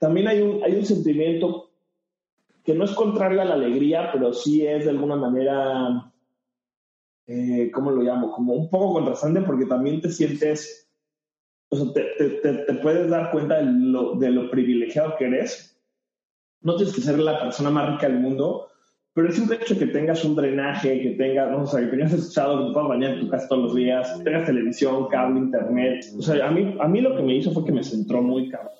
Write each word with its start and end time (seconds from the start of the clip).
también 0.00 0.28
hay 0.28 0.40
un, 0.40 0.64
hay 0.64 0.74
un 0.74 0.84
sentimiento 0.84 1.70
que 2.64 2.74
no 2.74 2.84
es 2.84 2.92
contrario 2.92 3.42
a 3.42 3.44
la 3.44 3.54
alegría, 3.54 4.10
pero 4.12 4.32
sí 4.32 4.66
es 4.66 4.84
de 4.84 4.90
alguna 4.90 5.14
manera, 5.14 6.10
eh, 7.26 7.70
¿cómo 7.72 7.90
lo 7.90 8.02
llamo? 8.02 8.32
Como 8.32 8.54
un 8.54 8.70
poco 8.70 8.94
contrastante 8.94 9.42
porque 9.42 9.66
también 9.66 10.00
te 10.00 10.10
sientes, 10.10 10.90
o 11.68 11.76
sea, 11.76 11.92
te, 11.92 12.02
te, 12.30 12.52
te 12.52 12.74
puedes 12.74 13.10
dar 13.10 13.30
cuenta 13.30 13.58
de 13.58 13.64
lo, 13.66 14.14
de 14.14 14.30
lo 14.30 14.50
privilegiado 14.50 15.16
que 15.18 15.26
eres. 15.26 15.78
No 16.62 16.76
tienes 16.76 16.94
que 16.94 17.02
ser 17.02 17.18
la 17.18 17.38
persona 17.38 17.70
más 17.70 17.90
rica 17.92 18.08
del 18.08 18.20
mundo, 18.20 18.68
pero 19.12 19.28
es 19.28 19.38
un 19.38 19.52
hecho 19.52 19.78
que 19.78 19.86
tengas 19.86 20.24
un 20.24 20.34
drenaje, 20.34 21.02
que 21.02 21.10
tengas, 21.10 21.50
no 21.50 21.66
sé, 21.66 21.82
que 21.82 21.96
tengas 21.96 22.14
escuchado, 22.14 22.58
que 22.58 22.64
te 22.68 22.72
puedas 22.72 22.88
bañar 22.88 23.12
en 23.12 23.20
tu 23.20 23.28
casa 23.28 23.48
todos 23.48 23.64
los 23.64 23.74
días, 23.74 24.16
que 24.16 24.24
tengas 24.24 24.46
televisión, 24.46 25.08
cable, 25.08 25.40
internet. 25.40 26.06
O 26.18 26.22
sea, 26.22 26.46
a 26.46 26.50
mí, 26.50 26.74
a 26.80 26.88
mí 26.88 27.00
lo 27.02 27.14
que 27.16 27.22
me 27.22 27.36
hizo 27.36 27.52
fue 27.52 27.66
que 27.66 27.72
me 27.72 27.82
centró 27.82 28.22
muy 28.22 28.48
cabrón. 28.48 28.79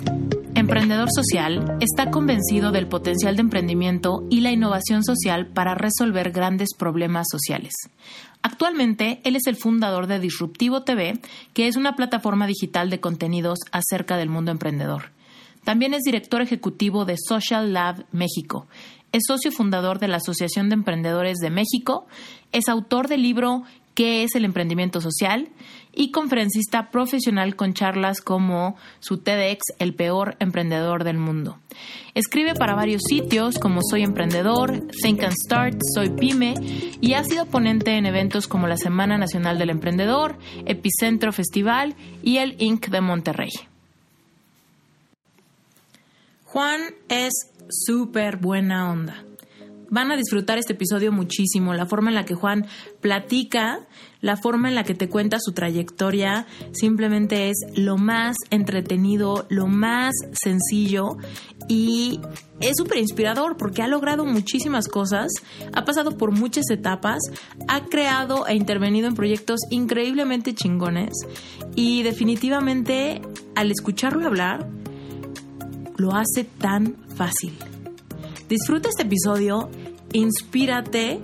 emprendedor 0.61 1.09
social, 1.11 1.75
está 1.81 2.11
convencido 2.11 2.71
del 2.71 2.87
potencial 2.87 3.35
de 3.35 3.41
emprendimiento 3.41 4.27
y 4.29 4.41
la 4.41 4.51
innovación 4.51 5.03
social 5.03 5.47
para 5.47 5.73
resolver 5.73 6.31
grandes 6.31 6.75
problemas 6.77 7.25
sociales. 7.31 7.73
Actualmente, 8.43 9.21
él 9.23 9.35
es 9.35 9.47
el 9.47 9.55
fundador 9.55 10.05
de 10.05 10.19
Disruptivo 10.19 10.83
TV, 10.83 11.19
que 11.53 11.67
es 11.67 11.77
una 11.77 11.95
plataforma 11.95 12.45
digital 12.45 12.91
de 12.91 12.99
contenidos 12.99 13.57
acerca 13.71 14.17
del 14.17 14.29
mundo 14.29 14.51
emprendedor. 14.51 15.11
También 15.63 15.95
es 15.95 16.03
director 16.03 16.41
ejecutivo 16.41 17.05
de 17.05 17.15
Social 17.17 17.73
Lab 17.73 18.05
México. 18.11 18.67
Es 19.11 19.23
socio 19.27 19.51
fundador 19.51 19.97
de 19.97 20.09
la 20.09 20.17
Asociación 20.17 20.69
de 20.69 20.75
Emprendedores 20.75 21.37
de 21.39 21.49
México. 21.49 22.05
Es 22.51 22.69
autor 22.69 23.07
del 23.07 23.23
libro 23.23 23.63
¿Qué 23.95 24.23
es 24.23 24.35
el 24.35 24.45
emprendimiento 24.45 25.01
social? 25.01 25.49
Y 25.93 26.11
conferencista 26.11 26.89
profesional 26.89 27.55
con 27.55 27.73
charlas 27.73 28.21
como 28.21 28.75
su 28.99 29.17
TEDx 29.17 29.61
El 29.79 29.93
peor 29.93 30.35
emprendedor 30.39 31.03
del 31.03 31.17
mundo. 31.17 31.59
Escribe 32.13 32.53
para 32.55 32.75
varios 32.75 33.01
sitios 33.07 33.57
como 33.59 33.81
Soy 33.81 34.03
Emprendedor, 34.03 34.87
Think 35.01 35.23
and 35.23 35.35
Start, 35.43 35.79
Soy 35.95 36.09
Pyme 36.09 36.55
y 37.01 37.13
ha 37.13 37.23
sido 37.23 37.45
ponente 37.45 37.97
en 37.97 38.05
eventos 38.05 38.47
como 38.47 38.67
la 38.67 38.77
Semana 38.77 39.17
Nacional 39.17 39.57
del 39.57 39.69
Emprendedor, 39.69 40.37
Epicentro 40.65 41.31
Festival 41.31 41.95
y 42.23 42.37
el 42.37 42.55
Inc. 42.59 42.87
de 42.87 43.01
Monterrey. 43.01 43.51
Juan 46.45 46.81
es 47.07 47.31
súper 47.69 48.35
buena 48.37 48.91
onda 48.91 49.23
van 49.91 50.09
a 50.11 50.15
disfrutar 50.15 50.57
este 50.57 50.73
episodio 50.73 51.11
muchísimo. 51.11 51.75
La 51.75 51.85
forma 51.85 52.09
en 52.09 52.15
la 52.15 52.25
que 52.25 52.33
Juan 52.33 52.65
platica, 53.01 53.85
la 54.21 54.37
forma 54.37 54.69
en 54.69 54.75
la 54.75 54.83
que 54.83 54.95
te 54.95 55.09
cuenta 55.09 55.37
su 55.39 55.51
trayectoria, 55.51 56.47
simplemente 56.71 57.49
es 57.49 57.57
lo 57.75 57.97
más 57.97 58.35
entretenido, 58.49 59.45
lo 59.49 59.67
más 59.67 60.13
sencillo 60.31 61.17
y 61.67 62.21
es 62.61 62.77
súper 62.77 62.99
inspirador 62.99 63.57
porque 63.57 63.81
ha 63.81 63.87
logrado 63.87 64.25
muchísimas 64.25 64.87
cosas, 64.87 65.29
ha 65.73 65.83
pasado 65.83 66.17
por 66.17 66.31
muchas 66.31 66.69
etapas, 66.71 67.19
ha 67.67 67.85
creado 67.85 68.47
e 68.47 68.55
intervenido 68.55 69.07
en 69.07 69.15
proyectos 69.15 69.59
increíblemente 69.69 70.55
chingones 70.55 71.11
y 71.75 72.03
definitivamente 72.03 73.21
al 73.55 73.71
escucharlo 73.71 74.25
hablar, 74.25 74.67
lo 75.97 76.15
hace 76.15 76.45
tan 76.45 76.95
fácil. 77.15 77.53
Disfruta 78.51 78.89
este 78.89 79.03
episodio, 79.03 79.69
inspírate, 80.13 81.19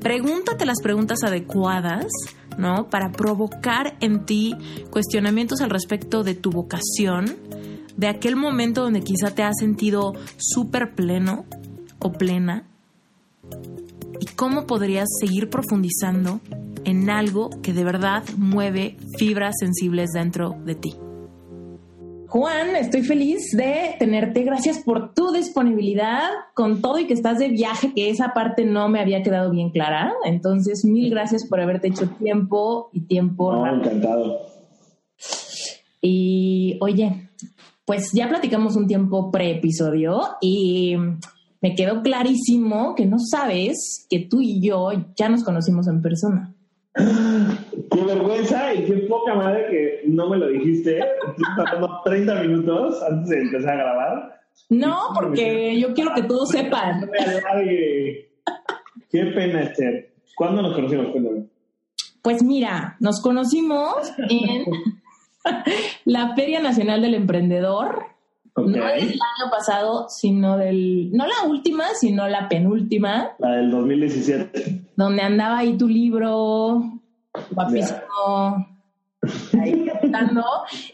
pregúntate 0.00 0.66
las 0.66 0.80
preguntas 0.82 1.20
adecuadas, 1.24 2.06
¿no? 2.58 2.88
Para 2.90 3.12
provocar 3.12 3.96
en 4.00 4.24
ti 4.26 4.54
cuestionamientos 4.90 5.60
al 5.60 5.70
respecto 5.70 6.22
de 6.22 6.34
tu 6.34 6.50
vocación, 6.50 7.36
de 7.96 8.08
aquel 8.08 8.36
momento 8.36 8.82
donde 8.82 9.02
quizá 9.02 9.34
te 9.34 9.42
has 9.42 9.56
sentido 9.58 10.14
súper 10.36 10.94
pleno 10.94 11.44
o 11.98 12.12
plena, 12.12 12.66
y 14.20 14.26
cómo 14.36 14.66
podrías 14.66 15.08
seguir 15.18 15.50
profundizando 15.50 16.40
en 16.84 17.10
algo 17.10 17.50
que 17.62 17.72
de 17.72 17.84
verdad 17.84 18.22
mueve 18.36 18.96
fibras 19.18 19.56
sensibles 19.58 20.10
dentro 20.12 20.56
de 20.64 20.74
ti. 20.74 20.94
Juan, 22.32 22.76
estoy 22.76 23.02
feliz 23.02 23.50
de 23.54 23.94
tenerte. 23.98 24.42
Gracias 24.42 24.78
por 24.78 25.12
tu 25.12 25.32
disponibilidad 25.32 26.30
con 26.54 26.80
todo 26.80 26.98
y 26.98 27.06
que 27.06 27.12
estás 27.12 27.38
de 27.38 27.48
viaje, 27.48 27.92
que 27.94 28.08
esa 28.08 28.32
parte 28.32 28.64
no 28.64 28.88
me 28.88 29.00
había 29.00 29.22
quedado 29.22 29.50
bien 29.50 29.68
clara. 29.68 30.14
Entonces, 30.24 30.82
mil 30.82 31.10
gracias 31.10 31.46
por 31.46 31.60
haberte 31.60 31.88
hecho 31.88 32.08
tiempo 32.08 32.88
y 32.94 33.02
tiempo. 33.02 33.52
No, 33.52 33.76
encantado. 33.76 34.46
Y 36.00 36.78
oye, 36.80 37.28
pues 37.84 38.12
ya 38.14 38.30
platicamos 38.30 38.76
un 38.76 38.86
tiempo 38.86 39.30
pre-episodio 39.30 40.22
y 40.40 40.96
me 41.60 41.74
quedó 41.74 42.00
clarísimo 42.00 42.94
que 42.94 43.04
no 43.04 43.18
sabes 43.18 44.06
que 44.08 44.20
tú 44.20 44.40
y 44.40 44.66
yo 44.66 44.88
ya 45.16 45.28
nos 45.28 45.44
conocimos 45.44 45.86
en 45.86 46.00
persona. 46.00 46.51
Qué 46.94 48.04
vergüenza 48.04 48.74
y 48.74 48.84
qué 48.84 48.92
poca 49.08 49.34
madre 49.34 49.66
que 49.70 50.02
no 50.06 50.28
me 50.28 50.36
lo 50.36 50.48
dijiste. 50.48 50.98
Estoy 50.98 51.88
30 52.04 52.34
minutos 52.42 53.02
antes 53.02 53.30
de 53.30 53.40
empezar 53.40 53.74
a 53.74 53.76
grabar. 53.76 54.40
No, 54.68 55.10
porque 55.14 55.78
yo 55.78 55.94
quiero 55.94 56.14
que 56.14 56.22
todos 56.22 56.50
sepan. 56.50 57.10
Qué 59.10 59.26
pena, 59.26 59.62
Esther. 59.62 60.12
¿Cuándo 60.34 60.62
nos 60.62 60.74
conocimos? 60.74 61.06
Pues 62.22 62.42
mira, 62.42 62.96
nos 63.00 63.20
conocimos 63.20 64.12
en 64.28 64.64
la 66.04 66.34
Feria 66.34 66.60
Nacional 66.60 67.02
del 67.02 67.14
Emprendedor 67.14 68.11
no 68.56 68.86
del 68.86 69.02
año 69.02 69.50
pasado, 69.50 70.06
sino 70.08 70.58
del. 70.58 71.10
No 71.12 71.26
la 71.26 71.48
última, 71.48 71.84
sino 71.94 72.28
la 72.28 72.48
penúltima. 72.48 73.30
La 73.38 73.52
del 73.56 73.70
2017. 73.70 74.90
Donde 74.96 75.22
andaba 75.22 75.58
ahí 75.58 75.76
tu 75.76 75.88
libro, 75.88 76.82
guapísimo. 77.50 78.66
Ahí 79.58 79.86
cantando. 79.86 80.44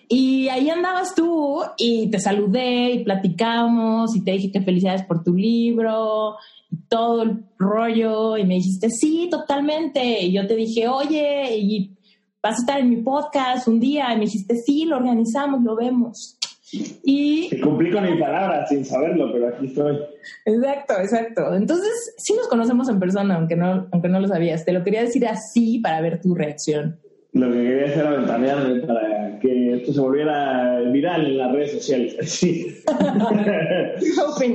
Y 0.09 0.49
ahí 0.49 0.71
andabas 0.71 1.15
tú 1.15 1.63
y 1.77 2.11
te 2.11 2.21
saludé 2.21 2.93
y 2.93 3.05
platicamos 3.05 4.15
y 4.15 4.23
te 4.23 4.33
dije 4.33 4.53
que 4.53 4.61
felicidades 4.61 5.03
por 5.05 5.25
tu 5.25 5.35
libro 5.35 6.37
y 6.71 6.77
todo 6.89 7.23
el 7.23 7.45
rollo. 7.59 8.37
Y 8.37 8.45
me 8.45 8.55
dijiste, 8.55 8.89
sí, 8.91 9.29
totalmente. 9.31 10.23
Y 10.23 10.33
yo 10.33 10.47
te 10.47 10.55
dije, 10.55 10.87
oye, 10.87 11.57
y 11.59 11.99
vas 12.43 12.57
a 12.57 12.61
estar 12.61 12.81
en 12.81 12.91
mi 12.91 12.97
podcast 12.99 13.67
un 13.67 13.81
día. 13.81 14.13
Y 14.13 14.17
me 14.17 14.25
dijiste, 14.27 14.55
sí, 14.57 14.85
lo 14.85 14.97
organizamos, 14.97 15.63
lo 15.63 15.75
vemos. 15.75 16.38
Y... 16.72 17.48
Te 17.48 17.60
cumplí 17.60 17.91
con 17.91 18.04
mi 18.04 18.18
palabra 18.18 18.66
sin 18.66 18.84
saberlo, 18.84 19.32
pero 19.32 19.48
aquí 19.48 19.66
estoy. 19.66 19.98
Exacto, 20.44 20.94
exacto. 21.00 21.54
Entonces, 21.54 22.15
sí 22.18 22.34
nos 22.34 22.48
conocemos 22.48 22.88
en 22.88 23.00
persona, 23.00 23.36
aunque 23.36 23.56
no, 23.56 23.88
aunque 23.92 24.09
no 24.09 24.20
lo 24.20 24.28
sabías. 24.28 24.65
Te 24.65 24.72
lo 24.72 24.84
quería 24.84 25.03
decir 25.03 25.26
así 25.26 25.78
para 25.78 26.00
ver 26.00 26.20
tu 26.20 26.34
reacción. 26.34 27.00
Lo 27.32 27.53
que 27.53 27.62
quería 27.62 27.86
hacer 27.86 27.98
era 27.98 28.10
ventanearme 28.10 28.80
para 28.86 29.38
que 29.38 29.74
esto 29.76 29.92
se 29.92 30.00
volviera 30.00 30.80
viral 30.91 31.26
en 31.26 31.38
las 31.38 31.53
redes 31.53 31.72
sociales. 31.72 32.16
Sí. 32.28 32.74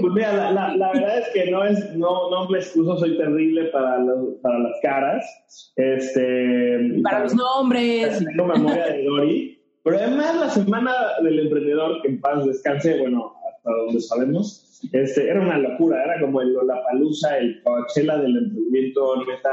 Pues 0.01 0.15
la, 0.15 0.51
la, 0.51 0.91
verdad 0.93 1.19
es 1.19 1.29
que 1.33 1.51
no 1.51 1.63
es, 1.65 1.95
no, 1.95 2.29
no 2.29 2.47
me 2.47 2.59
excuso, 2.59 2.97
soy 2.97 3.17
terrible 3.17 3.65
para, 3.65 3.97
para 4.41 4.59
las 4.59 4.79
caras. 4.81 5.73
Este, 5.75 7.01
para, 7.03 7.17
para 7.17 7.23
los 7.23 7.35
nombres. 7.35 8.19
Tengo 8.25 8.47
memoria 8.47 8.87
de 8.87 9.03
Dori. 9.03 9.62
Pero 9.83 9.97
además 9.97 10.35
la 10.39 10.49
semana 10.49 10.93
del 11.21 11.39
emprendedor, 11.39 12.01
que 12.01 12.07
en 12.09 12.21
paz 12.21 12.45
descanse, 12.45 12.99
bueno, 12.99 13.33
hasta 13.49 13.71
donde 13.71 13.99
sabemos, 13.99 14.79
este, 14.91 15.29
era 15.29 15.41
una 15.41 15.57
locura, 15.57 16.03
era 16.03 16.19
como 16.21 16.41
el, 16.41 16.53
la 16.65 16.83
palusa, 16.83 17.37
el 17.37 17.61
Coachella 17.63 18.17
del 18.17 18.37
emprendimiento, 18.37 19.25
neta, 19.25 19.51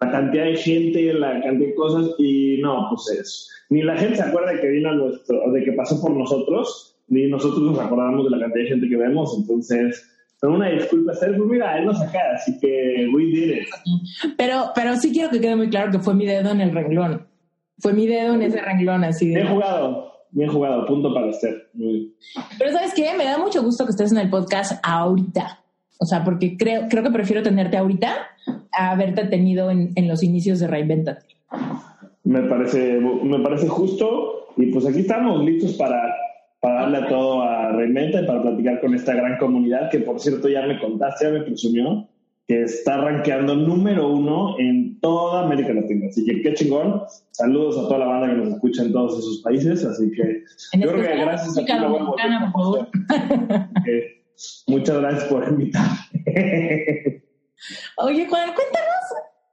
la 0.00 0.10
cantidad 0.10 0.44
de 0.44 0.56
gente, 0.56 1.12
la 1.14 1.40
cantidad 1.40 1.68
de 1.68 1.74
cosas, 1.74 2.14
y 2.18 2.58
no, 2.60 2.86
pues 2.90 3.20
es. 3.20 3.50
Ni 3.70 3.82
la 3.82 3.96
gente 3.96 4.16
se 4.16 4.22
acuerda 4.22 4.60
que 4.60 4.68
vino 4.68 4.90
a 4.90 4.94
nuestro, 4.94 5.50
de 5.52 5.64
que 5.64 5.72
pasó 5.72 6.00
por 6.00 6.10
nosotros, 6.10 6.96
ni 7.08 7.26
nosotros 7.28 7.60
nos 7.60 7.78
acordamos 7.78 8.24
de 8.24 8.30
la 8.30 8.40
cantidad 8.40 8.64
de 8.64 8.70
gente 8.70 8.88
que 8.88 8.96
vemos, 8.96 9.36
entonces. 9.38 10.10
Pero 10.40 10.54
una 10.54 10.70
disculpa, 10.70 11.12
pues 11.18 11.36
mira, 11.38 11.78
él 11.78 11.86
nos 11.86 12.00
acá, 12.00 12.20
así 12.34 12.58
que 12.60 13.08
we 13.12 13.24
did 13.24 13.56
it. 13.58 13.68
Pero, 14.36 14.70
pero 14.74 14.96
sí 14.96 15.12
quiero 15.12 15.30
que 15.30 15.40
quede 15.40 15.56
muy 15.56 15.68
claro 15.68 15.90
que 15.90 15.98
fue 15.98 16.14
mi 16.14 16.26
dedo 16.26 16.50
en 16.50 16.60
el 16.60 16.72
renglón. 16.72 17.27
Fue 17.78 17.92
mi 17.92 18.06
dedo 18.06 18.34
en 18.34 18.42
ese 18.42 18.60
renglón, 18.60 19.04
así 19.04 19.28
de. 19.28 19.36
Bien 19.36 19.48
jugado, 19.48 20.12
bien 20.30 20.50
jugado, 20.50 20.86
punto 20.86 21.12
para 21.14 21.28
Esther. 21.28 21.70
Pero 22.58 22.72
¿sabes 22.72 22.92
qué? 22.94 23.14
Me 23.16 23.24
da 23.24 23.38
mucho 23.38 23.62
gusto 23.62 23.84
que 23.84 23.90
estés 23.90 24.12
en 24.12 24.18
el 24.18 24.30
podcast 24.30 24.80
ahorita. 24.82 25.60
O 26.00 26.06
sea, 26.06 26.24
porque 26.24 26.56
creo, 26.56 26.86
creo 26.88 27.02
que 27.02 27.10
prefiero 27.10 27.42
tenerte 27.42 27.76
ahorita 27.76 28.14
a 28.72 28.90
haberte 28.90 29.24
tenido 29.24 29.70
en, 29.70 29.92
en 29.96 30.08
los 30.08 30.22
inicios 30.22 30.60
de 30.60 30.68
Reinventate. 30.68 31.26
Me 32.24 32.42
parece, 32.42 33.00
me 33.00 33.38
parece 33.40 33.68
justo 33.68 34.48
y 34.56 34.66
pues 34.66 34.86
aquí 34.86 35.00
estamos 35.00 35.44
listos 35.44 35.74
para 35.74 36.14
para 36.60 36.82
darle 36.82 37.08
todo 37.08 37.42
a 37.42 37.70
Reinventa 37.72 38.20
y 38.20 38.26
para 38.26 38.42
platicar 38.42 38.80
con 38.80 38.94
esta 38.94 39.14
gran 39.14 39.38
comunidad 39.38 39.90
que, 39.90 40.00
por 40.00 40.18
cierto, 40.18 40.48
ya 40.48 40.66
me 40.66 40.80
contaste, 40.80 41.26
ya 41.26 41.30
me 41.30 41.42
presumió, 41.42 42.08
que 42.48 42.62
está 42.62 42.96
rankeando 42.96 43.54
número 43.54 44.08
uno 44.08 44.58
en 44.58 44.98
toda 45.00 45.44
América 45.44 45.74
Latina. 45.74 46.06
Así 46.08 46.24
que 46.24 46.40
qué 46.40 46.54
chingón. 46.54 47.02
Saludos 47.30 47.76
a 47.76 47.82
toda 47.82 47.98
la 47.98 48.06
banda 48.06 48.28
que 48.28 48.36
nos 48.36 48.48
escucha 48.54 48.82
en 48.84 48.92
todos 48.92 49.18
esos 49.18 49.42
países. 49.42 49.84
Así 49.84 50.10
que 50.10 50.44
yo 50.78 50.88
creo 50.88 51.02
que 51.02 51.16
gracias 51.18 51.58
a 51.58 51.64
ti 51.64 51.72
por 52.54 52.88
Muchas 54.66 54.96
gracias 54.96 55.24
por 55.24 55.46
invitarme. 55.46 55.98
Oye, 57.98 58.26
Juan, 58.26 58.50
cuéntanos, 58.54 59.04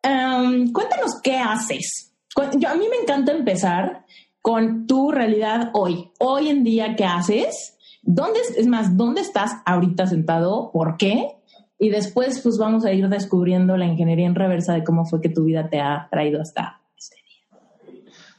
um, 0.06 0.72
cuéntanos 0.72 1.20
qué 1.22 1.38
haces. 1.38 2.14
Yo, 2.58 2.70
a 2.70 2.76
mí 2.76 2.86
me 2.90 2.98
encanta 2.98 3.34
empezar 3.34 4.06
con 4.42 4.88
tu 4.88 5.12
realidad 5.12 5.72
hoy. 5.74 6.12
Hoy 6.20 6.48
en 6.48 6.64
día, 6.64 6.96
¿qué 6.96 7.04
haces? 7.04 7.78
¿Dónde, 8.04 8.40
es 8.58 8.68
más, 8.68 8.96
¿dónde 8.96 9.20
estás 9.20 9.52
ahorita 9.66 10.08
sentado? 10.08 10.72
¿Por 10.72 10.96
qué? 10.96 11.35
Y 11.78 11.90
después, 11.90 12.40
pues 12.42 12.58
vamos 12.58 12.86
a 12.86 12.94
ir 12.94 13.08
descubriendo 13.10 13.76
la 13.76 13.86
ingeniería 13.86 14.28
en 14.28 14.36
reversa 14.36 14.74
de 14.74 14.84
cómo 14.84 15.06
fue 15.06 15.22
que 15.22 15.30
tu 15.30 15.44
vida 15.44 15.70
te 15.70 15.80
ha 15.80 16.08
traído 16.10 16.42
hasta 16.42 16.82
este 16.98 17.18
día. 17.18 17.60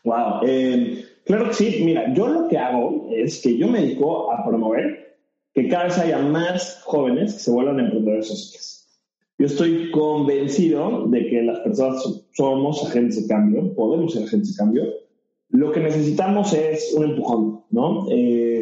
Wow. 0.05 0.41
Eh, 0.47 1.05
claro 1.25 1.49
que 1.49 1.55
sí. 1.55 1.83
Mira, 1.85 2.13
yo 2.15 2.29
lo 2.29 2.49
que 2.49 2.59
hago 2.59 3.09
es 3.11 3.43
que 3.43 3.57
yo 3.57 3.69
me 3.69 3.81
dedico 3.81 4.33
a 4.33 4.45
promover 4.45 5.19
que 5.53 5.69
cada 5.69 5.85
vez 5.85 5.99
haya 5.99 6.19
más 6.19 6.83
jóvenes 6.85 7.35
que 7.35 7.41
se 7.41 7.51
vuelvan 7.51 7.81
emprendedores 7.81 8.29
sociales. 8.29 8.77
Yo 9.39 9.47
estoy 9.47 9.91
convencido 9.91 11.07
de 11.09 11.27
que 11.29 11.43
las 11.43 11.61
personas 11.61 12.27
somos 12.33 12.87
agentes 12.87 13.23
de 13.23 13.29
cambio, 13.29 13.75
podemos 13.75 14.15
ser 14.15 14.25
agentes 14.25 14.57
de 14.57 14.57
cambio, 14.57 14.85
lo 15.51 15.73
que 15.73 15.81
necesitamos 15.81 16.53
es 16.55 16.93
un 16.95 17.05
empujón, 17.05 17.65
¿no? 17.71 18.07
Eh, 18.11 18.56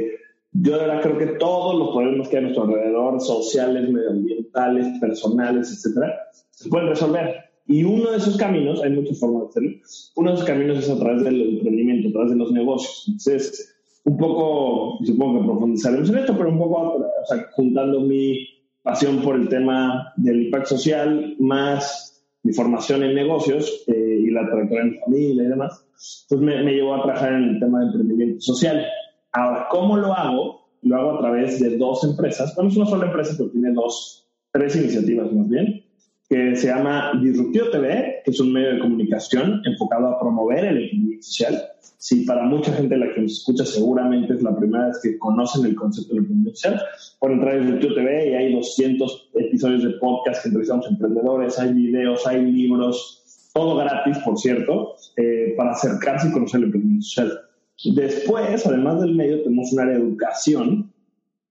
yo 0.64 0.72
de 0.72 0.78
verdad 0.78 1.02
creo 1.02 1.18
que 1.18 1.26
todos 1.38 1.78
los 1.78 1.94
problemas 1.94 2.26
que 2.26 2.38
hay 2.38 2.44
a 2.44 2.46
nuestro 2.46 2.64
alrededor, 2.64 3.20
sociales, 3.20 3.86
medioambientales, 3.90 4.98
personales, 4.98 5.70
etcétera, 5.70 6.14
se 6.52 6.70
pueden 6.70 6.88
resolver. 6.88 7.34
Y 7.66 7.84
uno 7.84 8.10
de 8.10 8.16
esos 8.16 8.38
caminos, 8.38 8.82
hay 8.82 8.92
muchas 8.92 9.20
formas 9.20 9.42
de 9.42 9.48
hacerlo, 9.48 9.70
uno 10.16 10.30
de 10.30 10.34
esos 10.36 10.46
caminos 10.46 10.78
es 10.78 10.88
a 10.88 10.98
través 10.98 11.22
del 11.22 11.56
emprendimiento, 11.56 12.08
a 12.08 12.12
través 12.12 12.30
de 12.30 12.36
los 12.36 12.50
negocios. 12.52 13.04
Entonces, 13.08 13.76
un 14.04 14.16
poco, 14.16 15.04
supongo 15.04 15.40
que 15.40 15.46
profundizaremos 15.46 16.08
en 16.08 16.18
esto, 16.18 16.34
pero 16.34 16.48
un 16.48 16.58
poco, 16.58 16.96
o 16.96 17.26
sea, 17.26 17.46
juntando 17.52 18.00
mi 18.00 18.48
pasión 18.82 19.20
por 19.20 19.36
el 19.36 19.50
tema 19.50 20.14
del 20.16 20.46
impacto 20.46 20.78
social, 20.78 21.36
más 21.40 22.24
mi 22.42 22.54
formación 22.54 23.02
en 23.02 23.14
negocios 23.14 23.84
eh, 23.86 24.18
y 24.22 24.30
la 24.30 24.48
trayectoria 24.48 24.84
en 24.84 24.90
mi 24.92 24.98
familia 24.98 25.44
y 25.44 25.48
demás, 25.48 25.86
pues 26.26 26.40
me, 26.40 26.62
me, 26.62 26.72
llevó 26.72 26.94
a 26.94 27.02
trabajar 27.02 27.34
en 27.34 27.44
el 27.50 27.60
tema 27.60 27.80
de 27.80 27.86
emprendimiento 27.86 28.40
social. 28.40 28.86
Ahora, 29.34 29.66
¿cómo 29.68 29.96
lo 29.96 30.12
hago? 30.14 30.68
Lo 30.82 30.96
hago 30.96 31.14
a 31.16 31.18
través 31.18 31.58
de 31.58 31.76
dos 31.76 32.04
empresas. 32.04 32.54
Bueno, 32.54 32.70
es 32.70 32.76
una 32.76 32.86
sola 32.86 33.06
empresa, 33.06 33.34
pero 33.36 33.50
tiene 33.50 33.72
dos, 33.72 34.28
tres 34.52 34.76
iniciativas 34.76 35.32
más 35.32 35.48
bien, 35.48 35.84
que 36.28 36.54
se 36.54 36.68
llama 36.68 37.12
Disruptivo 37.20 37.68
TV, 37.70 38.22
que 38.24 38.30
es 38.30 38.38
un 38.38 38.52
medio 38.52 38.74
de 38.74 38.78
comunicación 38.78 39.60
enfocado 39.64 40.06
a 40.06 40.20
promover 40.20 40.64
el 40.64 40.84
emprendimiento 40.84 41.26
social. 41.26 41.62
Si 41.98 42.24
para 42.24 42.44
mucha 42.44 42.72
gente 42.74 42.96
la 42.96 43.12
que 43.12 43.22
nos 43.22 43.32
escucha 43.32 43.66
seguramente 43.66 44.34
es 44.34 44.42
la 44.42 44.54
primera 44.54 44.86
vez 44.86 45.00
que 45.02 45.18
conocen 45.18 45.64
el 45.64 45.74
concepto 45.74 46.10
del 46.10 46.18
emprendimiento 46.18 46.56
social, 46.56 46.80
pueden 47.18 47.38
entrar 47.38 47.60
Disruptivo 47.60 47.94
TV 47.94 48.30
y 48.30 48.34
hay 48.34 48.54
200 48.54 49.30
episodios 49.34 49.82
de 49.82 49.90
podcast 49.98 50.42
que 50.42 50.48
entrevistamos 50.50 50.86
a 50.86 50.90
emprendedores, 50.90 51.58
hay 51.58 51.72
videos, 51.72 52.24
hay 52.24 52.40
libros, 52.44 53.50
todo 53.52 53.76
gratis, 53.78 54.16
por 54.18 54.38
cierto, 54.38 54.94
eh, 55.16 55.54
para 55.56 55.72
acercarse 55.72 56.28
y 56.28 56.32
conocer 56.32 56.58
el 56.58 56.66
emprendimiento 56.66 57.04
social. 57.04 57.40
Después, 57.82 58.66
además 58.66 59.00
del 59.00 59.14
medio, 59.14 59.42
tenemos 59.42 59.72
un 59.72 59.80
área 59.80 59.94
de 59.94 60.00
educación 60.00 60.92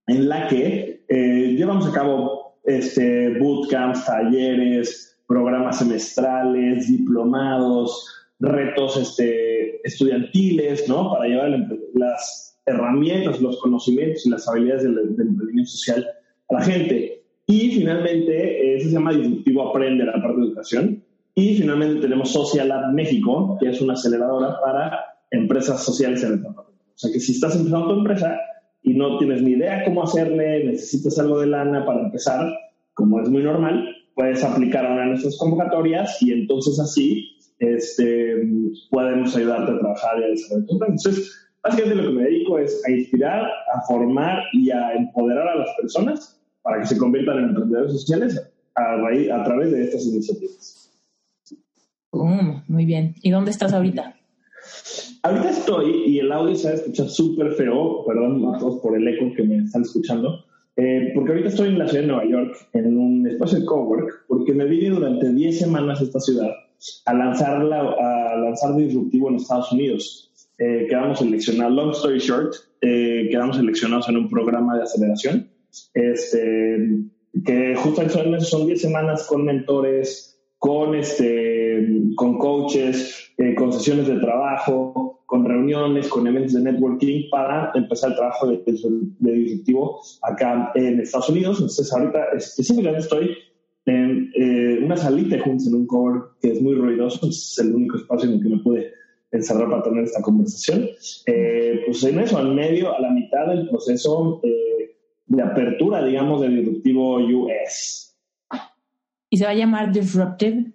en 0.06 0.28
la 0.28 0.48
que 0.48 1.04
eh, 1.08 1.54
llevamos 1.56 1.86
a 1.86 1.92
cabo 1.92 2.58
este, 2.64 3.38
bootcamps, 3.38 4.04
talleres, 4.06 5.18
programas 5.26 5.78
semestrales, 5.78 6.88
diplomados, 6.88 8.08
retos 8.40 8.96
este, 8.96 9.86
estudiantiles, 9.86 10.88
¿no? 10.88 11.12
Para 11.12 11.26
llevar 11.26 11.50
las 11.94 12.58
herramientas, 12.66 13.40
los 13.40 13.60
conocimientos 13.60 14.26
y 14.26 14.30
las 14.30 14.48
habilidades 14.48 14.84
del, 14.84 14.98
emprendimiento 14.98 15.70
social 15.70 16.06
a 16.50 16.54
la 16.54 16.62
gente. 16.62 17.22
Y 17.46 17.70
finalmente, 17.72 18.76
eso 18.76 18.88
se 18.88 18.94
llama 18.94 19.12
Disruptivo 19.12 19.68
Aprende, 19.68 20.04
la 20.04 20.12
parte 20.12 20.40
de 20.40 20.46
educación, 20.46 21.04
y 21.34 21.56
finalmente 21.56 22.00
tenemos 22.00 22.32
Social 22.32 22.68
Lab 22.68 22.92
México, 22.92 23.58
que 23.60 23.68
es 23.68 23.80
una 23.80 23.94
aceleradora 23.94 24.60
para 24.60 25.13
empresas 25.34 25.82
sociales 25.82 26.22
en 26.22 26.32
el 26.32 26.46
O 26.46 26.64
sea 26.94 27.12
que 27.12 27.20
si 27.20 27.32
estás 27.32 27.56
empezando 27.56 27.88
tu 27.88 27.98
empresa 27.98 28.38
y 28.82 28.94
no 28.94 29.18
tienes 29.18 29.42
ni 29.42 29.52
idea 29.52 29.84
cómo 29.84 30.02
hacerle, 30.02 30.64
necesitas 30.64 31.18
algo 31.18 31.40
de 31.40 31.46
lana 31.46 31.84
para 31.84 32.02
empezar, 32.02 32.46
como 32.94 33.20
es 33.20 33.28
muy 33.28 33.42
normal, 33.42 33.88
puedes 34.14 34.42
aplicar 34.44 34.86
a 34.86 34.92
una 34.92 35.02
de 35.02 35.08
nuestras 35.08 35.36
convocatorias 35.38 36.20
y 36.22 36.32
entonces 36.32 36.78
así 36.78 37.36
este, 37.58 38.46
podemos 38.90 39.34
ayudarte 39.36 39.72
a 39.72 39.78
trabajar 39.78 40.20
y 40.20 40.24
a 40.24 40.28
desarrollar 40.28 40.66
tu 40.66 40.72
empresa. 40.74 40.92
Entonces, 40.92 41.48
básicamente 41.62 42.02
lo 42.02 42.08
que 42.08 42.16
me 42.16 42.24
dedico 42.24 42.58
es 42.58 42.82
a 42.86 42.90
inspirar, 42.90 43.44
a 43.74 43.80
formar 43.86 44.42
y 44.52 44.70
a 44.70 44.92
empoderar 44.94 45.48
a 45.48 45.56
las 45.56 45.68
personas 45.80 46.40
para 46.62 46.80
que 46.80 46.86
se 46.86 46.98
conviertan 46.98 47.38
en 47.38 47.44
emprendedores 47.50 47.92
sociales 47.92 48.50
a, 48.76 49.44
través 49.44 49.70
de 49.72 49.84
estas 49.84 50.04
iniciativas 50.06 50.84
muy 52.14 52.84
bien. 52.84 53.14
¿Y 53.22 53.30
dónde 53.30 53.50
estás 53.50 53.72
ahorita? 53.72 54.16
Ahorita 55.22 55.50
estoy, 55.50 56.04
y 56.06 56.18
el 56.18 56.30
audio 56.32 56.54
se 56.54 56.68
va 56.68 56.72
a 56.72 56.76
escuchar 56.76 57.08
súper 57.08 57.52
feo, 57.52 58.04
perdón 58.06 58.54
a 58.54 58.58
todos 58.58 58.80
por 58.80 58.96
el 58.96 59.06
eco 59.08 59.32
que 59.34 59.42
me 59.42 59.58
están 59.58 59.82
escuchando, 59.82 60.44
eh, 60.76 61.12
porque 61.14 61.32
ahorita 61.32 61.48
estoy 61.48 61.68
en 61.68 61.78
la 61.78 61.88
ciudad 61.88 62.02
de 62.02 62.08
Nueva 62.08 62.28
York, 62.28 62.56
en 62.72 62.98
un 62.98 63.26
espacio 63.26 63.60
de 63.60 63.64
cowork, 63.64 64.24
porque 64.28 64.52
me 64.52 64.64
vine 64.64 64.90
durante 64.90 65.32
10 65.32 65.58
semanas 65.58 66.00
a 66.00 66.04
esta 66.04 66.20
ciudad 66.20 66.50
a 67.06 67.14
lanzar, 67.14 67.62
a 67.72 68.36
lanzar 68.36 68.76
Disruptivo 68.76 69.28
en 69.28 69.36
Estados 69.36 69.72
Unidos. 69.72 70.30
Eh, 70.58 70.86
quedamos 70.88 71.18
seleccionados, 71.18 71.72
long 71.72 71.90
story 71.90 72.18
short, 72.18 72.54
eh, 72.80 73.28
quedamos 73.30 73.56
seleccionados 73.56 74.08
en 74.08 74.18
un 74.18 74.28
programa 74.28 74.76
de 74.76 74.82
aceleración, 74.82 75.48
este, 75.94 77.00
que 77.44 77.74
justo 77.76 78.02
son 78.40 78.66
10 78.66 78.80
semanas 78.80 79.26
con 79.26 79.44
mentores, 79.44 80.38
con, 80.58 80.94
este, 80.94 81.88
con 82.14 82.38
coaches, 82.38 83.32
eh, 83.36 83.54
con 83.54 83.72
sesiones 83.72 84.06
de 84.06 84.16
trabajo, 84.20 84.83
con 85.26 85.44
reuniones, 85.44 86.08
con 86.08 86.26
eventos 86.26 86.54
de 86.54 86.62
networking 86.62 87.30
para 87.30 87.72
empezar 87.74 88.10
el 88.10 88.16
trabajo 88.16 88.48
de, 88.48 88.62
de 89.18 89.32
disruptivo 89.32 90.00
acá 90.22 90.72
en 90.74 91.00
Estados 91.00 91.30
Unidos. 91.30 91.58
Entonces, 91.58 91.92
ahorita 91.92 92.24
específicamente 92.36 93.00
estoy 93.00 93.36
en 93.86 94.30
eh, 94.34 94.80
una 94.82 94.96
salita 94.96 95.38
juntos 95.40 95.66
en 95.66 95.74
un 95.74 95.86
cover 95.86 96.22
que 96.40 96.52
es 96.52 96.62
muy 96.62 96.74
ruidoso, 96.74 97.28
es 97.28 97.58
el 97.58 97.74
único 97.74 97.96
espacio 97.96 98.28
en 98.28 98.36
el 98.36 98.42
que 98.42 98.48
me 98.48 98.58
pude 98.58 98.92
encerrar 99.30 99.68
para 99.68 99.82
tener 99.82 100.04
esta 100.04 100.22
conversación. 100.22 100.88
Eh, 101.26 101.82
pues 101.86 102.04
en 102.04 102.20
eso, 102.20 102.38
al 102.38 102.54
medio, 102.54 102.94
a 102.94 103.00
la 103.00 103.10
mitad 103.10 103.46
del 103.48 103.68
proceso 103.68 104.40
de 105.26 105.42
apertura, 105.42 106.04
digamos, 106.04 106.40
de 106.40 106.48
Disruptivo 106.48 107.16
US. 107.16 108.16
¿Y 109.30 109.36
se 109.36 109.44
va 109.44 109.50
a 109.50 109.54
llamar 109.54 109.92
Disruptive? 109.92 110.73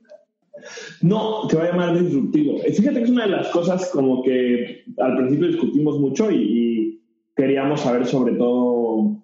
No, 1.02 1.50
se 1.50 1.58
va 1.58 1.64
a 1.64 1.68
llamar 1.68 2.00
disruptivo. 2.00 2.60
Eh, 2.64 2.74
fíjate 2.74 3.00
que 3.00 3.04
es 3.04 3.10
una 3.10 3.26
de 3.26 3.32
las 3.32 3.48
cosas 3.50 3.90
como 3.92 4.24
que 4.24 4.84
al 4.98 5.18
principio 5.18 5.48
discutimos 5.48 6.00
mucho 6.00 6.32
y, 6.32 7.02
queríamos 7.36 7.80
saber 7.80 8.06
sobre 8.06 8.34
todo 8.34 9.24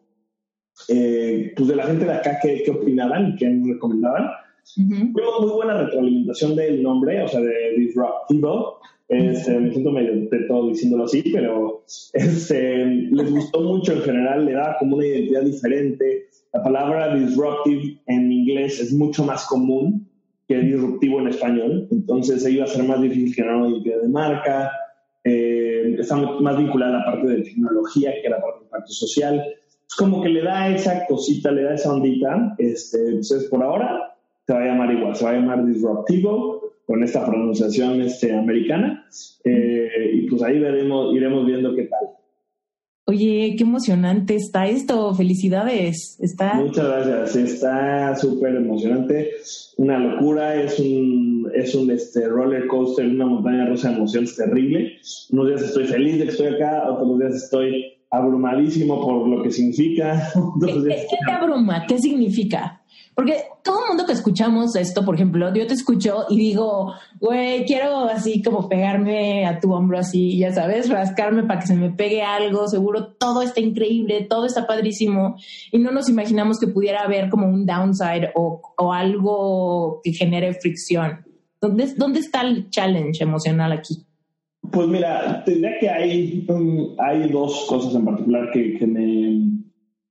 eh, 0.88 1.52
pues 1.54 1.68
de 1.68 1.76
la 1.76 1.86
gente 1.86 2.06
de 2.06 2.14
acá 2.14 2.40
qué, 2.42 2.64
qué 2.64 2.72
opinaban 2.72 3.28
y 3.28 3.36
qué 3.36 3.50
nos 3.50 3.68
recomendaban. 3.68 4.30
Tuvimos 4.74 5.42
muy 5.42 5.52
buena 5.52 5.84
retroalimentación 5.84 6.56
del 6.56 6.82
nombre, 6.82 7.22
o 7.22 7.28
sea, 7.28 7.42
de 7.42 7.76
disruptivo. 7.78 8.80
Este, 9.08 9.60
me 9.60 9.72
siento 9.72 9.92
medio 9.92 10.28
de 10.30 10.40
todo 10.48 10.70
diciéndolo 10.70 11.04
así, 11.04 11.22
pero 11.32 11.84
este, 12.14 12.86
les 12.86 13.32
gustó 13.32 13.62
mucho 13.62 13.94
en 13.94 14.02
general, 14.02 14.46
le 14.46 14.54
da 14.54 14.78
como 14.80 14.96
una 14.98 15.06
identidad 15.06 15.44
diferente. 15.44 16.30
La 16.54 16.64
palabra 16.64 17.16
disruptive 17.16 18.02
en 18.08 18.32
inglés 18.32 18.80
es 18.80 18.94
mucho 18.94 19.24
más 19.24 19.46
común 19.46 20.10
que 20.48 20.58
disruptivo 20.58 21.20
en 21.20 21.28
español, 21.28 21.88
entonces 21.92 22.48
iba 22.48 22.66
a 22.66 22.68
ser 22.68 22.84
más 22.84 23.02
difícil 23.02 23.34
generar 23.34 23.58
una 23.58 23.70
identidad 23.70 24.02
de 24.02 24.10
marca, 24.10 24.72
eh, 25.24 25.96
está 26.00 26.16
más 26.18 26.58
vinculada 26.58 26.96
a 26.96 27.00
la 27.00 27.06
parte 27.06 27.28
de 27.28 27.42
tecnología 27.42 28.14
que 28.22 28.28
a 28.28 28.32
la 28.32 28.42
parte 28.42 28.60
de 28.60 28.66
impacto 28.66 28.92
social. 28.92 29.44
Es 29.88 29.96
como 29.96 30.22
que 30.22 30.30
le 30.30 30.44
da 30.44 30.70
esa 30.70 31.06
cosita, 31.08 31.52
le 31.52 31.64
da 31.64 31.74
esa 31.74 31.94
ondita. 31.94 32.56
Este, 32.60 33.00
entonces, 33.00 33.46
por 33.46 33.64
ahora, 33.64 34.16
se 34.46 34.54
va 34.54 34.62
a 34.62 34.66
llamar 34.66 34.92
igual, 34.92 35.16
se 35.16 35.26
va 35.26 35.32
a 35.32 35.34
llamar 35.34 35.66
Disruptivo, 35.66 36.74
con 36.86 37.04
esta 37.04 37.26
pronunciación 37.26 38.02
este, 38.02 38.36
americana. 38.36 39.08
Eh, 39.44 40.12
y 40.14 40.30
pues 40.30 40.44
ahí 40.44 40.60
veremos, 40.60 41.16
iremos 41.16 41.46
viendo 41.46 41.76
qué 41.76 41.84
tal. 41.84 42.10
Oye, 43.08 43.54
qué 43.56 43.64
emocionante 43.64 44.36
está 44.36 44.68
esto. 44.68 45.14
Felicidades. 45.14 46.18
Está... 46.20 46.56
Muchas 46.56 46.88
gracias. 46.88 47.36
Está 47.36 48.16
súper 48.16 48.56
emocionante. 48.56 49.32
Una 49.78 50.00
locura. 50.00 50.56
Es 50.60 50.80
un, 50.80 51.52
es 51.54 51.76
un 51.76 51.92
este, 51.92 52.28
roller 52.28 52.66
coaster, 52.66 53.06
una 53.06 53.28
montaña 53.28 53.68
rusa 53.68 53.90
de 53.90 53.98
emociones 53.98 54.36
terrible. 54.36 54.98
Unos 55.30 55.48
días 55.48 55.62
estoy 55.62 55.86
feliz 55.86 56.18
de 56.18 56.24
que 56.26 56.32
estoy 56.32 56.48
acá, 56.48 56.92
otros 56.92 57.20
días 57.20 57.36
estoy 57.36 57.94
abrumadísimo 58.10 59.00
por 59.00 59.28
lo 59.28 59.44
que 59.44 59.52
significa. 59.52 60.32
¿Qué, 60.66 60.74
¿Qué 60.74 61.18
te 61.26 61.32
abruma? 61.32 61.86
¿Qué 61.86 62.00
significa? 62.00 62.82
Porque 63.16 63.46
todo 63.64 63.82
el 63.82 63.88
mundo 63.88 64.06
que 64.06 64.12
escuchamos 64.12 64.76
esto, 64.76 65.06
por 65.06 65.16
ejemplo, 65.16 65.54
yo 65.54 65.66
te 65.66 65.74
escucho 65.74 66.26
y 66.30 66.36
digo, 66.36 66.94
güey, 67.22 67.64
quiero 67.66 68.10
así 68.10 68.44
como 68.44 68.68
pegarme 68.68 69.46
a 69.46 69.58
tu 69.62 69.74
hombro 69.74 69.98
así, 69.98 70.38
ya 70.38 70.52
sabes, 70.52 70.90
rascarme 70.90 71.44
para 71.44 71.62
que 71.62 71.68
se 71.68 71.76
me 71.76 71.92
pegue 71.92 72.22
algo, 72.22 72.68
seguro 72.68 73.14
todo 73.14 73.42
está 73.42 73.62
increíble, 73.62 74.28
todo 74.30 74.46
está 74.46 74.68
padrísimo 74.68 75.38
y 75.72 75.80
no 75.80 75.92
nos 75.92 76.10
imaginamos 76.10 76.60
que 76.60 76.68
pudiera 76.68 77.04
haber 77.04 77.30
como 77.30 77.48
un 77.48 77.66
downside 77.66 78.32
o, 78.36 78.62
algo 78.94 80.02
que 80.04 80.12
genere 80.12 80.54
fricción. 80.54 81.26
¿Dónde, 81.62 81.94
¿Dónde 81.96 82.20
está 82.20 82.42
el 82.42 82.70
challenge 82.70 83.24
emocional 83.24 83.72
aquí? 83.72 84.06
Pues 84.72 84.88
mira, 84.88 85.42
tendría 85.46 85.80
que 85.80 85.90
hay, 85.90 86.48
hay 87.00 87.30
dos 87.30 87.66
cosas 87.68 87.96
en 87.96 88.04
particular 88.04 88.52
que, 88.52 88.78
que 88.78 88.86
me 88.86 89.65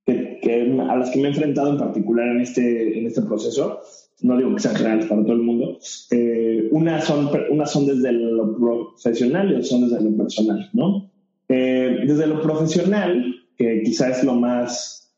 a 0.07 0.97
las 0.97 1.11
que 1.11 1.19
me 1.19 1.29
he 1.29 1.31
enfrentado 1.31 1.71
en 1.71 1.79
particular 1.79 2.29
en 2.29 2.41
este, 2.41 2.99
en 2.99 3.07
este 3.07 3.23
proceso, 3.23 3.81
no 4.21 4.37
digo 4.37 4.55
que 4.55 4.61
sean 4.61 4.77
generales 4.77 5.07
para 5.07 5.23
todo 5.23 5.33
el 5.33 5.43
mundo, 5.43 5.79
eh, 6.11 6.69
unas, 6.73 7.05
son, 7.05 7.31
una 7.51 7.67
son 7.67 7.87
desde 7.87 8.13
lo 8.13 8.57
profesional 8.57 9.51
y 9.51 9.55
otras 9.55 9.69
son 9.69 9.89
desde 9.89 10.05
lo 10.05 10.17
personal, 10.17 10.71
¿no? 10.73 11.11
Eh, 11.49 12.05
desde 12.07 12.27
lo 12.27 12.41
profesional, 12.41 13.35
que 13.57 13.83
quizá 13.85 14.11
es 14.11 14.25
lo 14.25 14.35
más 14.35 15.15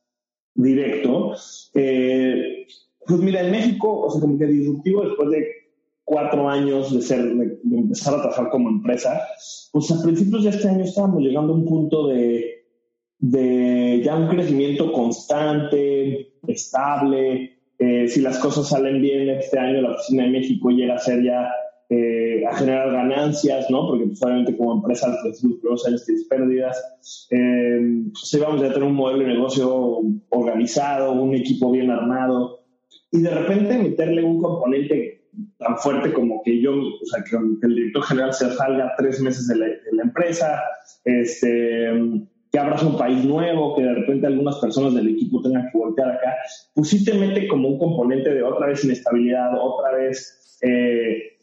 directo, 0.55 1.33
eh, 1.75 2.66
pues 3.07 3.21
mira, 3.21 3.43
en 3.43 3.52
México, 3.52 4.00
o 4.00 4.11
sea, 4.11 4.21
como 4.21 4.38
que 4.38 4.47
disruptivo 4.47 5.02
después 5.02 5.31
de 5.31 5.47
cuatro 6.05 6.49
años 6.49 6.93
de, 6.95 7.02
ser, 7.02 7.25
de 7.35 7.76
empezar 7.76 8.14
a 8.14 8.23
trabajar 8.23 8.50
como 8.50 8.69
empresa, 8.69 9.21
pues 9.73 9.90
a 9.90 10.02
principios 10.02 10.45
de 10.45 10.50
este 10.50 10.69
año 10.69 10.85
estábamos 10.85 11.23
llegando 11.23 11.52
a 11.52 11.57
un 11.57 11.66
punto 11.66 12.09
de 12.09 12.56
de 13.30 14.02
ya 14.04 14.14
un 14.14 14.28
crecimiento 14.28 14.92
constante, 14.92 16.33
estable. 16.47 17.59
Eh, 17.78 18.09
si 18.09 18.21
las 18.21 18.38
cosas 18.38 18.68
salen 18.68 19.02
bien 19.02 19.28
este 19.30 19.59
año, 19.59 19.83
la 19.83 19.92
Oficina 19.92 20.25
de 20.25 20.30
México 20.30 20.71
llega 20.71 20.95
a 20.95 20.99
ser 20.99 21.23
ya 21.25 21.49
eh, 21.88 22.45
a 22.47 22.56
generar 22.56 22.92
ganancias, 22.92 23.68
¿no? 23.68 23.88
Porque 23.88 24.06
pues, 24.06 24.23
obviamente 24.23 24.56
como 24.56 24.75
empresa 24.75 25.09
los 25.25 25.40
primeros 25.40 25.87
años 25.87 26.04
tienes 26.04 26.25
pérdidas. 26.25 27.28
Eh, 27.30 28.04
si 28.14 28.38
vamos 28.38 28.62
a 28.62 28.68
tener 28.68 28.85
un 28.85 28.95
modelo 28.95 29.21
de 29.21 29.35
negocio 29.35 30.02
organizado, 30.30 31.12
un 31.12 31.35
equipo 31.35 31.73
bien 31.73 31.90
armado 31.90 32.64
y 33.11 33.23
de 33.23 33.30
repente 33.30 33.76
meterle 33.78 34.23
un 34.23 34.40
componente 34.40 35.25
tan 35.59 35.76
fuerte 35.78 36.12
como 36.12 36.42
que 36.45 36.61
yo, 36.61 36.73
o 36.75 37.06
sea, 37.06 37.23
que, 37.25 37.37
el 37.37 37.75
director 37.75 38.02
general 38.04 38.33
se 38.33 38.50
salga 38.52 38.95
tres 38.97 39.21
meses 39.21 39.49
de 39.49 39.56
la, 39.56 39.66
de 39.66 39.92
la 39.92 40.02
empresa, 40.04 40.62
este 41.04 41.92
que 42.57 42.61
abras 42.61 42.83
un 42.83 42.97
país 42.97 43.23
nuevo, 43.23 43.77
que 43.77 43.83
de 43.83 43.93
repente 43.93 44.27
algunas 44.27 44.57
personas 44.57 44.95
del 44.95 45.09
equipo 45.09 45.43
tengan 45.43 45.69
que 45.71 45.77
voltear 45.77 46.09
acá, 46.09 46.37
pues 46.75 46.89
sí 46.89 47.05
te 47.05 47.13
mete 47.13 47.47
como 47.49 47.69
un 47.69 47.79
componente 47.79 48.33
de 48.33 48.43
otra 48.43 48.69
vez 48.69 48.83
inestabilidad, 48.83 49.51
otra 49.61 49.93
vez 49.93 50.59
eh, 50.63 51.37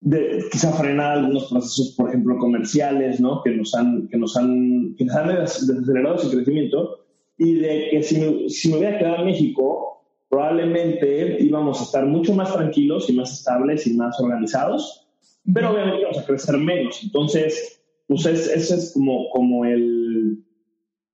de, 0.00 0.44
quizá 0.50 0.72
frenar 0.72 1.18
algunos 1.18 1.48
procesos, 1.48 1.94
por 1.96 2.08
ejemplo, 2.08 2.36
comerciales, 2.38 3.20
¿no? 3.20 3.42
Que 3.44 3.52
nos 3.52 3.72
han, 3.76 4.08
que 4.08 4.16
nos 4.16 4.36
han, 4.36 4.96
que 4.98 5.04
nos 5.04 5.14
han 5.14 5.30
acelerado 5.30 6.16
ese 6.16 6.34
crecimiento 6.34 6.98
y 7.38 7.54
de 7.54 7.86
que 7.92 8.02
si 8.02 8.48
si 8.48 8.70
me 8.70 8.78
hubiera 8.78 8.98
quedado 8.98 9.18
en 9.18 9.26
México, 9.26 10.02
probablemente 10.28 11.40
íbamos 11.44 11.80
a 11.80 11.84
estar 11.84 12.06
mucho 12.06 12.34
más 12.34 12.52
tranquilos 12.52 13.08
y 13.08 13.12
más 13.12 13.32
estables 13.32 13.86
y 13.86 13.94
más 13.94 14.18
organizados, 14.18 15.06
pero 15.54 15.70
obviamente 15.70 16.00
íbamos 16.00 16.18
a 16.18 16.26
crecer 16.26 16.58
menos. 16.58 17.04
Entonces, 17.04 17.79
pues 18.10 18.26
ese 18.26 18.74
es 18.74 18.90
como, 18.92 19.30
como 19.30 19.64
el... 19.64 20.42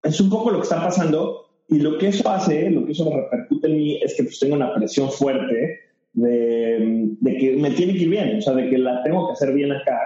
Es 0.02 0.18
un 0.18 0.30
poco 0.30 0.50
lo 0.50 0.58
que 0.58 0.62
está 0.62 0.82
pasando 0.82 1.42
y 1.68 1.78
lo 1.80 1.98
que 1.98 2.08
eso 2.08 2.26
hace, 2.30 2.70
lo 2.70 2.86
que 2.86 2.92
eso 2.92 3.10
repercute 3.14 3.66
en 3.66 3.76
mí 3.76 4.00
es 4.02 4.16
que 4.16 4.22
pues 4.22 4.38
tengo 4.38 4.54
una 4.54 4.72
presión 4.74 5.10
fuerte 5.10 5.80
de, 6.14 7.16
de, 7.20 7.36
que 7.36 7.56
me 7.56 7.72
tiene 7.72 7.92
que 7.92 8.04
ir 8.04 8.08
bien, 8.08 8.38
o 8.38 8.40
sea, 8.40 8.54
de 8.54 8.70
que 8.70 8.78
la 8.78 9.02
tengo 9.02 9.26
que 9.26 9.34
hacer 9.34 9.52
bien 9.52 9.72
acá, 9.72 10.00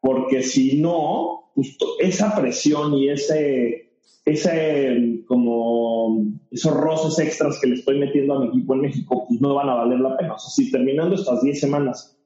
porque 0.00 0.42
si 0.42 0.80
no, 0.80 1.52
justo 1.54 1.86
esa 2.00 2.34
presión 2.34 2.94
y 2.94 3.10
ese, 3.10 3.92
ese 4.24 5.22
como 5.28 6.26
esos 6.50 6.74
roces 6.74 7.24
extras 7.24 7.60
que 7.60 7.68
le 7.68 7.76
estoy 7.76 8.00
metiendo 8.00 8.34
a 8.34 8.40
mi 8.40 8.48
equipo 8.48 8.74
en 8.74 8.80
México, 8.80 9.26
pues 9.28 9.40
no 9.40 9.54
van 9.54 9.68
a 9.68 9.76
valer 9.76 10.00
la 10.00 10.16
pena. 10.16 10.34
O 10.34 10.38
sea, 10.40 10.50
si 10.50 10.72
terminando 10.72 11.14
estas 11.14 11.40
10 11.40 11.60
semanas 11.60 12.18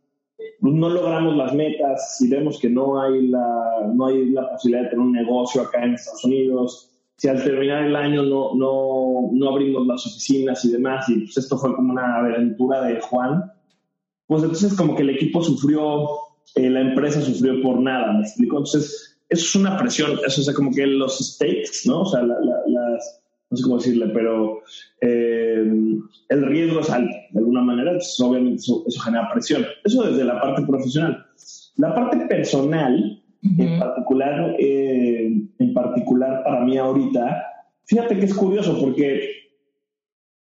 no 0.61 0.89
logramos 0.89 1.37
las 1.37 1.55
metas, 1.55 2.17
si 2.17 2.29
vemos 2.29 2.59
que 2.59 2.69
no 2.69 3.01
hay, 3.01 3.29
la, 3.29 3.91
no 3.95 4.07
hay 4.07 4.31
la 4.31 4.51
posibilidad 4.51 4.85
de 4.85 4.91
tener 4.91 5.05
un 5.05 5.13
negocio 5.13 5.63
acá 5.63 5.85
en 5.85 5.95
Estados 5.95 6.25
Unidos, 6.25 6.91
si 7.17 7.29
al 7.29 7.43
terminar 7.43 7.85
el 7.85 7.97
año 7.97 8.23
no, 8.23 8.55
no, 8.55 9.31
no 9.33 9.49
abrimos 9.49 9.87
las 9.87 10.07
oficinas 10.07 10.65
y 10.65 10.73
demás, 10.73 11.09
y 11.09 11.21
pues 11.21 11.37
esto 11.39 11.57
fue 11.57 11.75
como 11.75 11.93
una 11.93 12.17
aventura 12.17 12.83
de 12.83 13.01
Juan, 13.01 13.51
pues 14.27 14.43
entonces 14.43 14.75
como 14.75 14.95
que 14.95 15.03
el 15.03 15.11
equipo 15.11 15.43
sufrió, 15.43 16.09
eh, 16.55 16.69
la 16.69 16.81
empresa 16.81 17.21
sufrió 17.21 17.63
por 17.63 17.81
nada, 17.81 18.13
¿me 18.13 18.21
explico? 18.21 18.59
Entonces, 18.59 19.19
eso 19.29 19.45
es 19.45 19.55
una 19.57 19.77
presión, 19.77 20.19
eso 20.27 20.41
es 20.41 20.55
como 20.55 20.71
que 20.71 20.87
los 20.87 21.19
stakes, 21.19 21.83
¿no? 21.87 22.03
O 22.03 22.07
sea, 22.07 22.23
las, 22.23 23.23
no 23.51 23.57
sé 23.57 23.63
cómo 23.63 23.77
decirle, 23.77 24.09
pero 24.09 24.61
eh, 25.01 25.65
el 26.29 26.47
riesgo 26.47 26.81
es 26.81 26.91
alto, 26.91 27.15
de 27.31 27.39
alguna 27.39 27.63
manera, 27.63 27.93
obviamente 28.21 28.57
eso, 28.57 28.85
genera 29.05 29.31
presión. 29.33 29.65
Eso 29.85 30.03
desde 30.03 30.25
la 30.25 30.41
parte 30.41 30.63
profesional. 30.63 31.25
La 31.77 31.95
parte 31.95 32.27
personal, 32.27 33.23
en 33.43 33.79
particular, 33.79 34.57
eh, 34.59 35.33
en 35.59 35.75
particular 35.75 36.43
para 36.43 36.63
mí 36.63 36.77
ahorita, 36.77 37.45
fíjate 37.85 38.19
que 38.19 38.25
es 38.25 38.35
curioso 38.35 38.79
porque, 38.81 39.31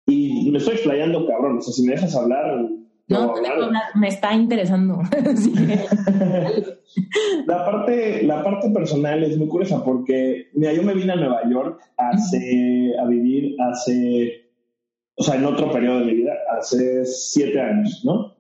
y 0.06 0.50
me 0.52 0.60
estoy 0.60 0.76
explayando 0.76 1.28
cabrón, 1.28 1.58
o 1.58 1.62
sea, 1.62 1.74
si 1.74 1.84
me 1.84 1.94
dejas 1.94 2.16
hablar, 2.16 2.70
no, 3.14 3.34
me 3.96 4.08
está 4.08 4.34
interesando. 4.34 5.02
la, 7.48 7.66
parte, 7.66 8.24
la 8.24 8.44
parte 8.44 8.70
personal 8.70 9.24
es 9.24 9.38
muy 9.38 9.48
curiosa 9.48 9.84
porque, 9.84 10.50
mira, 10.54 10.74
yo 10.74 10.84
me 10.84 10.94
vine 10.94 11.14
a 11.14 11.16
Nueva 11.16 11.50
York 11.50 11.80
hace, 11.98 12.94
a 13.00 13.08
vivir 13.08 13.56
hace, 13.62 14.52
o 15.16 15.24
sea, 15.24 15.36
en 15.36 15.46
otro 15.46 15.72
periodo 15.72 16.00
de 16.00 16.06
mi 16.06 16.16
vida, 16.16 16.34
hace 16.58 17.06
siete 17.06 17.62
años, 17.62 18.02
¿no? 18.04 18.36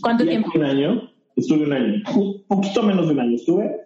¿Cuánto 0.00 0.24
tiempo? 0.24 0.50
Un 0.54 0.64
año, 0.64 1.10
estuve 1.36 1.64
un 1.64 1.72
año, 1.72 2.02
un 2.16 2.44
poquito 2.46 2.82
menos 2.82 3.06
de 3.06 3.12
un 3.12 3.20
año 3.20 3.36
estuve. 3.36 3.80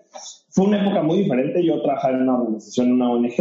Fue 0.51 0.67
una 0.67 0.83
época 0.83 1.03
muy 1.03 1.19
diferente. 1.19 1.65
Yo 1.65 1.81
trabajaba 1.83 2.15
en 2.15 2.23
una 2.23 2.39
organización, 2.39 2.89
en 2.89 2.93
una 2.95 3.11
ONG. 3.11 3.37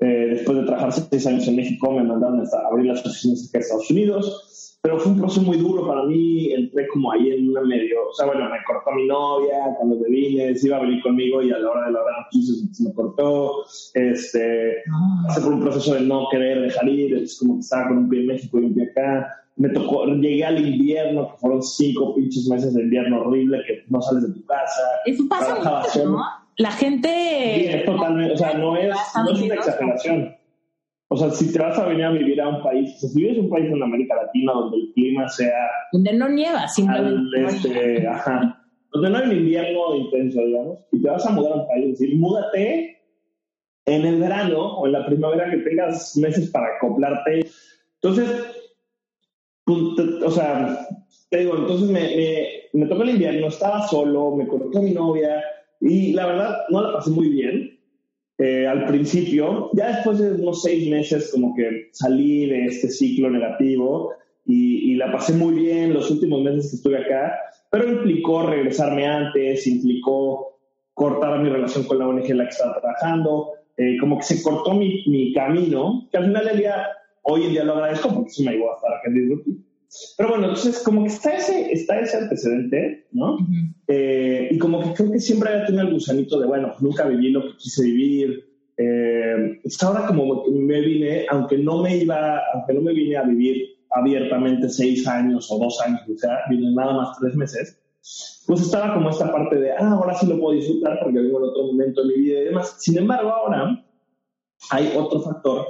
Eh, 0.00 0.26
después 0.30 0.58
de 0.58 0.64
trabajar 0.64 0.92
seis 0.92 1.26
años 1.26 1.46
en 1.48 1.56
México, 1.56 1.92
me 1.92 2.02
mandaron 2.02 2.40
a 2.40 2.68
abrir 2.68 2.86
las 2.86 3.04
oficinas 3.06 3.44
aquí 3.46 3.56
en 3.56 3.62
Estados 3.62 3.90
Unidos 3.90 4.54
pero 4.84 5.00
fue 5.00 5.12
un 5.12 5.18
proceso 5.18 5.40
muy 5.40 5.56
duro 5.56 5.86
para 5.86 6.02
mí, 6.04 6.52
entré 6.52 6.86
como 6.88 7.10
ahí 7.10 7.30
en 7.30 7.48
una 7.48 7.62
medio, 7.62 8.06
o 8.10 8.12
sea, 8.12 8.26
bueno, 8.26 8.50
me 8.50 8.62
cortó 8.66 8.92
mi 8.92 9.06
novia 9.06 9.74
cuando 9.78 9.96
me 9.96 10.10
vine, 10.10 10.54
se 10.54 10.66
iba 10.66 10.76
a 10.76 10.80
venir 10.80 11.02
conmigo 11.02 11.40
y 11.40 11.50
a 11.50 11.58
la 11.58 11.70
hora 11.70 11.86
de 11.86 11.92
la 11.92 12.02
hora 12.02 12.28
se 12.30 12.82
me 12.82 12.92
cortó, 12.92 13.64
este, 13.94 14.82
ah. 14.92 15.22
pasé 15.26 15.40
por 15.40 15.54
un 15.54 15.62
proceso 15.62 15.94
de 15.94 16.02
no 16.02 16.28
querer 16.30 16.60
dejar 16.60 16.86
ir, 16.86 17.16
es 17.16 17.38
como 17.38 17.54
que 17.54 17.60
estaba 17.60 17.88
con 17.88 17.96
un 17.96 18.08
pie 18.10 18.20
en 18.20 18.26
México 18.26 18.60
y 18.60 18.64
un 18.64 18.74
pie 18.74 18.90
acá, 18.90 19.26
me 19.56 19.70
tocó, 19.70 20.04
llegué 20.04 20.44
al 20.44 20.62
invierno, 20.62 21.30
que 21.30 21.38
fueron 21.38 21.62
cinco 21.62 22.14
pinches 22.14 22.46
meses 22.46 22.74
de 22.74 22.82
invierno 22.82 23.22
horrible, 23.22 23.62
que 23.66 23.84
no 23.88 24.02
sales 24.02 24.28
de 24.28 24.34
tu 24.34 24.44
casa. 24.44 24.82
Eso 25.06 25.26
pasa 25.30 25.54
mucho, 25.54 26.10
¿no? 26.10 26.43
La 26.56 26.70
gente... 26.70 27.08
Sí, 27.08 27.66
es 27.66 27.84
totalmente, 27.84 28.34
o 28.34 28.36
sea, 28.36 28.54
no 28.54 28.76
es, 28.76 28.94
no 29.16 29.32
es 29.32 29.42
una 29.42 29.54
exageración. 29.54 30.36
O 31.08 31.16
sea, 31.16 31.30
si 31.30 31.52
te 31.52 31.58
vas 31.58 31.78
a 31.78 31.86
venir 31.86 32.04
a 32.04 32.10
vivir 32.10 32.40
a 32.40 32.48
un 32.48 32.62
país, 32.62 32.94
o 32.96 32.98
sea, 32.98 33.08
si 33.10 33.20
vives 33.20 33.38
en 33.38 33.44
un 33.44 33.50
país 33.50 33.66
en 33.70 33.82
América 33.82 34.16
Latina 34.16 34.52
donde 34.52 34.78
el 34.78 34.92
clima 34.94 35.28
sea... 35.28 35.68
Donde 35.92 36.12
no 36.12 36.28
nieva, 36.28 36.66
simplemente. 36.68 37.44
este, 37.44 38.06
ajá, 38.06 38.60
donde 38.92 39.10
no 39.10 39.18
hay 39.18 39.28
un 39.28 39.36
invierno 39.36 39.96
intenso, 39.96 40.40
digamos, 40.40 40.78
y 40.92 41.02
te 41.02 41.08
vas 41.08 41.26
a 41.26 41.30
mudar 41.30 41.52
a 41.52 41.56
un 41.56 41.66
país, 41.66 41.84
es 41.84 41.98
decir, 41.98 42.16
múdate 42.16 42.98
en 43.86 44.06
el 44.06 44.20
verano 44.20 44.78
o 44.78 44.86
en 44.86 44.92
la 44.92 45.04
primavera 45.04 45.50
que 45.50 45.58
tengas 45.58 46.16
meses 46.16 46.50
para 46.50 46.76
acoplarte. 46.76 47.44
Entonces, 48.00 48.30
o 49.66 50.30
sea, 50.30 50.86
te 51.28 51.38
digo, 51.38 51.56
entonces 51.56 51.90
me, 51.90 52.00
me, 52.00 52.48
me 52.72 52.86
tocó 52.86 53.02
el 53.02 53.10
invierno, 53.10 53.48
estaba 53.48 53.86
solo, 53.88 54.36
me 54.36 54.46
cortó 54.46 54.80
mi 54.80 54.92
novia 54.92 55.42
y 55.80 56.12
la 56.12 56.26
verdad 56.26 56.56
no 56.70 56.82
la 56.82 56.92
pasé 56.94 57.10
muy 57.10 57.28
bien 57.28 57.78
eh, 58.38 58.66
al 58.66 58.86
principio. 58.86 59.70
Ya 59.74 59.96
después 59.96 60.18
de 60.18 60.32
unos 60.32 60.62
seis 60.62 60.88
meses 60.90 61.30
como 61.32 61.54
que 61.54 61.88
salí 61.92 62.46
de 62.46 62.66
este 62.66 62.88
ciclo 62.88 63.30
negativo 63.30 64.12
y, 64.46 64.92
y 64.92 64.96
la 64.96 65.12
pasé 65.12 65.34
muy 65.34 65.54
bien 65.54 65.94
los 65.94 66.10
últimos 66.10 66.42
meses 66.42 66.70
que 66.70 66.76
estuve 66.76 66.98
acá, 66.98 67.34
pero 67.70 67.88
implicó 67.88 68.46
regresarme 68.46 69.06
antes, 69.06 69.66
implicó 69.66 70.54
cortar 70.94 71.40
mi 71.40 71.50
relación 71.50 71.84
con 71.84 71.98
la 71.98 72.08
ONG 72.08 72.30
en 72.30 72.38
la 72.38 72.44
que 72.44 72.50
estaba 72.50 72.80
trabajando, 72.80 73.50
eh, 73.76 73.96
como 74.00 74.18
que 74.18 74.24
se 74.24 74.42
cortó 74.42 74.74
mi, 74.74 75.04
mi, 75.06 75.32
camino, 75.32 76.08
que 76.10 76.18
al 76.18 76.26
final 76.26 76.44
del 76.44 76.58
día, 76.58 76.86
hoy 77.22 77.44
en 77.44 77.50
día 77.50 77.64
lo 77.64 77.74
agradezco 77.74 78.14
porque 78.14 78.30
eso 78.30 78.44
me 78.44 78.52
ayudó 78.52 78.72
a 78.72 78.76
estar 78.76 78.92
acá 78.92 79.08
en 79.08 79.63
Pero 80.16 80.30
bueno, 80.30 80.48
entonces 80.48 80.82
como 80.82 81.02
que 81.02 81.08
está 81.08 81.36
ese, 81.36 81.72
está 81.72 82.00
ese 82.00 82.16
antecedente, 82.16 83.06
¿no? 83.12 83.38
eh, 83.88 84.48
y 84.50 84.58
como 84.58 84.80
que 84.82 84.92
creo 84.92 85.12
que 85.12 85.20
siempre 85.20 85.50
había 85.50 85.66
tenido 85.66 85.84
el 85.84 85.94
gusanito 85.94 86.40
de, 86.40 86.46
bueno, 86.46 86.74
nunca 86.80 87.06
viví 87.06 87.30
lo 87.30 87.42
que 87.42 87.56
quise 87.56 87.84
vivir. 87.84 88.44
Eh, 88.76 89.60
ahora 89.82 90.06
como 90.06 90.44
me 90.50 90.80
vine, 90.80 91.26
aunque 91.30 91.58
no 91.58 91.82
me 91.82 91.96
iba, 91.96 92.40
aunque 92.54 92.74
no 92.74 92.80
me 92.80 92.92
vine 92.92 93.16
a 93.16 93.22
vivir 93.22 93.68
abiertamente 93.90 94.68
seis 94.68 95.06
años 95.06 95.50
o 95.50 95.58
dos 95.58 95.80
años, 95.80 96.00
o 96.12 96.18
sea, 96.18 96.38
vine 96.50 96.74
nada 96.74 96.94
más 96.94 97.16
tres 97.20 97.36
meses, 97.36 97.80
pues 98.46 98.60
estaba 98.60 98.94
como 98.94 99.10
esta 99.10 99.30
parte 99.32 99.56
de, 99.56 99.72
ah, 99.72 99.92
ahora 99.92 100.14
sí 100.14 100.26
lo 100.26 100.38
puedo 100.38 100.56
disfrutar 100.56 100.98
porque 101.02 101.20
vivo 101.20 101.38
en 101.38 101.44
otro 101.50 101.66
momento 101.68 102.02
de 102.02 102.08
mi 102.08 102.22
vida 102.22 102.40
y 102.40 102.44
demás. 102.44 102.76
Sin 102.78 102.98
embargo, 102.98 103.30
ahora 103.30 103.84
hay 104.70 104.92
otro 104.96 105.20
factor 105.20 105.66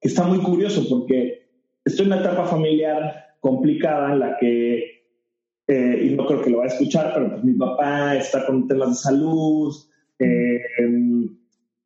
que 0.00 0.08
está 0.08 0.24
muy 0.24 0.38
curioso 0.38 0.84
porque 0.88 1.48
estoy 1.84 2.06
en 2.06 2.12
una 2.12 2.20
etapa 2.20 2.44
familiar 2.46 3.29
complicada 3.40 4.12
en 4.12 4.20
la 4.20 4.36
que, 4.38 5.04
eh, 5.66 6.00
y 6.04 6.14
no 6.14 6.26
creo 6.26 6.42
que 6.42 6.50
lo 6.50 6.58
vaya 6.58 6.70
a 6.70 6.74
escuchar, 6.74 7.12
pero 7.14 7.30
pues 7.30 7.44
mi 7.44 7.54
papá 7.54 8.16
está 8.16 8.46
con 8.46 8.68
temas 8.68 8.90
de 8.90 8.94
salud, 8.94 9.74
eh, 10.18 10.60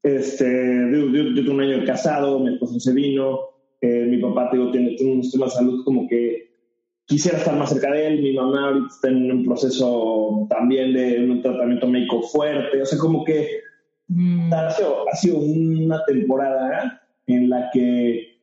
este, 0.02 0.44
yo, 0.92 1.06
yo, 1.08 1.34
tengo 1.34 1.52
un 1.52 1.62
año 1.62 1.84
casado, 1.86 2.38
mi 2.40 2.52
esposo 2.52 2.78
se 2.78 2.92
vino, 2.92 3.40
eh, 3.80 4.06
mi 4.06 4.18
papá 4.18 4.50
digo, 4.52 4.70
tiene, 4.70 4.96
tiene 4.96 5.14
unos 5.14 5.30
temas 5.30 5.52
de 5.52 5.56
salud 5.56 5.84
como 5.84 6.06
que 6.08 6.44
quisiera 7.06 7.38
estar 7.38 7.56
más 7.56 7.70
cerca 7.70 7.90
de 7.90 8.06
él. 8.06 8.22
Mi 8.22 8.34
mamá 8.34 8.68
ahorita 8.68 8.86
está 8.88 9.08
en 9.08 9.30
un 9.30 9.44
proceso 9.44 10.46
también 10.50 10.92
de 10.92 11.24
un 11.30 11.42
tratamiento 11.42 11.86
médico 11.86 12.22
fuerte. 12.22 12.82
O 12.82 12.86
sea, 12.86 12.98
como 12.98 13.24
que 13.24 13.60
mm. 14.08 14.52
ha, 14.52 14.70
sido, 14.70 15.08
ha, 15.08 15.16
sido, 15.16 15.38
una 15.38 16.04
temporada 16.06 17.02
en 17.26 17.50
la 17.50 17.70
que 17.72 18.33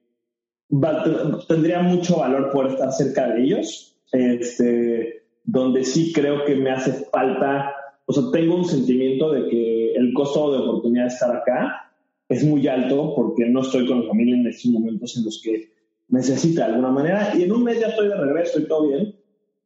tendría 1.47 1.81
mucho 1.81 2.17
valor 2.17 2.51
poder 2.51 2.71
estar 2.73 2.91
cerca 2.91 3.27
de 3.29 3.43
ellos. 3.43 3.97
Este, 4.11 5.21
donde 5.43 5.83
sí 5.83 6.11
creo 6.13 6.45
que 6.45 6.55
me 6.55 6.71
hace 6.71 6.91
falta, 7.11 7.73
o 8.05 8.13
sea, 8.13 8.23
tengo 8.31 8.55
un 8.55 8.65
sentimiento 8.65 9.31
de 9.31 9.49
que 9.49 9.93
el 9.93 10.13
costo 10.13 10.51
de 10.51 10.59
oportunidad 10.59 11.03
de 11.03 11.09
estar 11.09 11.35
acá 11.35 11.91
es 12.29 12.43
muy 12.43 12.67
alto 12.67 13.13
porque 13.15 13.45
no 13.45 13.61
estoy 13.61 13.87
con 13.87 14.01
la 14.01 14.07
familia 14.07 14.35
en 14.35 14.47
estos 14.47 14.71
momentos 14.71 15.17
en 15.17 15.25
los 15.25 15.41
que 15.43 15.71
necesita 16.09 16.65
de 16.65 16.73
alguna 16.73 16.91
manera. 16.91 17.33
Y 17.35 17.43
en 17.43 17.51
un 17.51 17.63
mes 17.63 17.79
ya 17.79 17.87
estoy 17.87 18.07
de 18.07 18.15
regreso 18.15 18.59
y 18.59 18.67
todo 18.67 18.87
bien. 18.87 19.15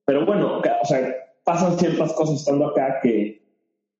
Pero 0.06 0.26
bueno, 0.26 0.60
o 0.60 0.86
sea, 0.86 1.14
pasan 1.44 1.78
ciertas 1.78 2.14
cosas 2.14 2.40
estando 2.40 2.68
acá 2.68 3.00
que, 3.02 3.42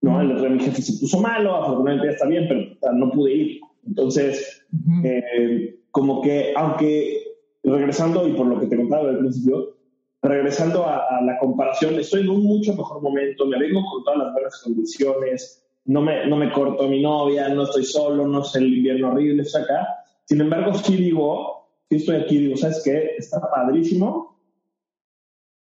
¿no? 0.02 0.22
El 0.22 0.32
otro 0.32 0.42
día 0.42 0.58
mi 0.58 0.64
jefe 0.64 0.82
se 0.82 1.00
puso 1.00 1.20
malo, 1.20 1.56
afortunadamente 1.56 2.08
ya 2.08 2.14
está 2.14 2.28
bien, 2.28 2.48
pero 2.48 2.94
no 2.94 3.12
pude 3.12 3.34
ir. 3.34 3.60
Entonces, 3.88 4.66
eh, 5.04 5.76
como 5.96 6.22
que, 6.22 6.52
aunque 6.58 7.24
regresando, 7.64 8.28
y 8.28 8.34
por 8.34 8.48
lo 8.48 8.60
que 8.60 8.68
te 8.68 8.76
contaba 8.76 9.08
al 9.08 9.20
principio, 9.20 9.78
regresando 10.22 10.86
a, 10.86 11.22
la 11.22 11.38
comparación, 11.38 11.98
estoy 11.98 12.24
en 12.24 12.32
un 12.32 12.44
mucho 12.44 12.76
mejor 12.76 13.02
momento, 13.02 13.46
me 13.46 13.58
vengo 13.58 13.82
con 13.90 14.04
todas 14.04 14.20
las 14.20 14.34
buenas 14.34 14.62
condiciones, 14.62 15.66
no 15.86 16.02
me, 16.02 16.28
no 16.28 16.36
me 16.36 16.52
corto 16.52 16.90
mi 16.90 17.02
novia, 17.02 17.48
no 17.48 17.64
estoy 17.64 17.86
solo, 17.86 18.28
no 18.28 18.42
es 18.42 18.54
el 18.56 18.74
invierno 18.74 19.10
horrible, 19.10 19.44
está 19.44 19.60
acá. 19.60 19.88
Sin 20.26 20.42
embargo, 20.42 20.74
sí 20.74 20.98
digo, 20.98 21.70
si 21.90 21.96
estoy 21.96 22.18
aquí, 22.18 22.40
digo, 22.40 22.58
¿sabes 22.58 22.82
qué? 22.84 23.12
Está 23.18 23.40
padrísimo, 23.50 24.38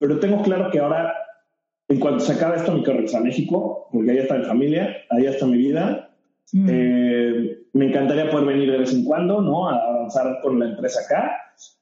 pero 0.00 0.18
tengo 0.18 0.42
claro 0.42 0.72
que 0.72 0.80
ahora, 0.80 1.14
en 1.86 2.00
cuanto 2.00 2.24
se 2.24 2.32
acabe 2.32 2.56
esto, 2.56 2.72
me 2.72 2.82
quiero 2.82 2.94
regresar 2.94 3.20
a 3.20 3.26
México, 3.26 3.88
porque 3.92 4.10
ahí 4.10 4.18
está 4.18 4.38
mi 4.38 4.44
familia, 4.44 4.96
ahí 5.08 5.26
está 5.26 5.46
mi 5.46 5.58
vida. 5.58 6.10
Mm. 6.52 6.66
Eh, 6.68 7.65
me 7.76 7.88
encantaría 7.88 8.30
poder 8.30 8.46
venir 8.46 8.70
de 8.70 8.78
vez 8.78 8.92
en 8.94 9.04
cuando, 9.04 9.42
¿no? 9.42 9.68
A 9.68 9.76
avanzar 9.76 10.38
con 10.42 10.58
la 10.58 10.66
empresa 10.66 11.00
acá, 11.04 11.30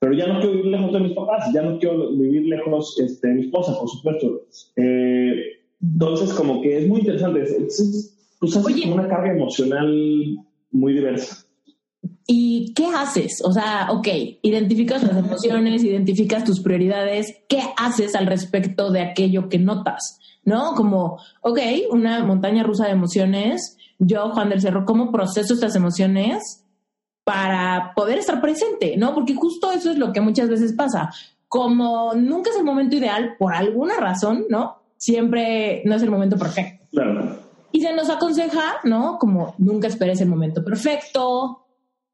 pero 0.00 0.12
ya 0.12 0.26
no 0.26 0.40
quiero 0.40 0.56
vivir 0.56 0.72
lejos 0.72 0.92
de 0.92 0.98
mis 0.98 1.12
papás, 1.12 1.52
ya 1.54 1.62
no 1.62 1.78
quiero 1.78 2.10
vivir 2.10 2.46
lejos 2.46 2.98
este, 2.98 3.28
de 3.28 3.34
mi 3.34 3.40
esposa, 3.42 3.78
por 3.78 3.88
supuesto. 3.88 4.42
Eh, 4.74 5.34
entonces, 5.80 6.32
como 6.32 6.60
que 6.62 6.78
es 6.78 6.88
muy 6.88 6.98
interesante. 6.98 7.42
Es, 7.42 8.12
pues, 8.40 8.54
como 8.54 8.94
una 8.94 9.06
carga 9.06 9.32
emocional 9.32 10.36
muy 10.72 10.94
diversa. 10.94 11.46
¿Y 12.26 12.72
qué 12.74 12.86
haces? 12.86 13.40
O 13.44 13.52
sea, 13.52 13.88
ok, 13.92 14.08
identificas 14.42 15.04
las 15.04 15.16
emociones, 15.16 15.84
identificas 15.84 16.42
tus 16.42 16.60
prioridades, 16.60 17.36
¿qué 17.48 17.60
haces 17.76 18.16
al 18.16 18.26
respecto 18.26 18.90
de 18.90 19.00
aquello 19.00 19.48
que 19.48 19.60
notas? 19.60 20.18
¿No? 20.44 20.74
Como, 20.74 21.20
ok, 21.42 21.58
una 21.90 22.24
montaña 22.24 22.64
rusa 22.64 22.86
de 22.86 22.92
emociones, 22.92 23.78
yo, 24.06 24.30
Juan 24.30 24.50
del 24.50 24.60
Cerro, 24.60 24.84
¿cómo 24.84 25.10
proceso 25.10 25.54
estas 25.54 25.76
emociones 25.76 26.64
para 27.24 27.92
poder 27.94 28.18
estar 28.18 28.40
presente? 28.40 28.96
¿No? 28.96 29.14
Porque 29.14 29.34
justo 29.34 29.72
eso 29.72 29.90
es 29.90 29.98
lo 29.98 30.12
que 30.12 30.20
muchas 30.20 30.48
veces 30.48 30.72
pasa. 30.72 31.10
Como 31.48 32.14
nunca 32.14 32.50
es 32.50 32.56
el 32.56 32.64
momento 32.64 32.96
ideal, 32.96 33.36
por 33.38 33.54
alguna 33.54 33.96
razón, 33.98 34.46
¿no? 34.48 34.82
Siempre 34.96 35.82
no 35.84 35.94
es 35.94 36.02
el 36.02 36.10
momento 36.10 36.36
perfecto. 36.36 36.84
Y 37.72 37.80
se 37.80 37.92
nos 37.92 38.10
aconseja, 38.10 38.76
¿no? 38.84 39.18
Como 39.18 39.54
nunca 39.58 39.88
esperes 39.88 40.20
el 40.20 40.28
momento 40.28 40.64
perfecto, 40.64 41.66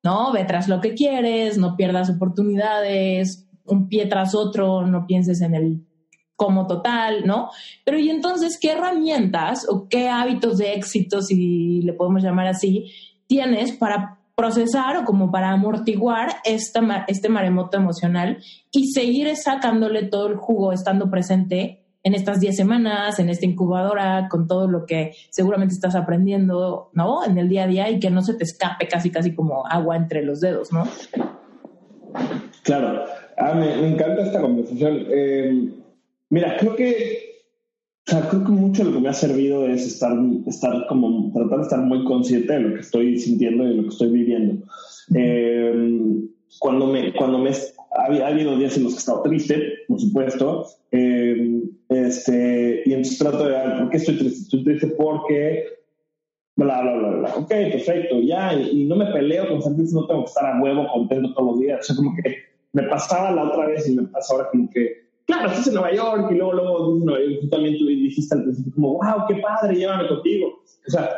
¿no? 0.02 0.32
Ve 0.32 0.44
tras 0.44 0.68
lo 0.68 0.80
que 0.80 0.94
quieres, 0.94 1.58
no 1.58 1.76
pierdas 1.76 2.10
oportunidades, 2.10 3.46
un 3.64 3.88
pie 3.88 4.06
tras 4.06 4.34
otro, 4.34 4.86
no 4.86 5.06
pienses 5.06 5.40
en 5.40 5.54
el 5.54 5.86
como 6.40 6.66
total, 6.66 7.26
¿no? 7.26 7.50
Pero 7.84 7.98
y 7.98 8.08
entonces, 8.08 8.58
¿qué 8.58 8.72
herramientas 8.72 9.66
o 9.68 9.90
qué 9.90 10.08
hábitos 10.08 10.56
de 10.56 10.72
éxito, 10.72 11.20
si 11.20 11.82
le 11.82 11.92
podemos 11.92 12.22
llamar 12.22 12.46
así, 12.46 12.90
tienes 13.26 13.72
para 13.72 14.20
procesar 14.34 14.96
o 14.96 15.04
como 15.04 15.30
para 15.30 15.50
amortiguar 15.50 16.36
este 16.44 17.28
maremoto 17.28 17.76
emocional 17.76 18.38
y 18.72 18.90
seguir 18.90 19.36
sacándole 19.36 20.04
todo 20.04 20.28
el 20.28 20.36
jugo 20.36 20.72
estando 20.72 21.10
presente 21.10 21.84
en 22.04 22.14
estas 22.14 22.40
10 22.40 22.56
semanas, 22.56 23.18
en 23.18 23.28
esta 23.28 23.44
incubadora, 23.44 24.26
con 24.30 24.46
todo 24.46 24.66
lo 24.66 24.86
que 24.86 25.12
seguramente 25.28 25.74
estás 25.74 25.94
aprendiendo, 25.94 26.88
¿no? 26.94 27.22
En 27.22 27.36
el 27.36 27.50
día 27.50 27.64
a 27.64 27.66
día 27.66 27.90
y 27.90 28.00
que 28.00 28.08
no 28.08 28.22
se 28.22 28.32
te 28.32 28.44
escape 28.44 28.88
casi, 28.88 29.10
casi 29.10 29.34
como 29.34 29.66
agua 29.66 29.94
entre 29.94 30.24
los 30.24 30.40
dedos, 30.40 30.72
¿no? 30.72 30.88
Claro. 32.62 33.04
Ah, 33.36 33.52
me, 33.52 33.86
encanta 33.86 34.22
esta 34.22 34.40
conversación. 34.40 35.04
Eh, 35.10 35.79
mira, 36.30 36.56
creo 36.58 36.74
que, 36.74 37.42
creo 38.04 38.44
que 38.44 38.52
mucho 38.52 38.82
de 38.82 38.90
lo 38.90 38.96
que 38.96 39.02
me 39.02 39.08
ha 39.08 39.14
servido 39.14 39.66
es 39.66 39.86
estar, 39.86 40.12
estar 40.46 40.86
como, 40.88 41.32
tratar 41.32 41.58
de 41.58 41.64
estar 41.64 41.80
muy 41.80 42.04
consciente 42.04 42.52
de 42.52 42.60
lo 42.60 42.74
que 42.74 42.80
estoy 42.80 43.18
sintiendo 43.18 43.64
y 43.64 43.68
de 43.68 43.74
lo 43.74 43.82
que 43.82 43.88
estoy 43.88 44.10
viviendo. 44.10 44.66
Eh, 45.14 46.22
cuando 46.58 46.86
me, 46.86 47.12
cuando 47.14 47.38
me 47.38 47.50
ha, 47.50 48.26
habido 48.26 48.56
días 48.56 48.76
en 48.76 48.84
los 48.84 48.92
que 48.92 48.98
he 48.98 49.00
estado 49.00 49.22
triste, 49.22 49.62
por 49.86 50.00
supuesto, 50.00 50.66
eh, 50.92 51.62
este, 51.88 52.82
y 52.86 52.92
entonces 52.92 53.18
trato 53.18 53.46
de 53.46 53.54
por 53.78 53.90
qué 53.90 53.96
estoy 53.96 54.18
triste. 54.18 54.40
Estoy 54.42 54.64
triste 54.64 54.86
porque 54.88 55.64
bla, 56.56 56.82
bla, 56.82 56.94
bla, 56.96 57.08
bla. 57.10 57.34
Ok, 57.36 57.48
perfecto, 57.48 58.20
ya, 58.20 58.54
y, 58.54 58.84
no 58.84 58.96
me 58.96 59.06
peleo 59.06 59.48
con 59.48 59.62
sentir 59.62 59.86
no 59.92 60.06
tengo 60.06 60.24
que 60.24 60.28
estar 60.28 60.46
a 60.46 60.60
huevo 60.60 60.86
contento 60.92 61.32
todos 61.34 61.52
los 61.52 61.60
días. 61.60 61.90
O 61.90 61.96
como 61.96 62.14
que 62.16 62.36
me 62.72 62.82
pasaba 62.84 63.30
la 63.30 63.44
otra 63.44 63.66
vez 63.66 63.88
y 63.88 63.96
me 63.96 64.06
pasa 64.08 64.34
ahora 64.34 64.48
como 64.50 64.68
que, 64.70 65.09
claro, 65.26 65.48
estás 65.48 65.68
en 65.68 65.74
Nueva 65.74 65.94
York 65.94 66.28
y 66.30 66.34
luego, 66.34 66.52
luego, 66.52 66.98
no, 67.04 67.14
tú 67.40 67.48
también 67.48 67.78
tú 67.78 67.86
dijiste 67.86 68.34
al 68.34 68.44
principio 68.44 68.72
como, 68.74 68.92
wow, 68.94 69.26
qué 69.28 69.36
padre, 69.36 69.76
llévame 69.76 70.08
contigo. 70.08 70.62
O 70.86 70.90
sea, 70.90 71.10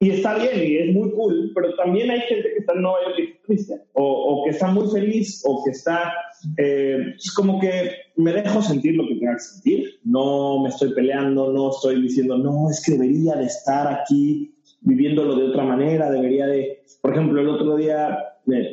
y 0.00 0.10
está 0.10 0.38
bien 0.38 0.52
y 0.54 0.76
es 0.76 0.94
muy 0.94 1.10
cool, 1.10 1.50
pero 1.54 1.74
también 1.74 2.08
hay 2.10 2.20
gente 2.20 2.50
que 2.52 2.58
está 2.58 2.72
en 2.74 2.82
Nueva 2.82 2.98
York 3.04 3.16
y 3.18 3.22
está 3.22 3.46
triste, 3.46 3.82
o, 3.94 4.04
o, 4.04 4.44
que 4.44 4.50
está 4.50 4.68
muy 4.68 4.88
feliz, 4.88 5.42
o 5.44 5.64
que 5.64 5.72
está, 5.72 6.12
eh, 6.56 7.14
es 7.16 7.32
como 7.32 7.58
que 7.58 7.90
me 8.16 8.32
dejo 8.32 8.62
sentir 8.62 8.94
lo 8.94 9.08
que 9.08 9.16
tenga 9.16 9.34
que 9.34 9.40
sentir, 9.40 10.00
no 10.04 10.62
me 10.62 10.68
estoy 10.68 10.94
peleando, 10.94 11.52
no 11.52 11.70
estoy 11.70 12.00
diciendo, 12.00 12.38
no, 12.38 12.70
es 12.70 12.80
que 12.84 12.92
debería 12.92 13.34
de 13.34 13.46
estar 13.46 13.92
aquí 13.92 14.54
viviéndolo 14.82 15.34
de 15.34 15.48
otra 15.48 15.64
manera, 15.64 16.10
debería 16.10 16.46
de, 16.46 16.84
por 17.00 17.12
ejemplo, 17.12 17.40
el 17.40 17.48
otro 17.48 17.76
día 17.76 18.18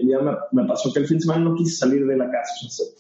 ya 0.04 0.20
me, 0.52 0.66
pasó 0.66 0.92
que 0.94 1.00
el 1.00 1.08
fin 1.08 1.18
de 1.18 1.24
semana 1.24 1.46
no 1.46 1.56
quise 1.56 1.76
salir 1.76 2.06
de 2.06 2.18
la 2.18 2.30
casa, 2.32 2.52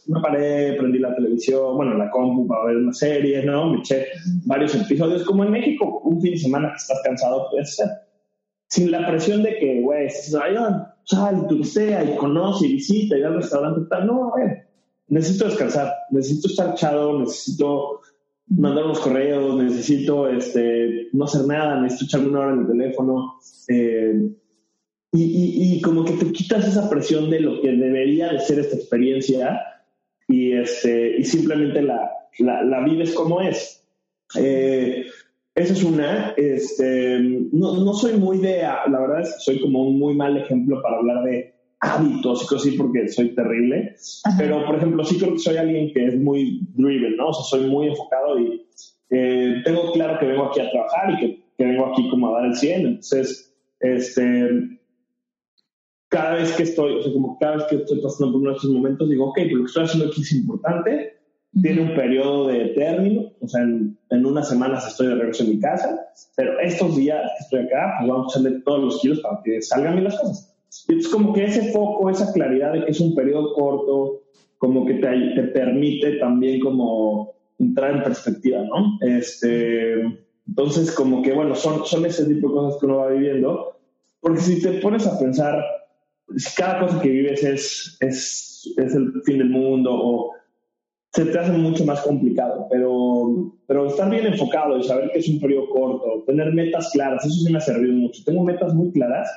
me 0.08 0.20
paré, 0.20 0.74
prendí 0.74 1.00
la 1.00 1.16
televisión, 1.16 1.76
bueno, 1.76 1.98
la 1.98 2.10
compu 2.10 2.48
para 2.48 2.66
ver 2.66 2.78
una 2.78 2.94
serie, 2.94 3.44
¿no? 3.44 3.72
Me 3.72 3.80
eché 3.80 4.08
varios 4.46 4.76
episodios, 4.76 5.24
como 5.24 5.44
en 5.44 5.52
México, 5.52 6.02
un 6.04 6.22
fin 6.22 6.32
de 6.32 6.40
semana 6.40 6.70
que 6.70 6.78
estás 6.78 7.02
cansado 7.04 7.48
puede 7.50 7.66
ser 7.66 7.88
sin 8.68 8.92
la 8.92 9.08
presión 9.08 9.44
de 9.44 9.58
que, 9.58 9.82
güey, 9.82 10.10
sal, 10.10 11.48
turistea 11.48 12.04
y 12.04 12.16
conoce 12.18 12.68
y 12.68 12.74
visita 12.74 13.18
y 13.18 13.24
al 13.24 13.36
restaurante 13.36 13.88
tal. 13.90 14.08
No, 14.08 14.34
a 14.34 14.38
ver, 14.38 14.68
necesito 15.08 15.46
descansar, 15.46 15.94
necesito 16.12 16.48
estar 16.48 16.72
echado, 16.72 17.20
necesito 17.20 18.02
mandar 18.48 18.86
unos 18.86 19.00
correos, 19.00 19.56
necesito 19.56 20.28
este, 20.28 21.08
no 21.14 21.26
hacer 21.26 21.46
nada, 21.46 21.82
necesito 21.82 22.06
echarme 22.06 22.30
una 22.30 22.40
hora 22.40 22.54
en 22.54 22.60
el 22.60 22.68
teléfono. 22.68 23.36
Eh, 23.68 24.32
y, 25.24 25.76
y, 25.76 25.82
como 25.82 26.04
que 26.04 26.14
te 26.14 26.32
quitas 26.32 26.68
esa 26.68 26.90
presión 26.90 27.30
de 27.30 27.40
lo 27.40 27.62
que 27.62 27.72
debería 27.72 28.32
de 28.32 28.40
ser 28.40 28.60
esta 28.60 28.76
experiencia 28.76 29.62
y, 30.28 30.54
este, 30.54 31.18
y 31.18 31.24
simplemente 31.24 31.82
la, 31.82 32.12
la, 32.40 32.64
la 32.64 32.84
vives 32.84 33.14
como 33.14 33.42
es. 33.42 33.84
Eh, 34.38 35.06
esa 35.56 35.74
es 35.74 35.84
una. 35.84 36.34
Este, 36.36 37.20
no, 37.20 37.78
no, 37.78 37.94
soy 37.94 38.14
muy 38.18 38.40
de, 38.40 38.62
la 38.62 39.00
verdad 39.00 39.22
es 39.22 39.34
que 39.36 39.40
soy 39.40 39.62
como 39.62 39.88
un 39.88 40.00
muy 40.00 40.16
mal 40.16 40.38
ejemplo 40.38 40.82
para 40.82 40.98
hablar 40.98 41.24
de 41.24 41.54
hábitos 41.80 42.44
y 42.44 42.48
cosas 42.48 42.68
así 42.68 42.78
porque 42.78 43.08
soy 43.08 43.36
terrible. 43.36 43.96
Pero, 44.38 44.66
por 44.66 44.76
ejemplo, 44.76 45.06
sí 45.06 45.18
creo 45.18 45.34
que 45.34 45.40
soy 45.40 45.58
alguien 45.58 45.94
que 45.94 46.08
es 46.08 46.18
muy 46.18 46.62
driven, 46.74 47.16
¿no? 47.16 47.28
O 47.28 47.34
sea, 47.34 47.60
soy 47.60 47.70
muy 47.70 47.88
enfocado 47.88 48.40
y 48.40 48.66
eh, 49.12 49.62
tengo 49.64 49.92
claro 49.94 50.20
que 50.20 50.26
vengo 50.26 50.46
aquí 50.46 50.60
a 50.60 50.72
trabajar 50.72 51.12
y 51.14 51.18
que, 51.20 51.44
que, 51.58 51.66
vengo 51.66 51.86
aquí 51.86 52.10
como 52.10 52.30
a 52.30 52.40
dar 52.40 52.50
el 52.50 52.56
100. 52.56 52.88
Entonces, 52.88 53.54
este, 53.80 54.50
cada 56.16 56.36
vez 56.36 56.54
que 56.54 56.64
estoy, 56.64 56.96
o 56.96 57.04
sea, 57.04 57.12
como 57.12 57.38
cada 57.38 57.58
vez 57.58 57.66
que 57.66 57.76
estoy 57.76 58.00
pasando 58.00 58.32
por 58.32 58.42
uno 58.42 58.52
de 58.52 58.56
estos 58.56 58.72
momentos, 58.72 59.10
digo, 59.10 59.26
ok, 59.26 59.36
pero 59.36 59.58
lo 59.58 59.64
que 59.64 59.68
estoy 59.68 59.84
haciendo 59.84 60.08
aquí 60.10 60.22
es 60.22 60.32
importante, 60.32 61.14
tiene 61.62 61.82
un 61.82 61.94
periodo 61.94 62.48
de 62.48 62.68
término, 62.70 63.34
o 63.42 63.48
sea, 63.50 63.64
en, 63.64 63.98
en, 64.10 64.26
unas 64.26 64.48
semanas 64.48 64.88
estoy 64.88 65.08
de 65.08 65.16
regreso 65.16 65.44
en 65.44 65.50
mi 65.50 65.60
casa, 65.60 66.08
pero 66.38 66.58
estos 66.62 66.96
días 66.96 67.22
que 67.22 67.44
estoy 67.44 67.60
acá, 67.66 67.96
pues 68.00 68.10
vamos 68.10 68.34
a 68.34 68.40
echarle 68.40 68.62
todos 68.62 68.80
los 68.82 69.02
kilos 69.02 69.20
para 69.20 69.42
que 69.44 69.62
salgan 69.62 69.96
bien 69.96 70.06
las 70.06 70.18
cosas. 70.18 70.56
Y 70.88 71.00
es 71.00 71.08
como 71.10 71.34
que 71.34 71.44
ese 71.44 71.74
foco, 71.74 72.10
esa 72.10 72.32
claridad 72.32 72.72
de 72.72 72.86
que 72.86 72.92
es 72.92 73.00
un 73.02 73.14
periodo 73.14 73.54
corto, 73.54 74.22
como 74.58 74.86
que 74.86 74.94
te, 74.94 75.10
te 75.36 75.44
permite 75.50 76.14
también 76.14 76.62
como 76.62 77.34
entrar 77.60 77.98
en 77.98 78.04
perspectiva, 78.04 78.64
¿no? 78.64 78.98
Este, 79.02 80.02
entonces, 80.48 80.92
como 80.92 81.22
que, 81.22 81.34
bueno, 81.34 81.56
son, 81.56 81.86
son 81.86 82.06
ese 82.06 82.26
tipo 82.26 82.48
de 82.48 82.54
cosas 82.54 82.80
que 82.80 82.86
uno 82.86 82.98
va 83.00 83.10
viviendo, 83.10 83.78
porque 84.22 84.40
si 84.40 84.62
te 84.62 84.80
pones 84.80 85.06
a 85.08 85.20
pensar, 85.20 85.62
cada 86.58 86.80
cosa 86.80 87.02
que 87.02 87.10
vives 87.10 87.44
es, 87.44 87.98
es, 88.00 88.74
es 88.78 88.96
el 88.96 89.22
fin 89.24 89.38
del 89.38 89.50
mundo 89.50 89.92
o 89.94 90.32
se 91.16 91.26
te 91.26 91.40
hace 91.40 91.54
mucho 91.54 91.86
más 91.86 92.02
complicado, 92.02 92.68
pero, 92.70 93.54
pero 93.66 93.88
estar 93.88 94.10
bien 94.10 94.26
enfocado 94.26 94.78
y 94.78 94.84
saber 94.84 95.12
que 95.12 95.20
es 95.20 95.30
un 95.30 95.40
periodo 95.40 95.70
corto, 95.70 96.24
tener 96.28 96.52
metas 96.54 96.90
claras, 96.92 97.26
eso 97.26 97.36
sí 97.36 97.52
me 97.52 97.58
ha 97.58 97.62
servido 97.62 97.94
mucho. 97.94 98.22
Tengo 98.26 98.44
metas 98.44 98.74
muy 98.74 98.92
claras 98.92 99.30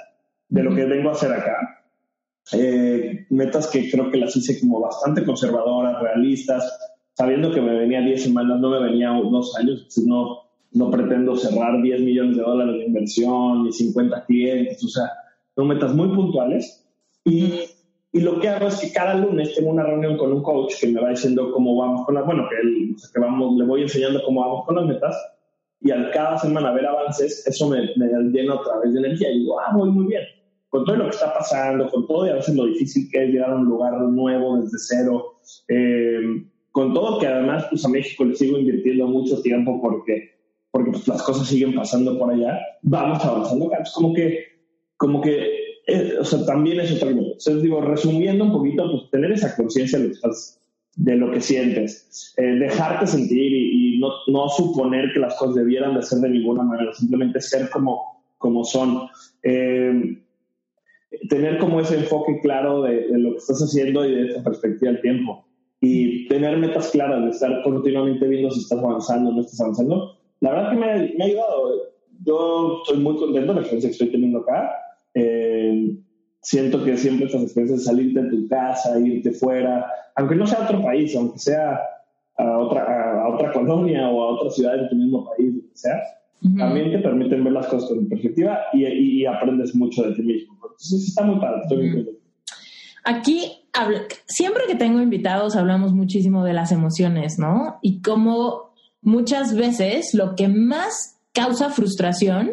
de 0.48 0.64
lo 0.64 0.74
que 0.74 0.84
vengo 0.86 1.10
a 1.10 1.12
hacer 1.12 1.30
acá. 1.30 1.84
Eh, 2.52 3.26
metas 3.30 3.68
que 3.68 3.88
creo 3.88 4.10
que 4.10 4.18
las 4.18 4.34
hice 4.34 4.58
como 4.58 4.80
bastante 4.80 5.22
conservadoras, 5.24 6.02
realistas, 6.02 6.80
sabiendo 7.12 7.52
que 7.52 7.60
me 7.60 7.78
venía 7.78 8.00
10 8.00 8.24
semanas, 8.24 8.58
no 8.58 8.70
me 8.70 8.82
venía 8.82 9.10
dos 9.10 9.56
años, 9.56 9.86
no, 10.04 10.50
no 10.72 10.90
pretendo 10.90 11.36
cerrar 11.36 11.80
10 11.80 12.00
millones 12.00 12.36
de 12.38 12.42
dólares 12.42 12.74
de 12.74 12.86
inversión 12.86 13.62
ni 13.62 13.72
50 13.72 14.24
clientes, 14.24 14.82
o 14.82 14.88
sea, 14.88 15.10
son 15.58 15.66
metas 15.66 15.94
muy 15.94 16.08
puntuales. 16.14 16.88
Y 17.24 17.64
y 18.10 18.20
lo 18.20 18.40
que 18.40 18.48
hago 18.48 18.68
es 18.68 18.80
que 18.80 18.92
cada 18.92 19.14
lunes 19.14 19.54
tengo 19.54 19.70
una 19.70 19.84
reunión 19.84 20.16
con 20.16 20.32
un 20.32 20.42
coach 20.42 20.74
que 20.80 20.88
me 20.88 21.00
va 21.00 21.10
diciendo 21.10 21.52
cómo 21.52 21.76
vamos 21.76 22.06
con 22.06 22.14
las, 22.14 22.24
bueno, 22.24 22.48
que, 22.48 22.56
él, 22.56 22.96
que 23.12 23.20
vamos, 23.20 23.58
le 23.58 23.66
voy 23.66 23.82
enseñando 23.82 24.22
cómo 24.24 24.40
vamos 24.40 24.64
con 24.66 24.76
las 24.76 24.86
metas 24.86 25.16
y 25.80 25.90
al 25.90 26.10
cada 26.10 26.38
semana 26.38 26.72
ver 26.72 26.86
avances, 26.86 27.46
eso 27.46 27.68
me, 27.68 27.80
me 27.96 28.06
llena 28.32 28.54
otra 28.54 28.78
vez 28.78 28.94
de 28.94 29.00
energía 29.00 29.30
y 29.30 29.40
digo, 29.40 29.60
ah, 29.60 29.76
voy 29.76 29.90
muy 29.90 30.06
bien. 30.06 30.22
Con 30.70 30.84
todo 30.84 30.96
lo 30.96 31.04
que 31.04 31.10
está 31.10 31.34
pasando, 31.34 31.88
con 31.90 32.06
todo 32.06 32.26
y 32.26 32.30
a 32.30 32.34
veces 32.34 32.54
lo 32.56 32.64
difícil 32.64 33.08
que 33.10 33.24
es 33.24 33.30
llegar 33.30 33.50
a 33.50 33.56
un 33.56 33.66
lugar 33.66 33.92
nuevo 34.00 34.56
desde 34.56 34.78
cero, 34.78 35.40
eh, 35.68 36.44
con 36.72 36.94
todo 36.94 37.18
que 37.18 37.26
además 37.26 37.66
pues 37.70 37.84
a 37.84 37.88
México 37.88 38.24
le 38.24 38.34
sigo 38.34 38.58
invirtiendo 38.58 39.06
mucho 39.06 39.40
tiempo 39.42 39.80
porque, 39.82 40.30
porque 40.70 40.92
pues, 40.92 41.06
las 41.08 41.22
cosas 41.22 41.46
siguen 41.46 41.74
pasando 41.74 42.18
por 42.18 42.32
allá, 42.32 42.58
vamos 42.82 43.22
avanzando. 43.24 43.70
Es 43.80 43.92
como 43.92 44.14
que, 44.14 44.57
como 44.98 45.22
que 45.22 45.68
o 46.20 46.24
sea, 46.24 46.44
también 46.44 46.80
es 46.80 46.92
otra 46.92 47.14
cosa. 47.16 47.54
digo, 47.54 47.80
resumiendo 47.80 48.44
un 48.44 48.52
poquito, 48.52 48.90
pues 48.90 49.10
tener 49.10 49.32
esa 49.32 49.56
conciencia 49.56 49.98
de, 49.98 51.16
lo 51.16 51.30
que 51.30 51.40
sientes, 51.40 52.34
eh, 52.36 52.42
dejarte 52.42 53.06
sentir 53.06 53.52
y, 53.52 53.98
no, 53.98 54.10
no, 54.26 54.48
suponer 54.48 55.12
que 55.12 55.20
las 55.20 55.34
cosas 55.36 55.56
debieran 55.56 55.94
de 55.94 56.02
ser 56.02 56.18
de 56.18 56.28
ninguna 56.28 56.62
manera, 56.62 56.92
simplemente 56.92 57.40
ser 57.40 57.70
como, 57.70 58.22
como 58.36 58.64
son. 58.64 59.08
Eh, 59.42 60.18
tener 61.30 61.58
como 61.58 61.80
ese 61.80 61.96
enfoque 61.96 62.38
claro 62.42 62.82
de, 62.82 63.06
lo 63.10 63.32
que 63.32 63.38
estás 63.38 63.60
haciendo 63.60 64.04
y 64.04 64.14
de 64.14 64.26
esta 64.26 64.44
perspectiva 64.44 64.92
del 64.92 65.00
tiempo. 65.00 65.46
Y 65.80 66.28
tener 66.28 66.58
metas 66.58 66.90
claras, 66.90 67.24
de 67.24 67.30
estar 67.30 67.62
continuamente 67.62 68.26
viendo 68.26 68.50
si 68.50 68.60
estás 68.60 68.78
avanzando 68.78 69.30
o 69.30 69.32
no 69.32 69.40
estás 69.40 69.60
avanzando. 69.60 70.18
La 70.40 70.50
verdad 70.50 70.70
que 70.70 70.76
me, 70.76 71.14
me 71.16 71.24
ha 71.24 71.26
ayudado. 71.26 71.92
Yo 72.24 72.82
estoy 72.82 73.00
muy 73.02 73.16
contento 73.16 73.52
de 73.52 73.54
la 73.54 73.60
experiencia 73.60 73.88
que 73.88 73.92
estoy 73.92 74.10
teniendo 74.10 74.40
acá 74.40 74.70
eh, 75.18 75.96
siento 76.40 76.84
que 76.84 76.96
siempre 76.96 77.26
estas 77.26 77.42
experiencias 77.42 77.80
de 77.80 77.84
salirte 77.84 78.22
de 78.22 78.30
tu 78.30 78.48
casa, 78.48 78.98
irte 79.00 79.32
fuera, 79.32 79.86
aunque 80.14 80.36
no 80.36 80.46
sea 80.46 80.60
a 80.60 80.64
otro 80.64 80.82
país, 80.82 81.14
aunque 81.16 81.38
sea 81.38 81.80
a 82.38 82.58
otra, 82.58 83.22
a 83.22 83.28
otra 83.34 83.52
colonia 83.52 84.08
o 84.08 84.22
a 84.22 84.34
otra 84.34 84.50
ciudad 84.50 84.76
de 84.76 84.88
tu 84.88 84.94
mismo 84.94 85.28
país, 85.28 85.54
lo 85.54 85.62
que 85.62 85.76
sea, 85.76 86.00
también 86.56 86.92
te 86.92 86.98
permiten 86.98 87.42
ver 87.42 87.52
las 87.52 87.66
cosas 87.66 87.88
con 87.88 88.08
perspectiva 88.08 88.60
y, 88.72 88.86
y, 88.86 89.26
aprendes 89.26 89.74
mucho 89.74 90.04
de 90.04 90.14
ti 90.14 90.22
mismo. 90.22 90.54
Entonces 90.54 91.08
está 91.08 91.24
muy 91.24 91.40
padre, 91.40 91.62
estoy 91.62 91.90
muy 91.90 92.18
Aquí, 93.04 93.64
siempre 94.26 94.64
que 94.68 94.76
tengo 94.76 95.00
invitados, 95.00 95.56
hablamos 95.56 95.94
muchísimo 95.94 96.44
de 96.44 96.52
las 96.52 96.70
emociones, 96.70 97.38
¿no? 97.38 97.78
Y 97.82 98.02
cómo 98.02 98.74
muchas 99.02 99.56
veces 99.56 100.14
lo 100.14 100.36
que 100.36 100.46
más 100.48 101.18
causa 101.32 101.70
frustración 101.70 102.50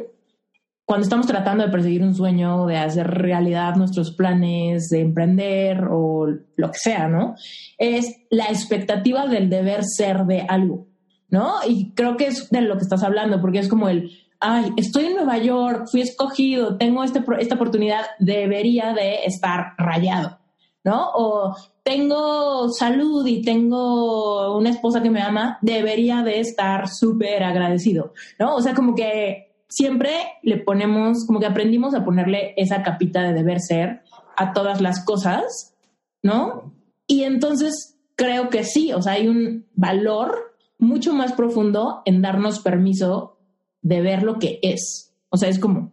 cuando 0.85 1.03
estamos 1.03 1.25
tratando 1.25 1.65
de 1.65 1.71
perseguir 1.71 2.03
un 2.03 2.13
sueño, 2.13 2.67
de 2.67 2.77
hacer 2.77 3.07
realidad 3.07 3.75
nuestros 3.75 4.11
planes, 4.11 4.89
de 4.89 5.01
emprender 5.01 5.85
o 5.89 6.27
lo 6.55 6.71
que 6.71 6.77
sea, 6.77 7.07
¿no? 7.07 7.35
Es 7.79 8.15
la 8.29 8.45
expectativa 8.45 9.25
del 9.25 9.49
deber 9.49 9.83
ser 9.83 10.25
de 10.25 10.45
algo, 10.47 10.87
¿no? 11.29 11.55
Y 11.67 11.91
creo 11.93 12.17
que 12.17 12.27
es 12.27 12.49
de 12.51 12.61
lo 12.61 12.77
que 12.77 12.83
estás 12.83 13.03
hablando, 13.03 13.41
porque 13.41 13.59
es 13.59 13.67
como 13.67 13.89
el, 13.89 14.11
ay, 14.39 14.73
estoy 14.77 15.05
en 15.05 15.15
Nueva 15.15 15.39
York, 15.39 15.87
fui 15.89 16.01
escogido, 16.01 16.77
tengo 16.77 17.03
este, 17.03 17.23
esta 17.39 17.55
oportunidad, 17.55 18.05
debería 18.19 18.93
de 18.93 19.25
estar 19.25 19.73
rayado, 19.79 20.37
¿no? 20.83 21.09
O 21.15 21.55
tengo 21.81 22.69
salud 22.69 23.25
y 23.25 23.41
tengo 23.41 24.55
una 24.55 24.69
esposa 24.69 25.01
que 25.01 25.09
me 25.09 25.23
ama, 25.23 25.57
debería 25.63 26.21
de 26.21 26.41
estar 26.41 26.87
súper 26.89 27.43
agradecido, 27.43 28.13
¿no? 28.37 28.55
O 28.55 28.61
sea, 28.61 28.75
como 28.75 28.93
que 28.93 29.54
siempre 29.75 30.11
le 30.41 30.57
ponemos, 30.57 31.25
como 31.25 31.39
que 31.39 31.45
aprendimos 31.45 31.93
a 31.93 32.05
ponerle 32.05 32.53
esa 32.55 32.81
capita 32.81 33.21
de 33.21 33.33
deber 33.33 33.59
ser 33.59 34.03
a 34.37 34.53
todas 34.53 34.79
las 34.79 35.03
cosas, 35.03 35.75
¿no? 36.23 36.73
Y 37.07 37.23
entonces 37.23 37.97
creo 38.15 38.49
que 38.49 38.63
sí, 38.63 38.93
o 38.93 39.01
sea, 39.01 39.13
hay 39.13 39.27
un 39.27 39.65
valor 39.73 40.55
mucho 40.77 41.13
más 41.13 41.33
profundo 41.33 42.01
en 42.05 42.21
darnos 42.21 42.59
permiso 42.59 43.37
de 43.81 44.01
ver 44.01 44.23
lo 44.23 44.39
que 44.39 44.59
es. 44.61 45.13
O 45.29 45.37
sea, 45.37 45.49
es 45.49 45.59
como, 45.59 45.91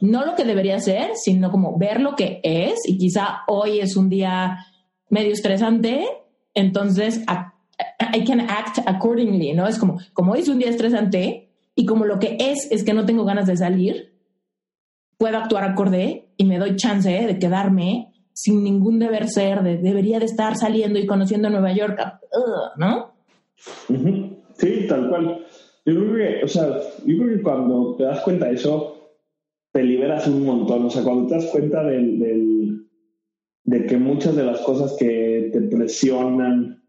no 0.00 0.26
lo 0.26 0.34
que 0.34 0.44
debería 0.44 0.78
ser, 0.78 1.12
sino 1.14 1.50
como 1.50 1.78
ver 1.78 2.02
lo 2.02 2.16
que 2.16 2.40
es 2.42 2.80
y 2.86 2.98
quizá 2.98 3.40
hoy 3.46 3.80
es 3.80 3.96
un 3.96 4.10
día 4.10 4.58
medio 5.08 5.32
estresante, 5.32 6.06
entonces 6.52 7.22
I 8.14 8.24
can 8.24 8.40
act 8.40 8.78
accordingly, 8.86 9.54
¿no? 9.54 9.66
Es 9.66 9.78
como, 9.78 9.98
como 10.12 10.32
hoy 10.32 10.40
es 10.40 10.48
un 10.48 10.58
día 10.58 10.68
estresante, 10.68 11.49
y 11.80 11.86
como 11.86 12.04
lo 12.04 12.18
que 12.18 12.36
es 12.38 12.70
es 12.70 12.84
que 12.84 12.92
no 12.92 13.06
tengo 13.06 13.24
ganas 13.24 13.46
de 13.46 13.56
salir, 13.56 14.12
puedo 15.16 15.38
actuar 15.38 15.64
acorde 15.64 16.28
y 16.36 16.44
me 16.44 16.58
doy 16.58 16.76
chance 16.76 17.08
de 17.08 17.38
quedarme 17.38 18.12
sin 18.34 18.62
ningún 18.62 18.98
deber 18.98 19.28
ser, 19.28 19.62
de, 19.62 19.78
debería 19.78 20.18
de 20.18 20.26
estar 20.26 20.56
saliendo 20.56 20.98
y 20.98 21.06
conociendo 21.06 21.48
Nueva 21.48 21.72
York, 21.72 21.98
¿no? 22.76 23.14
Sí, 24.58 24.86
tal 24.90 25.08
cual. 25.08 25.46
Yo 25.86 25.94
creo 25.94 26.16
que, 26.16 26.44
o 26.44 26.48
sea, 26.48 26.68
yo 27.06 27.16
creo 27.16 27.36
que 27.38 27.42
cuando 27.42 27.96
te 27.96 28.04
das 28.04 28.20
cuenta 28.20 28.48
de 28.48 28.56
eso, 28.56 29.16
te 29.72 29.82
liberas 29.82 30.28
un 30.28 30.44
montón. 30.44 30.84
O 30.84 30.90
sea, 30.90 31.02
cuando 31.02 31.28
te 31.28 31.36
das 31.36 31.46
cuenta 31.46 31.82
del, 31.82 32.86
de 33.64 33.86
que 33.86 33.96
muchas 33.96 34.36
de 34.36 34.44
las 34.44 34.60
cosas 34.60 34.94
que 34.98 35.48
te 35.50 35.62
presionan 35.62 36.84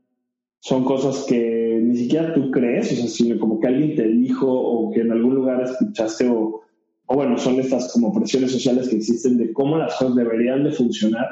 son 0.60 0.84
cosas 0.84 1.26
que 1.30 1.61
siquiera 2.02 2.34
tú 2.34 2.52
crees, 2.52 2.92
o 2.92 2.96
sea, 2.96 3.08
sino 3.08 3.40
como 3.40 3.60
que 3.60 3.68
alguien 3.68 3.96
te 3.96 4.08
dijo 4.08 4.48
o 4.48 4.92
que 4.92 5.02
en 5.02 5.12
algún 5.12 5.36
lugar 5.36 5.62
escuchaste 5.62 6.30
o, 6.30 6.62
o 7.06 7.16
bueno, 7.16 7.38
son 7.38 7.60
estas 7.60 7.92
como 7.94 8.14
presiones 8.14 8.52
sociales 8.52 8.90
que 8.90 8.98
existen 8.98 9.38
de 9.38 9.52
cómo 9.54 9.78
las 9.78 9.96
cosas 9.96 10.16
deberían 10.16 10.64
de 10.64 10.72
funcionar. 10.72 11.28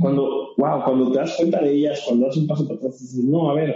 Cuando, 0.00 0.54
wow, 0.58 0.84
cuando 0.84 1.10
te 1.12 1.18
das 1.18 1.34
cuenta 1.36 1.62
de 1.62 1.72
ellas, 1.72 2.02
cuando 2.06 2.26
das 2.26 2.36
un 2.36 2.46
paso 2.46 2.66
para 2.66 2.76
atrás, 2.76 3.00
dices, 3.00 3.24
no, 3.24 3.50
a 3.50 3.54
ver, 3.54 3.74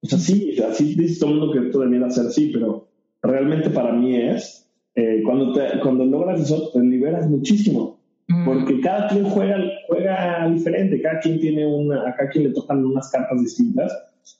o 0.00 0.06
sea, 0.06 0.18
sí, 0.18 0.56
así 0.62 0.94
dice 0.94 1.18
todo 1.18 1.30
el 1.30 1.38
mundo 1.38 1.52
que 1.52 1.66
esto 1.66 1.80
debería 1.80 2.10
ser 2.10 2.26
así, 2.26 2.50
pero 2.52 2.86
realmente 3.22 3.70
para 3.70 3.92
mí 3.92 4.16
es, 4.16 4.68
eh, 4.94 5.20
cuando, 5.24 5.52
te, 5.52 5.80
cuando 5.80 6.04
logras 6.04 6.40
eso, 6.40 6.70
te 6.72 6.80
liberas 6.80 7.28
muchísimo. 7.28 7.98
Mm. 8.28 8.44
Porque 8.44 8.80
cada 8.80 9.08
quien 9.08 9.24
juega, 9.24 9.58
juega 9.88 10.48
diferente, 10.48 11.02
cada 11.02 11.20
quien 11.20 11.40
tiene 11.40 11.66
una, 11.66 12.08
a 12.08 12.14
cada 12.14 12.30
quien 12.30 12.44
le 12.44 12.50
tocan 12.50 12.84
unas 12.84 13.10
cartas 13.10 13.40
distintas. 13.40 13.92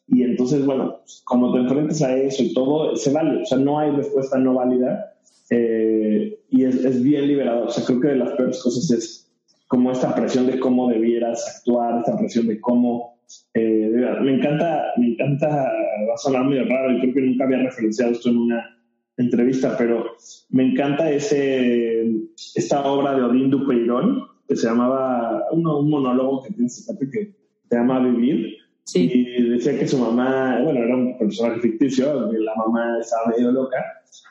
Y 0.09 0.23
entonces, 0.23 0.65
bueno, 0.65 0.99
pues, 1.01 1.23
como 1.25 1.53
te 1.53 1.61
enfrentas 1.61 2.03
a 2.03 2.17
eso 2.17 2.43
y 2.43 2.53
todo, 2.55 2.97
se 2.97 3.13
vale. 3.13 3.43
O 3.43 3.47
sea, 3.47 3.59
no 3.59 3.79
hay 3.79 3.91
respuesta 3.91 4.39
no 4.39 4.55
válida. 4.55 5.15
Eh, 5.51 6.39
y 6.51 6.65
es, 6.65 6.77
es, 6.85 7.03
bien 7.03 7.27
liberador. 7.27 7.69
O 7.69 7.71
sea, 7.71 7.85
creo 7.85 8.01
que 8.01 8.09
de 8.09 8.17
las 8.17 8.33
peores 8.33 8.63
cosas 8.63 8.91
es 8.91 9.23
como 9.69 9.91
esta 9.91 10.15
presión 10.15 10.47
de 10.47 10.61
cómo 10.61 10.89
debieras 10.91 11.57
actuar, 11.57 11.99
esta 11.99 12.17
presión 12.17 12.47
de 12.47 12.61
cómo... 12.61 13.19
Eh, 13.55 13.91
me 14.21 14.35
encanta, 14.35 14.83
me 14.99 15.13
encanta, 15.13 15.49
va 15.49 16.15
a 16.15 16.19
sonar 16.19 16.45
muy 16.45 16.59
raro 16.59 16.93
y 16.93 17.01
creo 17.01 17.15
que 17.15 17.21
nunca 17.23 17.45
había 17.45 17.63
referenciado 17.63 18.13
esto 18.13 18.29
en 18.29 18.37
una 18.37 18.77
entrevista, 19.17 19.75
pero 19.79 20.05
me 20.51 20.71
encanta 20.71 21.11
ese, 21.11 22.07
esta 22.55 22.85
obra 22.85 23.15
de 23.15 23.23
Odín 23.23 23.51
Dupeirón, 23.51 24.27
que 24.47 24.57
se 24.57 24.67
llamaba, 24.67 25.45
un 25.53 25.63
monólogo 25.63 26.43
que 26.43 26.53
tiene 26.53 26.69
que 26.69 27.35
se 27.71 27.77
llama 27.77 28.01
Vivir, 28.01 28.59
y 28.95 29.49
decía 29.49 29.79
que 29.79 29.87
su 29.87 29.99
mamá, 29.99 30.61
bueno, 30.63 30.81
era 30.81 30.97
un 30.97 31.19
personaje 31.19 31.61
ficticio, 31.61 32.31
la 32.33 32.55
mamá 32.57 32.99
estaba 33.01 33.29
medio 33.29 33.53
loca, 33.53 33.79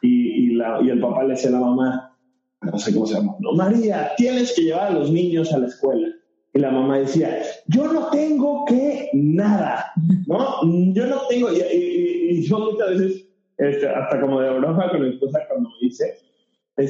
y, 0.02 0.52
y, 0.52 0.56
la, 0.56 0.80
y 0.82 0.90
el 0.90 1.00
papá 1.00 1.24
le 1.24 1.30
decía 1.30 1.50
a 1.50 1.54
la 1.54 1.60
mamá, 1.60 2.18
no 2.62 2.78
sé 2.78 2.94
cómo 2.94 3.08
se 3.08 3.16
llama, 3.16 3.36
no, 3.40 3.54
María, 3.54 4.12
tienes 4.18 4.54
que 4.54 4.64
llevar 4.64 4.88
a 4.88 4.92
los 4.92 5.12
niños 5.12 5.54
a 5.54 5.60
la 5.60 5.68
escuela. 5.68 6.08
Y 6.54 6.60
la 6.60 6.70
mamá 6.70 7.00
decía, 7.00 7.42
yo 7.68 7.92
no 7.92 8.10
tengo 8.10 8.66
que 8.66 9.10
nada, 9.14 9.86
¿no? 10.28 10.60
Yo 10.94 11.08
no 11.08 11.22
tengo, 11.30 11.48
y, 11.50 11.62
y 11.62 12.44
yo 12.44 12.60
muchas 12.60 12.90
veces 12.90 13.32
este, 13.62 13.88
hasta 13.88 14.20
como 14.20 14.42
de 14.42 14.50
broma 14.58 14.90
con 14.90 15.02
mi 15.02 15.10
esposa 15.10 15.40
cuando 15.48 15.70
me 15.70 15.88
dice, 15.88 16.18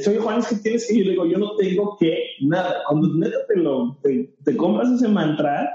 soy 0.02 0.16
Juan, 0.16 0.38
es 0.38 0.46
que 0.46 0.56
tienes 0.56 0.86
que 0.88 0.94
ir, 0.94 1.10
digo, 1.10 1.26
yo 1.26 1.36
no 1.36 1.54
tengo 1.56 1.96
que 1.98 2.16
nada. 2.40 2.82
Cuando 2.88 3.08
te, 3.46 3.56
lo, 3.56 3.98
te, 4.02 4.56
compras 4.56 4.90
ese 4.90 5.08
mantra, 5.08 5.70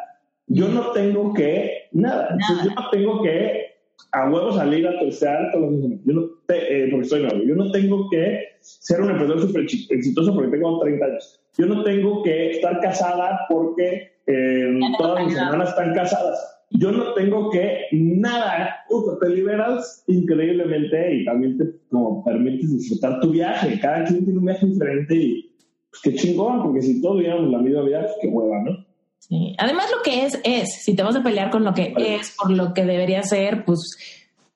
yo 0.47 0.69
no 0.69 0.91
tengo 0.91 1.33
que 1.33 1.87
nada. 1.91 2.37
yo 2.49 2.71
no 2.73 2.89
tengo 2.89 3.21
que 3.21 3.67
a 4.11 4.29
huevo 4.29 4.51
salir 4.53 4.87
a 4.87 4.99
tercear 4.99 5.51
todos 5.51 5.71
los 5.71 5.81
Yo 6.05 6.13
no 6.13 6.29
eh, 6.49 6.87
porque 6.91 7.07
soy 7.07 7.21
nuevo. 7.23 7.43
Yo 7.43 7.55
no 7.55 7.71
tengo 7.71 8.09
que 8.09 8.41
ser 8.61 9.01
un 9.01 9.11
emprendedor 9.11 9.41
súper 9.41 9.63
exitoso 9.63 10.33
porque 10.33 10.51
tengo 10.51 10.79
30 10.79 11.05
años. 11.05 11.41
Yo 11.57 11.65
no 11.65 11.83
tengo 11.83 12.23
que 12.23 12.51
estar 12.51 12.79
casada 12.79 13.45
porque 13.49 14.13
eh, 14.27 14.79
todas 14.97 15.25
mis 15.25 15.35
hermanas 15.35 15.69
están 15.69 15.93
casadas 15.93 16.57
yo 16.71 16.91
no 16.91 17.13
tengo 17.13 17.49
que 17.49 17.85
nada, 17.91 18.85
te 19.21 19.29
liberas 19.29 20.03
increíblemente 20.07 21.15
y 21.15 21.25
también 21.25 21.57
te 21.57 21.71
como, 21.89 22.23
permites 22.23 22.71
disfrutar 22.77 23.19
tu 23.21 23.31
viaje. 23.31 23.79
Cada 23.79 24.03
quien 24.05 24.25
tiene 24.25 24.39
un 24.39 24.45
viaje 24.45 24.65
diferente 24.65 25.15
y 25.15 25.55
pues 25.89 26.01
qué 26.03 26.13
chingón, 26.15 26.63
porque 26.63 26.81
si 26.81 27.01
todos 27.01 27.19
viéramos 27.19 27.51
la 27.51 27.59
misma 27.59 27.83
vida, 27.83 28.01
pues 28.01 28.13
qué 28.21 28.27
hueva, 28.27 28.63
¿no? 28.63 28.85
Sí. 29.29 29.55
Además, 29.57 29.87
lo 29.95 30.01
que 30.03 30.25
es, 30.25 30.39
es. 30.43 30.83
Si 30.83 30.95
te 30.95 31.03
vas 31.03 31.15
a 31.15 31.23
pelear 31.23 31.49
con 31.49 31.63
lo 31.63 31.73
que 31.73 31.93
es, 31.97 32.35
por 32.37 32.51
lo 32.51 32.73
que 32.73 32.85
debería 32.85 33.23
ser, 33.23 33.65
pues, 33.65 33.97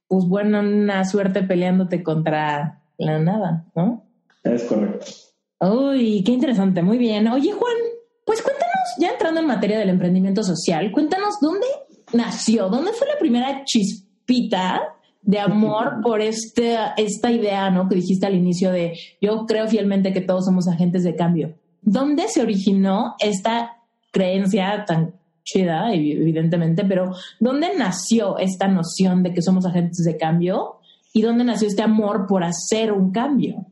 pues 0.08 0.26
bueno, 0.26 0.60
una 0.60 1.04
suerte 1.06 1.44
peleándote 1.44 2.04
contra 2.04 2.82
la 2.98 3.20
nada, 3.20 3.66
¿no? 3.76 4.04
Es 4.44 4.64
correcto. 4.64 5.06
Uy, 5.60 6.24
qué 6.24 6.32
interesante, 6.32 6.82
muy 6.82 6.98
bien. 6.98 7.28
Oye, 7.28 7.52
Juan, 7.52 7.76
pues 8.26 8.42
cuéntanos, 8.42 8.72
ya 8.98 9.12
entrando 9.12 9.42
en 9.42 9.48
materia 9.48 9.78
del 9.78 9.90
emprendimiento 9.90 10.44
social, 10.44 10.92
cuéntanos 10.92 11.36
dónde 11.40 11.68
nació? 12.14 12.70
¿Dónde 12.70 12.94
fue 12.94 13.08
la 13.08 13.18
primera 13.20 13.64
chispita 13.66 14.82
de 15.22 15.40
amor 15.40 15.98
por 16.04 16.22
este, 16.22 16.78
esta 16.98 17.32
idea, 17.32 17.70
¿no? 17.70 17.88
Que 17.88 17.96
dijiste 17.96 18.26
al 18.26 18.36
inicio 18.36 18.72
de 18.72 18.98
yo 19.22 19.46
creo 19.46 19.68
fielmente 19.68 20.14
que 20.14 20.22
todos 20.22 20.46
somos 20.46 20.68
agentes 20.68 21.04
de 21.04 21.16
cambio. 21.16 21.56
¿Dónde 21.82 22.28
se 22.28 22.42
originó 22.42 23.16
esta 23.20 23.81
creencia 24.12 24.86
tan 24.86 25.16
chida, 25.44 25.94
evidentemente, 25.94 26.86
pero 26.86 27.14
¿dónde 27.40 27.70
nació 27.78 28.38
esta 28.38 28.68
noción 28.68 29.24
de 29.24 29.34
que 29.34 29.42
somos 29.42 29.66
agentes 29.66 30.06
de 30.06 30.18
cambio? 30.18 30.78
¿Y 31.14 31.22
dónde 31.22 31.44
nació 31.44 31.68
este 31.68 31.82
amor 31.82 32.26
por 32.28 32.44
hacer 32.44 32.92
un 32.92 33.12
cambio? 33.12 33.66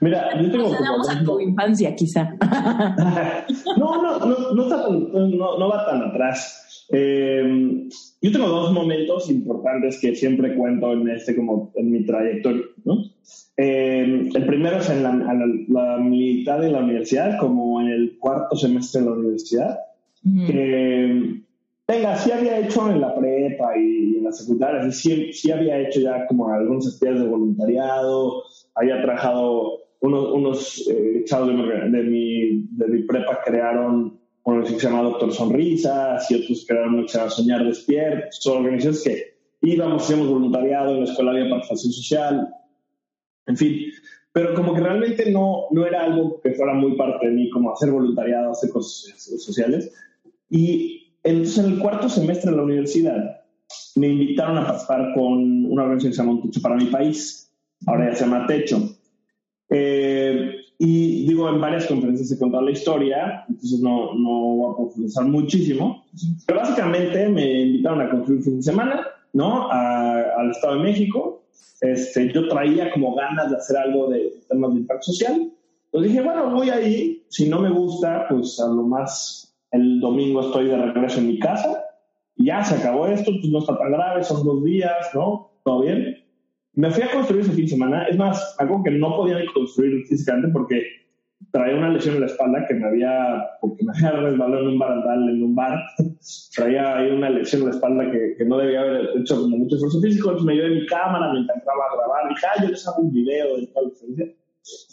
Mira, 0.00 0.40
yo 0.40 0.50
tengo 0.50 0.76
como... 0.76 1.08
a 1.08 1.24
tu 1.24 1.40
infancia, 1.40 1.94
quizá. 1.94 2.34
no, 3.78 4.02
no, 4.02 4.18
no, 4.18 4.54
no, 4.54 5.58
no 5.58 5.68
va 5.68 5.86
tan 5.86 6.02
atrás. 6.02 6.86
Eh, 8.24 8.26
yo 8.26 8.32
tengo 8.32 8.48
dos 8.48 8.72
momentos 8.72 9.30
importantes 9.30 9.98
que 10.00 10.14
siempre 10.14 10.54
cuento 10.54 10.92
en 10.92 11.08
este 11.08 11.36
como 11.36 11.72
en 11.74 11.90
mi 11.90 12.04
trayectoria, 12.04 12.62
eh, 13.56 14.30
el 14.34 14.46
primero 14.46 14.78
es 14.78 14.90
en 14.90 15.02
la, 15.02 15.98
mitad 15.98 16.60
de 16.60 16.70
la 16.70 16.80
universidad, 16.80 17.38
como 17.38 17.80
en 17.80 17.88
el 17.88 18.18
cuarto 18.18 18.56
semestre 18.56 19.02
de 19.02 19.06
la 19.06 19.12
universidad. 19.12 19.78
venga, 21.86 22.16
sí 22.16 22.32
había 22.32 22.60
hecho 22.60 22.90
en 22.90 23.00
la 23.00 23.14
prepa 23.14 23.76
y 23.76 24.16
en 24.16 24.24
la 24.24 24.32
secundaria, 24.32 24.90
sí, 24.90 25.32
sí 25.32 25.50
había 25.50 25.80
hecho 25.80 26.00
ya 26.00 26.26
como 26.26 26.48
algunos 26.48 26.86
estudios 26.86 27.20
de 27.20 27.28
voluntariado, 27.28 28.42
había 28.74 29.02
trabajado 29.02 29.80
unos, 30.00 30.32
unos 30.32 30.88
eh, 30.90 31.24
chavos 31.24 31.48
de 31.48 32.02
mi, 32.02 32.66
de 32.70 32.88
mi 32.88 33.02
prepa 33.02 33.40
crearon 33.44 34.23
uno 34.44 34.62
que 34.62 34.78
se 34.78 34.78
llama 34.78 35.02
Doctor 35.02 35.32
Sonrisas 35.32 36.30
y 36.30 36.34
otros 36.34 36.64
que 36.66 36.74
eran 36.74 37.08
se 37.08 37.18
llama 37.18 37.30
Soñar 37.30 37.64
Despiertos, 37.64 38.36
son 38.40 38.58
organizaciones 38.58 39.02
que 39.02 39.34
íbamos, 39.62 40.02
hacíamos 40.02 40.28
voluntariado, 40.28 40.92
en 40.92 41.04
la 41.04 41.10
escuela 41.10 41.32
había 41.32 41.48
participación 41.48 41.92
social, 41.92 42.54
en 43.46 43.56
fin, 43.56 43.86
pero 44.32 44.52
como 44.54 44.74
que 44.74 44.80
realmente 44.80 45.30
no, 45.30 45.66
no 45.70 45.86
era 45.86 46.04
algo 46.04 46.40
que 46.40 46.52
fuera 46.52 46.74
muy 46.74 46.96
parte 46.96 47.26
de 47.26 47.32
mí, 47.32 47.48
como 47.50 47.72
hacer 47.72 47.90
voluntariado, 47.90 48.50
hacer 48.50 48.70
cosas 48.70 49.14
sociales. 49.38 49.92
Y 50.50 51.14
entonces 51.22 51.58
en 51.64 51.72
el 51.72 51.78
cuarto 51.78 52.08
semestre 52.08 52.50
de 52.50 52.56
la 52.56 52.64
universidad 52.64 53.42
me 53.96 54.08
invitaron 54.08 54.58
a 54.58 54.66
participar 54.66 55.14
con 55.14 55.66
una 55.66 55.84
organización 55.84 56.10
que 56.10 56.16
se 56.16 56.22
llama 56.22 56.32
Un 56.32 56.42
Techo 56.42 56.60
para 56.60 56.76
mi 56.76 56.86
país, 56.86 57.52
ahora 57.86 58.10
ya 58.10 58.16
se 58.16 58.24
llama 58.24 58.46
Techo. 58.46 58.78
Eh, 59.70 60.53
digo, 61.24 61.48
en 61.48 61.60
varias 61.60 61.86
conferencias 61.86 62.32
he 62.32 62.38
contado 62.38 62.64
la 62.64 62.72
historia, 62.72 63.44
entonces 63.48 63.80
no, 63.80 64.14
no 64.14 64.30
voy 64.30 64.72
a 64.72 64.76
profundizar 64.76 65.24
muchísimo. 65.24 66.04
Pero 66.46 66.60
básicamente 66.60 67.28
me 67.28 67.62
invitaron 67.62 68.00
a 68.00 68.10
construir 68.10 68.38
un 68.38 68.44
fin 68.44 68.56
de 68.56 68.62
semana, 68.62 69.06
¿no? 69.32 69.70
al 69.70 70.50
Estado 70.50 70.76
de 70.76 70.82
México. 70.82 71.44
Este, 71.80 72.32
yo 72.32 72.48
traía 72.48 72.90
como 72.92 73.14
ganas 73.14 73.50
de 73.50 73.56
hacer 73.56 73.76
algo 73.76 74.08
de 74.08 74.32
temas 74.48 74.72
de 74.74 74.80
impacto 74.80 75.12
social. 75.12 75.52
Entonces 75.86 76.12
dije, 76.12 76.24
bueno, 76.24 76.50
voy 76.50 76.70
ahí. 76.70 77.24
Si 77.28 77.48
no 77.48 77.60
me 77.60 77.70
gusta, 77.70 78.26
pues 78.28 78.58
a 78.60 78.68
lo 78.68 78.82
más 78.82 79.54
el 79.70 80.00
domingo 80.00 80.40
estoy 80.40 80.68
de 80.68 80.76
regreso 80.76 81.20
en 81.20 81.28
mi 81.28 81.38
casa. 81.38 81.84
Y 82.36 82.46
ya 82.46 82.64
se 82.64 82.76
acabó 82.76 83.06
esto, 83.06 83.30
pues 83.30 83.48
no 83.52 83.58
está 83.60 83.78
tan 83.78 83.92
grave, 83.92 84.24
son 84.24 84.44
dos 84.44 84.64
días, 84.64 85.10
¿no? 85.14 85.52
Todo 85.64 85.82
bien. 85.82 86.16
Me 86.72 86.90
fui 86.90 87.04
a 87.04 87.12
construir 87.12 87.42
ese 87.42 87.52
fin 87.52 87.64
de 87.64 87.70
semana. 87.70 88.04
Es 88.06 88.16
más, 88.16 88.56
algo 88.58 88.82
que 88.82 88.90
no 88.90 89.16
podía 89.16 89.38
construir 89.52 90.04
físicamente 90.06 90.48
porque 90.48 90.82
traía 91.50 91.76
una 91.76 91.90
lesión 91.90 92.16
en 92.16 92.20
la 92.22 92.26
espalda 92.26 92.66
que 92.66 92.74
me 92.74 92.86
había, 92.86 93.50
porque 93.60 93.84
me 93.84 93.92
había 93.96 94.20
resbalado 94.20 94.62
en 94.62 94.68
un 94.68 94.78
barandal, 94.78 95.28
en 95.28 95.42
un 95.42 95.54
bar. 95.54 95.78
traía 96.54 96.98
ahí 96.98 97.10
una 97.10 97.30
lesión 97.30 97.62
en 97.62 97.68
la 97.68 97.74
espalda 97.74 98.10
que, 98.10 98.34
que 98.36 98.44
no 98.44 98.58
debía 98.58 98.80
haber 98.80 99.08
hecho 99.16 99.40
como 99.40 99.56
mucho 99.58 99.76
esfuerzo 99.76 100.00
físico. 100.00 100.30
Entonces 100.30 100.46
me 100.46 100.54
llevé 100.54 100.80
mi 100.80 100.86
cámara, 100.86 101.32
me 101.32 101.40
encantaba 101.40 101.84
grabar. 101.96 102.28
Dije, 102.28 102.46
ah, 102.46 102.62
yo 102.62 102.68
les 102.68 102.88
hago 102.88 103.02
un 103.02 103.12
video 103.12 103.56
la 103.56 103.88
experiencia. 103.88 104.26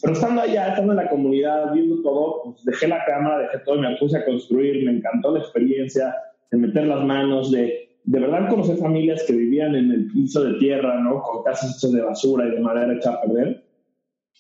Pero 0.02 0.14
estando 0.14 0.42
allá, 0.42 0.70
estando 0.70 0.94
en 0.94 0.98
la 0.98 1.10
comunidad, 1.10 1.74
viendo 1.74 2.02
todo, 2.02 2.42
pues 2.44 2.66
dejé 2.66 2.88
la 2.90 3.06
cámara, 3.06 3.40
dejé 3.40 3.60
todo 3.60 3.78
y 3.78 3.82
me 3.82 3.98
puse 3.98 4.18
a 4.18 4.26
construir. 4.26 4.86
Me 4.86 4.98
encantó 4.98 5.32
la 5.32 5.40
experiencia 5.40 6.14
de 6.52 6.58
meter 6.58 6.88
las 6.88 7.04
manos, 7.06 7.52
de 7.52 7.92
de 8.04 8.20
verdad 8.20 8.50
conocer 8.50 8.78
familias 8.78 9.24
que 9.28 9.34
vivían 9.34 9.76
en 9.76 9.92
el 9.92 10.08
piso 10.08 10.44
de 10.44 10.58
tierra, 10.60 11.00
¿no? 11.02 11.22
Con 11.22 11.44
casas 11.44 11.78
hechas 11.78 11.92
de 11.92 12.02
basura 12.02 12.48
y 12.48 12.52
de 12.52 12.60
madera 12.60 12.94
hecha 12.94 13.14
a 13.14 13.22
perder. 13.22 13.61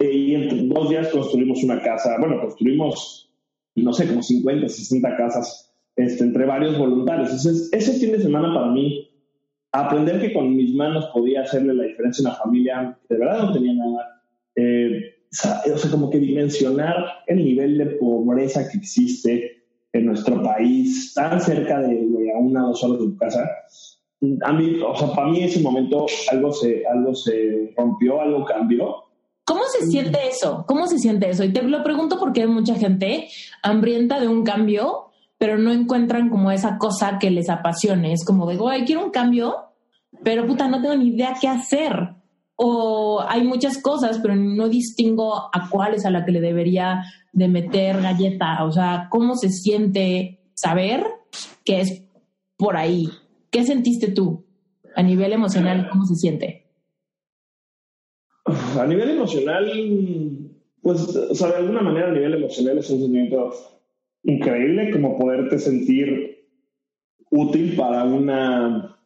Y 0.01 0.35
en 0.35 0.69
dos 0.69 0.89
días 0.89 1.09
construimos 1.09 1.63
una 1.63 1.81
casa, 1.81 2.17
bueno, 2.19 2.41
construimos, 2.41 3.31
no 3.75 3.93
sé, 3.93 4.07
como 4.07 4.23
50, 4.23 4.67
60 4.67 5.17
casas 5.17 5.73
este, 5.95 6.23
entre 6.23 6.45
varios 6.45 6.77
voluntarios. 6.77 7.29
Entonces, 7.29 7.69
ese 7.71 7.93
fin 7.93 8.11
de 8.13 8.21
semana 8.21 8.53
para 8.53 8.71
mí, 8.71 9.09
aprender 9.71 10.19
que 10.19 10.33
con 10.33 10.55
mis 10.55 10.73
manos 10.73 11.05
podía 11.13 11.41
hacerle 11.41 11.73
la 11.73 11.83
diferencia 11.83 12.27
a 12.27 12.31
una 12.31 12.39
familia 12.39 12.99
que 13.07 13.15
de 13.15 13.19
verdad 13.19 13.43
no 13.43 13.53
tenía 13.53 13.73
nada. 13.73 14.23
Eh, 14.55 15.15
o 15.31 15.77
sea, 15.77 15.91
como 15.91 16.09
que 16.09 16.19
dimensionar 16.19 17.05
el 17.27 17.43
nivel 17.43 17.77
de 17.77 17.85
pobreza 17.85 18.69
que 18.69 18.77
existe, 18.77 19.61
en 19.93 20.05
nuestro 20.05 20.41
país, 20.41 21.13
tan 21.13 21.39
cerca 21.41 21.81
de, 21.81 22.31
a 22.33 22.39
una 22.39 22.65
o 22.65 22.69
dos 22.69 22.83
horas 22.83 22.99
de 22.99 23.05
tu 23.05 23.17
casa, 23.17 23.49
a 24.43 24.53
mí, 24.53 24.79
o 24.85 24.95
sea, 24.95 25.13
para 25.13 25.27
mí 25.27 25.43
ese 25.43 25.61
momento 25.61 26.05
algo 26.31 26.53
se, 26.53 26.85
algo 26.85 27.13
se 27.15 27.73
rompió, 27.75 28.21
algo 28.21 28.45
cambió. 28.45 29.03
¿Cómo 29.71 29.85
se 29.85 29.91
siente 29.91 30.19
eso? 30.27 30.65
¿Cómo 30.67 30.87
se 30.87 30.99
siente 30.99 31.29
eso? 31.29 31.43
Y 31.43 31.53
te 31.53 31.61
lo 31.61 31.83
pregunto 31.83 32.19
porque 32.19 32.41
hay 32.41 32.47
mucha 32.47 32.75
gente 32.75 33.29
hambrienta 33.63 34.19
de 34.19 34.27
un 34.27 34.43
cambio, 34.43 35.11
pero 35.37 35.57
no 35.57 35.71
encuentran 35.71 36.29
como 36.29 36.51
esa 36.51 36.77
cosa 36.77 37.17
que 37.19 37.31
les 37.31 37.49
apasione. 37.49 38.13
Es 38.13 38.25
como 38.25 38.49
digo, 38.49 38.69
ay, 38.69 38.83
quiero 38.85 39.05
un 39.05 39.11
cambio, 39.11 39.55
pero 40.23 40.45
puta, 40.45 40.67
no 40.67 40.81
tengo 40.81 40.95
ni 40.95 41.09
idea 41.09 41.35
qué 41.39 41.47
hacer. 41.47 42.15
o 42.63 43.23
hay 43.27 43.43
muchas 43.43 43.79
cosas, 43.79 44.19
pero 44.21 44.35
no 44.35 44.69
distingo 44.69 45.49
a 45.51 45.69
cuál 45.69 45.95
es 45.95 46.05
a 46.05 46.11
la 46.11 46.23
que 46.25 46.31
le 46.31 46.41
debería 46.41 47.03
de 47.33 47.47
meter 47.47 48.01
galleta. 48.01 48.63
O 48.65 48.71
sea, 48.71 49.07
¿cómo 49.09 49.35
se 49.35 49.49
siente 49.49 50.41
saber 50.53 51.03
que 51.63 51.81
es 51.81 52.03
por 52.57 52.77
ahí? 52.77 53.09
¿Qué 53.49 53.63
sentiste 53.65 54.11
tú 54.11 54.45
a 54.95 55.01
nivel 55.01 55.33
emocional? 55.33 55.89
¿Cómo 55.89 56.05
se 56.05 56.15
siente? 56.15 56.70
A 58.79 58.87
nivel 58.87 59.09
emocional, 59.09 59.69
pues, 60.81 61.15
o 61.15 61.35
sea, 61.35 61.49
de 61.49 61.57
alguna 61.57 61.81
manera 61.81 62.09
a 62.09 62.13
nivel 62.13 62.35
emocional 62.35 62.77
es 62.77 62.89
un 62.89 62.99
sentimiento 62.99 63.53
increíble 64.23 64.91
como 64.91 65.17
poderte 65.17 65.57
sentir 65.59 66.47
útil 67.29 67.75
para 67.75 68.03
una 68.03 68.97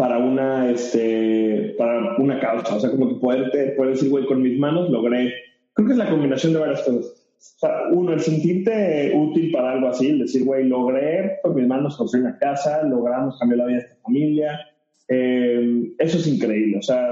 para 0.00 0.16
una, 0.16 0.70
este, 0.70 1.74
para 1.76 2.16
una 2.16 2.40
causa. 2.40 2.76
O 2.76 2.80
sea, 2.80 2.90
como 2.90 3.08
que 3.08 3.14
poderte, 3.16 3.72
poder 3.72 3.92
decir, 3.92 4.08
güey, 4.08 4.24
con 4.24 4.40
mis 4.40 4.58
manos 4.58 4.88
logré. 4.88 5.34
Creo 5.74 5.86
que 5.86 5.92
es 5.92 5.98
la 5.98 6.08
combinación 6.08 6.54
de 6.54 6.58
varias 6.58 6.82
cosas. 6.82 7.04
O 7.36 7.58
sea, 7.58 7.70
uno, 7.92 8.14
el 8.14 8.20
sentirte 8.20 9.12
útil 9.14 9.52
para 9.52 9.72
algo 9.72 9.88
así, 9.88 10.08
el 10.08 10.20
decir, 10.20 10.44
güey, 10.44 10.66
logré 10.66 11.38
con 11.42 11.54
mis 11.54 11.66
manos 11.66 11.98
construir 11.98 12.24
una 12.24 12.38
casa, 12.38 12.82
logramos 12.82 13.38
cambiar 13.38 13.58
la 13.58 13.66
vida 13.66 13.76
de 13.76 13.82
esta 13.82 13.96
familia. 14.02 14.60
Eh, 15.08 15.92
eso 15.98 16.16
es 16.16 16.26
increíble. 16.26 16.78
O 16.78 16.82
sea, 16.82 17.10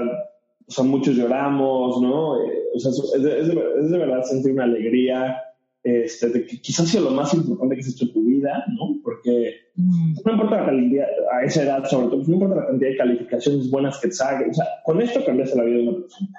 o 0.69 0.71
sea, 0.71 0.83
muchos 0.83 1.15
lloramos, 1.15 1.99
¿no? 1.99 2.39
Eh, 2.43 2.61
o 2.75 2.79
sea, 2.79 2.91
es 2.91 3.23
de, 3.23 3.39
es, 3.39 3.47
de, 3.47 3.61
es 3.79 3.89
de 3.89 3.97
verdad 3.97 4.23
sentir 4.23 4.51
una 4.51 4.65
alegría 4.65 5.41
este, 5.81 6.29
de 6.29 6.45
que 6.45 6.61
quizás 6.61 6.87
sea 6.87 7.01
lo 7.01 7.09
más 7.09 7.33
importante 7.33 7.75
que 7.75 7.81
has 7.81 7.89
hecho 7.89 8.05
en 8.05 8.13
tu 8.13 8.23
vida, 8.23 8.63
¿no? 8.67 8.99
Porque 9.03 9.55
mm. 9.75 10.13
no 10.23 10.31
importa 10.33 10.59
la 10.59 10.65
calidad, 10.67 11.07
a 11.33 11.43
esa 11.43 11.63
edad 11.63 11.85
sobre 11.85 12.09
todo, 12.09 12.23
no 12.27 12.33
importa 12.33 12.55
la 12.55 12.67
cantidad 12.67 12.89
de 12.91 12.97
calificaciones 12.97 13.71
buenas 13.71 13.97
que 13.99 14.09
te 14.09 14.13
saquen, 14.13 14.51
o 14.51 14.53
sea, 14.53 14.65
con 14.85 15.01
esto 15.01 15.25
cambias 15.25 15.55
la 15.55 15.63
vida 15.63 15.77
de 15.77 15.87
una 15.87 15.99
persona. 16.01 16.29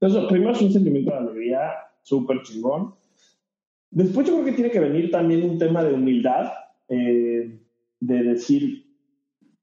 Entonces, 0.00 0.28
primero 0.30 0.52
es 0.52 0.62
un 0.62 0.72
sentimiento 0.72 1.10
de 1.10 1.16
alegría 1.18 1.72
súper 2.02 2.40
chingón. 2.42 2.94
Después 3.90 4.26
yo 4.26 4.32
creo 4.34 4.46
que 4.46 4.52
tiene 4.52 4.70
que 4.70 4.80
venir 4.80 5.10
también 5.10 5.42
un 5.48 5.58
tema 5.58 5.84
de 5.84 5.92
humildad, 5.92 6.52
eh, 6.88 7.60
de 8.00 8.22
decir, 8.22 8.86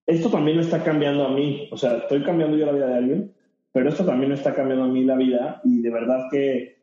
esto 0.05 0.29
también 0.29 0.57
me 0.57 0.63
está 0.63 0.83
cambiando 0.83 1.25
a 1.25 1.31
mí, 1.31 1.67
o 1.71 1.77
sea, 1.77 1.97
estoy 1.97 2.23
cambiando 2.23 2.57
yo 2.57 2.67
la 2.67 2.71
vida 2.73 2.87
de 2.87 2.95
alguien, 2.95 3.33
pero 3.71 3.89
esto 3.89 4.05
también 4.05 4.31
está 4.31 4.53
cambiando 4.53 4.85
a 4.85 4.89
mí 4.89 5.03
la 5.03 5.15
vida 5.15 5.61
y 5.63 5.81
de 5.81 5.89
verdad 5.89 6.27
que 6.29 6.81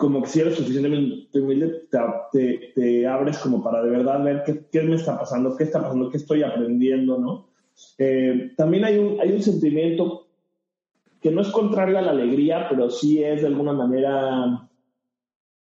como 0.00 0.22
que 0.22 0.28
si 0.28 0.40
eres 0.40 0.54
suficientemente 0.54 1.38
humilde, 1.38 1.88
te, 2.32 2.72
te, 2.74 3.06
abres 3.06 3.36
como 3.38 3.62
para 3.62 3.82
de 3.82 3.90
verdad 3.90 4.24
ver 4.24 4.42
qué, 4.46 4.64
qué, 4.72 4.82
me 4.82 4.96
está 4.96 5.18
pasando, 5.18 5.54
qué 5.54 5.64
está 5.64 5.82
pasando, 5.82 6.08
qué 6.08 6.16
estoy 6.16 6.42
aprendiendo, 6.42 7.18
¿no? 7.18 7.50
Eh, 7.98 8.52
también 8.56 8.84
hay 8.84 8.98
un, 8.98 9.20
hay 9.20 9.30
un 9.32 9.42
sentimiento 9.42 10.26
que 11.20 11.30
no 11.30 11.42
es 11.42 11.48
contrario 11.48 11.98
a 11.98 12.02
la 12.02 12.12
alegría, 12.12 12.66
pero 12.68 12.88
sí 12.88 13.22
es 13.22 13.42
de 13.42 13.48
alguna 13.48 13.74
manera, 13.74 14.70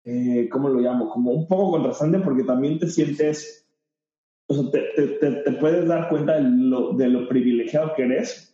eh, 0.03 0.47
¿cómo 0.51 0.69
lo 0.69 0.79
llamo? 0.79 1.09
Como 1.09 1.31
un 1.31 1.47
poco 1.47 1.71
contrastante 1.71 2.19
porque 2.19 2.43
también 2.43 2.77
te 2.77 2.87
sientes, 2.87 3.67
o 4.45 4.53
sea, 4.53 4.69
te, 4.69 5.07
te, 5.19 5.31
te 5.31 5.51
puedes 5.53 5.87
dar 5.87 6.09
cuenta 6.09 6.35
de 6.35 6.43
lo, 6.43 6.93
de 6.93 7.07
lo 7.07 7.27
privilegiado 7.27 7.93
que 7.95 8.03
eres. 8.03 8.50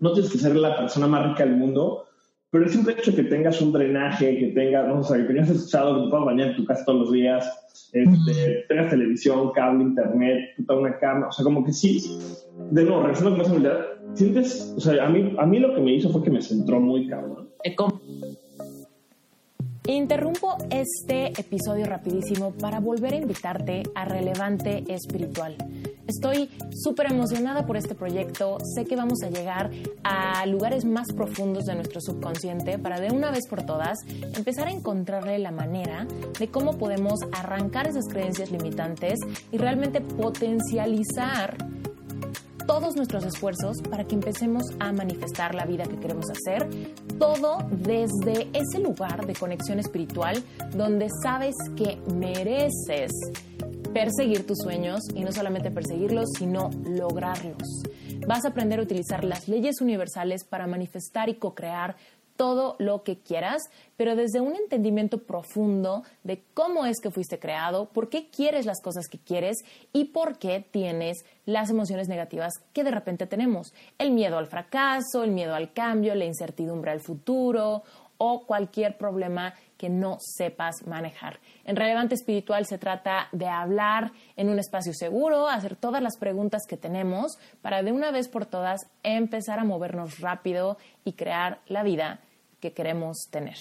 No 0.00 0.12
tienes 0.12 0.32
que 0.32 0.38
ser 0.38 0.56
la 0.56 0.76
persona 0.76 1.06
más 1.06 1.28
rica 1.28 1.44
del 1.44 1.56
mundo, 1.56 2.06
pero 2.50 2.64
el 2.64 2.70
simple 2.70 2.94
hecho 2.94 3.14
que 3.14 3.22
tengas 3.22 3.60
un 3.60 3.72
drenaje, 3.72 4.38
que 4.38 4.48
tengas, 4.48 4.88
no 4.88 5.04
sé, 5.04 5.18
que 5.18 5.24
tengas 5.24 5.50
escuchado 5.50 5.96
que 5.96 6.04
te 6.04 6.10
puedas 6.10 6.26
bañar 6.26 6.48
en 6.48 6.56
tu 6.56 6.64
casa 6.64 6.84
todos 6.84 7.00
los 7.00 7.12
días, 7.12 7.48
este, 7.92 8.64
tengas 8.68 8.90
televisión, 8.90 9.52
cable, 9.52 9.84
internet, 9.84 10.50
toda 10.66 10.80
una 10.80 10.98
cama, 10.98 11.28
o 11.28 11.32
sea, 11.32 11.44
como 11.44 11.64
que 11.64 11.72
sí, 11.72 12.18
de 12.70 12.84
nuevo, 12.84 13.02
regresando 13.02 13.32
con 13.32 13.40
esa 13.42 13.50
habilidad, 13.50 13.86
sientes, 14.14 14.74
o 14.76 14.80
sea, 14.80 15.04
a 15.04 15.08
mí, 15.08 15.34
a 15.38 15.46
mí 15.46 15.58
lo 15.60 15.74
que 15.74 15.80
me 15.80 15.94
hizo 15.94 16.10
fue 16.10 16.22
que 16.22 16.30
me 16.30 16.42
centró 16.42 16.80
muy 16.80 17.06
cabrón. 17.06 17.48
Interrumpo 19.86 20.56
este 20.70 21.28
episodio 21.28 21.86
rapidísimo 21.86 22.52
para 22.52 22.80
volver 22.80 23.14
a 23.14 23.16
invitarte 23.16 23.82
a 23.94 24.04
Relevante 24.04 24.84
Espiritual. 24.88 25.56
Estoy 26.10 26.50
súper 26.74 27.12
emocionada 27.12 27.66
por 27.66 27.76
este 27.76 27.94
proyecto. 27.94 28.58
Sé 28.74 28.84
que 28.84 28.96
vamos 28.96 29.22
a 29.22 29.30
llegar 29.30 29.70
a 30.02 30.44
lugares 30.46 30.84
más 30.84 31.12
profundos 31.12 31.66
de 31.66 31.76
nuestro 31.76 32.00
subconsciente 32.00 32.80
para 32.80 32.98
de 32.98 33.12
una 33.12 33.30
vez 33.30 33.46
por 33.48 33.62
todas 33.62 33.96
empezar 34.34 34.66
a 34.66 34.72
encontrarle 34.72 35.38
la 35.38 35.52
manera 35.52 36.08
de 36.36 36.48
cómo 36.48 36.78
podemos 36.78 37.20
arrancar 37.30 37.86
esas 37.86 38.08
creencias 38.08 38.50
limitantes 38.50 39.20
y 39.52 39.58
realmente 39.58 40.00
potencializar 40.00 41.56
todos 42.66 42.96
nuestros 42.96 43.24
esfuerzos 43.24 43.76
para 43.88 44.02
que 44.02 44.16
empecemos 44.16 44.64
a 44.80 44.92
manifestar 44.92 45.54
la 45.54 45.64
vida 45.64 45.84
que 45.84 45.96
queremos 45.96 46.26
hacer, 46.28 46.68
todo 47.20 47.58
desde 47.70 48.48
ese 48.52 48.80
lugar 48.80 49.26
de 49.26 49.34
conexión 49.34 49.78
espiritual 49.78 50.42
donde 50.74 51.08
sabes 51.22 51.54
que 51.76 51.98
mereces 52.12 53.12
perseguir 53.92 54.46
tus 54.46 54.58
sueños 54.58 55.00
y 55.14 55.24
no 55.24 55.32
solamente 55.32 55.70
perseguirlos, 55.70 56.26
sino 56.38 56.70
lograrlos. 56.84 57.82
Vas 58.26 58.44
a 58.44 58.48
aprender 58.48 58.78
a 58.78 58.82
utilizar 58.82 59.24
las 59.24 59.48
leyes 59.48 59.80
universales 59.80 60.44
para 60.44 60.66
manifestar 60.66 61.28
y 61.28 61.34
co-crear 61.34 61.96
todo 62.36 62.76
lo 62.78 63.02
que 63.02 63.18
quieras, 63.18 63.60
pero 63.98 64.16
desde 64.16 64.40
un 64.40 64.56
entendimiento 64.56 65.18
profundo 65.24 66.04
de 66.24 66.42
cómo 66.54 66.86
es 66.86 66.98
que 66.98 67.10
fuiste 67.10 67.38
creado, 67.38 67.90
por 67.90 68.08
qué 68.08 68.30
quieres 68.30 68.64
las 68.64 68.80
cosas 68.80 69.08
que 69.08 69.18
quieres 69.18 69.58
y 69.92 70.06
por 70.06 70.38
qué 70.38 70.64
tienes 70.70 71.26
las 71.44 71.68
emociones 71.68 72.08
negativas 72.08 72.54
que 72.72 72.82
de 72.82 72.92
repente 72.92 73.26
tenemos. 73.26 73.74
El 73.98 74.12
miedo 74.12 74.38
al 74.38 74.46
fracaso, 74.46 75.22
el 75.22 75.32
miedo 75.32 75.54
al 75.54 75.74
cambio, 75.74 76.14
la 76.14 76.24
incertidumbre 76.24 76.92
al 76.92 77.00
futuro 77.00 77.82
o 78.16 78.46
cualquier 78.46 78.96
problema 78.96 79.52
que 79.80 79.88
no 79.88 80.18
sepas 80.20 80.86
manejar. 80.86 81.40
En 81.64 81.74
Relevante 81.74 82.14
Espiritual 82.14 82.66
se 82.66 82.76
trata 82.76 83.28
de 83.32 83.46
hablar 83.46 84.12
en 84.36 84.50
un 84.50 84.58
espacio 84.58 84.92
seguro, 84.92 85.48
hacer 85.48 85.74
todas 85.74 86.02
las 86.02 86.18
preguntas 86.18 86.66
que 86.68 86.76
tenemos 86.76 87.38
para 87.62 87.82
de 87.82 87.90
una 87.90 88.10
vez 88.10 88.28
por 88.28 88.44
todas 88.44 88.90
empezar 89.02 89.58
a 89.58 89.64
movernos 89.64 90.20
rápido 90.20 90.76
y 91.02 91.14
crear 91.14 91.60
la 91.66 91.82
vida 91.82 92.20
que 92.60 92.74
queremos 92.74 93.28
tener. 93.30 93.56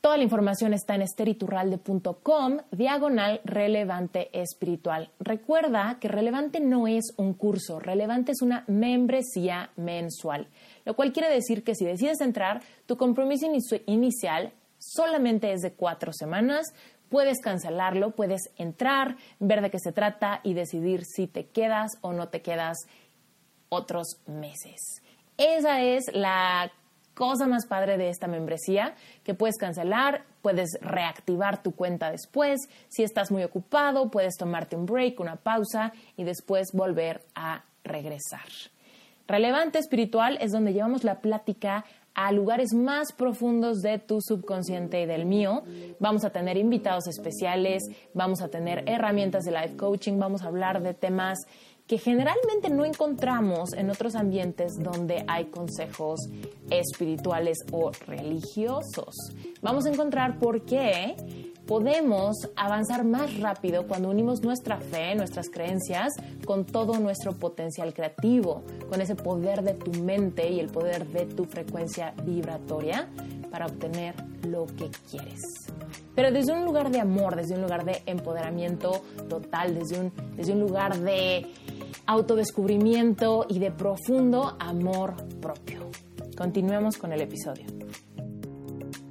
Toda 0.00 0.16
la 0.16 0.22
información 0.22 0.72
está 0.72 0.94
en 0.94 1.02
esteriturralde.com, 1.02 2.58
diagonal 2.70 3.42
relevante 3.44 4.30
espiritual. 4.32 5.10
Recuerda 5.20 5.98
que 6.00 6.08
relevante 6.08 6.60
no 6.60 6.86
es 6.86 7.12
un 7.18 7.34
curso, 7.34 7.80
relevante 7.80 8.32
es 8.32 8.40
una 8.40 8.64
membresía 8.66 9.72
mensual, 9.76 10.46
lo 10.88 10.96
cual 10.96 11.12
quiere 11.12 11.28
decir 11.28 11.64
que 11.64 11.74
si 11.74 11.84
decides 11.84 12.22
entrar, 12.22 12.62
tu 12.86 12.96
compromiso 12.96 13.46
inicial 13.84 14.54
solamente 14.78 15.52
es 15.52 15.60
de 15.60 15.74
cuatro 15.74 16.14
semanas, 16.14 16.72
puedes 17.10 17.42
cancelarlo, 17.42 18.12
puedes 18.12 18.48
entrar, 18.56 19.18
ver 19.38 19.60
de 19.60 19.70
qué 19.70 19.78
se 19.80 19.92
trata 19.92 20.40
y 20.44 20.54
decidir 20.54 21.04
si 21.04 21.26
te 21.26 21.44
quedas 21.44 21.98
o 22.00 22.14
no 22.14 22.30
te 22.30 22.40
quedas 22.40 22.78
otros 23.68 24.16
meses. 24.26 25.02
Esa 25.36 25.82
es 25.82 26.06
la 26.14 26.72
cosa 27.12 27.46
más 27.46 27.66
padre 27.66 27.98
de 27.98 28.08
esta 28.08 28.26
membresía, 28.26 28.94
que 29.24 29.34
puedes 29.34 29.58
cancelar, 29.58 30.24
puedes 30.40 30.70
reactivar 30.80 31.62
tu 31.62 31.72
cuenta 31.72 32.10
después. 32.10 32.60
Si 32.88 33.02
estás 33.02 33.30
muy 33.30 33.42
ocupado, 33.42 34.10
puedes 34.10 34.38
tomarte 34.38 34.74
un 34.74 34.86
break, 34.86 35.20
una 35.20 35.36
pausa 35.36 35.92
y 36.16 36.24
después 36.24 36.68
volver 36.72 37.26
a 37.34 37.62
regresar. 37.84 38.48
Relevante 39.28 39.78
espiritual 39.78 40.38
es 40.40 40.52
donde 40.52 40.72
llevamos 40.72 41.04
la 41.04 41.20
plática 41.20 41.84
a 42.14 42.32
lugares 42.32 42.72
más 42.72 43.12
profundos 43.12 43.82
de 43.82 43.98
tu 43.98 44.22
subconsciente 44.22 45.02
y 45.02 45.06
del 45.06 45.26
mío. 45.26 45.64
Vamos 46.00 46.24
a 46.24 46.30
tener 46.30 46.56
invitados 46.56 47.06
especiales, 47.06 47.82
vamos 48.14 48.40
a 48.40 48.48
tener 48.48 48.84
herramientas 48.88 49.44
de 49.44 49.52
life 49.52 49.76
coaching, 49.76 50.18
vamos 50.18 50.42
a 50.42 50.46
hablar 50.46 50.82
de 50.82 50.94
temas 50.94 51.38
que 51.86 51.98
generalmente 51.98 52.70
no 52.70 52.86
encontramos 52.86 53.74
en 53.74 53.90
otros 53.90 54.14
ambientes 54.14 54.72
donde 54.78 55.24
hay 55.28 55.46
consejos 55.46 56.20
espirituales 56.70 57.58
o 57.70 57.90
religiosos. 58.06 59.14
Vamos 59.60 59.84
a 59.84 59.90
encontrar 59.90 60.38
por 60.38 60.62
qué 60.62 61.16
podemos 61.68 62.34
avanzar 62.56 63.04
más 63.04 63.38
rápido 63.38 63.86
cuando 63.86 64.08
unimos 64.08 64.42
nuestra 64.42 64.78
fe, 64.78 65.14
nuestras 65.14 65.50
creencias, 65.50 66.14
con 66.46 66.64
todo 66.64 66.98
nuestro 66.98 67.34
potencial 67.34 67.92
creativo, 67.92 68.62
con 68.88 69.02
ese 69.02 69.14
poder 69.14 69.62
de 69.62 69.74
tu 69.74 69.92
mente 70.02 70.50
y 70.50 70.60
el 70.60 70.68
poder 70.68 71.06
de 71.06 71.26
tu 71.26 71.44
frecuencia 71.44 72.14
vibratoria 72.24 73.10
para 73.50 73.66
obtener 73.66 74.14
lo 74.48 74.64
que 74.64 74.90
quieres. 75.10 75.42
Pero 76.14 76.32
desde 76.32 76.52
un 76.52 76.64
lugar 76.64 76.90
de 76.90 77.00
amor, 77.00 77.36
desde 77.36 77.54
un 77.54 77.62
lugar 77.62 77.84
de 77.84 78.02
empoderamiento 78.06 79.02
total, 79.28 79.74
desde 79.74 80.00
un, 80.00 80.12
desde 80.36 80.54
un 80.54 80.60
lugar 80.60 80.98
de 80.98 81.52
autodescubrimiento 82.06 83.44
y 83.46 83.58
de 83.58 83.70
profundo 83.72 84.56
amor 84.58 85.16
propio. 85.38 85.90
Continuemos 86.34 86.96
con 86.96 87.12
el 87.12 87.20
episodio. 87.20 87.66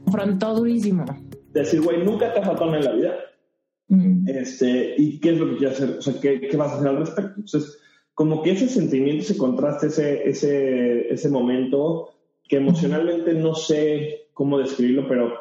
Confrontó 0.05 0.55
durísimo. 0.55 1.05
Decir, 1.53 1.81
güey, 1.81 2.03
nunca 2.03 2.33
te 2.33 2.39
ha 2.39 2.43
faltado 2.43 2.75
en 2.75 2.85
la 2.85 2.91
vida. 2.91 3.15
Mm. 3.87 4.27
Este, 4.27 4.95
¿Y 4.97 5.19
qué 5.19 5.31
es 5.31 5.37
lo 5.39 5.49
que 5.49 5.57
quieres 5.57 5.81
hacer? 5.81 5.97
O 5.97 6.01
sea, 6.01 6.13
¿qué, 6.19 6.41
¿qué, 6.41 6.57
vas 6.57 6.71
a 6.71 6.75
hacer 6.75 6.87
al 6.87 6.97
respecto? 6.97 7.33
Entonces, 7.37 7.79
como 8.13 8.41
que 8.43 8.51
ese 8.51 8.67
sentimiento, 8.67 9.23
ese 9.23 9.37
contraste, 9.37 9.87
ese, 9.87 10.27
ese, 10.27 11.13
ese 11.13 11.29
momento 11.29 12.09
que 12.47 12.57
emocionalmente 12.57 13.33
no 13.33 13.53
sé 13.53 14.29
cómo 14.33 14.57
describirlo, 14.57 15.07
pero 15.07 15.33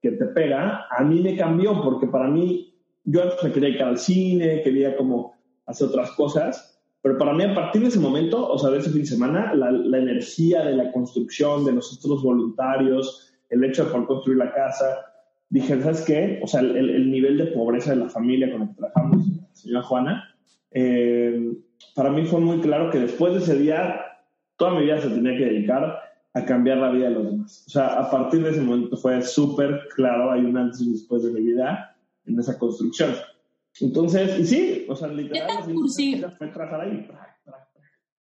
que 0.00 0.12
te 0.12 0.26
pega, 0.26 0.86
a 0.90 1.04
mí 1.04 1.20
me 1.20 1.36
cambió 1.36 1.82
porque 1.82 2.06
para 2.06 2.28
mí, 2.28 2.74
yo 3.04 3.22
antes 3.22 3.42
me 3.42 3.52
quería 3.52 3.68
ir 3.70 3.82
al 3.82 3.98
cine, 3.98 4.62
quería 4.62 4.96
como 4.96 5.34
hacer 5.66 5.88
otras 5.88 6.12
cosas, 6.12 6.80
pero 7.02 7.16
para 7.16 7.32
mí 7.32 7.44
a 7.44 7.54
partir 7.54 7.82
de 7.82 7.88
ese 7.88 7.98
momento, 7.98 8.48
o 8.48 8.58
sea, 8.58 8.70
de 8.70 8.78
ese 8.78 8.90
fin 8.90 9.00
de 9.02 9.06
semana, 9.06 9.54
la, 9.54 9.70
la 9.70 9.98
energía 9.98 10.64
de 10.64 10.76
la 10.76 10.92
construcción, 10.92 11.64
de 11.64 11.72
nosotros 11.72 12.22
voluntarios, 12.22 13.32
el 13.48 13.64
hecho 13.64 13.84
de 13.84 13.90
poder 13.90 14.06
construir 14.06 14.38
la 14.38 14.52
casa, 14.52 15.09
dije, 15.50 15.80
¿sabes 15.82 16.02
qué? 16.02 16.40
O 16.42 16.46
sea, 16.46 16.60
el, 16.60 16.76
el 16.76 17.10
nivel 17.10 17.36
de 17.36 17.46
pobreza 17.46 17.90
de 17.90 17.96
la 17.96 18.08
familia 18.08 18.50
con 18.50 18.60
la 18.60 18.68
que 18.68 18.74
trabajamos, 18.74 19.26
señora 19.52 19.82
Juana, 19.82 20.34
eh, 20.70 21.52
para 21.94 22.10
mí 22.10 22.24
fue 22.24 22.40
muy 22.40 22.60
claro 22.60 22.90
que 22.90 23.00
después 23.00 23.34
de 23.34 23.40
ese 23.40 23.58
día, 23.58 24.00
toda 24.56 24.74
mi 24.74 24.84
vida 24.84 25.00
se 25.00 25.08
tenía 25.08 25.36
que 25.36 25.46
dedicar 25.46 25.98
a 26.32 26.44
cambiar 26.44 26.78
la 26.78 26.90
vida 26.90 27.08
de 27.08 27.14
los 27.14 27.24
demás. 27.24 27.64
O 27.66 27.70
sea, 27.70 27.86
a 27.98 28.10
partir 28.10 28.42
de 28.42 28.50
ese 28.50 28.60
momento 28.60 28.96
fue 28.96 29.20
súper 29.22 29.88
claro, 29.94 30.30
hay 30.30 30.44
un 30.44 30.56
antes 30.56 30.80
y 30.80 30.92
después 30.92 31.24
de 31.24 31.32
mi 31.32 31.40
vida 31.40 31.96
en 32.26 32.38
esa 32.38 32.58
construcción. 32.58 33.14
Entonces, 33.80 34.38
y 34.38 34.46
sí, 34.46 34.86
o 34.88 34.94
sea, 34.94 35.08
literalmente 35.08 36.28
fue 36.38 36.48
trabajar 36.48 36.82
ahí. 36.82 37.08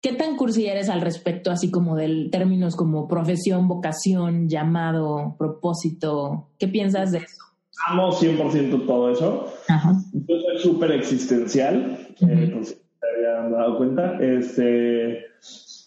¿Qué 0.09 0.15
tan 0.15 0.37
cursi 0.37 0.67
eres 0.67 0.89
al 0.89 1.03
respecto, 1.03 1.51
así 1.51 1.71
como 1.71 1.95
del 1.95 2.31
términos 2.31 2.77
como 2.77 3.07
profesión, 3.07 3.69
vocación, 3.69 4.49
llamado, 4.49 5.35
propósito? 5.37 6.49
¿Qué 6.59 6.67
piensas 6.67 7.13
de 7.13 7.19
eso? 7.19 7.43
Amo 7.87 8.11
100% 8.11 8.87
todo 8.87 9.11
eso. 9.11 9.53
Yo 10.15 10.41
soy 10.41 10.59
súper 10.61 10.93
existencial, 10.93 12.09
eh, 12.23 12.51
por 12.55 12.65
si 12.65 12.75
te 12.75 13.27
habían 13.27 13.53
dado 13.53 13.77
cuenta. 13.77 14.19
Este, 14.19 15.27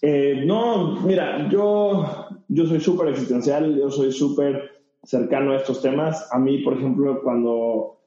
eh, 0.03 0.43
no, 0.45 1.01
mira, 1.01 1.49
yo, 1.49 2.27
yo 2.47 2.67
soy 2.67 2.79
súper 2.79 3.07
existencial, 3.07 3.75
yo 3.75 3.89
soy 3.89 4.11
súper 4.11 4.83
cercano 5.01 5.53
a 5.53 5.57
estos 5.57 5.81
temas. 5.81 6.31
A 6.31 6.37
mí, 6.37 6.59
por 6.59 6.77
ejemplo, 6.77 7.21
cuando, 7.23 8.01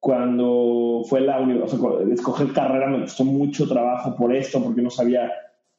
cuando 0.00 1.02
fue 1.06 1.20
la 1.20 1.38
universidad, 1.40 1.84
o 1.84 1.98
sea, 2.00 2.14
escoger 2.14 2.54
carrera 2.54 2.86
me 2.86 3.00
costó 3.00 3.24
mucho 3.24 3.68
trabajo 3.68 4.16
por 4.16 4.34
esto, 4.34 4.64
porque 4.64 4.80
no 4.80 4.88
sabía, 4.88 5.30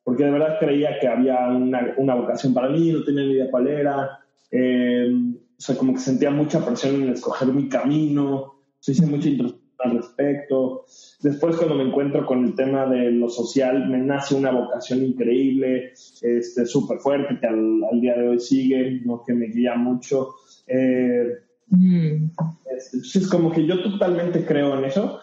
porque 0.09 0.23
de 0.23 0.31
verdad 0.31 0.57
creía 0.59 0.97
que 0.99 1.07
había 1.07 1.49
una, 1.49 1.93
una 1.97 2.15
vocación 2.15 2.51
para 2.51 2.67
mí, 2.67 2.91
no 2.91 3.03
tenía 3.03 3.25
ni 3.25 3.33
idea 3.33 3.51
cuál 3.51 3.67
era. 3.67 4.19
Eh, 4.49 5.07
o 5.07 5.61
sea, 5.61 5.75
como 5.77 5.93
que 5.93 5.99
sentía 5.99 6.31
mucha 6.31 6.65
presión 6.65 7.03
en 7.03 7.09
escoger 7.09 7.49
mi 7.49 7.69
camino, 7.69 8.55
se 8.79 8.93
hice 8.93 9.05
mucha 9.05 9.29
introspección 9.29 9.69
al 9.77 9.97
respecto. 9.97 10.85
Después, 11.21 11.57
cuando 11.57 11.75
me 11.75 11.83
encuentro 11.83 12.25
con 12.25 12.43
el 12.43 12.55
tema 12.55 12.87
de 12.87 13.11
lo 13.11 13.29
social, 13.29 13.87
me 13.87 13.99
nace 13.99 14.33
una 14.33 14.49
vocación 14.49 15.03
increíble, 15.03 15.91
este, 16.23 16.65
súper 16.65 16.97
fuerte, 16.97 17.37
que 17.39 17.45
al, 17.45 18.01
día 18.01 18.15
de 18.17 18.29
hoy 18.29 18.39
sigue, 18.39 19.01
¿no? 19.05 19.21
que 19.23 19.35
me 19.35 19.45
guía 19.45 19.75
mucho. 19.75 20.33
Eh, 20.65 21.23
mm. 21.67 22.31
es, 22.75 23.27
como 23.29 23.51
que 23.51 23.63
yo 23.67 23.83
totalmente 23.83 24.43
creo 24.43 24.75
en 24.75 24.85
eso. 24.85 25.19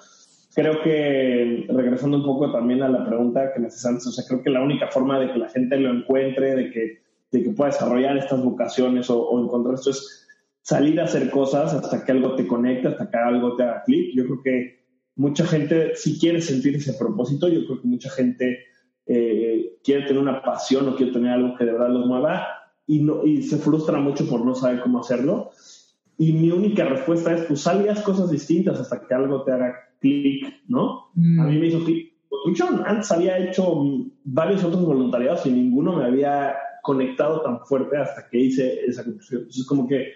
Creo 0.57 0.82
que, 0.82 1.66
regresando 1.68 2.16
un 2.16 2.24
poco 2.24 2.50
también 2.50 2.82
a 2.82 2.88
la 2.88 3.04
pregunta 3.04 3.52
que 3.52 3.61
me 3.61 3.66
haces 3.66 3.84
antes, 3.84 4.07
o 4.07 4.11
sea, 4.11 4.24
creo 4.26 4.42
que 4.42 4.48
la 4.48 4.62
única 4.62 4.88
forma 4.88 5.20
de 5.20 5.30
que 5.30 5.38
la 5.38 5.50
gente 5.50 5.76
lo 5.76 5.90
encuentre, 5.90 6.54
de 6.54 6.70
que, 6.70 7.02
de 7.30 7.42
que 7.42 7.50
pueda 7.50 7.72
desarrollar 7.72 8.16
estas 8.16 8.42
vocaciones 8.42 9.11
o, 9.11 9.38
encontrar 9.38 9.74
esto 9.74 9.90
es 9.90 10.26
salir 10.62 10.98
a 10.98 11.04
hacer 11.04 11.28
cosas 11.28 11.74
hasta 11.74 12.02
que 12.02 12.12
algo 12.12 12.34
te 12.36 12.46
conecte, 12.46 12.88
hasta 12.88 13.11
que 13.11 13.18
algo 13.18 13.54
te 13.54 13.64
haga 13.64 13.82
clic. 13.84 14.16
Yo 14.16 14.24
creo 14.24 14.42
que 14.42 14.84
mucha 15.16 15.44
gente, 15.44 15.94
si 15.94 16.18
quiere 16.18 16.40
sentir 16.40 16.74
ese 16.76 16.94
propósito, 16.94 17.48
yo 17.48 17.66
creo 17.66 17.82
que 17.82 17.88
mucha 17.88 18.09
gente 18.09 18.61
eh, 19.04 19.76
quiere 19.84 20.07
tener 20.07 20.22
una 20.22 20.40
pasión 20.40 20.88
o 20.88 20.96
quiere 20.96 21.12
tener 21.12 21.32
algo 21.32 21.54
que 21.54 21.66
de 21.66 21.72
verdad 21.72 21.90
los 21.90 22.07
mueva 22.07 22.46
y, 22.86 23.02
no, 23.02 23.26
y 23.26 23.42
se 23.42 23.59
frustra 23.59 23.98
mucho 23.98 24.26
por 24.26 24.42
no 24.42 24.54
saber 24.54 24.80
cómo 24.80 25.00
hacerlo. 25.00 25.50
Y 26.16 26.32
mi 26.32 26.50
única 26.50 26.86
respuesta 26.86 27.34
es, 27.34 27.42
pues 27.42 27.61
salgas 27.61 28.00
cosas 28.00 28.30
distintas 28.30 28.80
hasta 28.80 29.07
que 29.07 29.12
algo 29.12 29.44
te 29.44 29.52
haga 29.52 29.86
clic, 30.01 30.62
¿no? 30.68 31.07
A 31.14 31.44
mí 31.47 31.59
me 31.59 31.68
hizo 31.68 31.84
clic. 31.84 32.12
Antes 32.84 33.11
había 33.11 33.38
hecho 33.38 33.82
varios 34.24 34.62
otros 34.62 34.84
voluntariados 34.84 35.47
y 35.47 35.51
ninguno 35.51 35.97
me 35.97 36.05
había 36.05 36.55
conectado 36.82 37.42
tan 37.42 37.61
fuerte 37.66 37.97
hasta 37.97 38.28
que 38.28 38.38
hice 38.38 38.84
esa 38.86 39.03
conclusión. 39.03 39.40
Entonces, 39.40 39.66
como 39.66 39.88
que 39.88 40.12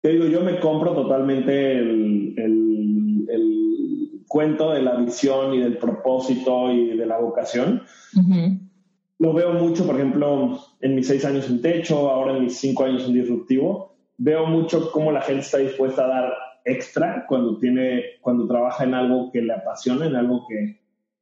te 0.00 0.10
digo, 0.10 0.26
yo 0.26 0.42
me 0.42 0.60
compro 0.60 0.92
totalmente 0.92 1.78
el, 1.78 2.34
cuento 4.28 4.72
de 4.72 4.82
la 4.82 4.96
visión 4.96 5.54
y 5.54 5.60
del 5.60 5.78
propósito 5.78 6.72
y 6.72 6.96
de 6.96 7.06
la 7.06 7.18
vocación. 7.18 7.82
Lo 9.18 9.32
veo 9.32 9.52
mucho, 9.54 9.86
por 9.86 9.94
ejemplo, 9.94 10.58
en 10.80 10.94
mis 10.96 11.06
seis 11.06 11.24
años 11.24 11.48
en 11.48 11.62
techo, 11.62 12.10
ahora 12.10 12.36
en 12.36 12.44
mis 12.44 12.56
cinco 12.56 12.84
años 12.84 13.06
en 13.06 13.14
disruptivo. 13.14 13.96
Veo 14.18 14.46
mucho 14.46 14.90
cómo 14.90 15.12
la 15.12 15.22
gente 15.22 15.42
está 15.42 15.58
dispuesta 15.58 16.04
a 16.04 16.08
dar 16.08 16.32
extra 16.64 17.26
cuando 17.28 17.58
tiene, 17.58 18.02
cuando 18.20 18.46
trabaja 18.46 18.84
en 18.84 18.94
algo 18.94 19.30
que 19.30 19.42
le 19.42 19.52
apasiona, 19.52 20.06
en 20.06 20.16
algo 20.16 20.46
que, 20.48 20.80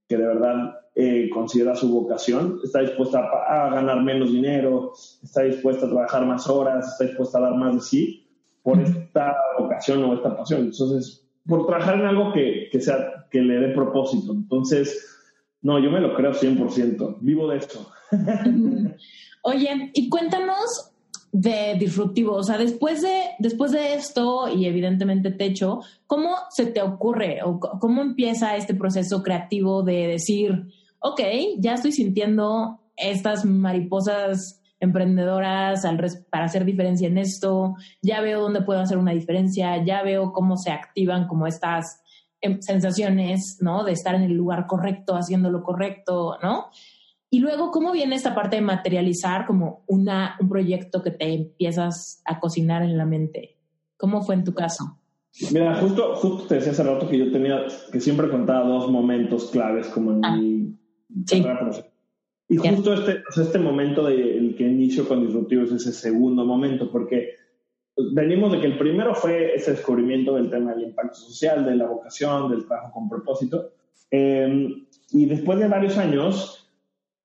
que 0.09 0.17
de 0.17 0.27
verdad 0.27 0.79
eh, 0.95 1.29
considera 1.31 1.75
su 1.75 1.89
vocación, 1.89 2.61
está 2.63 2.81
dispuesta 2.81 3.21
a, 3.21 3.67
a, 3.67 3.71
ganar 3.71 4.03
menos 4.03 4.33
dinero, 4.33 4.93
está 5.23 5.43
dispuesta 5.43 5.87
a 5.87 5.91
trabajar 5.91 6.25
más 6.27 6.49
horas, 6.49 6.87
está 6.87 7.05
dispuesta 7.05 7.39
a 7.39 7.43
dar 7.43 7.55
más 7.55 7.75
de 7.75 7.81
sí 7.81 8.29
por 8.63 8.81
esta 8.81 9.37
vocación 9.59 10.05
o 10.05 10.15
esta 10.15 10.37
pasión. 10.37 10.61
Entonces, 10.63 11.27
por 11.47 11.67
trabajar 11.67 11.99
en 11.99 12.07
algo 12.07 12.33
que, 12.33 12.69
que, 12.71 12.81
sea, 12.81 13.27
que 13.31 13.41
le 13.41 13.55
dé 13.59 13.75
propósito. 13.75 14.33
Entonces, 14.33 15.19
no, 15.63 15.79
yo 15.79 15.91
me 15.91 16.01
lo 16.01 16.15
creo 16.15 16.33
100%. 16.33 17.19
Vivo 17.21 17.49
de 17.49 17.59
esto. 17.59 17.91
Oye, 19.43 19.91
y 19.95 20.09
cuéntanos 20.09 20.92
de 21.33 21.77
disruptivo, 21.79 22.35
o 22.35 22.43
sea, 22.43 22.59
después 22.59 23.01
de, 23.01 23.31
después 23.39 23.73
de 23.73 23.95
esto 23.95 24.49
y 24.55 24.67
evidentemente 24.67 25.31
techo, 25.31 25.81
¿cómo 26.07 26.37
se 26.51 26.67
te 26.67 26.83
ocurre 26.83 27.41
o 27.43 27.59
cómo 27.59 28.03
empieza 28.03 28.55
este 28.55 28.75
proceso 28.75 29.23
creativo 29.23 29.83
de 29.83 30.09
decir, 30.09 30.67
ok, 31.01 31.21
ya 31.59 31.75
estoy 31.75 31.93
sintiendo 31.93 32.81
estas 32.97 33.47
mariposas 33.47 34.61
emprendedoras 34.79 35.87
para 36.29 36.45
hacer 36.45 36.67
diferencia 36.67 37.09
en 37.09 37.17
esto, 37.17 37.77
ya 38.03 38.21
veo 38.21 38.43
dónde 38.43 38.63
puedo 38.63 38.81
hacer 38.81 38.99
una 38.99 39.13
diferencia, 39.13 39.83
ya 39.85 40.03
veo 40.03 40.33
cómo 40.33 40.57
se 40.57 40.71
activan 40.71 41.29
como 41.29 41.47
estas 41.47 42.03
em, 42.41 42.61
sensaciones, 42.61 43.59
¿no? 43.61 43.85
De 43.85 43.93
estar 43.93 44.17
en 44.17 44.23
el 44.23 44.33
lugar 44.33 44.67
correcto, 44.67 45.15
haciendo 45.15 45.51
lo 45.51 45.63
correcto, 45.63 46.37
¿no? 46.43 46.67
Y 47.35 47.41
luego, 47.41 47.71
¿cómo 47.71 47.93
viene 47.93 48.15
esta 48.15 48.35
parte 48.35 48.57
de 48.57 48.63
materializar 48.63 49.47
como 49.47 49.85
una, 49.87 50.37
un 50.39 50.51
proyecto 50.51 51.03
que 51.03 51.13
te 51.13 51.33
empiezas 51.33 52.21
a 52.27 52.39
cocinar 52.39 52.83
en 52.83 52.99
la 52.99 53.07
mente? 53.07 53.57
¿Cómo 53.97 54.21
fue 54.21 54.35
en 54.35 54.45
tu 54.45 54.53
caso? 54.53 54.99
Mira, 55.51 55.75
justo, 55.77 56.15
justo 56.17 56.47
te 56.47 56.57
decía 56.57 56.73
hace 56.73 56.83
rato 56.83 57.09
que 57.09 57.17
yo 57.17 57.33
tenía, 57.33 57.65
que 57.91 58.01
siempre 58.01 58.29
contaba 58.29 58.69
dos 58.69 58.91
momentos 58.91 59.51
claves 59.51 59.89
como 59.89 60.13
en 60.13 60.25
ah, 60.27 60.37
mi 60.37 60.79
sí. 61.27 61.43
Y 62.49 62.59
justo 62.59 62.93
este, 62.93 63.23
este 63.35 63.59
momento 63.59 64.05
de, 64.05 64.37
el 64.37 64.55
que 64.55 64.65
inicio 64.65 65.09
con 65.09 65.25
Disruptivo 65.25 65.63
es 65.63 65.73
ese 65.73 65.95
segundo 65.95 66.45
momento, 66.45 66.93
porque 66.93 67.31
venimos 68.13 68.53
de 68.53 68.61
que 68.61 68.67
el 68.67 68.77
primero 68.77 69.15
fue 69.15 69.55
ese 69.55 69.71
descubrimiento 69.71 70.35
del 70.35 70.51
tema 70.51 70.75
del 70.75 70.89
impacto 70.89 71.15
social, 71.15 71.65
de 71.65 71.77
la 71.77 71.87
vocación, 71.87 72.51
del 72.51 72.67
trabajo 72.67 72.93
con 72.93 73.09
propósito. 73.09 73.71
Em, 74.11 74.85
y 75.13 75.25
después 75.25 75.59
de 75.59 75.69
varios 75.69 75.97
años, 75.97 76.62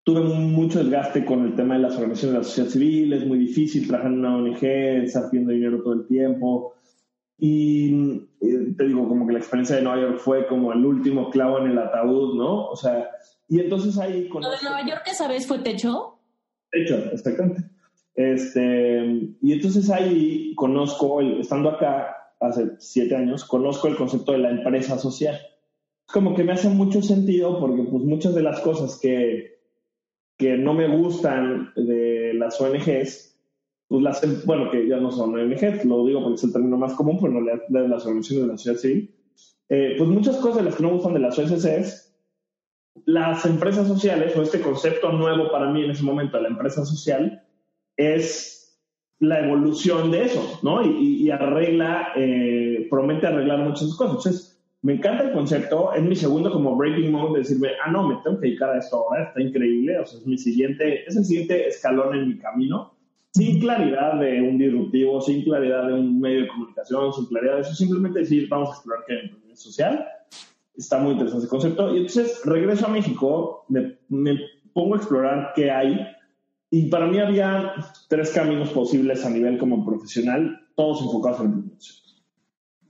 tuve 0.07 0.21
mucho 0.21 0.79
desgaste 0.79 1.25
con 1.25 1.43
el 1.43 1.53
tema 1.53 1.73
de 1.73 1.81
las 1.81 1.95
organizaciones 1.95 2.31
de 2.31 2.37
la 2.37 2.43
sociedad 2.45 2.69
civil, 2.69 3.11
es 3.11 3.25
muy 3.25 3.39
difícil 3.39 3.89
trabajar 3.89 4.13
en 4.13 4.19
una 4.19 4.37
ONG, 4.37 4.63
estar 4.63 5.29
pidiendo 5.29 5.51
dinero 5.51 5.83
todo 5.83 5.95
el 5.95 6.07
tiempo. 6.07 6.75
Y 7.37 8.21
te 8.39 8.85
digo, 8.85 9.05
como 9.09 9.27
que 9.27 9.33
la 9.33 9.39
experiencia 9.39 9.75
de 9.75 9.81
Nueva 9.81 9.99
York 9.99 10.19
fue 10.19 10.47
como 10.47 10.71
el 10.71 10.85
último 10.85 11.29
clavo 11.29 11.59
en 11.59 11.71
el 11.71 11.77
ataúd, 11.77 12.37
¿no? 12.37 12.67
O 12.67 12.75
sea, 12.77 13.09
y 13.49 13.59
entonces 13.59 13.97
ahí... 13.97 14.29
¿Lo 14.29 14.49
de 14.49 14.55
Nueva 14.63 14.87
York 14.87 15.01
esa 15.07 15.27
vez 15.27 15.45
fue 15.45 15.59
techo? 15.59 16.17
Techo, 16.71 16.95
exactamente. 17.11 17.69
Este, 18.15 19.35
y 19.41 19.51
entonces 19.51 19.89
ahí 19.89 20.55
conozco, 20.55 21.19
estando 21.19 21.71
acá 21.71 22.15
hace 22.39 22.77
siete 22.79 23.13
años, 23.13 23.43
conozco 23.43 23.89
el 23.89 23.97
concepto 23.97 24.31
de 24.31 24.37
la 24.37 24.51
empresa 24.51 24.97
social. 24.97 25.37
Como 26.05 26.33
que 26.33 26.45
me 26.45 26.53
hace 26.53 26.69
mucho 26.69 27.01
sentido 27.01 27.59
porque 27.59 27.83
pues 27.83 28.05
muchas 28.05 28.33
de 28.35 28.43
las 28.43 28.61
cosas 28.61 28.97
que, 29.01 29.56
que 30.37 30.57
no 30.57 30.73
me 30.73 30.87
gustan 30.87 31.71
de 31.75 32.33
las 32.35 32.59
ONGs, 32.61 33.37
pues 33.87 34.03
las, 34.03 34.45
bueno, 34.45 34.69
que 34.69 34.87
ya 34.87 34.97
no 34.97 35.11
son 35.11 35.35
ONGs, 35.35 35.85
lo 35.85 36.05
digo 36.05 36.21
porque 36.21 36.35
es 36.35 36.43
el 36.43 36.53
término 36.53 36.77
más 36.77 36.93
común, 36.93 37.17
pero 37.19 37.33
no 37.33 37.45
de 37.45 37.87
las 37.87 38.05
organizaciones 38.05 38.45
de 38.45 38.51
la 38.51 38.57
sociedad 38.57 38.79
civil, 38.79 39.15
eh, 39.69 39.95
pues 39.97 40.09
muchas 40.09 40.37
cosas 40.37 40.57
de 40.57 40.63
las 40.63 40.75
que 40.75 40.83
no 40.83 40.91
gustan 40.91 41.13
de 41.13 41.19
las 41.19 41.37
OSCs 41.37 42.07
las 43.05 43.45
empresas 43.45 43.87
sociales, 43.87 44.35
o 44.35 44.41
este 44.41 44.61
concepto 44.61 45.11
nuevo 45.11 45.51
para 45.51 45.69
mí 45.69 45.83
en 45.83 45.91
ese 45.91 46.03
momento, 46.03 46.39
la 46.39 46.49
empresa 46.49 46.85
social, 46.85 47.43
es 47.95 48.81
la 49.19 49.45
evolución 49.45 50.11
de 50.11 50.25
eso, 50.25 50.59
¿no? 50.63 50.83
Y, 50.83 51.29
arregla, 51.31 52.13
eh, 52.15 52.87
promete 52.89 53.27
arreglar 53.27 53.59
muchas 53.59 53.95
cosas. 53.95 54.17
Entonces, 54.17 54.56
me 54.83 54.93
encanta 54.93 55.23
el 55.23 55.33
concepto, 55.33 55.93
es 55.93 56.03
mi 56.03 56.15
segundo 56.15 56.51
como 56.51 56.75
breaking 56.75 57.11
mode 57.11 57.33
de 57.33 57.39
decirme, 57.39 57.69
ah, 57.83 57.91
no, 57.91 58.07
me 58.07 58.15
tengo 58.23 58.39
que 58.39 58.47
dedicar 58.47 58.69
a 58.69 58.79
esto 58.79 58.97
ahora, 58.97 59.23
está 59.23 59.41
increíble, 59.41 59.97
o 59.99 60.05
sea, 60.05 60.19
es 60.19 60.27
mi 60.27 60.37
siguiente, 60.37 61.03
es 61.07 61.15
el 61.15 61.25
siguiente 61.25 61.67
escalón 61.67 62.15
en 62.15 62.27
mi 62.27 62.37
camino, 62.37 62.93
sin 63.33 63.59
claridad 63.59 64.19
de 64.19 64.41
un 64.41 64.57
disruptivo, 64.57 65.19
sin 65.21 65.43
claridad 65.43 65.87
de 65.87 65.93
un 65.93 66.19
medio 66.19 66.41
de 66.41 66.47
comunicación, 66.47 67.11
sin 67.13 67.25
claridad 67.25 67.55
de 67.55 67.61
eso, 67.61 67.73
simplemente 67.73 68.19
decir, 68.19 68.47
vamos 68.49 68.69
a 68.69 68.73
explorar 68.73 69.03
qué 69.07 69.13
en 69.15 69.57
social, 69.57 70.07
está 70.75 70.99
muy 70.99 71.13
interesante 71.13 71.45
ese 71.45 71.49
concepto, 71.49 71.95
y 71.95 71.97
entonces 71.97 72.41
regreso 72.45 72.85
a 72.85 72.89
México, 72.89 73.65
me, 73.69 73.97
pongo 74.73 74.93
a 74.93 74.97
explorar 74.97 75.53
qué 75.55 75.71
hay, 75.71 76.05
y 76.69 76.87
para 76.89 77.07
mí 77.07 77.17
había 77.17 77.73
tres 78.09 78.31
caminos 78.31 78.69
posibles 78.69 79.25
a 79.25 79.29
nivel 79.31 79.57
como 79.57 79.83
profesional, 79.83 80.67
todos 80.75 81.01
enfocados 81.01 81.41
en 81.41 81.51
el 81.51 81.77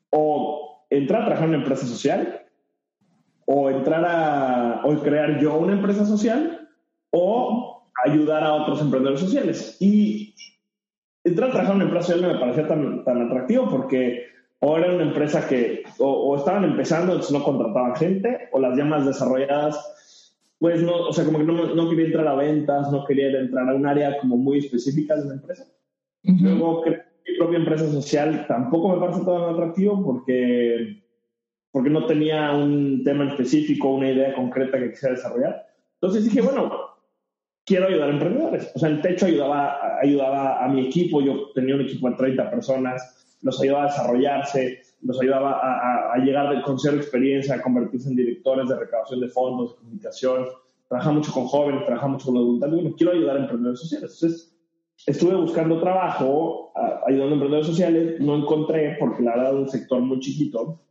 O 0.10 0.67
entrar 0.90 1.22
a 1.22 1.26
trabajar 1.26 1.46
en 1.46 1.56
una 1.56 1.64
empresa 1.64 1.86
social, 1.86 2.42
o 3.46 3.70
entrar 3.70 4.04
a 4.06 4.82
o 4.84 5.02
crear 5.02 5.40
yo 5.40 5.58
una 5.58 5.74
empresa 5.74 6.06
social, 6.06 6.70
o 7.12 7.90
ayudar 8.06 8.44
a 8.44 8.54
otros 8.54 8.82
emprendedores 8.82 9.22
sociales. 9.22 9.78
Y 9.80 10.36
entrar 11.24 11.50
a 11.50 11.54
trabajar 11.54 11.76
en 11.76 11.82
una 11.82 11.86
empresa 11.86 12.08
social 12.08 12.34
me 12.34 12.40
parecía 12.40 12.68
tan, 12.68 13.04
tan 13.04 13.22
atractivo 13.22 13.70
porque 13.70 14.28
o 14.60 14.78
era 14.78 14.94
una 14.94 15.04
empresa 15.04 15.48
que 15.48 15.84
o, 16.00 16.36
estaban 16.36 16.64
empezando, 16.64 17.14
entonces 17.14 17.32
no 17.38 17.44
contrataban 17.44 17.96
gente, 17.96 18.50
o 18.52 18.60
las 18.60 18.76
llamas 18.76 19.06
desarrolladas, 19.06 20.34
pues 20.60 20.82
no, 20.82 20.96
o 20.96 21.14
sea, 21.14 21.26
como 21.26 21.38
que 21.38 21.44
no, 21.44 21.76
no, 21.76 21.90
quería 21.90 22.06
entrar 22.06 22.28
a 22.28 22.36
ventas, 22.36 22.92
no 22.92 23.06
quería 23.06 23.28
entrar 23.40 23.70
a 23.70 23.76
un 23.76 23.86
área 23.86 24.18
como 24.18 24.38
muy 24.38 24.58
específica 24.58 25.16
de 25.16 25.26
la 25.26 25.34
empresa. 25.36 25.66
Luego 26.24 26.84
mi 27.28 27.38
propia 27.38 27.60
empresa 27.60 27.92
social 27.92 28.46
tampoco 28.48 28.90
me 28.90 29.00
parece 29.00 29.26
tan 29.26 29.54
atractivo 29.54 30.04
porque, 30.04 31.04
porque 31.72 31.90
no 31.90 32.06
tenía 32.06 32.52
un 32.54 33.04
tema 33.04 33.28
específico, 33.28 33.90
una 33.90 34.12
idea 34.12 34.34
concreta 34.34 34.80
que 34.80 34.92
quisiera 34.92 35.16
desarrollar. 35.16 35.66
Entonces 35.96 36.24
dije, 36.24 36.42
bueno, 36.42 36.72
quiero 37.66 37.88
ayudar 37.88 38.10
a 38.10 38.14
emprendedores. 38.14 38.72
O 38.76 38.80
sea, 38.80 38.90
el 38.90 39.02
techo 39.02 39.26
ayudaba, 39.26 40.00
ayudaba 40.02 40.64
a 40.64 40.70
mi 40.70 40.88
equipo, 40.88 41.22
yo 41.22 41.52
tenía 41.54 41.76
un 41.76 41.82
equipo 41.82 42.10
de 42.10 42.16
30 42.16 42.50
personas, 42.50 43.38
los 43.42 43.62
ayudaba 43.62 43.84
a 43.84 43.88
desarrollarse, 43.88 44.82
los 45.02 45.20
ayudaba 45.22 45.60
a, 45.60 46.14
a, 46.14 46.18
llegar 46.18 46.56
de, 46.56 46.62
con 46.62 46.80
cero 46.80 46.98
experiencia, 46.98 47.56
a 47.56 47.62
convertirse 47.62 48.10
en 48.10 48.16
directores 48.16 48.70
de 48.70 48.80
recaudación 48.80 49.20
de 49.20 49.28
fondos, 49.28 49.72
de 49.72 49.78
comunicación. 49.78 50.46
Trabaja 50.88 51.12
mucho 51.12 51.32
con 51.34 51.46
jóvenes, 51.46 51.86
trabaja 51.86 52.08
mucho 52.08 52.26
con 52.28 52.36
los 52.36 52.44
voluntarios. 52.46 52.82
Bueno, 52.82 52.96
quiero 52.96 53.12
ayudar 53.12 53.36
a 53.36 53.42
emprendedores 53.42 53.82
sociales. 53.82 54.18
Entonces, 54.22 54.57
estuve 55.08 55.36
buscando 55.36 55.80
trabajo, 55.80 56.74
ayudando 57.08 57.32
a 57.32 57.34
emprendedores 57.34 57.68
sociales, 57.68 58.20
no 58.20 58.36
encontré 58.36 58.98
porque 59.00 59.24
la 59.24 59.38
verdad 59.38 59.54
es 59.54 59.60
un 59.60 59.70
sector 59.70 60.02
muy 60.02 60.20
chiquito. 60.20 60.82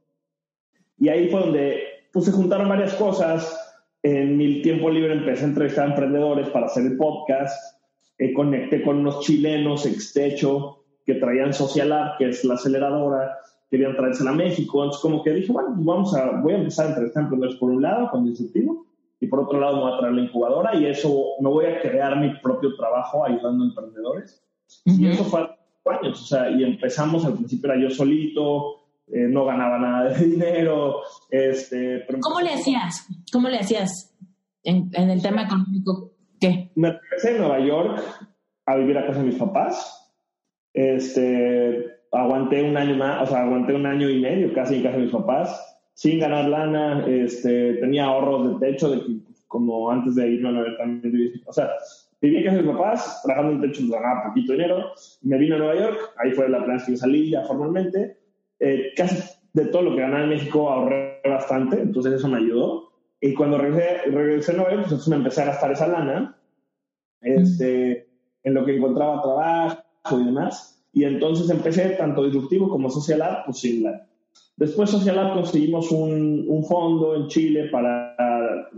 Y 0.98 1.10
ahí 1.10 1.28
fue 1.28 1.40
donde 1.40 1.82
pues, 2.12 2.24
se 2.24 2.32
juntaron 2.32 2.68
varias 2.68 2.94
cosas. 2.94 3.62
En 4.02 4.36
mi 4.38 4.62
tiempo 4.62 4.88
libre 4.88 5.12
empecé 5.12 5.44
a 5.44 5.48
entrevistar 5.48 5.86
a 5.86 5.90
emprendedores 5.90 6.48
para 6.48 6.66
hacer 6.66 6.86
el 6.86 6.96
podcast. 6.96 7.78
Eh, 8.18 8.32
conecté 8.32 8.82
con 8.82 8.98
unos 8.98 9.20
chilenos, 9.20 9.84
Extecho, 9.84 10.84
que 11.04 11.16
traían 11.16 11.52
Social 11.52 11.92
App, 11.92 12.16
que 12.16 12.30
es 12.30 12.42
la 12.44 12.54
aceleradora, 12.54 13.36
querían 13.70 13.96
traérsela 13.96 14.30
a 14.30 14.34
México. 14.34 14.82
Entonces, 14.82 15.02
como 15.02 15.22
que 15.22 15.32
dije, 15.32 15.52
bueno, 15.52 15.72
pues 15.74 15.84
vamos 15.84 16.14
a, 16.16 16.40
voy 16.40 16.54
a 16.54 16.58
empezar 16.58 16.86
a 16.86 16.88
entrevistar 16.90 17.20
a 17.20 17.24
emprendedores 17.24 17.60
por 17.60 17.70
un 17.70 17.82
lado, 17.82 18.10
con 18.10 18.24
Disruptivo, 18.24 18.85
y 19.20 19.26
por 19.28 19.40
otro 19.40 19.60
lado 19.60 19.76
me 19.76 19.82
voy 19.82 19.92
a 19.92 19.98
traer 19.98 20.14
la 20.14 20.22
incubadora 20.22 20.74
y 20.76 20.86
eso 20.86 21.36
me 21.40 21.48
voy 21.48 21.66
a 21.66 21.80
crear 21.80 22.18
mi 22.18 22.38
propio 22.40 22.76
trabajo 22.76 23.24
ayudando 23.24 23.64
a 23.64 23.68
emprendedores. 23.68 24.42
Y 24.84 25.06
eso 25.06 25.24
fue 25.24 25.48
años, 25.86 26.20
o 26.20 26.26
sea, 26.26 26.50
y 26.50 26.64
empezamos, 26.64 27.24
al 27.24 27.34
principio 27.34 27.72
era 27.72 27.80
yo 27.80 27.90
solito, 27.90 28.86
eh, 29.06 29.28
no 29.28 29.44
ganaba 29.44 29.78
nada 29.78 30.10
de 30.10 30.24
dinero. 30.26 31.02
Este, 31.30 32.04
¿Cómo 32.20 32.40
le 32.40 32.54
hacías? 32.54 33.06
¿Cómo 33.32 33.48
le 33.48 33.58
hacías 33.58 34.14
en, 34.64 34.90
en 34.92 35.10
el 35.10 35.22
tema 35.22 35.44
económico? 35.44 36.12
¿Qué? 36.40 36.70
Me 36.74 36.88
empecé 36.88 37.32
en 37.32 37.38
Nueva 37.38 37.60
York 37.60 38.02
a 38.66 38.76
vivir 38.76 38.98
a 38.98 39.06
casa 39.06 39.20
de 39.20 39.26
mis 39.26 39.36
papás. 39.36 40.12
Este, 40.74 41.86
aguanté 42.12 42.62
un 42.62 42.76
año 42.76 42.96
más, 42.96 43.22
o 43.22 43.26
sea, 43.32 43.44
aguanté 43.44 43.72
un 43.72 43.86
año 43.86 44.10
y 44.10 44.20
medio 44.20 44.52
casi 44.52 44.76
en 44.76 44.82
casa 44.82 44.96
de 44.96 45.04
mis 45.04 45.12
papás 45.12 45.75
sin 45.96 46.20
ganar 46.20 46.46
lana, 46.46 47.06
este, 47.08 47.74
tenía 47.76 48.04
ahorros 48.04 48.60
de 48.60 48.66
techo, 48.66 48.92
como 49.48 49.90
antes 49.90 50.14
de 50.14 50.28
irme 50.28 50.50
a 50.50 50.52
Nueva 50.52 50.68
York 50.68 50.78
también 50.78 51.42
o 51.46 51.52
sea, 51.54 51.70
viví 52.20 52.36
en 52.36 52.44
casa 52.44 52.56
de 52.56 52.62
mis 52.62 52.72
papás, 52.72 53.22
trabajando 53.24 53.52
en 53.52 53.72
techo, 53.72 53.82
ganaba 53.88 54.24
poquito 54.24 54.52
dinero, 54.52 54.92
me 55.22 55.38
vine 55.38 55.54
a 55.54 55.58
Nueva 55.58 55.74
York, 55.74 55.98
ahí 56.18 56.32
fue 56.32 56.50
la 56.50 56.58
primera 56.58 56.76
vez 56.76 56.86
que 56.86 56.96
salí 56.98 57.30
ya 57.30 57.44
formalmente, 57.44 58.18
eh, 58.60 58.92
casi 58.94 59.16
de 59.54 59.64
todo 59.66 59.82
lo 59.82 59.94
que 59.94 60.02
ganaba 60.02 60.24
en 60.24 60.28
México 60.28 60.68
ahorré 60.68 61.22
bastante, 61.24 61.80
entonces 61.80 62.12
eso 62.12 62.28
me 62.28 62.38
ayudó, 62.38 62.92
y 63.18 63.32
cuando 63.32 63.56
regresé, 63.56 64.10
regresé 64.10 64.52
a 64.52 64.56
Nueva 64.56 64.72
York, 64.72 64.82
pues 64.82 64.92
entonces 64.92 65.08
me 65.08 65.16
empecé 65.16 65.42
a 65.42 65.46
gastar 65.46 65.72
esa 65.72 65.88
lana, 65.88 66.38
este, 67.22 68.06
en 68.42 68.52
lo 68.52 68.66
que 68.66 68.76
encontraba 68.76 69.22
trabajo 69.22 70.20
y 70.20 70.24
demás, 70.26 70.84
y 70.92 71.04
entonces 71.04 71.48
empecé 71.48 71.88
tanto 71.90 72.22
disruptivo 72.22 72.68
como 72.68 72.90
social 72.90 73.22
art, 73.22 73.46
pues 73.46 73.60
sin 73.60 73.82
la 73.82 74.06
Después 74.56 74.88
Social 74.90 75.16
Lab 75.16 75.34
conseguimos 75.34 75.90
un, 75.90 76.46
un 76.48 76.64
fondo 76.64 77.14
en 77.14 77.28
Chile 77.28 77.68
para, 77.70 78.16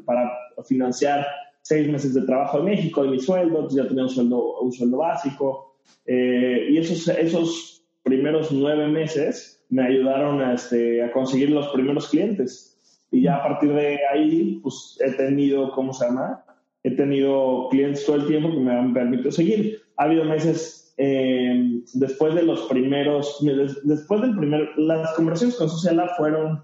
para, 0.04 0.32
financiar 0.64 1.24
seis 1.62 1.88
meses 1.88 2.14
de 2.14 2.22
trabajo 2.22 2.58
en 2.58 2.64
México 2.64 3.04
y 3.04 3.10
mi 3.10 3.20
sueldo, 3.20 3.68
ya 3.70 3.86
tenía 3.86 4.02
un 4.02 4.08
sueldo, 4.08 4.60
un 4.60 4.72
sueldo 4.72 4.98
básico. 4.98 5.76
Eh, 6.04 6.68
y 6.70 6.78
esos, 6.78 7.06
esos 7.08 7.84
primeros 8.02 8.50
nueve 8.50 8.88
meses 8.88 9.64
me 9.68 9.84
ayudaron 9.84 10.40
a, 10.40 10.54
este, 10.54 11.02
a 11.02 11.12
conseguir 11.12 11.50
los 11.50 11.68
primeros 11.68 12.08
clientes. 12.08 12.76
Y 13.12 13.22
ya 13.22 13.36
a 13.36 13.42
partir 13.42 13.72
de 13.72 14.00
ahí, 14.12 14.58
pues 14.62 14.98
he 15.00 15.12
tenido, 15.12 15.70
¿cómo 15.72 15.92
se 15.92 16.06
llama? 16.06 16.44
He 16.82 16.90
tenido 16.90 17.68
clientes 17.70 18.04
todo 18.04 18.16
el 18.16 18.26
tiempo 18.26 18.50
que 18.50 18.58
me 18.58 18.72
han 18.72 18.92
permitido 18.92 19.30
seguir. 19.30 19.80
Ha 19.96 20.04
habido 20.04 20.24
meses 20.24 20.87
eh, 21.00 21.80
después 21.94 22.34
de 22.34 22.42
los 22.42 22.62
primeros, 22.62 23.38
después 23.84 24.20
del 24.20 24.36
primer, 24.36 24.68
las 24.76 25.14
conversaciones 25.14 25.56
con 25.56 25.70
Social 25.70 26.10
fueron 26.16 26.60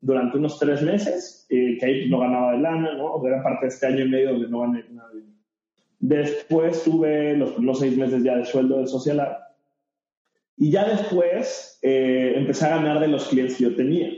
durante 0.00 0.38
unos 0.38 0.58
tres 0.58 0.80
meses, 0.80 1.46
eh, 1.50 1.76
que 1.78 1.86
ahí 1.86 2.10
no 2.10 2.20
ganaba 2.20 2.52
de 2.52 2.58
lana, 2.58 2.94
¿no? 2.94 3.12
O 3.12 3.26
era 3.26 3.42
parte 3.42 3.66
de 3.66 3.68
este 3.68 3.86
año 3.86 4.04
y 4.06 4.08
medio 4.08 4.32
donde 4.32 4.48
no 4.48 4.60
gané 4.60 4.84
nada 4.90 5.10
de 5.12 5.22
Después 6.00 6.82
tuve 6.82 7.36
los 7.36 7.52
primeros 7.52 7.78
seis 7.78 7.96
meses 7.96 8.22
ya 8.22 8.36
de 8.36 8.44
sueldo 8.44 8.78
de 8.78 8.86
Social 8.86 9.38
Y 10.56 10.70
ya 10.70 10.86
después 10.86 11.78
eh, 11.82 12.34
empecé 12.36 12.66
a 12.66 12.76
ganar 12.76 13.00
de 13.00 13.08
los 13.08 13.28
clientes 13.28 13.56
que 13.56 13.64
yo 13.64 13.76
tenía. 13.76 14.10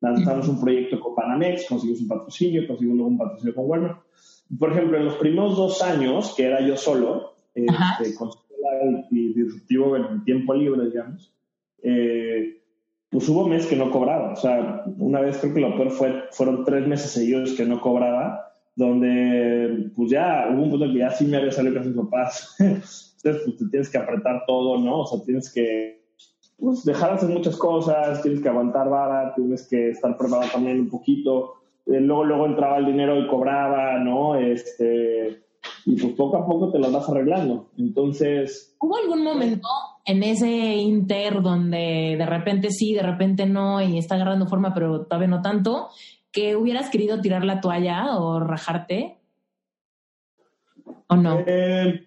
Lanzamos 0.00 0.48
un 0.48 0.60
proyecto 0.60 1.00
con 1.00 1.16
Panamex, 1.16 1.66
conseguimos 1.68 2.02
un 2.02 2.08
patrocinio, 2.08 2.66
conseguimos 2.68 3.06
un 3.06 3.18
patrocinio 3.18 3.54
con 3.54 3.68
Warner. 3.68 3.92
Por 4.58 4.72
ejemplo, 4.72 4.96
en 4.96 5.04
los 5.06 5.14
primeros 5.16 5.56
dos 5.56 5.82
años, 5.82 6.34
que 6.36 6.44
era 6.44 6.60
yo 6.60 6.76
solo, 6.76 7.34
y 9.10 9.34
disruptivo 9.34 9.96
en 9.96 10.04
el 10.04 10.24
tiempo 10.24 10.54
libre, 10.54 10.86
digamos, 10.86 11.32
eh, 11.82 12.62
pues 13.10 13.28
hubo 13.28 13.48
meses 13.48 13.68
que 13.68 13.76
no 13.76 13.90
cobraba. 13.90 14.32
O 14.32 14.36
sea, 14.36 14.84
una 14.98 15.20
vez 15.20 15.38
creo 15.38 15.54
que 15.54 15.60
lo 15.60 15.76
peor 15.76 15.90
fue, 15.90 16.24
fueron 16.32 16.64
tres 16.64 16.86
meses 16.86 17.10
seguidos 17.10 17.52
que 17.52 17.64
no 17.64 17.80
cobraba, 17.80 18.52
donde 18.76 19.90
pues 19.96 20.10
ya 20.10 20.48
hubo 20.52 20.62
un 20.62 20.70
punto 20.70 20.84
en 20.84 20.92
que 20.92 20.98
ya 20.98 21.10
sí 21.10 21.26
me 21.26 21.38
había 21.38 21.52
salido 21.52 21.76
con 21.76 21.86
mis 21.86 21.96
papás. 21.96 22.56
Entonces, 22.58 23.42
pues 23.44 23.56
te 23.58 23.68
tienes 23.70 23.90
que 23.90 23.98
apretar 23.98 24.44
todo, 24.46 24.78
¿no? 24.78 25.00
O 25.00 25.06
sea, 25.06 25.24
tienes 25.24 25.52
que 25.52 26.00
pues, 26.58 26.84
dejar 26.84 27.10
de 27.10 27.16
hacer 27.16 27.28
muchas 27.30 27.56
cosas, 27.56 28.22
tienes 28.22 28.40
que 28.40 28.48
aguantar 28.48 28.88
vara, 28.88 29.34
tienes 29.34 29.66
que 29.66 29.90
estar 29.90 30.16
preparado 30.16 30.50
también 30.52 30.80
un 30.80 30.88
poquito. 30.88 31.54
Eh, 31.86 32.00
luego, 32.00 32.24
luego 32.24 32.46
entraba 32.46 32.78
el 32.78 32.86
dinero 32.86 33.18
y 33.18 33.26
cobraba, 33.26 33.98
¿no? 33.98 34.36
Este, 34.36 35.40
y 35.88 35.96
pues 35.96 36.12
poco 36.12 36.36
a 36.36 36.46
poco 36.46 36.70
te 36.70 36.78
lo 36.78 36.92
vas 36.92 37.08
arreglando. 37.08 37.70
Entonces... 37.78 38.76
¿Hubo 38.78 38.96
algún 38.96 39.24
momento 39.24 39.66
en 40.04 40.22
ese 40.22 40.76
inter 40.76 41.40
donde 41.40 42.16
de 42.18 42.26
repente 42.26 42.70
sí, 42.70 42.92
de 42.92 43.02
repente 43.02 43.46
no 43.46 43.80
y 43.80 43.96
está 43.96 44.16
agarrando 44.16 44.46
forma, 44.46 44.74
pero 44.74 45.06
todavía 45.06 45.28
no 45.28 45.40
tanto, 45.40 45.88
que 46.30 46.56
hubieras 46.56 46.90
querido 46.90 47.22
tirar 47.22 47.42
la 47.42 47.62
toalla 47.62 48.18
o 48.18 48.38
rajarte? 48.38 49.16
¿O 51.06 51.16
no? 51.16 51.38
Eh, 51.46 52.06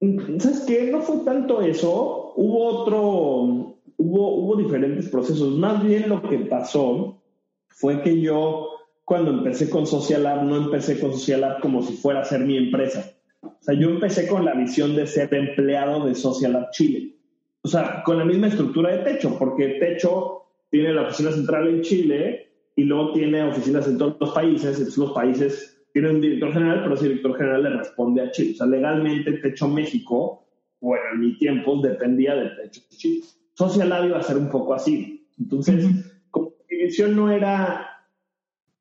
¿Sabes 0.00 0.64
qué? 0.66 0.90
No 0.90 1.00
fue 1.00 1.18
tanto 1.18 1.62
eso. 1.62 2.32
Hubo 2.34 2.64
otro, 2.64 3.76
hubo, 3.96 4.34
hubo 4.34 4.56
diferentes 4.56 5.08
procesos. 5.08 5.56
Más 5.56 5.84
bien 5.84 6.08
lo 6.08 6.20
que 6.20 6.38
pasó 6.38 7.22
fue 7.68 8.02
que 8.02 8.20
yo 8.20 8.70
cuando 9.04 9.30
empecé 9.30 9.70
con 9.70 9.86
Social 9.86 10.26
App, 10.26 10.42
no 10.42 10.56
empecé 10.56 10.98
con 10.98 11.12
Social 11.12 11.44
App 11.44 11.60
como 11.60 11.82
si 11.82 11.92
fuera 11.92 12.22
a 12.22 12.24
ser 12.24 12.40
mi 12.40 12.56
empresa. 12.56 13.12
O 13.42 13.58
sea, 13.60 13.74
yo 13.74 13.90
empecé 13.90 14.26
con 14.26 14.44
la 14.44 14.54
visión 14.54 14.94
de 14.94 15.06
ser 15.06 15.32
empleado 15.34 16.06
de 16.06 16.14
Social 16.14 16.56
App 16.56 16.70
Chile. 16.72 17.16
O 17.62 17.68
sea, 17.68 18.02
con 18.04 18.18
la 18.18 18.24
misma 18.24 18.48
estructura 18.48 18.90
de 18.90 18.98
Techo, 19.04 19.38
porque 19.38 19.78
Techo 19.80 20.44
tiene 20.70 20.92
la 20.92 21.02
oficina 21.02 21.32
central 21.32 21.68
en 21.68 21.82
Chile 21.82 22.52
y 22.76 22.84
luego 22.84 23.12
tiene 23.12 23.42
oficinas 23.42 23.86
en 23.86 23.98
todos 23.98 24.16
los 24.20 24.32
países. 24.32 24.78
Entonces, 24.78 24.98
los 24.98 25.12
países 25.12 25.84
tienen 25.92 26.16
un 26.16 26.20
director 26.20 26.52
general, 26.52 26.82
pero 26.82 26.94
ese 26.94 27.08
director 27.08 27.36
general 27.36 27.62
le 27.62 27.70
responde 27.70 28.22
a 28.22 28.30
Chile. 28.30 28.52
O 28.54 28.56
sea, 28.56 28.66
legalmente 28.66 29.32
Techo 29.32 29.68
México, 29.68 30.46
bueno, 30.80 31.04
en 31.12 31.20
mi 31.20 31.36
tiempo, 31.36 31.80
dependía 31.82 32.34
de 32.34 32.50
Techo 32.50 32.80
Chile. 32.90 33.24
Social 33.54 33.88
Lab 33.88 34.06
iba 34.06 34.18
a 34.18 34.22
ser 34.22 34.36
un 34.38 34.48
poco 34.48 34.74
así. 34.74 35.28
Entonces, 35.38 35.84
visión 36.90 37.14
no 37.14 37.30
era 37.30 37.86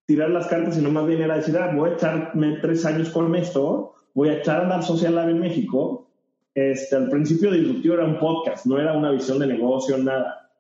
tirar 0.06 0.32
las 0.32 0.48
cartas, 0.48 0.76
sino 0.76 0.90
más 0.90 1.06
bien 1.06 1.22
era 1.22 1.36
decir, 1.36 1.56
ah, 1.58 1.72
voy 1.76 1.92
a 1.92 1.94
echarme 1.94 2.58
tres 2.62 2.86
años 2.86 3.10
con 3.10 3.36
esto, 3.36 3.94
voy 4.14 4.30
a 4.30 4.38
echar 4.40 4.62
a 4.62 4.64
andar 4.64 4.84
Social 4.84 5.16
Lab 5.16 5.30
en 5.30 5.40
México. 5.40 6.10
Este, 6.54 6.96
al 6.96 7.10
principio 7.10 7.52
Disruptivo 7.52 7.94
era 7.94 8.06
un 8.06 8.20
podcast, 8.20 8.66
no 8.66 8.80
era 8.80 8.98
una 8.98 9.12
visión 9.12 9.40
de 9.40 9.48
negocio, 9.48 9.98
nada. 9.98 10.52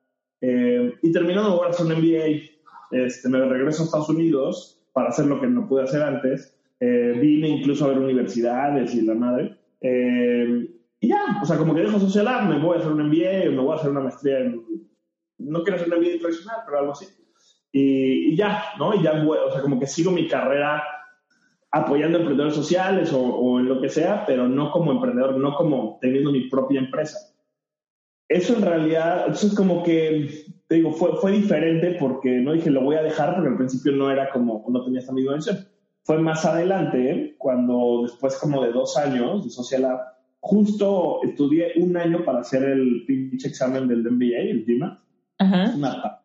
Eh, 0.41 0.93
y 1.01 1.11
terminando, 1.11 1.57
voy 1.57 1.67
a 1.67 1.69
hacer 1.69 1.85
un 1.85 1.93
MBA, 1.93 2.41
este, 2.91 3.29
me 3.29 3.39
regreso 3.41 3.81
a 3.81 3.85
Estados 3.85 4.09
Unidos 4.09 4.81
para 4.93 5.09
hacer 5.09 5.25
lo 5.25 5.39
que 5.39 5.47
no 5.47 5.67
pude 5.67 5.83
hacer 5.83 6.01
antes. 6.01 6.55
Eh, 6.79 7.17
vine 7.19 7.49
incluso 7.49 7.85
a 7.85 7.89
ver 7.89 7.99
universidades 7.99 8.93
y 8.95 9.01
la 9.01 9.15
madre. 9.15 9.57
Eh, 9.81 10.69
y 11.01 11.07
ya, 11.07 11.39
o 11.41 11.45
sea, 11.45 11.57
como 11.57 11.73
que 11.73 11.81
dejo 11.81 11.99
Social 11.99 12.25
Lab, 12.25 12.49
me 12.49 12.59
voy 12.59 12.77
a 12.77 12.79
hacer 12.79 12.91
un 12.91 13.07
MBA, 13.07 13.51
me 13.51 13.61
voy 13.61 13.73
a 13.73 13.75
hacer 13.75 13.91
una 13.91 14.01
maestría 14.01 14.39
en... 14.39 14.63
No 15.37 15.63
quiero 15.63 15.77
hacer 15.77 15.91
un 15.93 15.99
MBA 15.99 16.19
tradicional, 16.19 16.57
pero 16.65 16.79
algo 16.79 16.91
así. 16.91 17.05
Y, 17.71 18.35
ya, 18.35 18.63
¿no? 18.77 18.93
Y 18.95 19.03
ya, 19.03 19.23
o 19.23 19.51
sea, 19.51 19.61
como 19.61 19.79
que 19.79 19.87
sigo 19.87 20.11
mi 20.11 20.27
carrera 20.27 20.83
apoyando 21.71 22.17
emprendedores 22.17 22.55
sociales 22.55 23.11
o, 23.13 23.59
en 23.59 23.67
lo 23.67 23.81
que 23.81 23.89
sea, 23.89 24.25
pero 24.25 24.47
no 24.47 24.71
como 24.71 24.91
emprendedor, 24.91 25.37
no 25.37 25.55
como 25.55 25.97
teniendo 26.01 26.31
mi 26.31 26.49
propia 26.49 26.79
empresa. 26.79 27.19
Eso 28.27 28.55
en 28.55 28.61
realidad, 28.61 29.27
eso 29.29 29.47
es 29.47 29.55
como 29.55 29.83
que, 29.83 30.45
te 30.67 30.75
digo, 30.75 30.91
fue, 30.91 31.15
fue 31.17 31.31
diferente 31.31 31.97
porque 31.99 32.29
no 32.37 32.53
dije 32.53 32.69
lo 32.69 32.83
voy 32.83 32.95
a 32.95 33.03
dejar 33.03 33.35
porque 33.35 33.49
al 33.49 33.57
principio 33.57 33.91
no 33.91 34.11
era 34.11 34.29
como, 34.29 34.65
no 34.69 34.83
tenía 34.83 34.99
esta 34.99 35.13
misma 35.13 35.35
visión. 35.35 35.67
Fue 36.03 36.17
más 36.19 36.45
adelante, 36.45 37.35
cuando 37.37 38.01
después 38.03 38.37
como 38.37 38.63
de 38.63 38.71
dos 38.71 38.97
años 38.97 39.43
de 39.43 39.49
Social 39.49 39.83
Lab, 39.83 39.99
justo 40.39 41.21
estudié 41.23 41.73
un 41.77 41.97
año 41.97 42.23
para 42.23 42.39
hacer 42.39 42.63
el 42.63 43.03
pinche 43.05 43.47
examen 43.47 43.87
del 43.87 44.03
MBA, 44.03 44.39
el 44.39 44.65
DIMA. 44.65 45.03
Ajá. 45.37 45.73
Una 45.75 46.19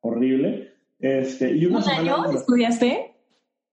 horrible. 0.00 0.74
Este, 0.98 1.52
y 1.52 1.66
¿Un 1.66 1.76
año 1.76 2.30
estudiaste? 2.32 3.09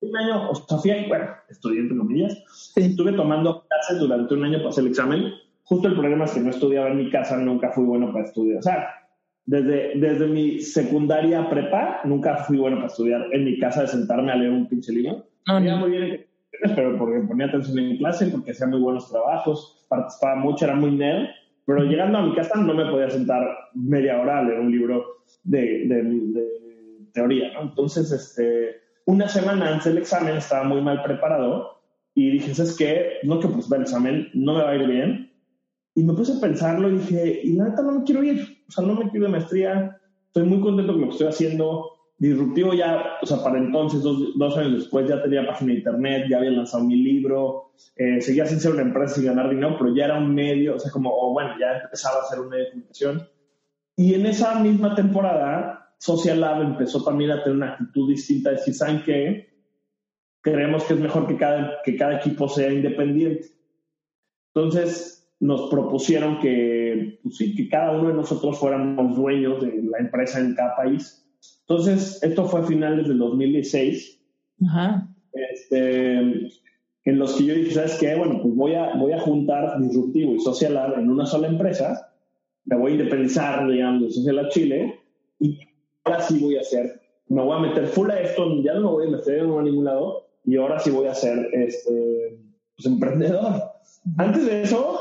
Un 0.02 0.16
año, 0.16 0.52
o 0.52 0.56
sea, 0.56 1.08
bueno, 1.08 1.26
estudié 1.50 1.80
entre 1.82 1.98
comillas. 1.98 2.74
Estuve 2.76 3.14
tomando 3.14 3.66
clases 3.68 4.00
durante 4.00 4.34
un 4.34 4.44
año 4.44 4.58
para 4.60 4.70
hacer 4.70 4.84
el 4.84 4.92
examen. 4.92 5.34
Justo 5.64 5.88
el 5.88 5.96
problema 5.96 6.26
es 6.26 6.32
que 6.32 6.40
no 6.40 6.50
estudiaba 6.50 6.90
en 6.90 6.98
mi 6.98 7.10
casa, 7.10 7.38
nunca 7.38 7.72
fui 7.72 7.84
bueno 7.84 8.12
para 8.14 8.26
estudiar. 8.26 8.60
O 8.60 8.62
sea, 8.62 8.88
desde, 9.46 10.00
desde 10.00 10.28
mi 10.28 10.60
secundaria 10.60 11.50
prepa, 11.50 12.02
nunca 12.04 12.38
fui 12.38 12.58
bueno 12.58 12.78
para 12.78 12.88
estudiar 12.88 13.26
en 13.32 13.46
mi 13.46 13.60
casa 13.60 13.82
de 13.82 13.88
sentarme 13.88 14.32
a 14.32 14.36
leer 14.36 14.52
un 14.52 14.68
pinche 14.68 14.92
libro. 14.94 15.26
No, 15.48 15.60
muy 15.78 15.92
bien, 15.92 16.26
pero 16.76 16.98
porque 16.98 17.20
ponía 17.28 17.48
atención 17.48 17.80
en 17.80 17.90
mi 17.90 17.98
clase, 17.98 18.28
porque 18.28 18.52
hacía 18.52 18.68
muy 18.68 18.80
buenos 18.80 19.10
trabajos, 19.10 19.86
participaba 19.90 20.36
mucho, 20.36 20.66
era 20.66 20.76
muy 20.76 20.92
nerd 20.92 21.28
pero 21.68 21.84
llegando 21.84 22.18
a 22.18 22.22
mi 22.22 22.34
casa 22.34 22.58
no 22.62 22.74
me 22.74 22.90
podía 22.90 23.10
sentar 23.10 23.46
media 23.74 24.22
hora 24.22 24.40
a 24.40 24.44
leer 24.44 24.62
un 24.62 24.72
libro 24.72 25.18
de, 25.44 25.86
teoría, 27.12 27.52
¿no? 27.54 27.64
Entonces, 27.64 28.10
este, 28.10 28.78
una 29.08 29.28
semana 29.28 29.70
antes 29.70 29.86
del 29.86 29.98
examen 29.98 30.38
estaba 30.38 30.64
muy 30.64 30.82
mal 30.82 31.02
preparado 31.02 31.82
y 32.14 32.30
dije, 32.30 32.54
¿sabes 32.54 32.78
qué? 32.78 33.14
No 33.24 33.40
que 33.40 33.48
pues 33.48 33.72
el 33.72 33.82
examen, 33.82 34.30
no 34.34 34.54
me 34.54 34.64
va 34.64 34.70
a 34.70 34.76
ir 34.76 34.88
bien. 34.88 35.32
Y 35.96 36.04
me 36.04 36.14
puse 36.14 36.38
a 36.38 36.40
pensarlo 36.40 36.90
y 36.90 37.00
dije, 37.00 37.42
y 37.44 37.54
nada, 37.54 37.82
no 37.82 38.00
me 38.00 38.04
quiero 38.04 38.24
ir. 38.24 38.64
O 38.68 38.72
sea, 38.72 38.86
no 38.86 38.94
me 38.94 39.10
quiero 39.10 39.26
de 39.26 39.32
maestría. 39.32 40.00
Estoy 40.28 40.44
muy 40.44 40.62
contento 40.62 40.94
con 40.94 41.02
lo 41.02 41.08
que 41.08 41.14
estoy 41.14 41.28
haciendo 41.28 41.98
Disruptivo 42.20 42.74
ya, 42.74 43.18
o 43.22 43.26
sea, 43.28 43.44
para 43.44 43.60
entonces, 43.60 44.02
dos, 44.02 44.58
años 44.58 44.74
después, 44.74 45.08
ya 45.08 45.22
tenía 45.22 45.46
página 45.46 45.74
de 45.74 45.78
internet, 45.78 46.26
ya 46.28 46.38
había 46.38 46.50
lanzado 46.50 46.84
mi 46.84 46.96
libro, 46.96 47.74
eh, 47.96 48.20
seguía 48.22 48.48
sin 48.48 48.60
ser 48.60 48.72
una 48.72 48.82
empresa 48.82 49.22
y 49.22 49.26
ganar 49.26 49.52
dinero, 49.52 49.76
pero 49.78 49.96
ya 49.96 50.06
era 50.06 50.18
un 50.18 50.34
medio, 50.34 50.76
o 50.76 50.80
sea, 50.80 50.92
como, 50.92 51.12
o 51.12 51.34
bueno, 51.34 51.52
ya 51.60 51.78
empezaba 51.78 52.22
a 52.22 52.26
ser 52.26 52.40
un 52.40 52.50
medio 52.50 52.64
de 52.64 52.70
comunicación. 52.72 53.30
Y 53.96 54.16
en 54.16 54.26
esa 54.26 54.60
misma 54.60 54.96
temporada, 54.96 55.77
Social 55.98 56.42
Lab 56.42 56.62
empezó 56.62 57.04
también 57.04 57.32
a 57.32 57.44
tener 57.44 57.58
una 57.58 57.74
actitud 57.74 58.10
distinta, 58.10 58.52
de 58.52 58.58
decir, 58.58 58.74
¿saben 58.74 59.04
qué? 59.04 59.48
Creemos 60.42 60.84
que 60.84 60.94
es 60.94 61.00
mejor 61.00 61.28
que 61.28 61.38
cada, 61.38 61.82
que 61.84 61.96
cada 61.96 62.18
equipo 62.18 62.48
sea 62.48 62.72
independiente. 62.72 63.48
Entonces, 64.54 65.30
nos 65.40 65.70
propusieron 65.70 66.40
que, 66.40 67.20
pues 67.24 67.38
sí, 67.38 67.56
que 67.56 67.68
cada 67.70 67.92
uno 67.92 68.10
de 68.10 68.16
nosotros 68.16 68.58
fuéramos 68.58 69.16
dueños 69.16 69.62
de 69.62 69.82
la 69.84 70.00
empresa 70.00 70.40
en 70.40 70.56
cada 70.56 70.76
país 70.76 71.24
entonces, 71.70 72.24
esto 72.24 72.46
fue 72.46 72.62
a 72.62 72.64
finales 72.64 73.08
del 73.08 73.18
2016. 73.18 74.22
Ajá. 74.68 75.08
Este, 75.34 76.18
en 76.18 77.20
los 77.20 77.36
que 77.36 77.46
yo 77.46 77.56
dije, 77.56 77.72
¿sabes 77.72 77.98
qué? 78.00 78.16
Bueno, 78.16 78.40
pues 78.42 78.56
voy 78.56 78.74
a, 78.74 78.96
voy 78.96 79.12
a 79.12 79.20
juntar 79.20 79.80
Disruptivo 79.82 80.34
y 80.34 80.40
Social 80.40 80.74
Lab 80.74 80.98
en 80.98 81.10
una 81.10 81.26
sola 81.26 81.48
empresa, 81.48 82.14
me 82.66 82.78
voy 82.78 82.92
a 82.92 82.96
independizar, 82.96 83.70
digamos, 83.70 84.04
de 84.04 84.12
Social 84.12 84.36
Lab 84.38 84.50
Chile, 84.50 85.00
y 85.40 85.60
ahora 86.08 86.22
sí 86.22 86.40
voy 86.40 86.58
a 86.58 86.62
hacer, 86.62 87.02
me 87.28 87.42
voy 87.42 87.58
a 87.58 87.60
meter 87.60 87.88
full 87.88 88.10
a 88.10 88.20
esto, 88.22 88.62
ya 88.62 88.74
no 88.76 88.82
me 88.82 88.88
voy 88.88 89.08
a 89.08 89.18
meter 89.18 89.40
en 89.40 89.64
ningún 89.64 89.86
lado, 89.86 90.26
y 90.46 90.58
ahora 90.58 90.80
sí 90.80 90.90
voy 90.92 91.08
a 91.08 91.14
ser 91.14 91.50
este, 91.54 92.40
pues, 92.76 92.86
emprendedor. 92.86 93.64
Antes 94.18 94.46
de 94.46 94.62
eso, 94.62 95.00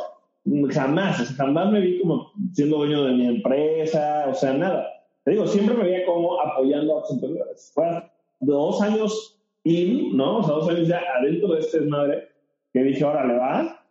jamás, 0.70 1.34
jamás 1.36 1.70
me 1.70 1.80
vi 1.80 2.00
como 2.00 2.32
siendo 2.52 2.78
dueño 2.78 3.04
de 3.04 3.12
mi 3.14 3.26
empresa, 3.26 4.26
o 4.28 4.34
sea, 4.34 4.52
nada. 4.54 4.86
Te 5.24 5.32
digo, 5.32 5.46
siempre 5.46 5.76
me 5.76 5.84
veía 5.84 6.06
como 6.06 6.40
apoyando 6.40 6.96
a 6.96 7.00
los 7.00 7.10
emprendedores. 7.12 7.72
Fue 7.74 7.86
dos 8.40 8.80
años 8.82 9.38
in, 9.64 10.16
¿no? 10.16 10.38
O 10.38 10.42
sea, 10.42 10.54
dos 10.54 10.68
años 10.68 10.88
ya 10.88 11.00
adentro 11.18 11.48
de 11.54 11.60
este 11.60 11.80
madre 11.82 12.28
que 12.72 12.82
dije, 12.82 13.04
ahora 13.04 13.26
le 13.26 13.36
va. 13.36 13.85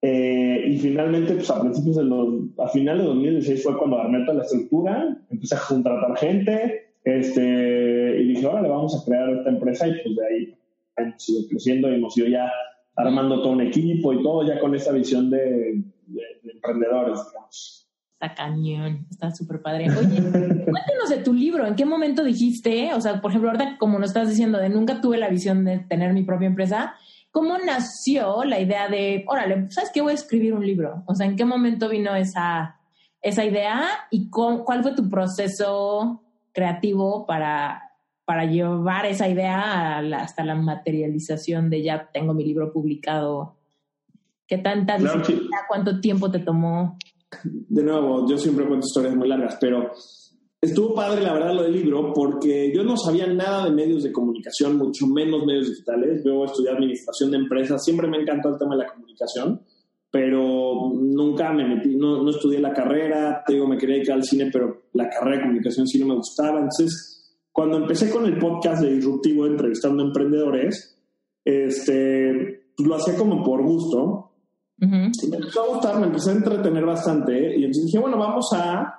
Eh, 0.00 0.64
y 0.68 0.78
finalmente, 0.78 1.34
pues 1.34 1.50
a 1.50 1.60
principios 1.60 1.96
de 1.96 2.04
los, 2.04 2.28
a 2.58 2.68
finales 2.68 3.02
de 3.02 3.08
2016 3.08 3.62
fue 3.62 3.78
cuando 3.78 3.98
armé 3.98 4.24
toda 4.24 4.38
la 4.38 4.44
estructura, 4.44 5.16
empecé 5.30 5.56
a 5.56 5.60
contratar 5.66 6.16
gente, 6.16 6.92
este, 7.04 8.20
y 8.20 8.28
dije, 8.28 8.46
ahora 8.46 8.62
le 8.62 8.68
vamos 8.68 8.94
a 8.94 9.04
crear 9.04 9.28
esta 9.30 9.50
empresa 9.50 9.88
y 9.88 9.92
pues 10.02 10.16
de 10.16 10.26
ahí 10.26 10.58
hemos 10.96 11.28
ido 11.28 11.48
creciendo 11.48 11.90
y 11.90 11.94
hemos 11.94 12.16
ido 12.16 12.28
ya 12.28 12.50
armando 12.96 13.42
todo 13.42 13.52
un 13.52 13.60
equipo 13.62 14.12
y 14.12 14.22
todo 14.22 14.46
ya 14.46 14.60
con 14.60 14.74
esa 14.74 14.92
visión 14.92 15.30
de, 15.30 15.82
de 16.06 16.52
emprendedores, 16.52 17.18
digamos. 17.28 17.78
Está 18.20 18.34
cañón, 18.34 19.06
está 19.10 19.30
súper 19.30 19.62
padre. 19.62 19.86
Oye, 19.90 20.20
cuéntanos 20.20 21.08
de 21.08 21.18
tu 21.22 21.32
libro, 21.32 21.64
¿en 21.64 21.76
qué 21.76 21.84
momento 21.84 22.24
dijiste? 22.24 22.92
O 22.94 23.00
sea, 23.00 23.20
por 23.20 23.30
ejemplo, 23.30 23.50
ahorita 23.50 23.78
como 23.78 24.00
nos 24.00 24.10
estás 24.10 24.28
diciendo 24.28 24.58
de 24.58 24.68
nunca 24.68 25.00
tuve 25.00 25.18
la 25.18 25.28
visión 25.28 25.64
de 25.64 25.78
tener 25.78 26.12
mi 26.12 26.24
propia 26.24 26.48
empresa, 26.48 26.96
¿cómo 27.30 27.58
nació 27.58 28.44
la 28.44 28.60
idea 28.60 28.88
de, 28.88 29.24
órale, 29.26 29.70
¿sabes 29.70 29.90
qué? 29.92 30.00
Voy 30.00 30.12
a 30.12 30.14
escribir 30.14 30.54
un 30.54 30.66
libro. 30.66 31.02
O 31.06 31.14
sea, 31.14 31.26
¿en 31.26 31.36
qué 31.36 31.44
momento 31.44 31.88
vino 31.88 32.14
esa, 32.14 32.80
esa 33.20 33.44
idea 33.44 33.88
y 34.10 34.30
cuál 34.30 34.82
fue 34.82 34.94
tu 34.94 35.08
proceso 35.08 36.22
creativo 36.52 37.26
para, 37.26 37.92
para 38.24 38.44
llevar 38.44 39.06
esa 39.06 39.28
idea 39.28 39.98
hasta 39.98 40.44
la 40.44 40.54
materialización 40.54 41.70
de 41.70 41.82
ya 41.82 42.10
tengo 42.12 42.34
mi 42.34 42.44
libro 42.44 42.72
publicado? 42.72 43.56
¿Qué 44.46 44.58
tanta 44.58 44.96
disciplina, 44.96 45.58
cuánto 45.68 46.00
tiempo 46.00 46.30
te 46.30 46.38
tomó? 46.38 46.96
de 47.42 47.82
nuevo, 47.82 48.28
yo 48.28 48.38
siempre 48.38 48.66
cuento 48.66 48.86
historias 48.86 49.14
muy 49.14 49.28
largas, 49.28 49.58
pero 49.60 49.92
estuvo 50.60 50.94
padre, 50.94 51.22
la 51.22 51.32
verdad, 51.32 51.54
lo 51.54 51.62
del 51.62 51.72
libro, 51.72 52.12
porque 52.12 52.72
yo 52.74 52.82
no 52.82 52.96
sabía 52.96 53.26
nada 53.26 53.66
de 53.66 53.70
medios 53.70 54.02
de 54.02 54.12
comunicación, 54.12 54.76
mucho 54.76 55.06
menos 55.06 55.46
medios 55.46 55.68
digitales. 55.68 56.22
Yo 56.24 56.44
estudié 56.44 56.70
administración 56.70 57.30
de 57.30 57.38
empresas, 57.38 57.84
siempre 57.84 58.08
me 58.08 58.20
encantó 58.20 58.50
el 58.50 58.58
tema 58.58 58.76
de 58.76 58.82
la 58.82 58.92
comunicación, 58.92 59.60
pero 60.10 60.90
nunca 60.94 61.52
me 61.52 61.66
metí, 61.66 61.96
no, 61.96 62.22
no 62.22 62.30
estudié 62.30 62.60
la 62.60 62.72
carrera, 62.72 63.42
te 63.46 63.54
digo, 63.54 63.66
me 63.66 63.76
quería 63.76 63.96
dedicar 63.96 64.16
al 64.16 64.24
cine, 64.24 64.50
pero 64.52 64.84
la 64.94 65.08
carrera 65.08 65.36
de 65.36 65.42
comunicación 65.42 65.86
sí 65.86 65.98
no 65.98 66.06
me 66.06 66.14
gustaba. 66.16 66.58
Entonces, 66.58 67.36
cuando 67.52 67.76
empecé 67.76 68.10
con 68.10 68.24
el 68.26 68.38
podcast 68.38 68.82
de 68.82 68.94
Disruptivo, 68.94 69.46
entrevistando 69.46 70.02
emprendedores, 70.02 70.98
este, 71.44 72.72
pues 72.76 72.88
lo 72.88 72.96
hacía 72.96 73.16
como 73.16 73.44
por 73.44 73.62
gusto, 73.62 74.24
y 74.80 74.86
me 74.86 75.36
empezó 75.36 75.62
a 75.62 75.74
gustar, 75.74 75.98
me 75.98 76.06
empecé 76.06 76.30
a 76.30 76.34
entretener 76.34 76.84
bastante 76.84 77.58
y 77.58 77.64
entonces 77.64 77.86
dije, 77.86 77.98
bueno, 77.98 78.16
vamos 78.16 78.48
a... 78.54 78.94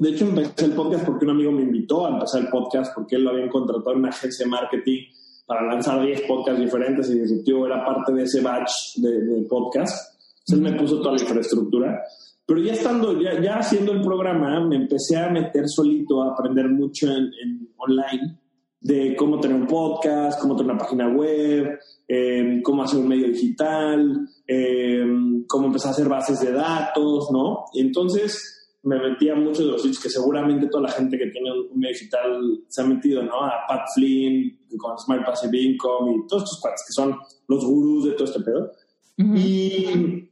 De 0.00 0.08
hecho, 0.08 0.24
empecé 0.24 0.64
el 0.64 0.72
podcast 0.72 1.04
porque 1.04 1.26
un 1.26 1.32
amigo 1.32 1.52
me 1.52 1.60
invitó 1.60 2.06
a 2.06 2.10
empezar 2.10 2.40
el 2.40 2.48
podcast 2.48 2.94
porque 2.94 3.16
él 3.16 3.22
lo 3.22 3.32
había 3.32 3.50
contratado 3.50 3.92
en 3.92 3.98
una 3.98 4.08
agencia 4.08 4.46
de 4.46 4.50
marketing 4.50 5.02
para 5.44 5.66
lanzar 5.66 6.02
10 6.02 6.22
podcasts 6.22 6.58
diferentes 6.58 7.10
y 7.10 7.18
Disruptivo 7.18 7.66
era 7.66 7.84
parte 7.84 8.14
de 8.14 8.22
ese 8.22 8.40
batch 8.40 8.70
de, 8.96 9.46
podcast. 9.46 10.16
Entonces 10.38 10.54
él 10.54 10.60
me 10.62 10.80
puso 10.80 11.02
toda 11.02 11.16
la 11.16 11.20
infraestructura. 11.20 12.02
Pero 12.46 12.62
ya 12.62 12.72
estando, 12.72 13.20
ya, 13.20 13.38
ya 13.42 13.58
haciendo 13.58 13.92
el 13.92 14.00
programa, 14.00 14.66
me 14.66 14.76
empecé 14.76 15.18
a 15.18 15.28
meter 15.28 15.68
solito 15.68 16.22
a 16.22 16.32
aprender 16.32 16.70
mucho 16.70 17.06
en, 17.06 17.24
en 17.44 17.68
online 17.76 18.40
de 18.80 19.14
cómo 19.14 19.38
tener 19.38 19.54
un 19.54 19.66
podcast, 19.66 20.40
cómo 20.40 20.56
tener 20.56 20.72
una 20.72 20.80
página 20.80 21.08
web, 21.08 21.78
eh, 22.08 22.60
cómo 22.64 22.84
hacer 22.84 23.00
un 23.00 23.08
medio 23.08 23.28
digital, 23.28 24.26
eh, 24.46 25.04
cómo 25.46 25.66
empezar 25.66 25.88
a 25.88 25.92
hacer 25.92 26.08
bases 26.08 26.40
de 26.40 26.52
datos, 26.52 27.28
¿no? 27.30 27.66
Y 27.74 27.82
entonces 27.82 28.59
me 28.82 28.98
metí 28.98 29.28
a 29.28 29.34
muchos 29.34 29.58
de 29.58 29.72
los 29.72 29.82
sitios 29.82 30.02
que 30.02 30.10
seguramente 30.10 30.68
toda 30.68 30.84
la 30.84 30.92
gente 30.92 31.18
que 31.18 31.26
tiene 31.26 31.50
un 31.52 31.78
medio 31.78 31.92
digital 31.92 32.62
se 32.68 32.82
ha 32.82 32.84
metido, 32.86 33.22
¿no? 33.22 33.44
A 33.44 33.66
Pat 33.68 33.86
Flynn, 33.94 34.58
con 34.78 34.98
Smart 34.98 35.24
Passive 35.24 35.58
Income 35.58 36.12
y 36.12 36.26
todos 36.26 36.44
estos 36.44 36.60
cuates 36.60 36.84
que 36.86 36.92
son 36.92 37.18
los 37.48 37.64
gurús 37.64 38.06
de 38.06 38.12
todo 38.12 38.24
este 38.24 38.40
pedo. 38.40 38.72
Y 39.18 40.30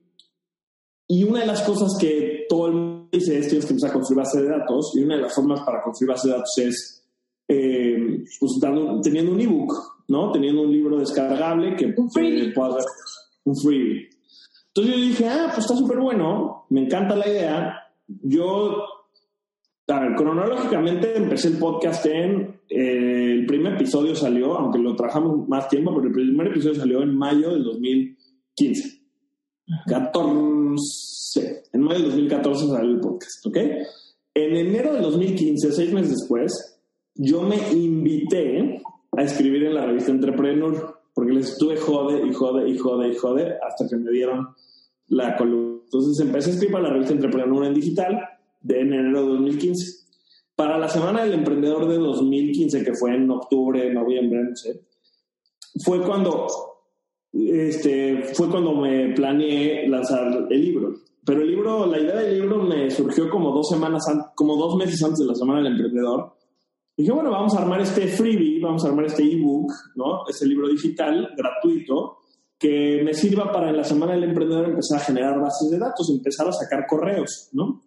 Y 1.11 1.25
una 1.25 1.41
de 1.41 1.47
las 1.47 1.63
cosas 1.63 1.97
que 1.99 2.45
todo 2.51 2.67
el 2.67 2.73
mundo 2.75 3.09
dice 3.11 3.39
es 3.39 3.49
tienes 3.49 3.65
que 3.65 3.73
empezar 3.73 3.91
a 3.91 3.95
construir 3.95 4.19
base 4.19 4.43
de 4.43 4.49
datos 4.51 4.93
y 4.95 5.03
una 5.03 5.17
de 5.17 5.23
las 5.23 5.35
formas 5.35 5.61
para 5.63 5.83
construir 5.83 6.11
base 6.11 6.29
de 6.29 6.35
datos 6.35 6.59
es 6.59 7.09
eh, 7.49 8.25
pues, 8.39 8.53
teniendo 9.03 9.33
un 9.33 9.41
ebook, 9.41 9.73
¿no? 10.09 10.31
Teniendo 10.31 10.63
un 10.63 10.71
libro 10.71 10.99
descargable 10.99 11.75
que 11.77 11.95
un 11.97 12.11
freebie. 12.11 12.53
un 13.45 13.57
freebie. 13.57 14.11
Entonces 14.67 14.95
yo 14.95 15.01
dije, 15.01 15.29
ah, 15.29 15.51
pues 15.55 15.65
está 15.65 15.75
súper 15.75 15.99
bueno, 15.99 16.67
me 16.69 16.83
encanta 16.83 17.17
la 17.17 17.27
idea. 17.27 17.88
Yo, 18.09 18.85
cronológicamente 19.87 21.17
empecé 21.17 21.49
el 21.49 21.59
podcast 21.59 22.07
en, 22.07 22.61
eh, 22.69 23.33
el 23.33 23.47
primer 23.47 23.75
episodio 23.75 24.15
salió, 24.15 24.57
aunque 24.57 24.79
lo 24.79 24.97
trabajamos 24.97 25.47
más 25.49 25.69
tiempo, 25.69 25.95
pero 25.95 26.09
el 26.09 26.13
primer 26.13 26.49
episodio 26.49 26.75
salió 26.75 27.03
en 27.03 27.17
mayo 27.17 27.51
del 27.51 27.65
2015. 27.65 28.99
14, 29.87 31.63
en 31.73 31.81
mayo 31.83 31.99
del 31.99 32.09
2014 32.09 32.67
salió 32.69 32.91
el 32.91 33.01
podcast, 33.01 33.47
¿ok? 33.47 33.57
En 34.35 34.57
enero 34.57 34.95
del 34.95 35.03
2015, 35.03 35.73
seis 35.73 35.93
meses 35.93 36.11
después, 36.11 36.81
yo 37.15 37.43
me 37.43 37.57
invité 37.73 38.81
a 39.17 39.23
escribir 39.23 39.65
en 39.65 39.75
la 39.75 39.87
revista 39.87 40.11
Entrepreneur, 40.11 40.97
porque 41.13 41.33
les 41.33 41.51
estuve 41.51 41.77
jode 41.77 42.27
y 42.27 42.33
jode 42.33 42.71
y 42.71 42.79
jode 42.79 43.09
y 43.09 43.17
jode 43.17 43.57
hasta 43.67 43.89
que 43.89 43.97
me 43.97 44.11
dieron 44.11 44.49
la 45.09 45.37
columna. 45.37 45.78
Entonces 45.89 46.21
empecé 46.21 46.51
a 46.51 46.53
escribir 46.53 46.73
para 46.73 46.89
la 46.89 46.93
revista 46.93 47.15
Entrepreneur 47.15 47.65
en 47.65 47.75
digital 47.75 48.21
de 48.61 48.81
enero 48.81 49.23
de 49.23 49.29
2015. 49.29 50.07
Para 50.55 50.77
la 50.77 50.89
Semana 50.89 51.23
del 51.25 51.33
Emprendedor 51.35 51.89
de 51.89 51.97
2015, 51.97 52.85
que 52.85 52.95
fue 52.95 53.15
en 53.15 53.31
octubre, 53.31 53.93
noviembre, 53.93 54.45
no 54.45 54.55
sé, 54.57 54.83
fue 55.83 56.03
cuando, 56.03 56.47
este, 57.33 58.23
fue 58.35 58.51
cuando 58.51 58.75
me 58.75 59.15
planeé 59.15 59.89
lanzar 59.89 60.47
el 60.51 60.61
libro. 60.61 60.95
Pero 61.25 61.43
el 61.43 61.49
libro, 61.49 61.87
la 61.87 61.99
idea 61.99 62.17
del 62.17 62.41
libro 62.41 62.63
me 62.63 62.91
surgió 62.91 63.31
como 63.31 63.53
dos 63.53 63.69
semanas, 63.69 64.05
como 64.35 64.57
dos 64.57 64.77
meses 64.77 65.03
antes 65.03 65.21
de 65.21 65.27
la 65.27 65.35
Semana 65.35 65.63
del 65.63 65.73
Emprendedor 65.73 66.39
dije, 66.99 67.13
bueno, 67.13 67.31
vamos 67.31 67.55
a 67.55 67.63
armar 67.63 67.81
este 67.81 68.09
freebie, 68.09 68.61
vamos 68.61 68.85
a 68.85 68.89
armar 68.89 69.07
este 69.07 69.23
ebook, 69.23 69.73
¿no? 69.95 70.27
Este 70.29 70.47
libro 70.47 70.69
digital 70.69 71.31
gratuito 71.37 72.19
que 72.59 73.03
me 73.05 73.15
sirva 73.15 73.53
para 73.53 73.71
en 73.71 73.77
la 73.77 73.85
semana 73.85 74.13
del 74.13 74.25
emprendedor 74.25 74.69
empezar 74.69 74.99
a 74.99 75.05
generar 75.05 75.41
bases 75.41 75.71
de 75.71 75.79
datos, 75.79 76.11
empezar 76.11 76.49
a 76.49 76.53
sacar 76.53 76.87
correos, 76.87 77.51
¿no? 77.53 77.83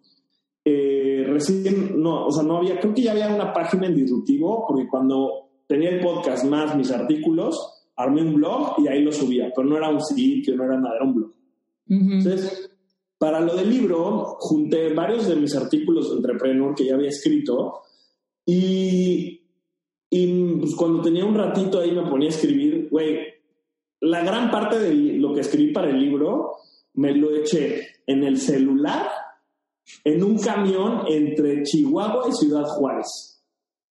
Eh, 0.64 1.24
recién, 1.28 2.00
no, 2.00 2.26
o 2.26 2.32
sea, 2.32 2.42
no 2.42 2.58
había, 2.58 2.80
creo 2.80 2.94
que 2.94 3.02
ya 3.02 3.12
había 3.12 3.34
una 3.34 3.52
página 3.52 3.86
en 3.86 3.96
Disruptivo, 3.96 4.64
porque 4.66 4.88
cuando 4.88 5.50
tenía 5.66 5.90
el 5.90 6.00
podcast 6.00 6.44
más 6.44 6.74
mis 6.76 6.90
artículos, 6.90 7.84
armé 7.96 8.22
un 8.22 8.34
blog 8.34 8.76
y 8.78 8.88
ahí 8.88 9.02
lo 9.02 9.12
subía, 9.12 9.52
pero 9.54 9.68
no 9.68 9.76
era 9.76 9.90
un 9.90 10.00
sitio, 10.00 10.56
no 10.56 10.64
era 10.64 10.78
nada, 10.78 10.96
era 10.96 11.04
un 11.04 11.14
blog. 11.14 11.32
Entonces, 11.88 12.70
para 13.18 13.40
lo 13.40 13.54
del 13.54 13.68
libro, 13.68 14.36
junté 14.38 14.94
varios 14.94 15.26
de 15.28 15.36
mis 15.36 15.54
artículos 15.54 16.10
de 16.10 16.16
Entrepreneur 16.16 16.74
que 16.74 16.86
ya 16.86 16.94
había 16.94 17.10
escrito 17.10 17.82
y, 18.46 19.42
y 20.08 20.56
pues, 20.58 20.74
cuando 20.74 21.02
tenía 21.02 21.24
un 21.24 21.34
ratito 21.34 21.80
ahí 21.80 21.92
me 21.92 22.08
ponía 22.08 22.28
a 22.28 22.32
escribir, 22.32 22.88
güey, 22.90 23.18
la 24.02 24.22
gran 24.22 24.50
parte 24.50 24.78
de 24.78 24.94
lo 25.18 25.32
que 25.32 25.40
escribí 25.40 25.72
para 25.72 25.90
el 25.90 25.98
libro 25.98 26.56
me 26.94 27.14
lo 27.14 27.34
eché 27.34 27.86
en 28.06 28.24
el 28.24 28.38
celular, 28.38 29.08
en 30.04 30.22
un 30.22 30.38
camión 30.38 31.02
entre 31.08 31.62
Chihuahua 31.62 32.28
y 32.28 32.32
Ciudad 32.32 32.64
Juárez. 32.64 33.42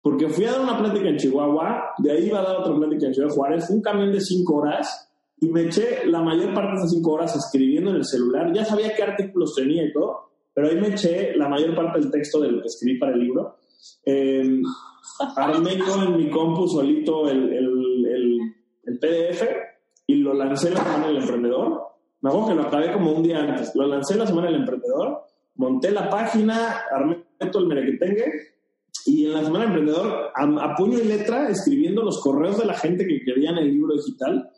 Porque 0.02 0.30
fui 0.30 0.46
a 0.46 0.52
dar 0.52 0.62
una 0.62 0.78
plática 0.78 1.10
en 1.10 1.18
Chihuahua, 1.18 1.94
de 1.98 2.12
ahí 2.12 2.28
iba 2.28 2.40
a 2.40 2.44
dar 2.44 2.58
otra 2.58 2.76
plática 2.76 3.08
en 3.08 3.14
Ciudad 3.14 3.30
Juárez, 3.30 3.68
fue 3.68 3.76
un 3.76 3.82
camión 3.82 4.12
de 4.12 4.22
cinco 4.22 4.56
horas 4.58 5.12
y 5.40 5.50
me 5.50 5.64
eché 5.64 6.06
la 6.06 6.22
mayor 6.22 6.54
parte 6.54 6.72
de 6.72 6.78
esas 6.78 6.92
cinco 6.92 7.12
horas 7.14 7.36
escribiendo 7.36 7.92
en 7.92 7.98
el 7.98 8.06
celular. 8.06 8.52
Ya 8.54 8.66
sabía 8.66 8.94
qué 8.96 9.04
artículos 9.04 9.56
tenía 9.56 9.84
y 9.84 9.94
todo, 9.94 10.30
pero 10.54 10.68
ahí 10.68 10.76
me 10.76 10.90
eché 10.90 11.36
la 11.36 11.48
mayor 11.48 11.76
parte 11.76 12.00
del 12.00 12.12
texto 12.12 12.40
de 12.40 12.52
lo 12.52 12.62
que 12.62 12.68
escribí 12.68 12.98
para 12.98 13.14
el 13.14 13.20
libro 13.20 13.58
eh, 14.06 14.62
armé 15.36 15.78
yo 15.78 16.04
en 16.04 16.18
mi 16.18 16.30
compu 16.30 16.68
solito 16.68 17.30
el, 17.30 17.54
el, 17.54 18.40
el, 18.86 19.00
PDF 19.00 19.44
y 20.10 20.16
lo 20.16 20.34
lancé 20.34 20.72
la 20.72 20.84
semana 20.84 21.06
del 21.06 21.18
emprendedor. 21.18 21.84
Me 22.22 22.32
acuerdo 22.32 22.48
que 22.48 22.56
lo 22.56 22.62
acabé 22.64 22.92
como 22.92 23.12
un 23.12 23.22
día 23.22 23.42
antes. 23.42 23.76
Lo 23.76 23.86
lancé 23.86 24.16
la 24.16 24.26
semana 24.26 24.48
del 24.48 24.62
emprendedor, 24.62 25.22
monté 25.54 25.92
la 25.92 26.10
página, 26.10 26.82
armé 26.92 27.24
todo 27.52 27.62
el 27.62 27.68
merequetengue 27.68 28.26
y 29.06 29.28
en 29.28 29.34
la 29.34 29.44
semana 29.44 29.66
del 29.66 29.78
emprendedor, 29.78 30.32
a, 30.34 30.76
puño 30.76 30.98
y 30.98 31.04
letra, 31.04 31.48
escribiendo 31.48 32.02
los 32.04 32.20
correos 32.24 32.58
de 32.58 32.66
la 32.66 32.74
gente 32.74 33.06
que 33.06 33.24
querían 33.24 33.60
el 33.60 33.70
libro 33.70 33.94
digital. 33.94 34.50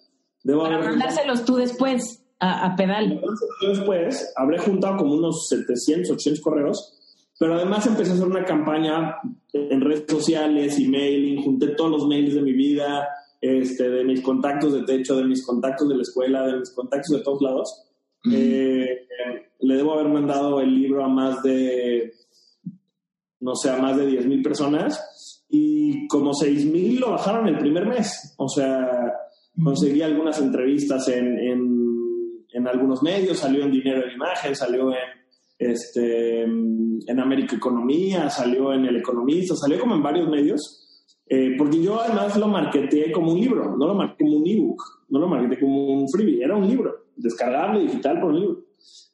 Debo 0.41 0.63
Para 0.63 0.79
mandárselos 0.79 1.43
tú 1.43 1.57
después 1.57 2.23
a, 2.39 2.67
a 2.67 2.75
pedal. 2.77 3.21
Después, 3.67 4.33
habré 4.37 4.57
juntado 4.57 4.95
como 4.95 5.15
unos 5.15 5.49
700, 5.49 6.11
800 6.11 6.41
correos 6.41 6.97
pero 7.41 7.55
además 7.55 7.87
empecé 7.87 8.11
a 8.11 8.13
hacer 8.13 8.27
una 8.27 8.45
campaña 8.45 9.15
en 9.51 9.81
redes 9.81 10.05
sociales, 10.07 10.77
emailing, 10.77 11.41
junté 11.41 11.69
todos 11.69 11.89
los 11.89 12.07
mails 12.07 12.35
de 12.35 12.41
mi 12.43 12.53
vida, 12.53 13.07
este, 13.41 13.89
de 13.89 14.03
mis 14.03 14.21
contactos 14.21 14.73
de 14.73 14.83
techo, 14.83 15.17
de 15.17 15.23
mis 15.25 15.45
contactos 15.45 15.89
de 15.89 15.95
la 15.95 16.03
escuela, 16.03 16.45
de 16.45 16.59
mis 16.59 16.69
contactos 16.71 17.17
de 17.17 17.23
todos 17.23 17.41
lados. 17.41 17.87
Eh, 18.31 19.07
le 19.59 19.75
debo 19.75 19.93
haber 19.93 20.07
mandado 20.07 20.61
el 20.61 20.73
libro 20.73 21.03
a 21.03 21.07
más 21.07 21.41
de, 21.41 22.13
no 23.39 23.55
sé, 23.55 23.71
a 23.71 23.77
más 23.77 23.97
de 23.97 24.05
10 24.05 24.27
mil 24.27 24.41
personas 24.43 25.43
y 25.49 26.07
como 26.07 26.33
6 26.33 26.65
mil 26.67 26.99
lo 26.99 27.11
bajaron 27.11 27.47
el 27.47 27.57
primer 27.57 27.87
mes. 27.87 28.35
O 28.37 28.47
sea, 28.47 29.11
conseguí 29.61 30.01
algunas 30.01 30.39
entrevistas 30.39 31.07
en, 31.07 31.37
en, 31.39 32.45
en 32.53 32.67
algunos 32.67 33.01
medios, 33.01 33.39
salió 33.39 33.63
en 33.63 33.71
Dinero 33.71 34.05
en 34.05 34.13
Imagen, 34.13 34.55
salió 34.55 34.91
en 34.91 35.21
este, 35.57 36.41
en 36.41 37.19
América 37.19 37.55
Economía, 37.55 38.29
salió 38.29 38.73
en 38.73 38.85
El 38.85 38.97
Economista, 38.97 39.55
salió 39.55 39.79
como 39.79 39.95
en 39.95 40.03
varios 40.03 40.27
medios, 40.27 40.80
eh, 41.33 41.55
porque 41.57 41.81
yo 41.81 42.01
además 42.01 42.35
lo 42.35 42.49
marketeé 42.49 43.09
como 43.09 43.31
un 43.31 43.39
libro, 43.39 43.77
no 43.77 43.87
lo 43.87 43.95
marketé 43.95 44.25
como 44.25 44.39
un 44.39 44.47
ebook, 44.49 44.83
no 45.07 45.17
lo 45.17 45.29
marketé 45.29 45.61
como 45.61 45.87
un 46.01 46.09
freebie, 46.09 46.43
era 46.43 46.57
un 46.57 46.67
libro, 46.67 47.05
descargable, 47.15 47.83
digital, 47.83 48.19
por 48.19 48.31
un 48.31 48.39
libro. 48.41 48.57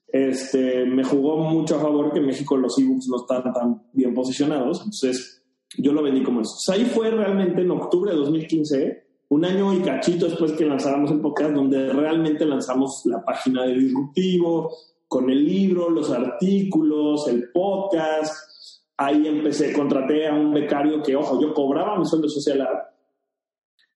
Este, 0.08 0.84
me 0.86 1.04
jugó 1.04 1.38
mucho 1.38 1.76
a 1.76 1.80
favor 1.80 2.12
que 2.12 2.18
en 2.18 2.26
México 2.26 2.58
los 2.58 2.76
ebooks 2.80 3.08
no 3.08 3.18
están 3.18 3.54
tan 3.54 3.84
bien 3.94 4.16
posicionados, 4.16 4.80
entonces 4.80 5.44
yo 5.78 5.94
lo 5.94 6.02
vendí 6.02 6.24
como 6.24 6.42
eso. 6.42 6.56
ahí 6.72 6.86
fue 6.86 7.12
realmente 7.12 7.62
en 7.62 7.70
octubre 7.70 8.10
de 8.10 8.18
2015, 8.18 9.04
un 9.30 9.46
año 9.46 9.72
y 9.76 9.82
cachito 9.82 10.26
después 10.26 10.54
que 10.54 10.66
lanzáramos 10.66 11.12
el 11.12 11.22
podcast, 11.22 11.52
donde 11.52 11.94
realmente 11.94 12.48
lanzamos 12.48 13.04
la 13.06 13.24
página 13.24 13.64
de 13.64 13.76
Disruptivo, 13.76 14.72
con 15.08 15.30
el 15.30 15.46
libro, 15.46 15.92
los 15.92 16.10
artículos, 16.10 17.28
el 17.28 17.52
podcast. 17.52 18.57
Ahí 18.98 19.28
empecé, 19.28 19.72
contraté 19.74 20.28
a 20.28 20.34
un 20.34 20.54
becario 20.54 21.02
que, 21.04 21.16
ojo, 21.16 21.40
yo 21.40 21.54
cobraba 21.54 21.98
mi 21.98 22.06
sueldo 22.06 22.28
social 22.28 22.68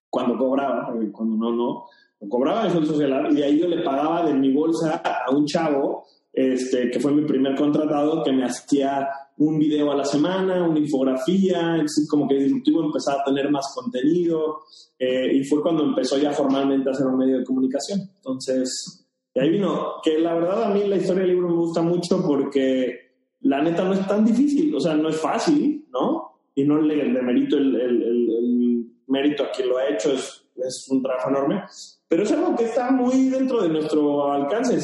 cuando 0.09 0.37
cobraba, 0.37 0.93
cuando 1.11 1.35
no, 1.37 1.51
no, 1.55 2.29
cobraba 2.29 2.65
mi 2.65 2.69
sueldo 2.69 2.93
social 2.93 3.35
y 3.35 3.41
ahí 3.41 3.59
yo 3.59 3.67
le 3.67 3.81
pagaba 3.81 4.25
de 4.25 4.33
mi 4.33 4.51
bolsa 4.53 5.01
a 5.03 5.31
un 5.31 5.45
chavo, 5.45 6.05
este, 6.31 6.91
que 6.91 6.99
fue 6.99 7.11
mi 7.13 7.23
primer 7.23 7.55
contratado, 7.55 8.23
que 8.23 8.31
me 8.31 8.45
hacía 8.45 9.07
un 9.37 9.57
video 9.57 9.91
a 9.91 9.95
la 9.95 10.05
semana, 10.05 10.67
una 10.67 10.79
infografía, 10.79 11.83
como 12.09 12.27
que 12.27 12.35
Disruptivo 12.35 12.83
empezaba 12.83 13.21
a 13.21 13.25
tener 13.25 13.49
más 13.49 13.73
contenido 13.73 14.59
eh, 14.99 15.33
y 15.33 15.43
fue 15.45 15.61
cuando 15.63 15.83
empezó 15.83 16.17
ya 16.17 16.31
formalmente 16.31 16.89
a 16.89 16.93
ser 16.93 17.07
un 17.07 17.17
medio 17.17 17.39
de 17.39 17.43
comunicación. 17.43 18.01
Entonces, 18.17 19.07
y 19.33 19.39
ahí 19.39 19.49
vino, 19.49 19.93
que 20.03 20.19
la 20.19 20.35
verdad 20.35 20.65
a 20.65 20.69
mí 20.69 20.83
la 20.85 20.97
historia 20.97 21.23
del 21.23 21.31
libro 21.31 21.49
me 21.49 21.55
gusta 21.55 21.81
mucho 21.81 22.21
porque 22.21 23.10
la 23.41 23.61
neta 23.61 23.83
no 23.83 23.93
es 23.93 24.07
tan 24.07 24.25
difícil, 24.25 24.73
o 24.75 24.79
sea, 24.79 24.95
no 24.95 25.09
es 25.09 25.19
fácil, 25.19 25.85
¿no? 25.91 26.39
Y 26.55 26.63
no 26.63 26.79
le, 26.79 26.95
le 26.95 27.21
merito 27.21 27.57
el, 27.57 27.75
el, 27.75 28.03
el, 28.03 28.85
mérito 29.07 29.43
a 29.43 29.51
quien 29.51 29.67
lo 29.67 29.77
ha 29.77 29.89
hecho, 29.89 30.13
es, 30.13 30.45
es, 30.55 30.87
un 30.89 31.01
trabajo 31.01 31.29
enorme, 31.29 31.63
pero 32.07 32.23
es 32.23 32.31
algo 32.31 32.55
que 32.55 32.65
está 32.65 32.91
muy 32.91 33.29
dentro 33.29 33.61
de 33.61 33.69
nuestro 33.69 34.31
alcance. 34.31 34.77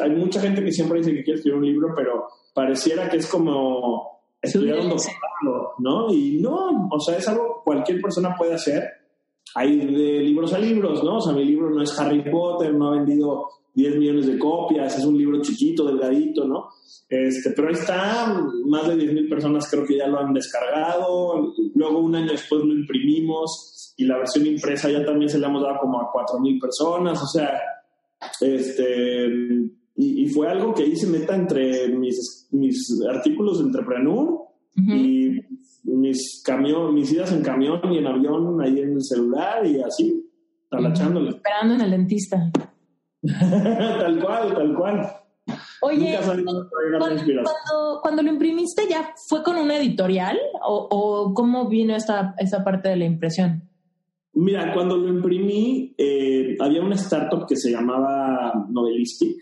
hay 0.00 0.10
mucha 0.10 0.40
gente 0.40 0.64
que 0.64 0.72
siempre 0.72 0.98
dice 0.98 1.12
que 1.12 1.22
quiere 1.22 1.38
escribir 1.38 1.58
un 1.58 1.66
libro, 1.66 1.88
pero 1.94 2.28
pareciera 2.54 3.08
que 3.10 3.18
es 3.18 3.26
como 3.26 4.20
estudiar 4.40 4.80
un 4.80 4.90
doctorado, 4.90 5.74
¿no? 5.78 6.12
Y 6.12 6.40
no, 6.40 6.88
o 6.90 7.00
sea, 7.00 7.18
es 7.18 7.28
algo 7.28 7.62
cualquier 7.64 8.00
persona 8.00 8.34
puede 8.36 8.54
hacer. 8.54 8.84
Hay 9.54 9.76
de 9.78 10.20
libros 10.20 10.52
a 10.52 10.58
libros, 10.58 11.02
¿no? 11.04 11.16
O 11.16 11.20
sea, 11.20 11.32
mi 11.32 11.44
libro 11.44 11.70
no 11.70 11.82
es 11.82 11.98
Harry 11.98 12.28
Potter, 12.28 12.74
no 12.74 12.88
ha 12.88 12.96
vendido 12.96 13.48
10 13.74 13.96
millones 13.96 14.26
de 14.26 14.38
copias, 14.38 14.98
es 14.98 15.04
un 15.04 15.18
libro 15.18 15.40
chiquito, 15.42 15.84
delgadito, 15.84 16.44
¿no? 16.46 16.70
Este, 17.08 17.50
pero 17.50 17.68
ahí 17.68 17.74
está, 17.74 18.34
más 18.66 18.88
de 18.88 18.96
10 18.96 19.12
mil 19.12 19.28
personas 19.28 19.68
creo 19.70 19.84
que 19.84 19.98
ya 19.98 20.06
lo 20.06 20.18
han 20.18 20.32
descargado, 20.32 21.54
luego 21.74 21.98
un 21.98 22.14
año 22.14 22.32
después 22.32 22.64
lo 22.64 22.72
imprimimos 22.72 23.94
y 23.96 24.04
la 24.04 24.18
versión 24.18 24.46
impresa 24.46 24.90
ya 24.90 25.04
también 25.04 25.28
se 25.28 25.38
la 25.38 25.48
hemos 25.48 25.62
dado 25.62 25.78
como 25.80 26.00
a 26.00 26.10
4 26.10 26.40
mil 26.40 26.58
personas, 26.58 27.22
o 27.22 27.26
sea, 27.26 27.60
este, 28.40 29.28
y, 29.96 30.26
fue 30.28 30.48
algo 30.48 30.74
que 30.74 30.86
hice 30.86 31.06
meta 31.06 31.36
entre 31.36 31.88
mis, 31.88 32.48
mis 32.50 33.00
artículos 33.08 33.58
de 33.58 33.66
Entrepreneur 33.66 34.43
y 34.76 35.40
mis, 35.84 36.42
camión, 36.44 36.94
mis 36.94 37.12
idas 37.12 37.32
en 37.32 37.42
camión 37.42 37.80
y 37.92 37.98
en 37.98 38.06
avión 38.06 38.60
ahí 38.60 38.80
en 38.80 38.94
el 38.94 39.02
celular 39.02 39.64
y 39.66 39.80
así, 39.80 40.30
talachándole. 40.70 41.30
Esperando 41.30 41.74
en 41.74 41.80
el 41.80 41.90
dentista. 41.90 42.50
tal 43.22 44.20
cual, 44.20 44.54
tal 44.54 44.74
cual. 44.74 45.10
Oye, 45.82 46.18
cuando, 48.02 48.22
lo 48.22 48.30
imprimiste, 48.30 48.84
¿ya 48.88 49.14
fue 49.28 49.42
con 49.42 49.56
una 49.56 49.76
editorial 49.76 50.38
o, 50.66 51.32
cómo 51.34 51.68
vino 51.68 51.94
esta, 51.94 52.34
esa 52.38 52.64
parte 52.64 52.88
de 52.88 52.96
la 52.96 53.04
impresión? 53.04 53.68
Mira, 54.32 54.72
cuando 54.72 54.96
lo 54.96 55.08
imprimí, 55.08 55.94
eh, 55.98 56.56
había 56.58 56.82
una 56.82 56.96
startup 56.96 57.46
que 57.46 57.56
se 57.56 57.70
llamaba 57.70 58.66
Novelistic. 58.70 59.36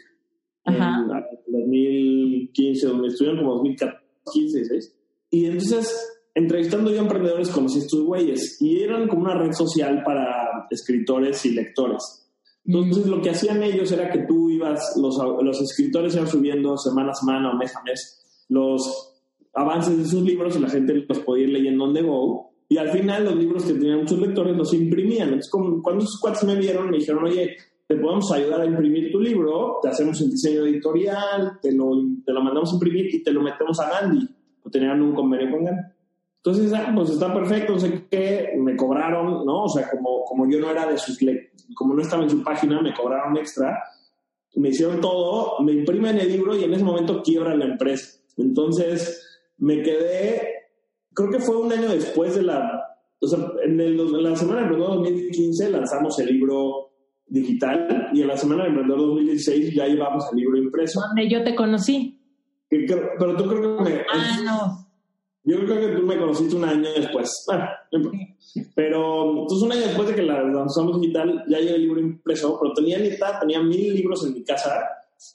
Ajá. 0.65 1.01
En 1.01 1.61
2015, 1.61 2.87
donde 2.87 3.09
estuvieron 3.09 3.41
como 3.41 3.55
2015, 3.55 4.59
16. 4.59 5.02
Y 5.33 5.47
entonces, 5.47 5.91
entrevistando 6.35 6.91
yo 6.91 6.99
a 6.99 7.03
emprendedores, 7.03 7.49
conocí 7.49 7.79
a 7.79 7.83
estos 7.83 8.03
güeyes. 8.03 8.61
Y 8.61 8.83
eran 8.83 9.09
como 9.09 9.23
una 9.23 9.35
red 9.35 9.53
social 9.53 10.03
para 10.05 10.67
escritores 10.71 11.45
y 11.47 11.53
lectores. 11.53 12.29
Entonces, 12.65 13.07
lo 13.07 13.21
que 13.21 13.31
hacían 13.31 13.63
ellos 13.63 13.91
era 13.91 14.11
que 14.11 14.21
tú 14.21 14.51
ibas, 14.51 14.95
los, 15.01 15.17
los 15.43 15.61
escritores 15.61 16.15
iban 16.15 16.29
subiendo 16.29 16.77
semana 16.77 17.11
a 17.11 17.15
semana 17.15 17.51
o 17.51 17.57
mes 17.57 17.75
a 17.75 17.83
mes 17.83 18.21
los 18.49 19.15
avances 19.55 19.97
de 19.97 20.05
sus 20.05 20.23
libros 20.23 20.55
y 20.57 20.61
la 20.61 20.69
gente 20.69 20.95
los 21.09 21.19
podía 21.21 21.45
ir 21.45 21.51
leyendo 21.51 21.85
on 21.85 21.95
the 21.95 22.03
go. 22.03 22.53
Y 22.69 22.77
al 22.77 22.91
final, 22.91 23.25
los 23.25 23.37
libros 23.37 23.65
que 23.65 23.73
tenían 23.73 24.01
muchos 24.01 24.19
lectores 24.19 24.57
los 24.57 24.73
imprimían. 24.75 25.29
Entonces, 25.29 25.51
cuando 25.51 26.05
esos 26.05 26.21
cuates 26.21 26.45
me 26.45 26.57
vieron, 26.57 26.91
me 26.91 26.99
dijeron, 26.99 27.25
oye, 27.25 27.57
te 27.87 27.97
podemos 27.97 28.31
ayudar 28.33 28.61
a 28.61 28.67
imprimir 28.67 29.11
tu 29.11 29.21
libro, 29.21 29.79
te 29.83 29.89
hacemos 29.89 30.21
el 30.21 30.31
diseño 30.31 30.67
editorial, 30.67 31.59
te 31.61 31.73
lo, 31.73 31.91
te 32.25 32.33
lo 32.33 32.43
mandamos 32.43 32.71
a 32.71 32.75
imprimir 32.75 33.15
y 33.15 33.23
te 33.23 33.33
lo 33.33 33.43
metemos 33.43 33.81
a 33.81 33.91
Gandhi. 33.91 34.29
O 34.65 34.71
tenían 34.71 35.03
un 35.03 35.15
convenio 35.15 35.51
con 35.51 35.65
Gandhi. 35.65 35.83
Entonces, 36.45 36.73
ah, 36.73 36.91
pues 36.95 37.11
está 37.11 37.33
perfecto, 37.33 37.75
no 37.75 37.79
sé 37.79 38.05
qué, 38.11 38.55
me 38.59 38.75
cobraron, 38.75 39.47
¿no? 39.47 39.65
O 39.65 39.69
sea, 39.69 39.89
como, 39.89 40.25
como 40.25 40.51
yo 40.51 40.59
no 40.59 40.71
era 40.71 40.87
de 40.87 40.99
sus, 40.99 41.17
como 41.75 41.95
no 41.95 42.03
estaba 42.03 42.25
en 42.25 42.31
su 42.31 42.43
página, 42.43 42.83
me 42.83 42.93
cobraron 42.93 43.37
extra, 43.37 43.81
me 44.57 44.71
hicieron 44.71 45.01
todo, 45.01 45.61
me 45.61 45.73
imprimen 45.73 46.19
el 46.19 46.29
libro 46.29 46.57
y 46.57 46.65
en 46.65 46.75
ese 46.75 46.83
momento 46.83 47.23
quiebra 47.23 47.55
la 47.55 47.67
empresa. 47.67 48.19
Entonces, 48.37 49.41
me 49.59 49.83
quedé, 49.83 50.49
creo 51.15 51.31
que 51.31 51.39
fue 51.39 51.59
un 51.59 51.73
año 51.73 51.89
después 51.89 52.35
de 52.35 52.43
la, 52.43 52.83
o 53.21 53.27
sea, 53.29 53.39
en, 53.65 53.81
el, 53.81 53.97
la 53.97 54.35
semana 54.35 54.63
de 54.63 54.67
Emprendedor 54.67 54.97
2015 54.97 55.71
lanzamos 55.71 56.19
el 56.19 56.27
libro 56.27 56.91
digital 57.27 58.11
y 58.13 58.23
en 58.23 58.27
la 58.27 58.37
semana 58.37 58.65
de 58.65 58.71
Emprendedor 58.71 59.01
2016 59.01 59.75
ya 59.77 59.87
llevamos 59.87 60.25
el 60.33 60.39
libro 60.39 60.59
impreso. 60.59 61.01
Donde 61.01 61.31
yo 61.31 61.45
te 61.45 61.55
conocí. 61.55 62.19
Pero 63.19 63.37
tú 63.37 63.49
creo 63.49 63.77
que 63.77 63.85
me... 63.85 64.05
Ah, 64.11 64.41
no. 64.45 64.83
Yo 65.45 65.59
creo 65.65 65.81
que 65.81 65.97
tú 65.97 66.07
me 66.07 66.17
conociste 66.17 66.55
un 66.55 66.65
año 66.65 66.89
después. 66.95 67.45
Bueno, 67.47 67.69
pero 68.75 69.41
entonces 69.41 69.63
un 69.63 69.73
año 69.73 69.81
después 69.83 70.09
de 70.09 70.15
que 70.15 70.23
la 70.23 70.43
lanzamos 70.43 71.01
digital, 71.01 71.45
ya 71.49 71.59
llegué 71.59 71.75
el 71.75 71.83
libro 71.83 72.01
impreso, 72.01 72.59
pero 72.61 72.73
tenía 72.75 72.99
neta, 72.99 73.41
tenía 73.41 73.61
mil 73.61 73.95
libros 73.95 74.25
en 74.25 74.35
mi 74.35 74.45
casa, 74.45 74.85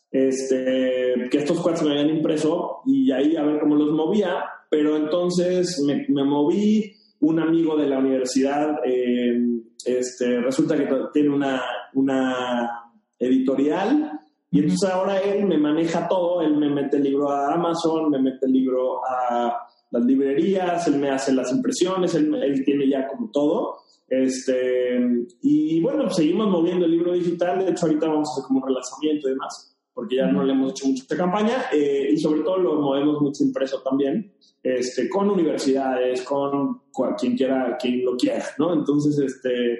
este, 0.10 1.28
que 1.30 1.38
estos 1.38 1.60
cuatro 1.60 1.86
me 1.86 1.92
habían 1.92 2.16
impreso 2.16 2.82
y 2.86 3.12
ahí 3.12 3.36
a 3.36 3.44
ver 3.44 3.60
cómo 3.60 3.76
los 3.76 3.92
movía, 3.92 4.46
pero 4.70 4.96
entonces 4.96 5.82
me, 5.86 6.06
me 6.08 6.24
moví, 6.24 6.94
un 7.20 7.40
amigo 7.40 7.76
de 7.76 7.88
la 7.88 7.98
universidad, 7.98 8.78
eh, 8.86 9.42
este, 9.86 10.40
resulta 10.40 10.78
que 10.78 10.88
tiene 11.14 11.30
una, 11.30 11.62
una 11.94 12.92
editorial 13.20 14.20
y 14.50 14.60
entonces 14.60 14.90
ahora 14.90 15.20
él 15.20 15.46
me 15.46 15.58
maneja 15.58 16.08
todo, 16.08 16.42
él 16.42 16.56
me 16.56 16.70
mete 16.70 16.98
el 16.98 17.04
libro 17.04 17.30
a 17.30 17.54
Amazon, 17.54 18.10
me 18.10 18.20
mete 18.20 18.46
el 18.46 18.54
libro 18.54 19.02
a 19.06 19.68
las 19.92 20.06
librerías, 20.06 20.88
él 20.88 21.00
me 21.00 21.10
hace 21.10 21.34
las 21.34 21.52
impresiones, 21.52 22.16
él, 22.16 22.64
tiene 22.64 22.88
ya 22.90 23.08
como 23.08 23.30
todo. 23.32 23.78
Este, 24.08 25.00
y 25.42 25.82
bueno, 25.82 26.10
seguimos 26.10 26.48
moviendo 26.48 26.86
el 26.86 26.92
libro 26.92 27.12
digital, 27.12 27.66
de 27.66 27.72
hecho 27.72 27.88
ahorita 27.88 28.08
vamos 28.08 28.30
a 28.30 28.32
hacer 28.34 28.48
como 28.48 28.62
un 28.62 28.68
relanzamiento 28.68 29.28
y 29.28 29.32
demás, 29.32 29.78
porque 29.94 30.16
ya 30.16 30.28
no 30.28 30.44
le 30.44 30.54
hemos 30.54 30.72
hecho 30.72 30.88
mucho 30.88 31.02
esta 31.02 31.18
campaña, 31.18 31.66
eh, 31.74 32.12
y 32.14 32.18
sobre 32.18 32.42
todo 32.42 32.58
lo 32.58 32.82
movemos 32.82 33.22
mucho 33.22 33.44
impreso 33.44 33.82
también, 33.82 34.32
este, 34.64 35.10
con 35.10 35.30
universidades, 35.30 36.22
con 36.22 36.84
quien 37.20 37.36
quiera, 37.36 37.78
quien 37.78 38.06
lo 38.06 38.16
quiera, 38.16 38.46
¿no? 38.58 38.74
Entonces, 38.74 39.20
este, 39.20 39.80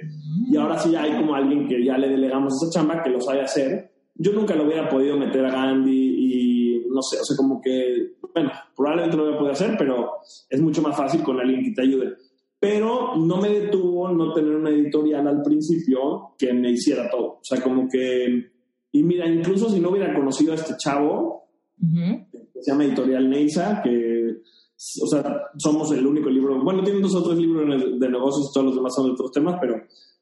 y 0.50 0.58
ahora 0.58 0.78
sí 0.78 0.94
hay 0.94 1.14
como 1.14 1.34
alguien 1.34 1.68
que 1.68 1.84
ya 1.86 1.98
le 1.98 2.10
delegamos 2.10 2.62
esa 2.62 2.72
chamba, 2.72 3.02
que 3.02 3.10
lo 3.10 3.22
sabe 3.22 3.42
hacer. 3.42 3.97
Yo 4.18 4.34
nunca 4.34 4.56
lo 4.56 4.66
hubiera 4.66 4.90
podido 4.90 5.18
meter 5.18 5.46
a 5.46 5.52
Gandhi 5.52 6.16
y 6.18 6.88
no 6.90 7.02
sé, 7.02 7.20
o 7.20 7.24
sea, 7.24 7.38
como 7.38 7.62
que 7.62 8.18
bueno, 8.38 8.52
probablemente 8.76 9.18
lo 9.18 9.26
voy 9.26 9.34
a 9.34 9.38
poder 9.38 9.54
hacer, 9.54 9.76
pero 9.78 10.12
es 10.50 10.62
mucho 10.62 10.82
más 10.82 10.96
fácil 10.96 11.24
con 11.24 11.40
alguien 11.40 11.64
que 11.64 11.72
te 11.72 11.82
ayude. 11.82 12.14
Pero 12.60 13.16
no 13.16 13.38
me 13.38 13.50
detuvo 13.50 14.10
no 14.10 14.34
tener 14.34 14.56
una 14.56 14.70
editorial 14.70 15.28
al 15.28 15.42
principio 15.42 16.36
que 16.38 16.54
me 16.54 16.72
hiciera 16.72 17.10
todo. 17.10 17.26
O 17.26 17.44
sea, 17.44 17.62
como 17.62 17.88
que... 17.90 18.52
Y 18.92 19.04
mira, 19.04 19.28
incluso 19.28 19.70
si 19.70 19.80
no 19.80 19.90
hubiera 19.90 20.14
conocido 20.14 20.54
a 20.54 20.56
este 20.56 20.76
chavo, 20.78 21.50
que 21.80 22.62
se 22.62 22.72
llama 22.72 22.86
Editorial 22.86 23.30
Neisa, 23.30 23.82
que, 23.84 24.38
o 25.02 25.08
sea, 25.08 25.42
somos 25.58 25.92
el 25.92 26.06
único 26.06 26.30
libro, 26.30 26.64
bueno, 26.64 26.84
tienen 26.84 27.02
dos 27.02 27.16
otros 27.16 27.38
libros 27.38 28.00
de 28.00 28.10
negocios 28.10 28.52
todos 28.54 28.68
los 28.68 28.76
demás 28.76 28.96
son 28.96 29.08
de 29.08 29.12
otros 29.12 29.32
temas, 29.32 29.58
pero 29.60 29.76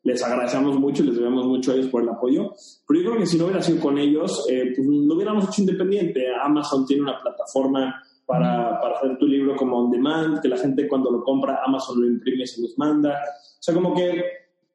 les 0.06 0.24
agradecemos 0.24 0.80
mucho 0.80 1.02
y 1.04 1.08
les 1.08 1.16
debemos 1.16 1.48
mucho 1.48 1.72
a 1.72 1.76
ellos 1.76 1.88
por 1.88 2.04
el 2.04 2.10
apoyo. 2.10 2.54
Pero 2.88 3.00
yo 3.02 3.10
creo 3.10 3.20
que 3.22 3.26
si 3.26 3.38
no 3.38 3.46
hubiera 3.46 3.62
sido 3.62 3.80
con 3.80 3.98
ellos, 3.98 4.46
eh, 4.48 4.72
pues 4.76 4.88
lo 4.88 5.16
hubiéramos 5.16 5.46
hecho 5.46 5.62
independiente. 5.62 6.28
Amazon 6.44 6.86
tiene 6.86 7.02
una 7.02 7.20
plataforma 7.20 8.04
para, 8.24 8.80
para, 8.80 8.98
hacer 8.98 9.18
tu 9.18 9.26
libro 9.26 9.56
como 9.56 9.78
on 9.80 9.92
demand, 9.92 10.42
que 10.42 10.48
la 10.48 10.58
gente 10.58 10.88
cuando 10.88 11.10
lo 11.12 11.24
compra, 11.24 11.62
Amazon 11.66 12.02
lo 12.02 12.08
imprime 12.08 12.44
y 12.44 12.48
se 12.48 12.62
los 12.62 12.78
manda. 12.78 13.14
O 13.14 13.64
sea, 13.64 13.74
como 13.74 13.96
que 13.96 14.22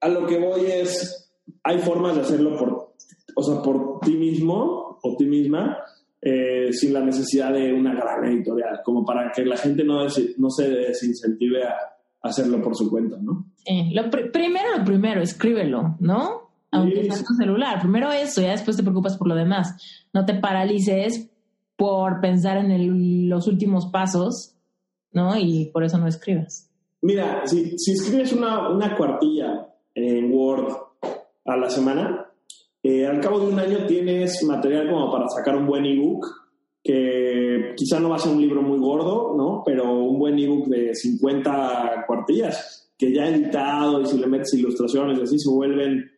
a 0.00 0.08
lo 0.08 0.26
que 0.26 0.36
voy 0.36 0.66
es, 0.66 1.32
hay 1.62 1.78
formas 1.78 2.16
de 2.16 2.22
hacerlo 2.22 2.56
por, 2.56 2.94
o 3.36 3.42
sea, 3.42 3.62
por 3.62 4.00
ti 4.00 4.16
mismo 4.16 4.98
o 5.00 5.16
ti 5.16 5.26
misma, 5.26 5.78
eh, 6.20 6.72
sin 6.72 6.92
la 6.92 7.00
necesidad 7.00 7.52
de 7.52 7.72
una 7.72 7.94
gran 7.94 8.24
editorial, 8.24 8.80
como 8.84 9.04
para 9.04 9.30
que 9.30 9.44
la 9.44 9.56
gente 9.56 9.84
no, 9.84 10.04
no 10.38 10.50
se 10.50 10.68
desincentive 10.68 11.62
a 11.62 11.76
hacerlo 12.22 12.62
por 12.62 12.76
su 12.76 12.90
cuenta, 12.90 13.16
¿no? 13.20 13.46
lo 13.92 14.10
primero, 14.10 14.78
lo 14.78 14.84
primero, 14.84 15.20
escríbelo, 15.20 15.96
¿no? 16.00 16.50
Aunque 16.72 17.04
sea 17.04 17.24
tu 17.24 17.34
celular. 17.34 17.80
Primero 17.80 18.12
eso, 18.12 18.40
ya 18.40 18.52
después 18.52 18.76
te 18.76 18.82
preocupas 18.82 19.16
por 19.16 19.28
lo 19.28 19.34
demás. 19.34 20.06
No 20.12 20.24
te 20.24 20.34
paralices 20.34 21.30
por 21.76 22.20
pensar 22.20 22.58
en 22.58 23.28
los 23.28 23.48
últimos 23.48 23.86
pasos, 23.86 24.54
¿no? 25.12 25.36
Y 25.36 25.70
por 25.72 25.82
eso 25.82 25.98
no 25.98 26.06
escribas. 26.06 26.70
Mira, 27.02 27.46
si, 27.46 27.78
si 27.78 27.92
escribes 27.92 28.32
una, 28.32 28.68
una, 28.68 28.96
cuartilla 28.96 29.66
en 29.94 30.32
Word 30.32 30.74
a 31.46 31.56
la 31.56 31.70
semana, 31.70 32.26
eh, 32.82 33.06
al 33.06 33.20
cabo 33.20 33.40
de 33.40 33.52
un 33.52 33.58
año 33.58 33.86
tienes 33.86 34.42
material 34.44 34.90
como 34.90 35.10
para 35.10 35.26
sacar 35.28 35.56
un 35.56 35.66
buen 35.66 35.86
ebook 35.86 36.26
que 36.82 37.74
quizá 37.76 38.00
no 38.00 38.10
va 38.10 38.16
a 38.16 38.20
ser 38.20 38.32
un 38.32 38.40
libro 38.40 38.62
muy 38.62 38.78
gordo, 38.78 39.34
¿no? 39.36 39.62
Pero 39.64 39.92
un 39.92 40.18
buen 40.18 40.38
ebook 40.38 40.66
de 40.68 40.94
50 40.94 42.04
cuartillas, 42.06 42.92
que 42.96 43.12
ya 43.12 43.28
editado 43.28 44.00
y 44.00 44.06
si 44.06 44.18
le 44.18 44.26
metes 44.26 44.54
ilustraciones 44.54 45.18
y 45.18 45.22
así 45.22 45.38
se 45.38 45.50
vuelven, 45.50 46.10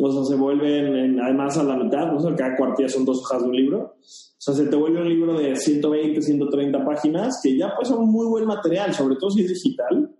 o 0.00 0.12
sea, 0.12 0.24
se 0.24 0.36
vuelven 0.36 1.18
además 1.20 1.56
a 1.58 1.64
la 1.64 1.76
mitad, 1.76 2.06
¿no? 2.06 2.18
O 2.18 2.20
sea, 2.20 2.34
cada 2.34 2.56
cuartilla 2.56 2.88
son 2.88 3.04
dos 3.04 3.18
hojas 3.20 3.42
de 3.42 3.48
un 3.48 3.56
libro. 3.56 3.78
O 3.80 4.40
sea, 4.40 4.54
se 4.54 4.66
te 4.66 4.76
vuelve 4.76 5.02
un 5.02 5.08
libro 5.08 5.38
de 5.38 5.56
120, 5.56 6.22
130 6.22 6.84
páginas, 6.84 7.40
que 7.42 7.56
ya 7.56 7.74
pues 7.74 7.88
son 7.88 8.08
muy 8.08 8.26
buen 8.26 8.46
material, 8.46 8.94
sobre 8.94 9.16
todo 9.16 9.30
si 9.30 9.42
es 9.42 9.48
digital. 9.48 10.14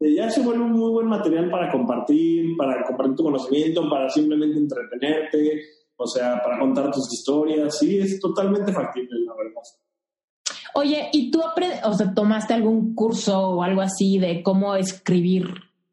Ya 0.00 0.30
se 0.30 0.42
vuelve 0.42 0.64
un 0.64 0.72
muy 0.72 0.90
buen 0.90 1.06
material 1.06 1.50
para 1.50 1.70
compartir, 1.70 2.56
para 2.56 2.84
compartir 2.84 3.16
tu 3.16 3.22
conocimiento, 3.24 3.88
para 3.88 4.08
simplemente 4.08 4.58
entretenerte, 4.58 5.62
o 5.96 6.06
sea, 6.06 6.42
para 6.42 6.58
contar 6.58 6.90
tus 6.90 7.12
historias, 7.12 7.78
sí, 7.78 7.98
es 7.98 8.20
totalmente 8.20 8.72
factible, 8.72 9.20
la 9.24 9.34
verdad. 9.34 9.62
Oye, 10.74 11.08
¿y 11.12 11.30
tú 11.30 11.40
o 11.84 11.92
sea, 11.94 12.14
tomaste 12.14 12.52
algún 12.52 12.94
curso 12.94 13.48
o 13.48 13.62
algo 13.62 13.80
así 13.80 14.18
de 14.18 14.42
cómo 14.42 14.74
escribir 14.74 15.48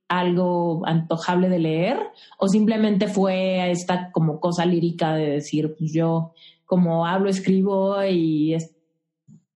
algo 0.10 0.86
antojable 0.86 1.48
de 1.48 1.60
leer? 1.60 2.00
¿O 2.38 2.50
simplemente 2.50 3.08
fue 3.08 3.72
esta 3.72 4.12
como 4.12 4.42
cosa 4.42 4.66
lírica 4.66 5.16
de 5.16 5.30
decir, 5.30 5.74
pues 5.78 5.94
yo 5.94 6.34
como 6.66 7.06
hablo, 7.06 7.30
escribo 7.30 8.04
y 8.04 8.58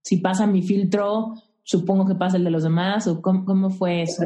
si 0.02 0.18
pasa 0.18 0.48
mi 0.48 0.62
filtro, 0.62 1.34
supongo 1.62 2.06
que 2.06 2.16
pasa 2.16 2.38
el 2.38 2.46
de 2.46 2.52
los 2.52 2.64
demás? 2.64 3.06
¿O 3.08 3.22
cómo, 3.22 3.70
fue 3.70 4.04
eso? 4.04 4.24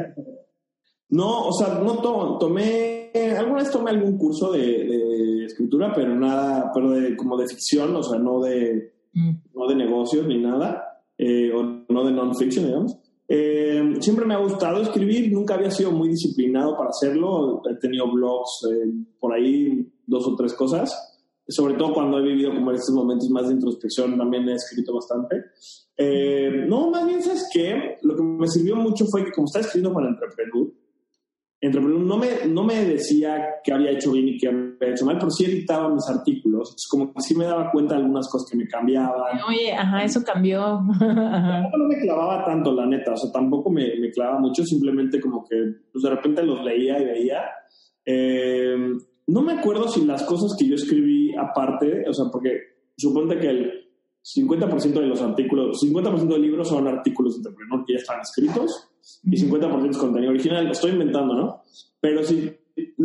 No, 1.08 1.48
o 1.48 1.52
sea, 1.52 1.80
no 1.80 1.96
tomé, 2.38 3.10
alguna 3.36 3.62
vez 3.62 3.72
tomé 3.72 3.90
algún 3.90 4.16
curso 4.16 4.52
de 4.52 5.11
escritura, 5.52 5.92
pero 5.94 6.14
nada, 6.14 6.70
pero 6.74 6.90
de, 6.90 7.16
como 7.16 7.36
de 7.36 7.48
ficción, 7.48 7.94
o 7.94 8.02
sea, 8.02 8.18
no 8.18 8.40
de, 8.40 8.92
mm. 9.12 9.30
no 9.54 9.66
de 9.68 9.74
negocios 9.76 10.26
ni 10.26 10.38
nada, 10.38 10.92
eh, 11.18 11.52
o 11.52 11.62
no 11.88 12.04
de 12.04 12.12
non-fiction, 12.12 12.66
digamos. 12.66 12.96
Eh, 13.28 13.94
siempre 14.00 14.26
me 14.26 14.34
ha 14.34 14.38
gustado 14.38 14.82
escribir, 14.82 15.32
nunca 15.32 15.54
había 15.54 15.70
sido 15.70 15.92
muy 15.92 16.08
disciplinado 16.08 16.76
para 16.76 16.90
hacerlo, 16.90 17.62
he 17.70 17.76
tenido 17.76 18.10
blogs 18.10 18.66
eh, 18.70 18.90
por 19.20 19.32
ahí, 19.32 19.88
dos 20.06 20.26
o 20.26 20.34
tres 20.34 20.52
cosas, 20.54 20.92
sobre 21.48 21.74
todo 21.74 21.94
cuando 21.94 22.18
he 22.18 22.22
vivido 22.22 22.52
como 22.54 22.70
en 22.70 22.76
estos 22.76 22.94
momentos 22.94 23.30
más 23.30 23.48
de 23.48 23.54
introspección, 23.54 24.18
también 24.18 24.48
he 24.48 24.54
escrito 24.54 24.94
bastante. 24.94 25.44
no, 26.68 26.90
más 26.90 27.06
bien, 27.06 27.22
¿sabes 27.22 27.48
qué? 27.52 27.98
Lo 28.02 28.16
que 28.16 28.22
me 28.22 28.48
sirvió 28.48 28.76
mucho 28.76 29.06
fue 29.06 29.24
que 29.24 29.32
como 29.32 29.46
estaba 29.46 29.64
escribiendo 29.64 29.94
para 29.94 30.08
Entrepreneur, 30.08 30.68
entrepreneur 31.62 32.00
no 32.00 32.16
me, 32.16 32.28
no 32.48 32.64
me 32.64 32.84
decía 32.84 33.54
que 33.62 33.72
había 33.72 33.92
hecho 33.92 34.10
bien 34.10 34.28
y 34.28 34.36
que 34.36 34.48
había 34.48 34.92
hecho 34.94 35.06
mal, 35.06 35.16
pero 35.16 35.30
sí 35.30 35.44
editaba 35.44 35.88
mis 35.88 36.08
artículos. 36.08 36.74
Es 36.76 36.88
como 36.90 37.12
que 37.12 37.20
sí 37.20 37.36
me 37.36 37.44
daba 37.44 37.70
cuenta 37.70 37.94
de 37.94 38.00
algunas 38.00 38.28
cosas 38.28 38.50
que 38.50 38.58
me 38.58 38.66
cambiaban. 38.66 39.40
Oye, 39.48 39.72
ajá, 39.72 40.02
eso 40.02 40.24
cambió. 40.24 40.82
Tampoco 40.98 41.78
no 41.78 41.84
me 41.86 42.00
clavaba 42.00 42.44
tanto, 42.44 42.74
la 42.74 42.86
neta. 42.86 43.12
O 43.12 43.16
sea, 43.16 43.30
tampoco 43.30 43.70
me, 43.70 43.96
me 44.00 44.10
clavaba 44.10 44.40
mucho. 44.40 44.64
Simplemente 44.64 45.20
como 45.20 45.44
que 45.48 45.56
pues, 45.92 46.02
de 46.02 46.10
repente 46.10 46.42
los 46.42 46.64
leía 46.64 47.00
y 47.00 47.04
veía. 47.04 47.42
Eh, 48.04 48.76
no 49.28 49.42
me 49.42 49.52
acuerdo 49.52 49.86
si 49.86 50.04
las 50.04 50.24
cosas 50.24 50.56
que 50.58 50.66
yo 50.66 50.74
escribí 50.74 51.32
aparte, 51.36 52.04
o 52.08 52.12
sea, 52.12 52.24
porque 52.30 52.58
suponte 52.96 53.38
que 53.38 53.48
el 53.48 53.72
50% 54.20 54.80
de 54.94 55.06
los 55.06 55.22
artículos, 55.22 55.80
50% 55.80 56.26
de 56.26 56.38
libros 56.40 56.68
son 56.68 56.88
artículos 56.88 57.34
de 57.34 57.38
entrepreneur 57.38 57.84
que 57.86 57.92
ya 57.92 57.98
están 58.00 58.20
escritos 58.20 58.91
y 59.24 59.36
50% 59.36 59.90
es 59.90 59.96
contenido 59.96 60.30
original. 60.30 60.66
Lo 60.66 60.72
estoy 60.72 60.92
inventando, 60.92 61.34
¿no? 61.34 61.62
Pero 62.00 62.22
si 62.24 62.52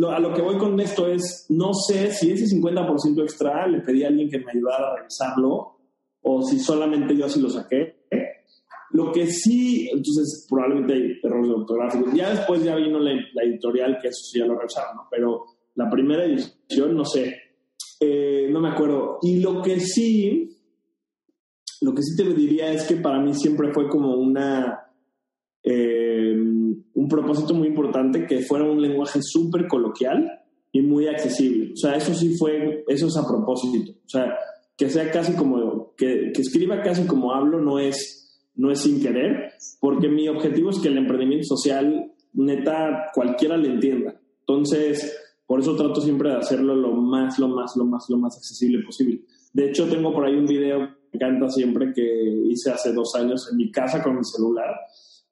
a 0.08 0.18
lo 0.20 0.32
que 0.32 0.42
voy 0.42 0.56
con 0.56 0.78
esto 0.80 1.06
es, 1.06 1.46
no 1.50 1.72
sé 1.74 2.10
si 2.12 2.30
ese 2.30 2.46
50% 2.56 3.22
extra 3.22 3.66
le 3.66 3.80
pedí 3.80 4.04
a 4.04 4.08
alguien 4.08 4.30
que 4.30 4.38
me 4.38 4.52
ayudara 4.52 4.92
a 4.92 4.96
revisarlo 4.96 5.78
o 6.22 6.42
si 6.42 6.58
solamente 6.58 7.16
yo 7.16 7.26
así 7.26 7.40
lo 7.40 7.50
saqué. 7.50 7.98
Lo 8.92 9.12
que 9.12 9.26
sí, 9.26 9.88
entonces 9.92 10.46
probablemente 10.48 10.94
hay 10.94 11.20
errores 11.22 11.50
ortográficos. 11.50 12.14
Ya 12.14 12.30
después 12.30 12.64
ya 12.64 12.74
vino 12.74 12.98
la, 12.98 13.12
editorial, 13.42 13.98
que 14.00 14.08
eso 14.08 14.24
sí 14.24 14.38
ya 14.38 14.46
lo 14.46 14.58
revisaron, 14.58 14.96
¿no? 14.96 15.08
Pero 15.10 15.44
la 15.74 15.90
primera 15.90 16.24
edición, 16.24 16.96
no 16.96 17.04
sé, 17.04 17.36
eh, 18.00 18.48
no 18.50 18.60
me 18.60 18.70
acuerdo. 18.70 19.18
Y 19.22 19.40
lo 19.40 19.62
que 19.62 19.78
sí, 19.80 20.56
lo 21.82 21.94
que 21.94 22.02
sí 22.02 22.16
te 22.16 22.24
diría 22.34 22.72
es 22.72 22.84
que 22.84 22.96
para 22.96 23.20
mí 23.20 23.34
siempre 23.34 23.72
fue 23.72 23.88
como 23.88 24.16
una, 24.16 24.87
eh, 25.70 26.34
un 26.94 27.08
propósito 27.08 27.52
muy 27.52 27.68
importante 27.68 28.26
que 28.26 28.40
fuera 28.40 28.64
un 28.64 28.80
lenguaje 28.80 29.20
súper 29.22 29.68
coloquial 29.68 30.40
y 30.72 30.80
muy 30.80 31.06
accesible. 31.06 31.72
O 31.74 31.76
sea, 31.76 31.94
eso 31.94 32.14
sí 32.14 32.36
fue, 32.38 32.84
eso 32.88 33.08
es 33.08 33.16
a 33.18 33.26
propósito. 33.26 33.92
O 33.92 34.08
sea, 34.08 34.34
que 34.76 34.88
sea 34.88 35.10
casi 35.10 35.34
como, 35.34 35.94
que, 35.94 36.32
que 36.32 36.40
escriba 36.40 36.80
casi 36.80 37.06
como 37.06 37.34
hablo 37.34 37.60
no 37.60 37.78
es, 37.78 38.40
no 38.54 38.70
es 38.70 38.80
sin 38.80 39.02
querer, 39.02 39.52
porque 39.78 40.08
mi 40.08 40.26
objetivo 40.28 40.70
es 40.70 40.78
que 40.78 40.88
el 40.88 40.96
emprendimiento 40.96 41.44
social, 41.44 42.12
neta, 42.32 43.10
cualquiera 43.14 43.58
le 43.58 43.68
entienda. 43.68 44.18
Entonces, 44.40 45.18
por 45.46 45.60
eso 45.60 45.76
trato 45.76 46.00
siempre 46.00 46.30
de 46.30 46.36
hacerlo 46.36 46.74
lo 46.74 46.92
más, 46.92 47.38
lo 47.38 47.48
más, 47.48 47.76
lo 47.76 47.84
más, 47.84 48.06
lo 48.08 48.16
más 48.16 48.36
accesible 48.38 48.82
posible. 48.84 49.20
De 49.52 49.66
hecho, 49.66 49.86
tengo 49.86 50.12
por 50.14 50.24
ahí 50.24 50.34
un 50.34 50.46
video 50.46 50.98
me 51.12 51.16
encanta 51.16 51.48
siempre 51.48 51.92
que 51.94 52.02
hice 52.50 52.70
hace 52.70 52.92
dos 52.92 53.14
años 53.14 53.48
en 53.50 53.56
mi 53.56 53.70
casa 53.70 54.02
con 54.02 54.16
mi 54.16 54.24
celular, 54.24 54.74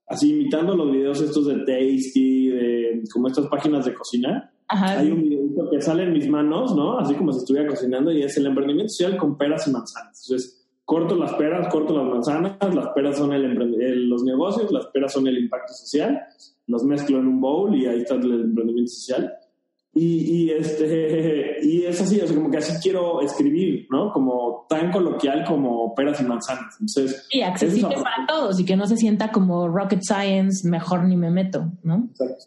así 0.06 0.32
imitando 0.32 0.76
los 0.76 0.90
videos 0.90 1.20
estos 1.20 1.46
de 1.46 1.56
Tasty, 1.64 2.48
de 2.50 3.02
como 3.12 3.28
estas 3.28 3.46
páginas 3.48 3.84
de 3.84 3.94
cocina. 3.94 4.52
Hay 4.68 5.10
un 5.10 5.22
video 5.22 5.70
que 5.70 5.80
sale 5.80 6.04
en 6.04 6.12
mis 6.12 6.28
manos, 6.28 6.74
¿no? 6.74 6.98
Así 6.98 7.14
como 7.14 7.32
si 7.32 7.38
estuviera 7.38 7.68
cocinando 7.68 8.10
y 8.12 8.22
es 8.22 8.36
el 8.36 8.46
emprendimiento 8.46 8.92
social 8.92 9.16
con 9.16 9.38
peras 9.38 9.66
y 9.68 9.70
manzanas. 9.70 10.24
Entonces, 10.26 10.66
corto 10.84 11.16
las 11.16 11.34
peras, 11.34 11.68
corto 11.68 11.96
las 11.96 12.06
manzanas, 12.06 12.74
las 12.74 12.88
peras 12.88 13.18
son 13.18 13.32
el, 13.32 14.08
los 14.08 14.22
negocios, 14.24 14.72
las 14.72 14.86
peras 14.86 15.12
son 15.12 15.26
el 15.26 15.38
impacto 15.38 15.72
social, 15.72 16.20
los 16.66 16.84
mezclo 16.84 17.18
en 17.18 17.26
un 17.26 17.40
bowl 17.40 17.74
y 17.74 17.86
ahí 17.86 18.00
está 18.00 18.14
el 18.14 18.32
emprendimiento 18.32 18.92
social. 18.92 19.32
Y, 19.98 20.50
este, 20.50 21.56
y 21.62 21.84
es 21.84 22.00
así, 22.00 22.20
o 22.20 22.26
sea, 22.26 22.36
como 22.36 22.50
que 22.50 22.58
así 22.58 22.74
quiero 22.82 23.22
escribir, 23.22 23.86
¿no? 23.90 24.12
Como 24.12 24.66
tan 24.68 24.92
coloquial 24.92 25.44
como 25.46 25.94
peras 25.94 26.20
y 26.20 26.24
manzanas. 26.24 26.76
Entonces, 26.78 27.26
y 27.30 27.40
accesible 27.40 27.96
para 27.96 28.26
todos 28.28 28.60
y 28.60 28.66
que 28.66 28.76
no 28.76 28.86
se 28.86 28.98
sienta 28.98 29.32
como 29.32 29.68
rocket 29.68 30.02
science, 30.02 30.68
mejor 30.68 31.04
ni 31.04 31.16
me 31.16 31.30
meto, 31.30 31.72
¿no? 31.82 32.08
Exacto. 32.10 32.44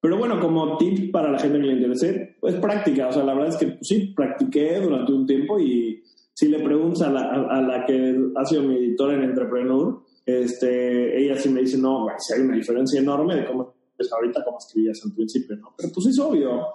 Pero 0.00 0.16
bueno, 0.16 0.40
como 0.40 0.78
tip 0.78 1.12
para 1.12 1.30
la 1.30 1.38
gente 1.38 1.58
que 1.58 1.66
le 1.66 1.72
interese, 1.74 2.36
pues 2.40 2.54
práctica. 2.54 3.08
O 3.08 3.12
sea, 3.12 3.24
la 3.24 3.34
verdad 3.34 3.50
es 3.50 3.56
que 3.56 3.66
pues, 3.66 3.88
sí, 3.88 4.14
practiqué 4.16 4.80
durante 4.80 5.12
un 5.12 5.26
tiempo 5.26 5.60
y 5.60 6.02
si 6.32 6.48
le 6.48 6.60
preguntas 6.60 7.02
a 7.02 7.10
la, 7.10 7.20
a, 7.20 7.60
la 7.60 7.84
que 7.84 8.16
ha 8.36 8.44
sido 8.46 8.62
mi 8.62 8.76
editora 8.76 9.14
en 9.14 9.24
Entrepreneur, 9.24 10.02
este, 10.24 11.18
ella 11.18 11.36
sí 11.36 11.50
me 11.50 11.60
dice, 11.60 11.76
no, 11.76 12.04
güey, 12.04 12.14
si 12.18 12.34
hay 12.34 12.40
una 12.40 12.56
diferencia 12.56 13.00
enorme 13.00 13.36
de 13.36 13.46
cómo 13.46 13.74
es 13.98 14.10
ahorita 14.12 14.44
como 14.44 14.58
escribías 14.58 14.98
al 15.04 15.12
principio, 15.12 15.56
¿no? 15.56 15.74
Pero 15.76 15.90
pues 15.92 16.06
es 16.06 16.18
obvio 16.18 16.66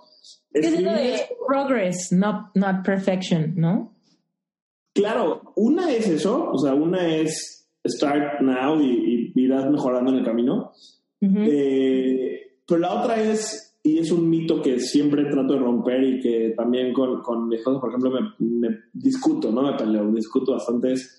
es 0.53 0.81
lo 0.81 0.91
de 0.91 1.21
progress, 1.47 2.11
not, 2.11 2.55
not 2.55 2.85
perfection, 2.85 3.53
¿no? 3.55 3.95
Claro, 4.93 5.53
una 5.55 5.91
es 5.91 6.07
eso, 6.07 6.51
o 6.51 6.57
sea, 6.57 6.73
una 6.73 7.15
es 7.15 7.69
start 7.87 8.41
now 8.41 8.79
y, 8.81 9.31
irás 9.35 9.69
mejorando 9.69 10.11
en 10.11 10.17
el 10.17 10.25
camino. 10.25 10.71
Eh, 11.21 12.57
pero 12.67 12.79
la 12.79 12.99
otra 12.99 13.21
es, 13.21 13.77
y 13.83 13.99
es 13.99 14.11
un 14.11 14.29
mito 14.29 14.61
que 14.61 14.79
siempre 14.79 15.25
trato 15.25 15.53
de 15.53 15.59
romper 15.59 16.03
y 16.03 16.19
que 16.19 16.53
también 16.57 16.91
con, 16.93 17.21
con 17.21 17.47
mi 17.47 17.55
esposa, 17.55 17.79
por 17.79 17.89
ejemplo, 17.89 18.11
me, 18.39 18.79
discuto, 18.91 19.51
no 19.51 19.63
me 19.63 19.77
peleo, 19.77 20.11
discuto 20.11 20.53
bastante, 20.53 20.93
es, 20.93 21.17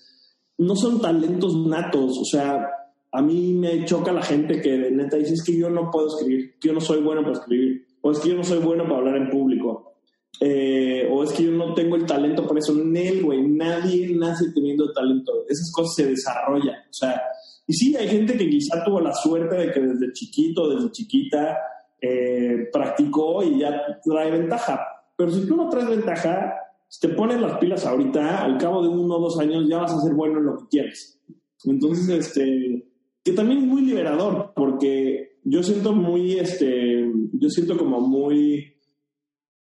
no 0.59 0.75
son 0.75 1.01
talentos 1.01 1.55
natos, 1.65 2.19
o 2.19 2.25
sea, 2.25 2.69
a 3.11 3.21
mí 3.21 3.53
me 3.53 3.85
choca 3.85 4.11
la 4.11 4.21
gente 4.21 4.61
que 4.61 4.91
neta 4.91 5.17
dice, 5.17 5.33
es 5.33 5.43
que 5.43 5.57
yo 5.57 5.69
no 5.69 5.89
puedo 5.89 6.07
escribir, 6.07 6.59
que 6.59 6.67
yo 6.67 6.73
no 6.73 6.81
soy 6.81 7.01
bueno 7.01 7.21
para 7.21 7.33
escribir 7.33 7.85
o 8.05 8.11
es 8.11 8.19
que 8.19 8.29
yo 8.29 8.35
no 8.35 8.43
soy 8.43 8.59
bueno 8.59 8.83
para 8.83 8.97
hablar 8.97 9.15
en 9.15 9.29
público, 9.29 9.93
eh, 10.39 11.07
o 11.09 11.23
es 11.23 11.31
que 11.31 11.43
yo 11.43 11.51
no 11.51 11.73
tengo 11.73 11.95
el 11.95 12.05
talento 12.05 12.45
por 12.45 12.57
eso. 12.57 12.73
Nel, 12.73 13.23
güey, 13.23 13.47
nadie 13.47 14.13
nace 14.15 14.51
teniendo 14.53 14.91
talento. 14.91 15.45
Esas 15.47 15.71
cosas 15.71 15.95
se 15.95 16.07
desarrollan. 16.07 16.75
O 16.89 16.93
sea, 16.93 17.21
y 17.65 17.73
sí, 17.73 17.95
hay 17.95 18.07
gente 18.09 18.37
que 18.37 18.49
quizá 18.49 18.83
tuvo 18.83 18.99
la 18.99 19.13
suerte 19.13 19.55
de 19.55 19.71
que 19.71 19.79
desde 19.79 20.11
chiquito, 20.11 20.69
desde 20.69 20.91
chiquita, 20.91 21.57
eh, 22.01 22.67
practicó 22.73 23.41
y 23.41 23.59
ya 23.59 23.99
trae 24.03 24.31
ventaja. 24.31 24.85
Pero 25.15 25.31
si 25.31 25.47
tú 25.47 25.55
no 25.55 25.69
traes 25.69 25.87
ventaja, 25.87 26.55
si 26.89 27.07
te 27.07 27.13
pones 27.13 27.39
las 27.39 27.57
pilas 27.59 27.85
ahorita, 27.85 28.43
al 28.43 28.57
cabo 28.57 28.81
de 28.81 28.89
uno 28.89 29.15
o 29.15 29.21
dos 29.21 29.39
años 29.39 29.65
ya 29.69 29.77
vas 29.77 29.93
a 29.93 30.01
ser 30.01 30.13
bueno 30.13 30.39
en 30.39 30.45
lo 30.45 30.57
que 30.57 30.67
quieres. 30.69 31.21
Entonces, 31.63 32.09
este, 32.09 32.85
que 33.23 33.31
también 33.31 33.59
es 33.59 33.65
muy 33.65 33.83
liberador, 33.83 34.51
porque 34.53 35.32
yo 35.43 35.63
siento 35.63 35.93
muy, 35.93 36.39
este, 36.39 37.11
yo 37.33 37.49
siento 37.49 37.77
como 37.77 37.99
muy, 38.01 38.73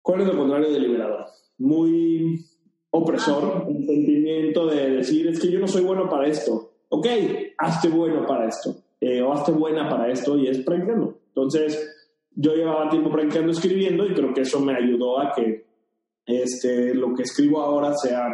¿cuál 0.00 0.22
es 0.22 0.28
lo 0.28 0.36
contrario 0.36 0.70
de 0.70 0.80
liberador? 0.80 1.26
Muy 1.58 2.44
opresor, 2.90 3.64
un 3.68 3.84
sentimiento 3.84 4.66
de 4.66 4.90
decir, 4.90 5.28
es 5.28 5.40
que 5.40 5.50
yo 5.50 5.58
no 5.58 5.66
soy 5.66 5.82
bueno 5.82 6.08
para 6.08 6.28
esto. 6.28 6.72
Ok, 6.88 7.06
hazte 7.58 7.88
bueno 7.88 8.26
para 8.26 8.48
esto, 8.48 8.76
eh, 9.00 9.22
o 9.22 9.32
hazte 9.32 9.52
buena 9.52 9.88
para 9.88 10.10
esto, 10.10 10.36
y 10.36 10.48
es 10.48 10.58
practicando. 10.58 11.18
Entonces, 11.28 11.88
yo 12.34 12.54
llevaba 12.54 12.90
tiempo 12.90 13.10
practicando, 13.10 13.52
escribiendo, 13.52 14.06
y 14.06 14.14
creo 14.14 14.34
que 14.34 14.42
eso 14.42 14.60
me 14.60 14.74
ayudó 14.74 15.18
a 15.18 15.32
que 15.32 15.64
este, 16.26 16.94
lo 16.94 17.14
que 17.14 17.22
escribo 17.22 17.60
ahora 17.60 17.94
sea 17.94 18.28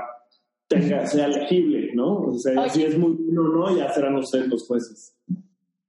tenga, 0.66 1.07
sea 1.07 1.28
legible, 1.28 1.92
¿no? 1.94 2.26
O 2.26 2.38
sea, 2.38 2.68
si 2.68 2.82
es 2.84 2.99
muy 2.99 3.12
bueno 3.12 3.42
o 3.42 3.49
no, 3.49 3.76
ya 3.76 3.90
serán 3.90 4.16
ustedes 4.16 4.49
los 4.49 4.66
jueces. 4.66 5.16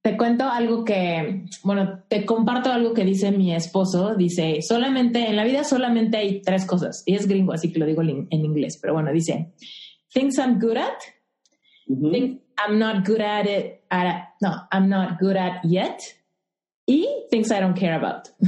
Te 0.01 0.15
cuento 0.15 0.45
algo 0.45 0.85
que, 0.85 1.45
bueno, 1.63 2.03
te 2.07 2.25
comparto 2.25 2.71
algo 2.71 2.93
que 2.93 3.03
dice 3.03 3.31
mi 3.31 3.53
esposo. 3.53 4.15
Dice, 4.15 4.61
solamente, 4.61 5.27
en 5.27 5.35
la 5.35 5.43
vida 5.43 5.63
solamente 5.63 6.17
hay 6.17 6.41
tres 6.41 6.65
cosas. 6.65 7.03
Y 7.05 7.15
es 7.15 7.27
gringo, 7.27 7.51
así 7.51 7.71
que 7.71 7.79
lo 7.79 7.85
digo 7.85 8.01
en 8.01 8.27
inglés. 8.31 8.77
Pero 8.81 8.93
bueno, 8.93 9.11
dice, 9.11 9.51
things 10.13 10.37
I'm 10.37 10.59
good 10.59 10.77
at, 10.77 10.99
things 11.87 12.39
I'm 12.57 12.77
not 12.77 13.05
good 13.05 13.21
at 13.21 13.45
it, 13.45 13.81
no, 14.41 14.67
I'm 14.71 14.89
not 14.89 15.19
good 15.19 15.37
at 15.37 15.63
yet, 15.63 16.01
y 16.85 17.07
things 17.29 17.51
I 17.51 17.59
don't 17.59 17.77
care 17.77 17.95
about. 17.95 18.29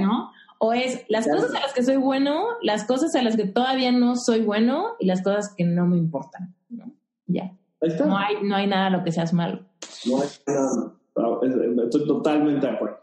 ¿no? 0.00 0.30
O 0.58 0.72
es 0.74 1.04
las 1.08 1.26
cosas 1.26 1.54
a 1.54 1.60
las 1.60 1.72
que 1.72 1.82
soy 1.82 1.96
bueno, 1.96 2.44
las 2.62 2.84
cosas 2.84 3.14
a 3.14 3.22
las 3.22 3.36
que 3.36 3.46
todavía 3.46 3.92
no 3.92 4.16
soy 4.16 4.40
bueno 4.42 4.96
y 4.98 5.06
las 5.06 5.22
cosas 5.22 5.54
que 5.56 5.64
no 5.64 5.86
me 5.86 5.96
importan. 5.96 6.54
¿no? 6.68 6.92
Ya. 7.26 7.56
No 7.80 8.16
hay, 8.16 8.36
no 8.42 8.56
hay 8.56 8.66
nada 8.66 8.86
a 8.86 8.90
lo 8.90 9.04
que 9.04 9.12
seas 9.12 9.32
malo. 9.32 9.64
No 10.06 10.20
hay 10.20 10.28
nada. 10.46 10.94
Estoy 11.84 12.06
totalmente 12.06 12.66
de 12.66 12.72
acuerdo. 12.72 13.00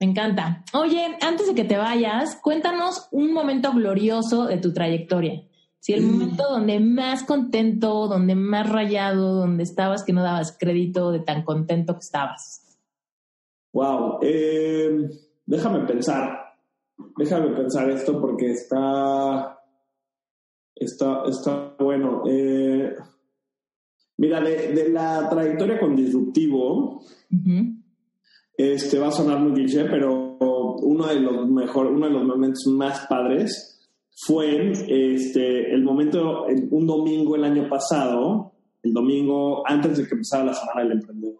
Me 0.00 0.06
encanta. 0.06 0.64
Oye, 0.74 1.18
antes 1.20 1.48
de 1.48 1.54
que 1.54 1.64
te 1.64 1.76
vayas, 1.76 2.36
cuéntanos 2.36 3.08
un 3.10 3.32
momento 3.32 3.72
glorioso 3.72 4.46
de 4.46 4.58
tu 4.58 4.72
trayectoria. 4.72 5.42
Si 5.80 5.92
el 5.92 6.02
mm. 6.02 6.10
momento 6.10 6.44
donde 6.48 6.80
más 6.80 7.24
contento, 7.24 8.08
donde 8.08 8.34
más 8.34 8.68
rayado, 8.68 9.34
donde 9.34 9.64
estabas 9.64 10.04
que 10.04 10.12
no 10.12 10.22
dabas 10.22 10.56
crédito 10.58 11.10
de 11.10 11.20
tan 11.20 11.42
contento 11.42 11.94
que 11.94 12.00
estabas. 12.00 12.78
Wow. 13.72 14.18
Eh, 14.22 15.10
déjame 15.46 15.80
pensar. 15.80 16.54
Déjame 17.16 17.48
pensar 17.56 17.90
esto 17.90 18.20
porque 18.20 18.52
está. 18.52 19.60
Está, 20.76 21.22
está 21.28 21.74
bueno. 21.78 22.22
Eh, 22.28 22.94
Mira, 24.18 24.40
de, 24.40 24.90
la 24.90 25.28
trayectoria 25.28 25.78
con 25.78 25.94
disruptivo, 25.94 27.02
este 28.56 28.98
va 28.98 29.08
a 29.08 29.12
sonar 29.12 29.38
muy 29.38 29.52
cliché, 29.52 29.84
pero 29.84 30.36
uno 30.82 31.06
de 31.06 31.20
los 31.20 31.48
mejor, 31.48 31.86
uno 31.86 32.06
de 32.06 32.12
los 32.12 32.24
momentos 32.24 32.66
más 32.66 33.06
padres 33.06 33.88
fue 34.26 34.72
este, 34.88 35.72
el 35.72 35.84
momento, 35.84 36.46
un 36.70 36.86
domingo 36.86 37.36
el 37.36 37.44
año 37.44 37.68
pasado, 37.68 38.54
el 38.82 38.92
domingo 38.92 39.62
antes 39.64 39.98
de 39.98 40.08
que 40.08 40.14
empezara 40.14 40.46
la 40.46 40.54
semana 40.54 40.82
del 40.82 40.92
emprendedor. 40.98 41.38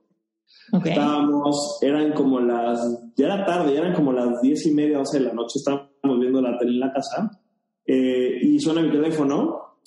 Estábamos, 0.85 1.79
eran 1.83 2.13
como 2.13 2.39
las, 2.39 2.81
ya 3.17 3.27
era 3.27 3.45
tarde, 3.45 3.75
ya 3.75 3.81
eran 3.81 3.95
como 3.95 4.13
las 4.13 4.41
diez 4.41 4.65
y 4.67 4.71
media, 4.73 4.99
once 4.99 5.19
de 5.19 5.25
la 5.25 5.33
noche, 5.33 5.59
estábamos 5.59 6.21
viendo 6.21 6.41
la 6.41 6.57
tele 6.57 6.73
en 6.73 6.81
la 6.81 6.93
casa, 6.93 7.41
eh, 7.85 8.39
y 8.41 8.61
suena 8.61 8.83
mi 8.83 8.91
teléfono, 8.91 9.79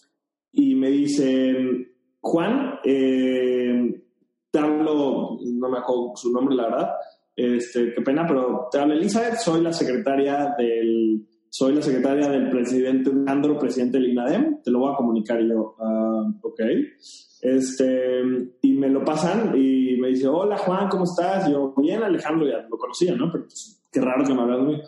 y 0.51 0.75
me 0.75 0.89
dicen, 0.89 1.90
Juan, 2.21 2.79
eh, 2.83 4.01
te 4.49 4.59
hablo, 4.59 5.37
no 5.43 5.69
me 5.69 5.77
acuerdo 5.77 6.13
su 6.15 6.31
nombre, 6.31 6.55
la 6.55 6.69
verdad, 6.69 6.89
este, 7.35 7.93
qué 7.93 8.01
pena, 8.01 8.25
pero 8.27 8.67
te 8.71 8.79
hablo 8.79 8.93
Elizabeth, 8.93 9.35
soy 9.35 9.61
la 9.61 9.73
secretaria 9.73 10.53
del, 10.57 11.25
soy 11.49 11.73
la 11.73 11.81
secretaria 11.81 12.29
del 12.29 12.49
presidente 12.49 13.11
Andro, 13.27 13.57
presidente 13.57 13.97
del 13.97 14.11
INADEM, 14.11 14.61
te 14.63 14.71
lo 14.71 14.79
voy 14.79 14.93
a 14.93 14.97
comunicar 14.97 15.41
yo, 15.41 15.75
uh, 15.79 16.47
ok, 16.47 16.61
este, 17.41 18.21
y 18.61 18.73
me 18.73 18.87
lo 18.87 19.03
pasan 19.03 19.57
y 19.57 19.97
me 19.97 20.09
dice, 20.09 20.27
hola 20.27 20.57
Juan, 20.57 20.87
¿cómo 20.89 21.05
estás? 21.05 21.49
Yo, 21.49 21.73
bien 21.75 22.03
Alejandro, 22.03 22.47
ya 22.47 22.67
lo 22.69 22.77
conocía, 22.77 23.15
¿no? 23.15 23.31
Pero 23.31 23.45
pues, 23.45 23.83
qué 23.91 23.99
raro 23.99 24.23
que 24.23 24.33
me 24.33 24.41
hablas 24.41 24.67
de. 24.67 24.81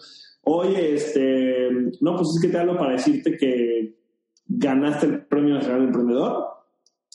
Oye, 0.45 0.93
este, 0.93 1.69
no, 2.01 2.15
pues 2.15 2.27
es 2.35 2.41
que 2.41 2.49
te 2.49 2.57
hablo 2.59 2.77
para 2.77 2.93
decirte 2.93 3.35
que 3.37 3.97
ganaste 4.45 5.07
el 5.07 5.25
Premio 5.25 5.55
Nacional 5.55 5.81
de 5.81 5.87
Emprendedor. 5.87 6.45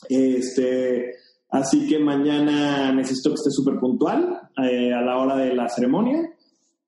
Este, 0.07 1.15
así 1.49 1.87
que 1.87 1.99
mañana 1.99 2.91
necesito 2.91 3.31
que 3.31 3.35
estés 3.35 3.55
súper 3.55 3.79
puntual 3.79 4.49
eh, 4.63 4.93
a 4.93 5.01
la 5.01 5.17
hora 5.17 5.35
de 5.35 5.53
la 5.53 5.67
ceremonia, 5.67 6.33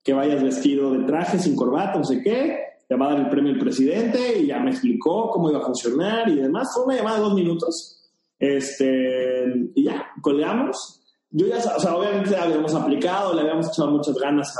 que 0.04 0.14
vayas 0.14 0.44
vestido 0.44 0.92
de 0.92 1.06
traje, 1.06 1.40
sin 1.40 1.56
corbata, 1.56 1.98
no 1.98 2.04
sé 2.04 2.22
qué. 2.22 2.58
Te 2.88 2.96
va 2.96 3.08
a 3.08 3.10
dar 3.12 3.20
el 3.22 3.30
premio 3.30 3.54
el 3.54 3.60
presidente 3.60 4.40
y 4.40 4.48
ya 4.48 4.60
me 4.60 4.72
explicó 4.72 5.30
cómo 5.30 5.50
iba 5.50 5.60
a 5.60 5.66
funcionar 5.66 6.28
y 6.28 6.36
demás. 6.36 6.70
Fue 6.74 6.84
una 6.86 6.96
llamada 6.98 7.18
de 7.18 7.24
dos 7.24 7.34
minutos 7.34 8.02
este, 8.42 9.46
y 9.76 9.84
ya, 9.84 10.08
colgamos. 10.20 11.00
Yo 11.30 11.46
ya, 11.46 11.58
o 11.58 11.80
sea, 11.80 11.96
obviamente 11.96 12.36
habíamos 12.36 12.74
aplicado, 12.74 13.36
le 13.36 13.42
habíamos 13.42 13.70
echado 13.70 13.92
muchas 13.92 14.18
ganas 14.18 14.54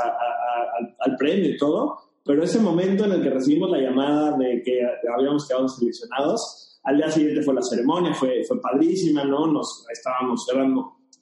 al, 1.00 1.16
premio 1.16 1.50
y 1.50 1.56
todo, 1.58 1.98
pero 2.24 2.44
ese 2.44 2.60
momento 2.60 3.04
en 3.04 3.12
el 3.12 3.22
que 3.22 3.30
recibimos 3.30 3.70
la 3.70 3.78
llamada 3.78 4.36
de 4.38 4.62
que 4.64 4.80
habíamos 5.12 5.46
quedado 5.46 5.68
seleccionados, 5.68 6.71
al 6.84 6.96
día 6.96 7.10
siguiente 7.10 7.42
fue 7.42 7.54
la 7.54 7.62
ceremonia, 7.62 8.12
fue, 8.14 8.42
fue 8.44 8.60
padrísima, 8.60 9.24
¿no? 9.24 9.46
Nos 9.46 9.86
estábamos, 9.90 10.46
eran, 10.52 10.74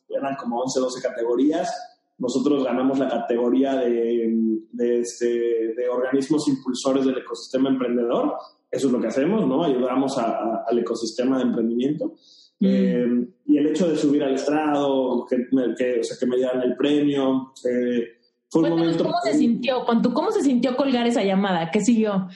eran 0.09 0.37
como 0.37 0.61
11, 0.61 0.81
12 0.81 1.03
categorías. 1.03 1.71
Nosotros 2.19 2.65
ganamos 2.65 2.99
la 2.99 3.09
categoría 3.09 3.77
de, 3.77 4.35
de, 4.73 5.01
este, 5.01 5.75
de 5.75 5.89
organismos 5.91 6.49
impulsores 6.49 7.05
del 7.05 7.19
ecosistema 7.19 7.69
emprendedor. 7.69 8.35
Eso 8.71 8.87
es 8.87 8.93
lo 8.93 9.01
que 9.01 9.09
hacemos, 9.09 9.47
¿no? 9.47 9.65
Ayudamos 9.65 10.17
al 10.19 10.79
ecosistema 10.79 11.39
de 11.39 11.45
emprendimiento. 11.45 12.15
Mm. 12.61 12.67
Eh, 12.67 13.27
y 13.47 13.59
el 13.59 13.67
hecho 13.69 13.89
de 13.89 13.97
subir 13.97 14.23
al 14.23 14.35
estrado, 14.35 15.27
que, 15.29 15.37
que, 15.77 16.01
o 16.01 16.05
sea, 16.05 16.17
que 16.19 16.27
me 16.27 16.37
dieran 16.37 16.63
el 16.63 16.77
premio, 16.77 17.53
eh, 17.65 18.21
fue 18.49 18.63
un 18.63 18.71
momento... 18.71 19.05
¿Cómo 19.05 19.17
se 19.23 19.35
sintió? 19.35 19.85
¿Cómo 19.85 20.31
se 20.31 20.43
sintió 20.43 20.77
colgar 20.77 21.07
esa 21.07 21.23
llamada? 21.23 21.71
¿Qué 21.71 21.81
siguió? 21.81 22.29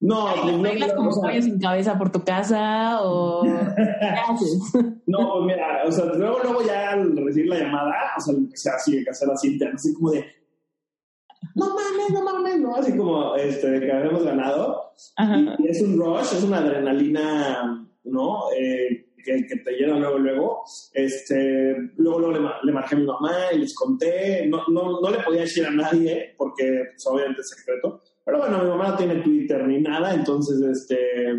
No, 0.00 0.26
pues 0.42 0.60
¿Reglas 0.60 0.92
como 0.92 1.10
pollo 1.10 1.42
sin 1.42 1.58
cabeza 1.58 1.98
por 1.98 2.12
tu 2.12 2.22
casa 2.22 3.02
o 3.02 3.44
No, 5.06 5.32
pues 5.32 5.44
mira, 5.46 5.82
o 5.84 5.90
sea, 5.90 6.04
luego, 6.04 6.38
luego 6.42 6.62
ya 6.64 6.92
al 6.92 7.16
recibir 7.16 7.48
la 7.48 7.58
llamada, 7.58 7.94
o 8.16 8.20
sea, 8.20 8.34
empecé 8.34 8.70
así, 8.70 9.04
que 9.04 9.10
hacer 9.10 9.28
así, 9.30 9.58
así 9.74 9.94
como 9.94 10.12
de, 10.12 10.24
no 11.54 11.74
mames, 11.74 12.10
no 12.12 12.22
mames, 12.22 12.60
no, 12.60 12.76
así 12.76 12.96
como, 12.96 13.34
este, 13.34 13.80
que 13.80 13.92
habíamos 13.92 14.22
ganado. 14.24 14.92
Y, 15.18 15.64
y, 15.64 15.68
es 15.68 15.82
un 15.82 15.98
rush, 15.98 16.34
es 16.34 16.44
una 16.44 16.58
adrenalina, 16.58 17.88
¿no? 18.04 18.52
Eh, 18.56 19.08
que, 19.24 19.56
te 19.64 19.72
llena 19.72 19.98
luego, 19.98 20.18
luego. 20.18 20.64
Este, 20.92 21.74
luego, 21.96 22.20
luego 22.20 22.32
le, 22.32 22.48
le, 22.62 22.72
marqué 22.72 22.94
a 22.94 22.98
mi 22.98 23.06
mamá 23.06 23.32
y 23.52 23.58
les 23.58 23.74
conté. 23.74 24.46
No, 24.46 24.62
no, 24.68 25.00
no 25.00 25.10
le 25.10 25.22
podía 25.22 25.42
decir 25.42 25.66
a 25.66 25.70
nadie 25.70 26.34
porque 26.36 26.84
pues, 26.92 27.06
obviamente 27.06 27.40
es 27.40 27.50
secreto. 27.50 28.02
Pero 28.28 28.40
bueno, 28.40 28.62
mi 28.62 28.68
mamá 28.68 28.88
no 28.88 28.96
tiene 28.96 29.22
Twitter 29.22 29.66
ni 29.66 29.80
nada, 29.80 30.12
entonces 30.12 30.60
este, 30.60 31.32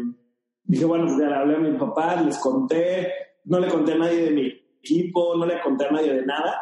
dije, 0.63 0.85
bueno, 0.85 1.05
pues 1.05 1.19
ya 1.19 1.27
le 1.27 1.35
hablé 1.35 1.55
a 1.57 1.59
mi 1.59 1.77
papá, 1.77 2.19
les 2.19 2.39
conté. 2.39 3.13
No 3.45 3.59
le 3.59 3.67
conté 3.67 3.91
a 3.91 3.97
nadie 3.99 4.25
de 4.25 4.31
mi 4.31 4.47
equipo, 4.81 5.37
no 5.37 5.45
le 5.45 5.61
conté 5.61 5.85
a 5.85 5.91
nadie 5.91 6.15
de 6.15 6.25
nada. 6.25 6.59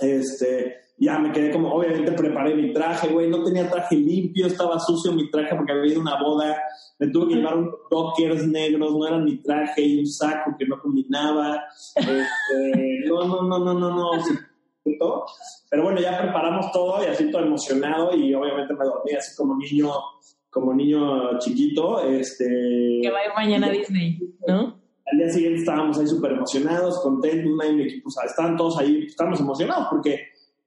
Este, 0.00 0.74
ya 0.98 1.20
me 1.20 1.30
quedé 1.30 1.52
como, 1.52 1.72
obviamente 1.72 2.10
preparé 2.10 2.56
mi 2.56 2.72
traje, 2.72 3.06
güey, 3.12 3.30
no 3.30 3.44
tenía 3.44 3.70
traje 3.70 3.94
limpio, 3.94 4.48
estaba 4.48 4.80
sucio 4.80 5.12
mi 5.12 5.30
traje 5.30 5.54
porque 5.54 5.70
había 5.70 5.92
ido 5.92 6.00
una 6.00 6.20
boda, 6.20 6.60
me 6.98 7.06
tuve 7.06 7.28
que 7.28 7.34
llevar 7.36 7.56
un 7.56 7.70
dockers 7.88 8.48
negros, 8.48 8.92
no 8.92 9.06
era 9.06 9.18
mi 9.18 9.40
traje 9.40 9.82
y 9.82 10.00
un 10.00 10.06
saco 10.08 10.56
que 10.58 10.66
no 10.66 10.80
combinaba, 10.80 11.62
este, 11.94 13.04
no, 13.06 13.24
no, 13.24 13.42
no, 13.42 13.58
no, 13.60 13.74
no, 13.74 13.90
no, 13.94 14.10
pero 15.70 15.82
bueno, 15.82 16.00
ya 16.00 16.20
preparamos 16.20 16.70
todo 16.72 17.02
y 17.02 17.06
así 17.06 17.30
todo 17.30 17.42
emocionado 17.42 18.14
y 18.14 18.34
obviamente 18.34 18.74
me 18.74 18.84
dormí 18.84 19.12
así 19.12 19.34
como 19.36 19.56
niño, 19.56 19.90
como 20.50 20.74
niño 20.74 21.38
chiquito, 21.38 22.00
este... 22.04 22.44
Que 23.02 23.10
va 23.10 23.20
a 23.20 23.26
ir 23.26 23.32
mañana 23.34 23.68
a 23.68 23.70
Disney, 23.70 24.18
¿no? 24.46 24.78
Al 25.06 25.18
día 25.18 25.30
siguiente 25.30 25.60
estábamos 25.60 25.98
ahí 25.98 26.06
súper 26.06 26.32
emocionados, 26.32 27.00
contentos, 27.02 27.50
y 27.68 27.72
mi 27.72 27.82
equipo, 27.82 28.08
o 28.08 28.10
sea, 28.10 28.24
estaban 28.24 28.56
todos 28.56 28.78
ahí, 28.78 29.04
estábamos 29.06 29.40
emocionados 29.40 29.86
porque 29.90 30.18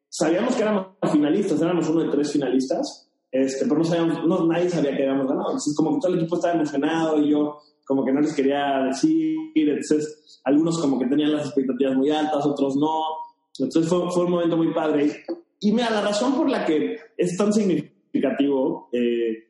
sabíamos 0.10 0.56
que 0.56 0.62
éramos 0.62 0.88
finalistas, 1.12 1.62
éramos 1.62 1.90
uno 1.90 2.04
de 2.04 2.12
tres 2.12 2.32
finalistas, 2.32 3.10
este, 3.32 3.66
pero 3.66 3.80
no 3.80 3.84
sabíamos, 3.84 4.26
no, 4.26 4.46
nadie 4.46 4.70
sabía 4.70 4.96
que 4.96 5.04
habíamos 5.04 5.28
ganado. 5.28 5.50
Entonces, 5.50 5.76
como 5.76 5.94
que 5.94 6.00
todo 6.02 6.14
el 6.14 6.20
equipo 6.20 6.36
estaba 6.36 6.54
emocionado 6.54 7.20
y 7.20 7.32
yo 7.32 7.58
como 7.86 8.04
que 8.04 8.12
no 8.12 8.22
les 8.22 8.36
quería 8.36 8.84
decir, 8.88 9.36
entonces 9.56 10.42
algunos 10.44 10.80
como 10.80 11.00
que 11.00 11.08
tenían 11.08 11.34
las 11.34 11.48
expectativas 11.48 11.96
muy 11.96 12.10
altas, 12.10 12.46
otros 12.46 12.76
no. 12.76 13.27
Entonces 13.60 13.90
fue, 13.90 14.12
fue 14.12 14.26
un 14.26 14.32
momento 14.32 14.58
muy 14.58 14.74
padre. 14.74 15.24
Y 15.60 15.72
mira, 15.72 15.90
la 15.90 16.02
razón 16.02 16.36
por 16.36 16.50
la 16.50 16.66
que 16.66 16.98
es 17.18 17.38
tan 17.38 17.52
significativo 17.52 18.90
eh, 18.92 19.48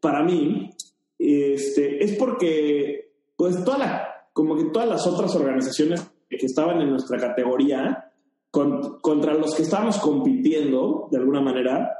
para 0.00 0.22
mí 0.22 0.70
este, 1.18 2.04
es 2.04 2.16
porque 2.16 3.12
pues 3.36 3.64
toda 3.64 3.78
la, 3.78 4.08
como 4.32 4.56
que 4.56 4.64
todas 4.64 4.88
las 4.88 5.06
otras 5.06 5.34
organizaciones 5.34 6.10
que 6.28 6.46
estaban 6.46 6.80
en 6.80 6.90
nuestra 6.90 7.18
categoría 7.18 8.12
contra 8.50 9.34
los 9.34 9.54
que 9.54 9.62
estamos 9.62 9.98
compitiendo, 9.98 11.08
de 11.10 11.18
alguna 11.18 11.40
manera, 11.40 11.90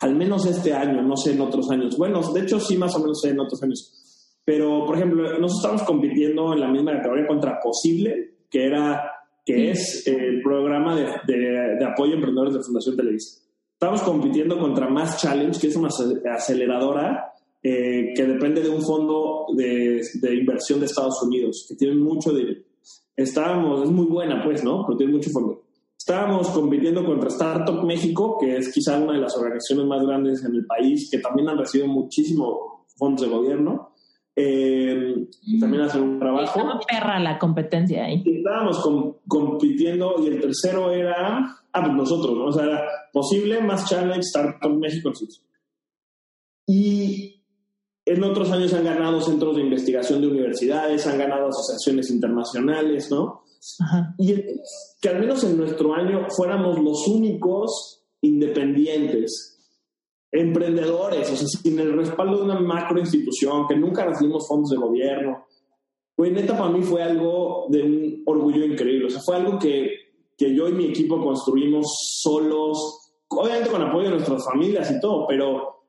al 0.00 0.16
menos 0.16 0.46
este 0.46 0.72
año, 0.72 1.02
no 1.02 1.16
sé 1.16 1.32
en 1.32 1.40
otros 1.40 1.70
años. 1.70 1.96
Bueno, 1.98 2.20
de 2.32 2.40
hecho 2.40 2.58
sí, 2.60 2.76
más 2.78 2.94
o 2.96 3.00
menos 3.00 3.24
en 3.24 3.40
otros 3.40 3.62
años. 3.62 4.38
Pero, 4.44 4.86
por 4.86 4.96
ejemplo, 4.96 5.22
nosotros 5.38 5.56
estamos 5.56 5.82
compitiendo 5.82 6.52
en 6.52 6.60
la 6.60 6.68
misma 6.68 6.92
categoría 6.92 7.26
contra 7.26 7.60
Posible, 7.60 8.38
que 8.50 8.64
era 8.64 9.19
que 9.50 9.70
es 9.70 10.06
el 10.06 10.42
programa 10.42 10.94
de, 10.94 11.06
de, 11.26 11.84
apoyo 11.84 12.12
a 12.12 12.14
emprendedores 12.14 12.54
de 12.54 12.62
Fundación 12.62 12.96
Televisa. 12.96 13.40
Estamos 13.72 14.02
compitiendo 14.02 14.58
contra 14.58 14.88
Mass 14.88 15.20
Challenge, 15.20 15.58
que 15.58 15.66
es 15.66 15.76
una 15.76 15.88
aceleradora 16.34 17.32
eh, 17.62 18.12
que 18.14 18.24
depende 18.24 18.62
de 18.62 18.68
un 18.68 18.82
fondo 18.82 19.46
de, 19.56 20.06
de, 20.14 20.34
inversión 20.34 20.78
de 20.78 20.86
Estados 20.86 21.20
Unidos, 21.22 21.66
que 21.68 21.74
tiene 21.74 21.94
mucho 21.94 22.32
de... 22.32 22.64
Estábamos, 23.16 23.82
es 23.84 23.90
muy 23.90 24.06
buena, 24.06 24.42
pues, 24.44 24.62
¿no? 24.62 24.84
Pero 24.86 24.98
tiene 24.98 25.14
mucho 25.14 25.30
fondo. 25.30 25.64
Estábamos 25.98 26.48
compitiendo 26.50 27.04
contra 27.04 27.28
Startup 27.28 27.84
México, 27.84 28.38
que 28.38 28.56
es 28.56 28.72
quizá 28.72 28.98
una 28.98 29.14
de 29.14 29.20
las 29.20 29.36
organizaciones 29.36 29.86
más 29.86 30.06
grandes 30.06 30.44
en 30.44 30.54
el 30.54 30.64
país, 30.64 31.10
que 31.10 31.18
también 31.18 31.48
han 31.48 31.58
recibido 31.58 31.88
muchísimo 31.88 32.86
fondos 32.96 33.22
de 33.22 33.34
gobierno. 33.34 33.89
Eh, 34.36 35.28
también 35.58 35.82
hacen 35.82 36.02
un 36.02 36.18
trabajo. 36.18 36.44
Estaba 36.44 36.80
perra 36.80 37.18
la 37.20 37.38
competencia 37.38 38.04
ahí. 38.04 38.22
estábamos 38.24 38.82
compitiendo 39.26 40.14
y 40.22 40.28
el 40.28 40.40
tercero 40.40 40.90
era, 40.90 41.62
ah, 41.72 41.82
pues 41.82 41.94
nosotros, 41.94 42.36
¿no? 42.36 42.46
O 42.46 42.52
sea, 42.52 42.64
era 42.64 42.82
posible, 43.12 43.60
más 43.60 43.88
challenge, 43.88 44.20
Startup 44.20 44.70
México. 44.70 45.12
Y 46.66 47.42
en 48.04 48.24
otros 48.24 48.50
años 48.50 48.72
han 48.74 48.84
ganado 48.84 49.20
centros 49.20 49.56
de 49.56 49.62
investigación 49.62 50.20
de 50.20 50.28
universidades, 50.28 51.06
han 51.06 51.18
ganado 51.18 51.48
asociaciones 51.48 52.10
internacionales, 52.10 53.10
¿no? 53.10 53.42
Y 54.18 54.34
que 55.00 55.08
al 55.08 55.20
menos 55.20 55.44
en 55.44 55.56
nuestro 55.56 55.94
año 55.94 56.26
fuéramos 56.30 56.78
los 56.78 57.06
únicos 57.08 58.04
independientes, 58.22 59.49
emprendedores, 60.32 61.30
o 61.30 61.36
sea, 61.36 61.46
sin 61.46 61.78
el 61.78 61.92
respaldo 61.92 62.38
de 62.38 62.44
una 62.44 62.60
macro 62.60 62.98
institución, 62.98 63.66
que 63.68 63.76
nunca 63.76 64.04
recibimos 64.04 64.46
fondos 64.46 64.70
de 64.70 64.76
gobierno. 64.76 65.46
Pues 66.14 66.32
neta, 66.32 66.56
para 66.56 66.70
mí 66.70 66.82
fue 66.82 67.02
algo 67.02 67.66
de 67.68 67.82
un 67.82 68.22
orgullo 68.26 68.64
increíble. 68.64 69.06
O 69.06 69.10
sea, 69.10 69.20
fue 69.20 69.36
algo 69.36 69.58
que, 69.58 69.90
que 70.36 70.54
yo 70.54 70.68
y 70.68 70.72
mi 70.72 70.86
equipo 70.86 71.20
construimos 71.22 71.86
solos, 72.22 73.12
obviamente 73.28 73.70
con 73.70 73.82
apoyo 73.82 74.04
de 74.04 74.16
nuestras 74.16 74.44
familias 74.44 74.90
y 74.90 75.00
todo, 75.00 75.26
pero 75.26 75.80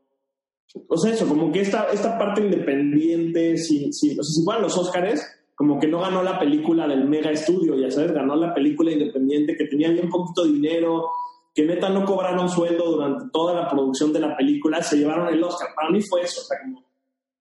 o 0.88 0.98
sea, 0.98 1.14
eso, 1.14 1.28
como 1.28 1.52
que 1.52 1.62
esta, 1.62 1.92
esta 1.92 2.18
parte 2.18 2.42
independiente, 2.42 3.58
si, 3.58 3.92
si, 3.92 4.12
o 4.12 4.24
sea, 4.24 4.34
si 4.34 4.44
fueran 4.44 4.64
los 4.64 4.78
Óscares, 4.78 5.22
como 5.56 5.80
que 5.80 5.88
no 5.88 6.00
ganó 6.00 6.24
la 6.24 6.40
película 6.40 6.88
del 6.88 7.08
mega 7.08 7.30
estudio, 7.32 7.76
ya 7.76 7.92
sabes, 7.92 8.14
ganó 8.14 8.36
la 8.36 8.54
película 8.54 8.92
independiente 8.92 9.56
que 9.58 9.66
tenía 9.66 9.92
bien 9.92 10.10
poquito 10.10 10.46
dinero, 10.46 11.10
que 11.54 11.66
neta 11.66 11.90
no 11.90 12.06
cobraron 12.06 12.50
sueldo 12.50 12.92
durante 12.92 13.26
toda 13.32 13.54
la 13.54 13.70
producción 13.70 14.14
de 14.14 14.20
la 14.20 14.36
película, 14.36 14.82
se 14.82 14.98
llevaron 14.98 15.28
el 15.34 15.44
Oscar. 15.44 15.70
Para 15.76 15.90
mí 15.90 16.02
fue 16.02 16.22
eso, 16.22 16.42
o 16.42 16.44
sea, 16.46 16.58
como 16.64 16.86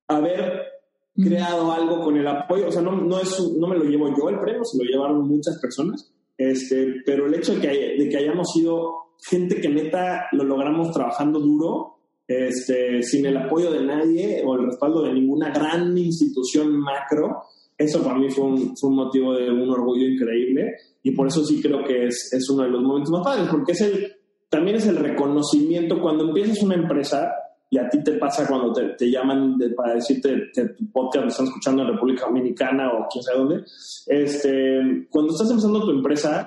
haber 0.08 0.66
creado 1.14 1.70
algo 1.72 2.02
con 2.02 2.16
el 2.16 2.26
apoyo, 2.26 2.68
o 2.68 2.72
sea, 2.72 2.82
no, 2.82 2.92
no, 2.92 3.20
es, 3.20 3.38
no 3.56 3.66
me 3.68 3.76
lo 3.76 3.84
llevo 3.84 4.08
yo 4.16 4.28
el 4.28 4.40
premio, 4.40 4.64
se 4.64 4.78
lo 4.78 4.84
llevaron 4.84 5.28
muchas 5.28 5.58
personas, 5.60 6.12
este, 6.36 7.02
pero 7.04 7.26
el 7.26 7.34
hecho 7.34 7.54
de 7.54 7.60
que, 7.60 7.68
de 7.68 8.08
que 8.08 8.16
hayamos 8.16 8.52
sido 8.52 9.10
gente 9.22 9.60
que 9.60 9.68
neta 9.68 10.26
lo 10.32 10.44
logramos 10.44 10.92
trabajando 10.92 11.38
duro, 11.38 11.98
este, 12.26 13.02
sin 13.02 13.26
el 13.26 13.36
apoyo 13.36 13.70
de 13.70 13.84
nadie 13.84 14.42
o 14.44 14.54
el 14.54 14.66
respaldo 14.66 15.02
de 15.02 15.12
ninguna 15.12 15.50
gran 15.50 15.96
institución 15.98 16.78
macro, 16.78 17.42
eso 17.80 18.02
para 18.02 18.18
mí 18.18 18.28
fue 18.28 18.44
un, 18.44 18.76
fue 18.76 18.90
un 18.90 18.96
motivo 18.96 19.32
de 19.34 19.50
un 19.50 19.70
orgullo 19.70 20.06
increíble 20.06 20.76
y 21.02 21.12
por 21.12 21.26
eso 21.26 21.42
sí 21.42 21.62
creo 21.62 21.82
que 21.82 22.08
es, 22.08 22.30
es 22.30 22.50
uno 22.50 22.64
de 22.64 22.68
los 22.68 22.82
momentos 22.82 23.10
más 23.10 23.24
padres, 23.24 23.48
porque 23.50 23.72
es 23.72 23.80
el, 23.80 24.12
también 24.50 24.76
es 24.76 24.86
el 24.86 24.96
reconocimiento 24.96 25.98
cuando 25.98 26.28
empiezas 26.28 26.62
una 26.62 26.74
empresa 26.74 27.32
y 27.70 27.78
a 27.78 27.88
ti 27.88 28.04
te 28.04 28.12
pasa 28.18 28.46
cuando 28.46 28.70
te, 28.74 28.90
te 28.98 29.10
llaman 29.10 29.56
para 29.74 29.94
decirte 29.94 30.50
que 30.52 30.64
tu 30.66 30.92
podcast 30.92 31.24
lo 31.24 31.30
están 31.30 31.46
escuchando 31.46 31.82
en 31.82 31.88
República 31.88 32.26
Dominicana 32.26 32.92
o 32.92 33.06
quién 33.10 33.22
sabe 33.22 33.38
dónde, 33.38 33.64
este, 34.08 35.06
cuando 35.08 35.32
estás 35.32 35.48
empezando 35.48 35.82
tu 35.82 35.90
empresa, 35.92 36.46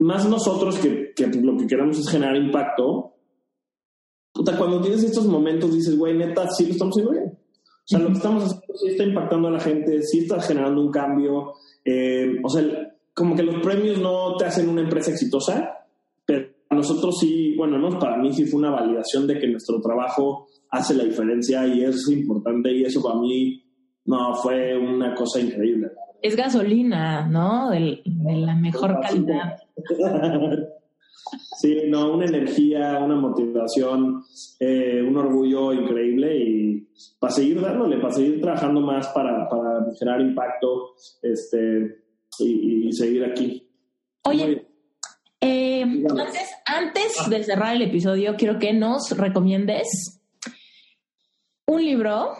más 0.00 0.28
nosotros 0.28 0.78
que, 0.78 1.14
que 1.16 1.26
lo 1.28 1.56
que 1.56 1.66
queremos 1.66 1.98
es 1.98 2.06
generar 2.06 2.36
impacto, 2.36 3.14
puta, 4.30 4.58
cuando 4.58 4.82
tienes 4.82 5.04
estos 5.04 5.24
momentos 5.24 5.72
dices, 5.72 5.96
güey, 5.96 6.18
neta, 6.18 6.50
sí 6.50 6.66
lo 6.66 6.72
estamos 6.72 6.92
haciendo 6.92 7.12
bien. 7.12 7.29
O 7.84 7.88
sea, 7.90 7.98
lo 7.98 8.06
que 8.08 8.12
estamos 8.14 8.44
haciendo 8.44 8.76
sí 8.76 8.88
está 8.88 9.02
impactando 9.04 9.48
a 9.48 9.52
la 9.52 9.60
gente, 9.60 10.02
sí 10.02 10.20
está 10.20 10.40
generando 10.40 10.80
un 10.80 10.90
cambio. 10.90 11.54
Eh, 11.84 12.36
o 12.42 12.48
sea, 12.48 12.62
como 13.14 13.34
que 13.34 13.42
los 13.42 13.62
premios 13.62 13.98
no 13.98 14.36
te 14.36 14.44
hacen 14.44 14.68
una 14.68 14.82
empresa 14.82 15.10
exitosa, 15.10 15.86
pero 16.24 16.48
nosotros 16.70 17.18
sí, 17.18 17.54
bueno, 17.56 17.78
no, 17.78 17.98
para 17.98 18.16
mí 18.16 18.32
sí 18.32 18.46
fue 18.46 18.60
una 18.60 18.70
validación 18.70 19.26
de 19.26 19.38
que 19.38 19.48
nuestro 19.48 19.80
trabajo 19.80 20.46
hace 20.70 20.94
la 20.94 21.04
diferencia 21.04 21.66
y 21.66 21.84
es 21.84 22.08
importante 22.08 22.72
y 22.72 22.84
eso 22.84 23.02
para 23.02 23.16
mí, 23.16 23.62
no, 24.06 24.34
fue 24.34 24.76
una 24.76 25.14
cosa 25.14 25.40
increíble. 25.40 25.88
Es 26.22 26.36
gasolina, 26.36 27.26
¿no? 27.26 27.70
De, 27.70 28.02
la 28.04 28.54
mejor 28.54 29.00
calidad. 29.00 29.56
Sí, 31.60 31.82
no, 31.86 32.14
una 32.14 32.26
energía, 32.26 32.98
una 32.98 33.14
motivación, 33.16 34.24
eh, 34.58 35.02
un 35.06 35.16
orgullo 35.16 35.72
increíble 35.72 36.36
y 36.36 36.88
para 37.18 37.32
seguir 37.32 37.60
dándole, 37.60 37.98
para 37.98 38.14
seguir 38.14 38.40
trabajando 38.40 38.80
más 38.80 39.08
para, 39.08 39.48
para 39.48 39.86
generar 39.98 40.20
impacto 40.20 40.94
este, 41.22 42.04
y, 42.38 42.92
seguir 42.92 43.24
aquí. 43.24 43.68
Oye, 44.24 44.66
eh, 45.40 45.82
entonces, 45.82 46.50
antes 46.66 47.28
de 47.28 47.44
cerrar 47.44 47.76
el 47.76 47.82
episodio, 47.82 48.34
quiero 48.36 48.58
que 48.58 48.72
nos 48.72 49.16
recomiendes 49.16 50.20
un 51.66 51.84
libro, 51.84 52.32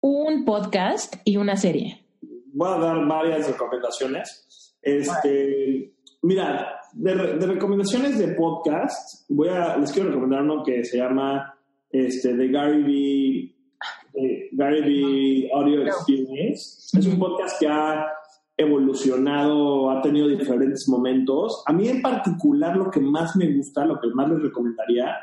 un 0.00 0.44
podcast 0.44 1.16
y 1.24 1.36
una 1.36 1.56
serie. 1.56 2.04
Voy 2.52 2.68
a 2.68 2.78
dar 2.78 3.06
varias 3.06 3.46
recomendaciones. 3.46 4.76
Este, 4.82 5.94
mira, 6.22 6.80
de, 6.92 7.14
recomendaciones 7.46 8.18
de 8.18 8.28
podcast, 8.28 9.24
voy 9.28 9.48
a, 9.48 9.76
les 9.76 9.92
quiero 9.92 10.08
recomendar 10.08 10.42
uno 10.42 10.62
que 10.62 10.84
se 10.84 10.98
llama 10.98 11.54
este, 11.90 12.34
The 12.34 12.48
Gary 12.48 12.82
V. 12.82 13.54
Gary 14.52 14.80
V. 14.80 15.50
Audio 15.54 15.82
Experience. 15.82 16.98
Es 16.98 17.06
un 17.06 17.18
podcast 17.18 17.60
que 17.60 17.68
ha 17.68 18.06
evolucionado, 18.56 19.90
ha 19.90 20.02
tenido 20.02 20.26
diferentes 20.26 20.88
momentos. 20.88 21.62
A 21.66 21.72
mí 21.72 21.88
en 21.88 22.02
particular 22.02 22.76
lo 22.76 22.90
que 22.90 23.00
más 23.00 23.36
me 23.36 23.52
gusta, 23.54 23.84
lo 23.84 24.00
que 24.00 24.08
más 24.08 24.28
les 24.30 24.42
recomendaría, 24.42 25.14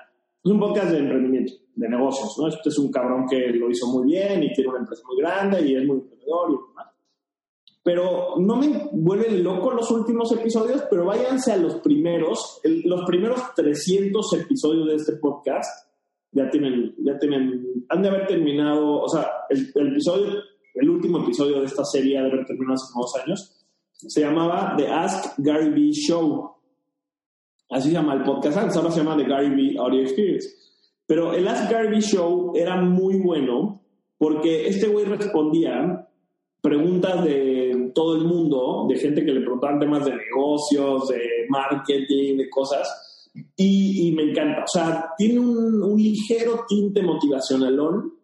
es 0.43 0.51
un 0.51 0.59
podcast 0.59 0.91
de 0.91 0.99
emprendimiento, 0.99 1.53
de 1.75 1.89
negocios, 1.89 2.37
¿no? 2.39 2.47
Este 2.47 2.69
es 2.69 2.77
un 2.77 2.91
cabrón 2.91 3.25
que 3.27 3.47
lo 3.47 3.69
hizo 3.69 3.87
muy 3.87 4.05
bien 4.05 4.43
y 4.43 4.53
tiene 4.53 4.69
una 4.69 4.79
empresa 4.79 5.03
muy 5.07 5.17
grande 5.17 5.67
y 5.67 5.75
es 5.75 5.85
muy 5.85 5.97
emprendedor 5.97 6.51
y 6.51 6.69
demás. 6.69 6.94
Pero 7.85 8.33
no 8.39 8.55
me 8.55 8.89
vuelven 8.91 9.43
loco 9.43 9.71
los 9.71 9.89
últimos 9.91 10.31
episodios, 10.31 10.83
pero 10.89 11.05
váyanse 11.05 11.51
a 11.51 11.57
los 11.57 11.75
primeros, 11.75 12.59
los 12.63 13.05
primeros 13.05 13.39
300 13.55 14.33
episodios 14.33 14.87
de 14.87 14.95
este 14.95 15.13
podcast 15.17 15.87
ya 16.31 16.49
tienen, 16.49 16.95
ya 16.97 17.17
tienen, 17.19 17.85
han 17.87 18.01
de 18.01 18.09
haber 18.09 18.25
terminado, 18.25 19.01
o 19.01 19.07
sea, 19.07 19.29
el, 19.49 19.71
el 19.75 19.87
episodio 19.89 20.41
el 20.75 20.89
último 20.89 21.19
episodio 21.19 21.59
de 21.59 21.65
esta 21.65 21.83
serie 21.85 22.19
de 22.19 22.27
haber 22.27 22.45
terminado 22.45 22.75
hace 22.75 22.93
dos 22.93 23.15
años, 23.23 23.65
se 23.93 24.21
llamaba 24.21 24.75
The 24.77 24.87
Ask 24.87 25.35
Gary 25.37 25.69
Vee 25.69 25.93
Show. 25.93 26.51
Así 27.69 27.87
se 27.87 27.93
llama 27.93 28.13
el 28.13 28.23
podcast 28.23 28.57
antes, 28.57 28.77
ahora 28.77 28.91
se 28.91 28.99
llama 28.99 29.17
The 29.17 29.23
Gary 29.23 29.49
Vee 29.49 29.77
Audio 29.77 30.01
Experience. 30.01 30.49
Pero 31.07 31.33
el 31.33 31.47
Ask 31.47 31.71
Gary 31.71 31.87
Vee 31.89 32.01
Show 32.01 32.51
era 32.55 32.75
muy 32.81 33.19
bueno 33.19 33.81
porque 34.17 34.67
este 34.67 34.87
güey 34.87 35.05
respondía 35.05 36.09
preguntas 36.61 37.23
de 37.23 37.64
todo 37.95 38.17
el 38.17 38.25
mundo, 38.25 38.85
de 38.87 38.97
gente 38.97 39.25
que 39.25 39.31
le 39.31 39.41
preguntaban 39.41 39.79
temas 39.79 40.05
de 40.05 40.15
negocios, 40.15 41.07
de 41.07 41.47
marketing, 41.49 42.37
de 42.37 42.49
cosas. 42.49 43.31
Y, 43.57 44.13
me 44.15 44.29
encanta. 44.29 44.63
O 44.63 44.67
sea, 44.67 45.09
tiene 45.17 45.39
un, 45.39 45.81
un 45.81 45.97
ligero 45.97 46.65
tinte 46.69 47.01
motivacionalón 47.01 48.15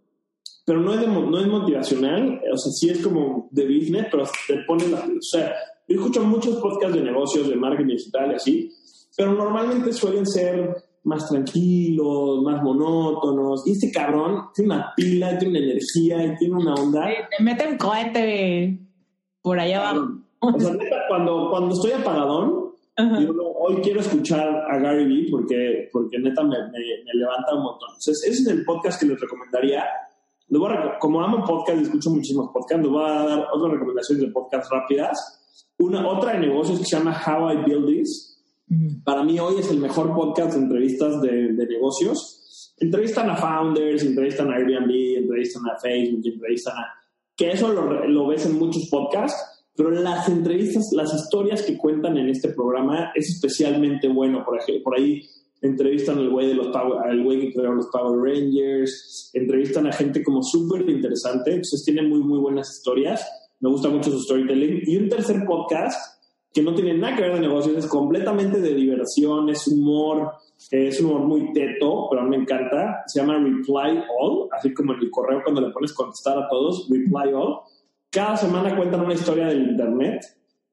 pero 0.66 0.80
no 0.80 0.94
es, 0.94 1.08
no 1.08 1.40
es 1.40 1.48
motivacional, 1.48 2.40
o 2.52 2.58
sea, 2.58 2.72
sí 2.72 2.90
es 2.90 3.00
como 3.00 3.50
de 3.52 3.66
business, 3.66 4.08
pero 4.12 4.24
te 4.48 4.58
pone 4.68 4.88
la... 4.88 5.00
O 5.00 5.22
sea, 5.22 5.54
yo 5.88 5.98
escucho 5.98 6.24
muchos 6.24 6.58
podcasts 6.62 6.96
de 6.96 7.04
negocios, 7.04 7.50
de 7.50 7.56
marketing 7.56 7.96
digital 7.96 8.32
y 8.32 8.36
así, 8.36 8.72
pero 9.18 9.34
normalmente 9.34 9.92
suelen 9.92 10.26
ser 10.26 10.76
más 11.04 11.28
tranquilos, 11.28 12.44
más 12.44 12.62
monótonos. 12.64 13.68
Y 13.68 13.72
este 13.72 13.92
cabrón 13.92 14.50
tiene 14.54 14.76
una 14.76 14.94
pila, 14.96 15.38
tiene 15.38 15.60
una 15.60 15.72
energía 15.72 16.26
y 16.26 16.38
tiene 16.38 16.56
una 16.56 16.76
onda. 16.76 17.10
te 17.36 17.44
mete 17.44 17.68
un 17.68 17.78
cohete 17.78 18.80
por 19.42 19.60
allá 19.60 19.90
abajo. 19.90 20.18
O 20.40 20.60
sea, 20.60 20.76
cuando, 21.08 21.50
cuando 21.50 21.76
estoy 21.76 21.92
apagadón, 21.92 22.72
digo, 23.20 23.54
hoy 23.60 23.76
quiero 23.82 24.00
escuchar 24.00 24.66
a 24.70 24.78
Gary 24.80 25.06
Vee 25.06 25.30
porque, 25.30 25.90
porque 25.92 26.20
neta 26.20 26.44
me, 26.44 26.58
me, 26.58 27.14
levanta 27.14 27.56
un 27.56 27.64
montón. 27.64 27.90
Entonces, 27.90 28.24
ese 28.24 28.42
es 28.42 28.48
el 28.48 28.66
podcast 28.66 29.00
que 29.00 29.08
les 29.08 29.20
recomendaría 29.20 29.84
como 31.00 31.22
amo 31.22 31.46
podcast 31.46 31.82
escucho 31.82 32.10
muchísimos 32.10 32.50
podcasts, 32.52 32.84
les 32.84 32.92
voy 32.92 33.04
a 33.06 33.24
dar 33.24 33.48
otras 33.54 33.72
recomendaciones 33.72 34.26
de 34.26 34.32
podcast 34.32 34.72
rápidas. 34.72 35.38
Una, 35.80 36.08
otra 36.08 36.34
de 36.34 36.40
negocios 36.40 36.80
que 36.80 36.86
se 36.86 36.98
llama 36.98 37.20
How 37.26 37.52
I 37.52 37.58
Build 37.64 37.88
This. 37.88 38.44
Para 39.04 39.24
mí 39.24 39.40
hoy 39.40 39.60
es 39.60 39.72
el 39.72 39.80
mejor 39.80 40.14
podcast 40.14 40.54
de 40.54 40.60
entrevistas 40.60 41.22
de, 41.22 41.54
de, 41.54 41.68
negocios. 41.68 42.74
Entrevistan 42.80 43.30
a 43.30 43.36
founders, 43.36 44.04
entrevistan 44.04 44.52
a 44.52 44.56
Airbnb, 44.56 44.92
entrevistan 45.18 45.64
a 45.70 45.80
Facebook, 45.80 46.22
entrevistan 46.26 46.76
a... 46.78 47.01
Que 47.36 47.52
eso 47.52 47.72
lo, 47.72 48.08
lo 48.08 48.28
ves 48.28 48.46
en 48.46 48.60
muchos 48.60 48.88
podcasts, 48.90 49.66
pero 49.76 49.90
las 49.92 50.28
entrevistas, 50.28 50.90
las 50.92 51.14
historias 51.14 51.64
que 51.64 51.78
cuentan 51.78 52.18
en 52.18 52.30
este 52.30 52.50
programa 52.50 53.12
es 53.16 53.30
especialmente 53.30 54.08
bueno. 54.08 54.44
Por, 54.46 54.60
ejemplo, 54.60 54.84
por 54.84 54.98
ahí 54.98 55.22
entrevistan 55.62 56.18
al 56.18 56.30
güey 56.30 56.48
de 56.48 56.56
los 56.56 56.76
al 56.76 57.24
güey 57.24 57.40
que 57.40 57.54
creó 57.54 57.74
los 57.74 57.88
Power 57.88 58.20
Rangers, 58.20 59.30
entrevistan 59.34 59.88
a 59.88 59.94
gente 59.94 60.24
como 60.24 60.42
súper 60.44 60.90
interesante, 60.90 61.52
entonces 61.52 61.84
tienen 61.86 62.10
muy 62.10 62.20
muy 62.22 62.40
buenas 62.40 62.72
historias, 62.76 63.26
me 63.60 63.70
gusta 63.70 63.90
mucho 63.90 64.12
su 64.12 64.20
storytelling 64.20 64.82
y 64.86 64.98
un 64.98 65.10
tercer 65.10 65.46
podcast 65.46 66.20
que 66.54 66.62
no 66.62 66.74
tiene 66.74 66.98
nada 66.98 67.16
que 67.16 67.22
ver 67.22 67.36
de 67.36 67.42
negocios, 67.42 67.78
es 67.78 67.88
completamente 67.88 68.60
de 68.60 68.74
diversión, 68.74 69.50
es 69.50 69.68
humor, 69.68 70.32
es 70.70 71.02
un 71.02 71.12
humor 71.12 71.22
muy 71.28 71.54
teto, 71.54 72.08
pero 72.10 72.22
a 72.22 72.26
mí 72.26 72.30
me 72.38 72.44
encanta, 72.44 73.04
se 73.08 73.20
llama 73.20 73.38
Reply 73.38 74.04
All, 74.20 74.48
así 74.52 74.74
como 74.74 74.94
en 74.94 75.00
el 75.02 75.10
correo 75.10 75.42
cuando 75.44 75.62
le 75.62 75.74
pones 75.74 75.94
contestar 75.94 76.38
a 76.38 76.48
todos, 76.50 76.88
Reply 76.90 77.34
All. 77.34 77.60
Cada 78.10 78.38
semana 78.38 78.76
cuentan 78.76 79.02
una 79.02 79.14
historia 79.14 79.48
del 79.48 79.72
internet. 79.72 80.22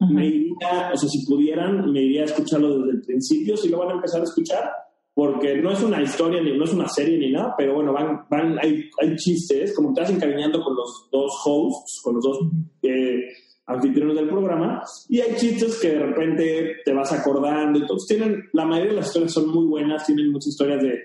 Me 0.01 0.27
iría, 0.27 0.91
o 0.93 0.97
sea, 0.97 1.09
si 1.09 1.27
pudieran, 1.27 1.91
me 1.91 2.03
iría 2.03 2.23
a 2.23 2.27
escucharlo 2.27 2.79
desde 2.79 2.93
el 2.93 3.03
principio, 3.03 3.57
si 3.57 3.69
lo 3.69 3.79
van 3.79 3.91
a 3.91 3.95
empezar 3.95 4.21
a 4.21 4.25
escuchar, 4.25 4.71
porque 5.15 5.57
no 5.57 5.73
es 5.73 5.83
una 5.83 6.01
historia, 6.01 6.41
ni 6.41 6.57
no 6.57 6.65
es 6.65 6.73
una 6.73 6.89
serie 6.89 7.19
ni 7.19 7.33
nada, 7.33 7.55
pero 7.59 7.75
bueno, 7.75 7.93
van, 7.93 8.25
van, 8.31 8.59
hay, 8.61 8.89
hay 9.01 9.17
chistes, 9.17 9.75
como 9.75 9.93
te 9.93 10.03
vas 10.03 10.11
encariñando 10.11 10.63
con 10.63 10.77
los 10.77 11.09
dos 11.11 11.33
hosts, 11.45 12.01
con 12.05 12.15
los 12.15 12.25
dos 12.25 12.39
eh, 12.83 13.23
anfitriones 13.69 14.17
del 14.17 14.29
programa, 14.29 14.83
y 15.09 15.21
hay 15.21 15.37
chistes 15.37 15.79
que 15.81 15.91
de 15.91 15.99
repente 16.01 16.77
te 16.85 16.93
vas 16.93 17.13
acordando, 17.13 17.79
entonces 17.79 18.09
tienen, 18.09 18.49
la 18.53 18.65
mayoría 18.65 18.93
de 18.93 18.97
las 18.97 19.07
historias 19.07 19.33
son 19.33 19.49
muy 19.49 19.67
buenas, 19.67 20.05
tienen 20.07 20.33
muchas 20.33 20.49
historias 20.49 20.83
de 20.83 20.99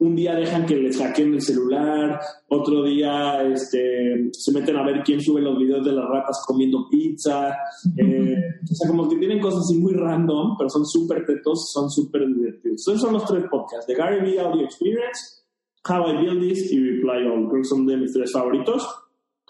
un 0.00 0.16
día 0.16 0.34
dejan 0.34 0.64
que 0.64 0.76
les 0.76 0.98
hackeen 0.98 1.34
el 1.34 1.42
celular, 1.42 2.18
otro 2.48 2.84
día 2.84 3.42
este, 3.42 4.30
se 4.32 4.52
meten 4.52 4.76
a 4.76 4.82
ver 4.82 5.02
quién 5.04 5.20
sube 5.20 5.42
los 5.42 5.58
videos 5.58 5.84
de 5.84 5.92
las 5.92 6.08
ratas 6.08 6.42
comiendo 6.46 6.88
pizza. 6.90 7.54
Eh, 7.98 8.34
o 8.62 8.74
sea, 8.74 8.88
como 8.88 9.06
que 9.08 9.16
tienen 9.16 9.40
cosas 9.40 9.60
así 9.60 9.78
muy 9.78 9.92
random, 9.92 10.56
pero 10.56 10.70
son 10.70 10.86
súper 10.86 11.26
tetos, 11.26 11.70
son 11.70 11.90
súper 11.90 12.26
divertidos. 12.26 12.80
Esos 12.80 13.00
son 13.02 13.12
los 13.12 13.26
tres 13.26 13.44
podcasts: 13.50 13.86
The 13.86 13.94
Gary 13.94 14.22
Vee 14.22 14.38
Audio 14.38 14.64
Experience, 14.64 15.44
How 15.86 16.08
I 16.08 16.16
Build 16.16 16.40
This 16.40 16.72
y 16.72 16.80
Reply 16.80 17.26
All. 17.26 17.48
Creo 17.48 17.62
que 17.62 17.68
son 17.68 17.86
de 17.86 17.98
mis 17.98 18.12
tres 18.12 18.32
favoritos. 18.32 18.88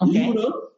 Libro, 0.05 0.70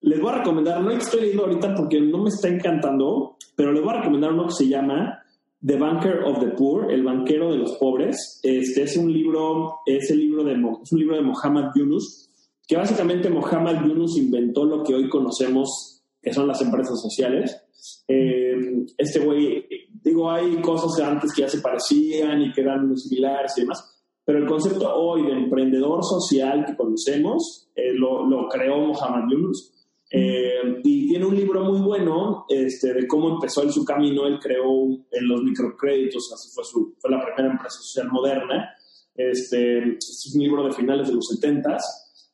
les 0.00 0.20
voy 0.20 0.32
a 0.32 0.38
recomendar, 0.38 0.80
no 0.80 0.90
estoy 0.90 1.22
leyendo 1.22 1.44
ahorita 1.44 1.74
porque 1.74 2.00
no 2.00 2.18
me 2.18 2.28
está 2.28 2.48
encantando, 2.48 3.36
pero 3.56 3.72
les 3.72 3.82
voy 3.82 3.94
a 3.94 3.98
recomendar 3.98 4.32
uno 4.32 4.46
que 4.46 4.54
se 4.54 4.68
llama 4.68 5.22
The 5.64 5.76
Banker 5.76 6.22
of 6.24 6.38
the 6.40 6.48
Poor, 6.48 6.92
El 6.92 7.02
banquero 7.02 7.50
de 7.50 7.58
los 7.58 7.72
pobres. 7.78 8.40
Este 8.42 8.82
es 8.82 8.96
un 8.96 9.12
libro, 9.12 9.80
es 9.86 10.10
el 10.10 10.18
libro 10.18 10.44
de 10.44 10.52
es 10.52 10.92
un 10.92 10.98
libro 10.98 11.16
de 11.16 11.22
Mohammed 11.22 11.70
Yunus, 11.74 12.30
que 12.66 12.76
básicamente 12.76 13.28
Mohammed 13.28 13.86
Yunus 13.86 14.16
inventó 14.18 14.64
lo 14.64 14.84
que 14.84 14.94
hoy 14.94 15.08
conocemos 15.08 16.02
que 16.22 16.32
son 16.32 16.46
las 16.46 16.60
empresas 16.60 17.00
sociales. 17.00 17.60
Eh, 18.06 18.86
este 18.96 19.20
güey, 19.20 19.64
digo, 20.02 20.30
hay 20.30 20.56
cosas 20.60 21.04
antes 21.04 21.32
que 21.32 21.42
ya 21.42 21.48
se 21.48 21.60
parecían 21.60 22.42
y 22.42 22.52
que 22.52 22.60
eran 22.60 22.86
muy 22.86 22.96
similares 22.96 23.52
y 23.56 23.62
demás, 23.62 23.98
pero 24.24 24.38
el 24.38 24.46
concepto 24.46 24.94
hoy 24.94 25.22
de 25.22 25.32
emprendedor 25.32 26.04
social 26.04 26.64
que 26.66 26.76
conocemos 26.76 27.70
eh, 27.74 27.94
lo, 27.94 28.26
lo, 28.26 28.48
creó 28.48 28.78
Mohamed 28.78 29.32
Yunus. 29.32 29.72
Eh, 30.10 30.80
y 30.84 31.08
tiene 31.08 31.26
un 31.26 31.36
libro 31.36 31.64
muy 31.64 31.80
bueno 31.80 32.46
este, 32.48 32.94
de 32.94 33.06
cómo 33.06 33.34
empezó 33.34 33.62
en 33.62 33.72
su 33.72 33.84
camino. 33.84 34.26
Él 34.26 34.38
creó 34.40 34.86
en 35.10 35.28
los 35.28 35.42
microcréditos, 35.42 36.32
así 36.32 36.50
fue, 36.54 36.64
su, 36.64 36.94
fue 36.98 37.10
la 37.10 37.24
primera 37.24 37.52
empresa 37.52 37.78
social 37.78 38.08
moderna. 38.10 38.70
Este, 39.14 39.96
es 39.98 40.32
un 40.34 40.42
libro 40.42 40.64
de 40.64 40.72
finales 40.72 41.08
de 41.08 41.14
los 41.14 41.26
70 41.28 41.76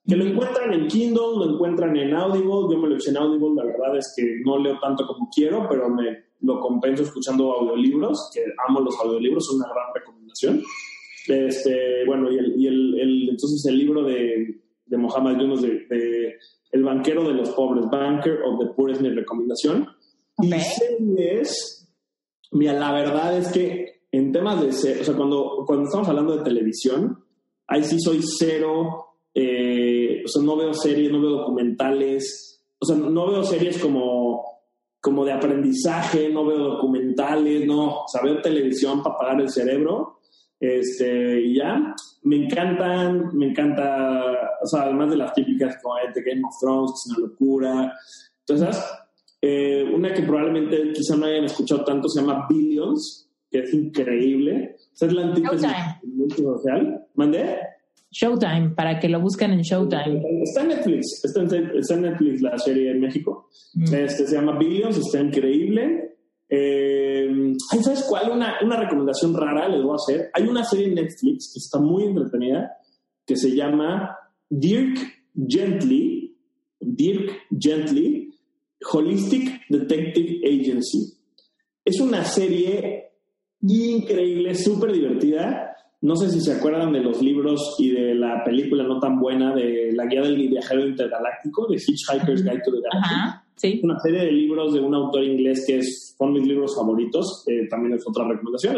que 0.07 0.17
lo 0.17 0.25
encuentran 0.27 0.73
en 0.75 0.87
Kindle, 0.87 1.39
lo 1.39 1.55
encuentran 1.55 1.97
en 1.97 2.15
Audible. 2.15 2.69
Yo 2.71 2.79
me 2.79 2.89
lo 2.89 2.97
eché 2.97 3.11
en 3.11 3.17
Audible, 3.17 3.55
la 3.57 3.65
verdad 3.65 3.97
es 3.97 4.13
que 4.15 4.41
no 4.45 4.59
leo 4.59 4.79
tanto 4.79 5.07
como 5.07 5.31
quiero, 5.35 5.67
pero 5.69 5.89
me 5.89 6.25
lo 6.43 6.61
compenso 6.61 7.05
escuchando 7.05 7.53
audiolibros, 7.55 8.31
que 8.35 8.45
amo 8.69 8.81
los 8.81 8.99
audiolibros, 9.01 9.49
es 9.49 9.55
una 9.55 9.67
gran 9.67 9.95
recomendación. 9.95 10.63
Este, 11.27 12.05
bueno, 12.07 12.31
y, 12.31 12.37
el, 12.37 12.55
y 12.61 12.67
el, 12.67 13.29
entonces 13.31 13.65
el 13.65 13.79
libro 13.79 14.03
de, 14.03 14.61
de 14.85 14.97
Mohamed 14.99 15.39
Yunus 15.41 15.63
de, 15.63 16.37
El 16.75 16.83
banquero 16.83 17.27
de 17.27 17.35
los 17.35 17.51
pobres, 17.51 17.85
Banker 17.91 18.43
of 18.43 18.59
the 18.59 18.67
Poor 18.75 18.91
es 18.91 19.01
mi 19.01 19.11
recomendación. 19.11 19.89
Y 20.43 20.51
series, 20.51 21.89
mira, 22.51 22.73
la 22.73 22.93
verdad 22.93 23.37
es 23.39 23.53
que 23.53 24.03
en 24.11 24.33
temas 24.33 24.61
de, 24.61 24.69
o 25.01 25.05
sea, 25.05 25.15
cuando, 25.15 25.65
cuando 25.67 25.85
estamos 25.85 26.09
hablando 26.09 26.37
de 26.37 26.45
televisión, 26.45 27.25
ahí 27.67 27.85
sí 27.85 27.99
soy 28.01 28.21
cero 28.23 29.15
eh, 29.35 30.23
o 30.25 30.29
sea, 30.29 30.43
no 30.43 30.57
veo 30.57 30.73
series, 30.73 31.11
no 31.11 31.21
veo 31.21 31.31
documentales, 31.31 32.63
o 32.79 32.87
sea, 32.87 32.97
no 32.97 33.27
veo 33.27 33.43
series 33.43 33.79
como, 33.79 34.45
como 35.01 35.25
de 35.25 35.33
aprendizaje, 35.33 36.29
no 36.29 36.47
veo 36.47 36.59
documentales, 36.59 37.67
no, 37.67 38.03
o 38.03 38.09
sea, 38.09 38.23
veo 38.23 38.41
televisión 38.41 39.03
para 39.03 39.17
apagar 39.17 39.41
el 39.41 39.51
cerebro, 39.51 40.21
este, 40.61 41.41
y 41.41 41.57
ya, 41.57 41.95
me 42.23 42.45
encantan, 42.45 43.37
me 43.37 43.49
encanta, 43.49 44.23
o 44.65 44.67
sea, 44.67 44.83
además 44.83 45.11
de 45.11 45.17
las 45.17 45.35
típicas 45.35 45.77
como 45.83 45.95
de 45.97 46.23
Game 46.23 46.43
of 46.45 46.55
Thrones, 46.59 46.91
que 46.91 47.13
es 47.13 47.19
una 47.19 47.29
locura, 47.29 47.95
entonces, 48.47 48.85
eh, 49.41 49.85
una 49.95 50.13
que 50.13 50.23
probablemente 50.23 50.93
quizá 50.93 51.17
no 51.17 51.27
hayan 51.27 51.45
escuchado 51.45 51.85
tanto 51.85 52.09
se 52.09 52.21
llama 52.21 52.47
Billions, 52.49 53.31
que 53.51 53.61
es 53.61 53.75
increíble. 53.75 54.77
O 55.01 55.05
es 55.05 55.13
la 55.13 55.23
antítesis 55.23 55.71
social. 56.37 57.07
¿Mandé? 57.15 57.59
Showtime, 58.11 58.71
para 58.77 59.01
que 59.01 59.09
lo 59.09 59.21
busquen 59.21 59.53
en 59.53 59.63
Showtime. 59.63 60.23
Está 60.43 60.63
en 60.63 60.69
Netflix, 60.69 61.25
está 61.25 61.41
en, 61.41 62.03
Netflix 62.03 62.43
la 62.43 62.57
serie 62.59 62.93
en 62.93 63.01
México. 63.01 63.49
Mm. 63.75 63.95
Este, 63.95 64.27
se 64.27 64.37
llama 64.37 64.57
Billions, 64.57 64.97
está 64.97 65.21
increíble. 65.21 66.17
Eh, 66.49 67.55
¿Sabes 67.83 68.05
cuál? 68.05 68.31
Una, 68.31 68.59
una 68.63 68.77
recomendación 68.77 69.35
rara 69.35 69.69
les 69.69 69.83
voy 69.83 69.93
a 69.93 69.97
hacer. 69.97 70.31
Hay 70.33 70.47
una 70.47 70.65
serie 70.65 70.87
en 70.87 70.95
Netflix 70.95 71.53
que 71.53 71.59
está 71.59 71.81
muy 71.81 72.05
entretenida 72.05 72.71
que 73.27 73.37
se 73.37 73.55
llama 73.55 74.17
Dirk 74.49 74.99
Gently, 75.49 76.37
Dirk 76.81 77.33
Gently, 77.59 78.33
Holistic 78.93 79.69
Detective 79.69 80.41
Agency. 80.45 81.15
Es 81.85 82.01
una 82.01 82.25
serie 82.25 83.11
increíble, 83.61 84.55
súper 84.55 84.93
divertida 84.93 85.75
no 86.05 86.17
sé 86.17 86.29
si 86.29 86.43
se 86.43 86.53
acuerdan 86.53 86.93
de 86.93 87.01
los 87.01 87.23
libros 87.23 87.77
y 87.79 87.91
de 87.93 88.15
la 88.15 88.45
película 88.45 88.85
no 88.85 89.01
tan 89.01 89.19
buena 89.19 89.55
de 89.55 89.91
La 89.95 90.05
Guía 90.05 90.21
del 90.21 90.37
Viajero 90.37 90.87
Intergaláctico, 90.87 91.67
de 91.67 91.77
Hitchhiker's 91.77 92.43
Guide 92.43 92.61
to 92.63 92.73
the 92.73 92.83
Galaxy. 92.83 93.81
Una 93.83 93.99
serie 94.01 94.27
de 94.27 94.33
libros 94.33 94.75
de 94.75 94.81
un 94.81 94.95
autor 94.95 95.25
inglés 95.25 95.65
que 95.67 95.79
es, 95.79 96.15
son 96.19 96.35
mis 96.35 96.47
libros 96.47 96.77
favoritos. 96.77 97.43
Eh, 97.47 97.67
también 97.71 97.95
es 97.95 98.07
otra 98.07 98.29
recomendación. 98.29 98.77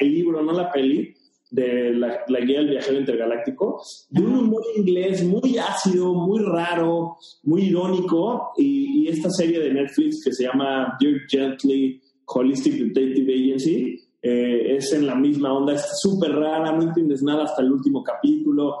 el 0.00 0.12
libro, 0.12 0.42
no 0.42 0.50
la 0.50 0.68
peli, 0.72 1.14
de 1.50 1.92
la, 1.92 2.24
Guía 2.40 2.58
del 2.58 2.70
Viajero 2.70 2.98
Intergaláctico, 2.98 3.82
de 4.10 4.22
un 4.22 4.36
humor 4.36 4.62
inglés 4.76 5.24
muy 5.24 5.58
ácido, 5.58 6.14
muy 6.14 6.42
raro, 6.42 7.16
muy 7.44 7.64
irónico. 7.64 8.52
Y, 8.56 9.02
y 9.04 9.08
esta 9.08 9.30
serie 9.30 9.60
de 9.60 9.72
Netflix 9.72 10.22
que 10.24 10.32
se 10.32 10.44
llama 10.44 10.96
Dear 11.00 11.20
Gently 11.28 12.00
Holistic 12.26 12.74
Detective 12.74 13.32
Agency 13.32 14.06
eh, 14.22 14.76
es 14.76 14.92
en 14.92 15.06
la 15.06 15.14
misma 15.14 15.52
onda, 15.52 15.74
es 15.74 16.00
súper 16.00 16.32
rara, 16.32 16.72
no 16.72 16.82
entiendes 16.82 17.22
nada 17.22 17.44
hasta 17.44 17.62
el 17.62 17.70
último 17.70 18.02
capítulo. 18.02 18.78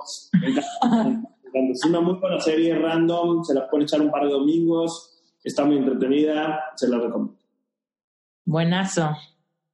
Es 1.52 1.84
una 1.88 2.00
muy 2.00 2.14
buena 2.14 2.40
serie 2.40 2.74
random, 2.74 3.42
se 3.44 3.54
la 3.54 3.68
puede 3.70 3.84
echar 3.84 4.02
un 4.02 4.10
par 4.10 4.24
de 4.24 4.32
domingos, 4.32 5.16
está 5.42 5.64
muy 5.64 5.76
entretenida, 5.78 6.64
se 6.74 6.88
la 6.88 6.98
recomiendo. 6.98 7.38
Buenazo. 8.44 9.10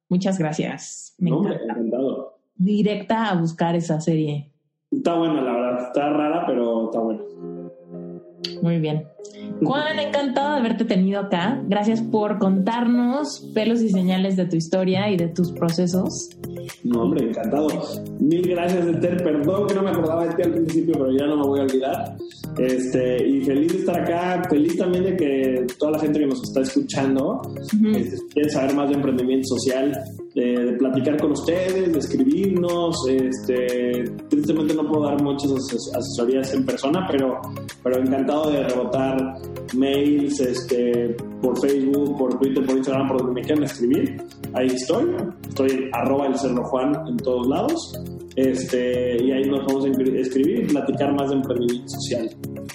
Muchas 0.09 0.37
gracias. 0.37 1.15
Me 1.17 1.31
encantado. 1.31 1.82
Directa 2.63 3.29
a 3.29 3.35
buscar 3.35 3.75
esa 3.75 3.99
serie. 3.99 4.49
Está 4.89 5.15
buena, 5.15 5.41
la 5.41 5.51
verdad. 5.51 5.87
Está 5.87 6.09
rara, 6.09 6.45
pero 6.47 6.85
está 6.85 6.99
buena. 6.99 7.21
Muy 8.61 8.79
bien. 8.79 9.03
Juan, 9.61 9.99
encantado 9.99 10.53
de 10.53 10.59
haberte 10.59 10.85
tenido 10.85 11.19
acá. 11.19 11.61
Gracias 11.67 12.01
por 12.01 12.39
contarnos 12.39 13.51
pelos 13.53 13.81
y 13.81 13.89
señales 13.89 14.37
de 14.37 14.45
tu 14.45 14.55
historia 14.55 15.09
y 15.09 15.17
de 15.17 15.27
tus 15.27 15.51
procesos. 15.51 16.29
No, 16.85 17.03
hombre, 17.03 17.27
encantado. 17.27 17.67
Mil 18.21 18.47
gracias, 18.47 18.87
Eter. 18.87 19.21
Perdón 19.23 19.67
que 19.67 19.73
no 19.75 19.83
me 19.83 19.89
acordaba 19.89 20.27
de 20.27 20.35
ti 20.35 20.41
al 20.43 20.53
principio, 20.53 20.93
pero 20.93 21.11
ya 21.11 21.25
no 21.25 21.35
me 21.35 21.43
voy 21.43 21.59
a 21.59 21.63
olvidar. 21.63 22.17
Este, 22.57 23.27
y 23.27 23.41
feliz 23.41 23.73
de 23.73 23.79
estar 23.79 24.01
acá. 24.01 24.41
Feliz 24.49 24.77
también 24.77 25.03
de 25.03 25.17
que 25.17 25.67
toda 25.77 25.91
la 25.91 25.99
gente 25.99 26.19
que 26.19 26.27
nos 26.27 26.41
está 26.43 26.61
escuchando 26.61 27.41
este, 27.93 28.17
quiere 28.33 28.49
saber 28.49 28.73
más 28.73 28.89
de 28.89 28.95
emprendimiento 28.95 29.47
social, 29.57 30.01
de, 30.35 30.75
platicar 30.77 31.19
con 31.19 31.31
ustedes, 31.31 31.91
de 31.91 31.99
escribirnos. 31.99 32.95
Este, 33.09 34.03
tristemente 34.29 34.73
no 34.73 34.87
puedo 34.87 35.05
dar 35.05 35.21
muchas 35.21 35.51
asesorías 35.51 36.53
en 36.53 36.65
persona, 36.65 37.07
pero, 37.09 37.41
pero 37.83 37.99
encantado 37.99 38.51
de 38.51 38.63
rebotar 38.63 39.35
mails 39.75 40.39
este, 40.39 41.15
por 41.41 41.59
Facebook, 41.59 42.17
por 42.17 42.39
Twitter, 42.39 42.65
por 42.65 42.77
Instagram, 42.77 43.07
por 43.07 43.17
donde 43.17 43.33
me 43.33 43.41
quieran 43.41 43.63
escribir. 43.63 44.21
Ahí 44.53 44.67
estoy. 44.67 45.05
Estoy 45.47 45.89
arroba 45.93 46.27
el 46.27 46.37
Cerro 46.37 46.63
Juan 46.65 47.07
en 47.07 47.17
todos 47.17 47.47
lados. 47.47 47.93
Este, 48.35 49.23
y 49.23 49.31
ahí 49.31 49.47
nos 49.49 49.65
vamos 49.67 49.85
a 49.85 49.87
escribir 49.89 50.63
y 50.63 50.67
platicar 50.67 51.13
más 51.13 51.29
de 51.29 51.35
emprendimiento 51.35 51.87
social. 51.89 52.29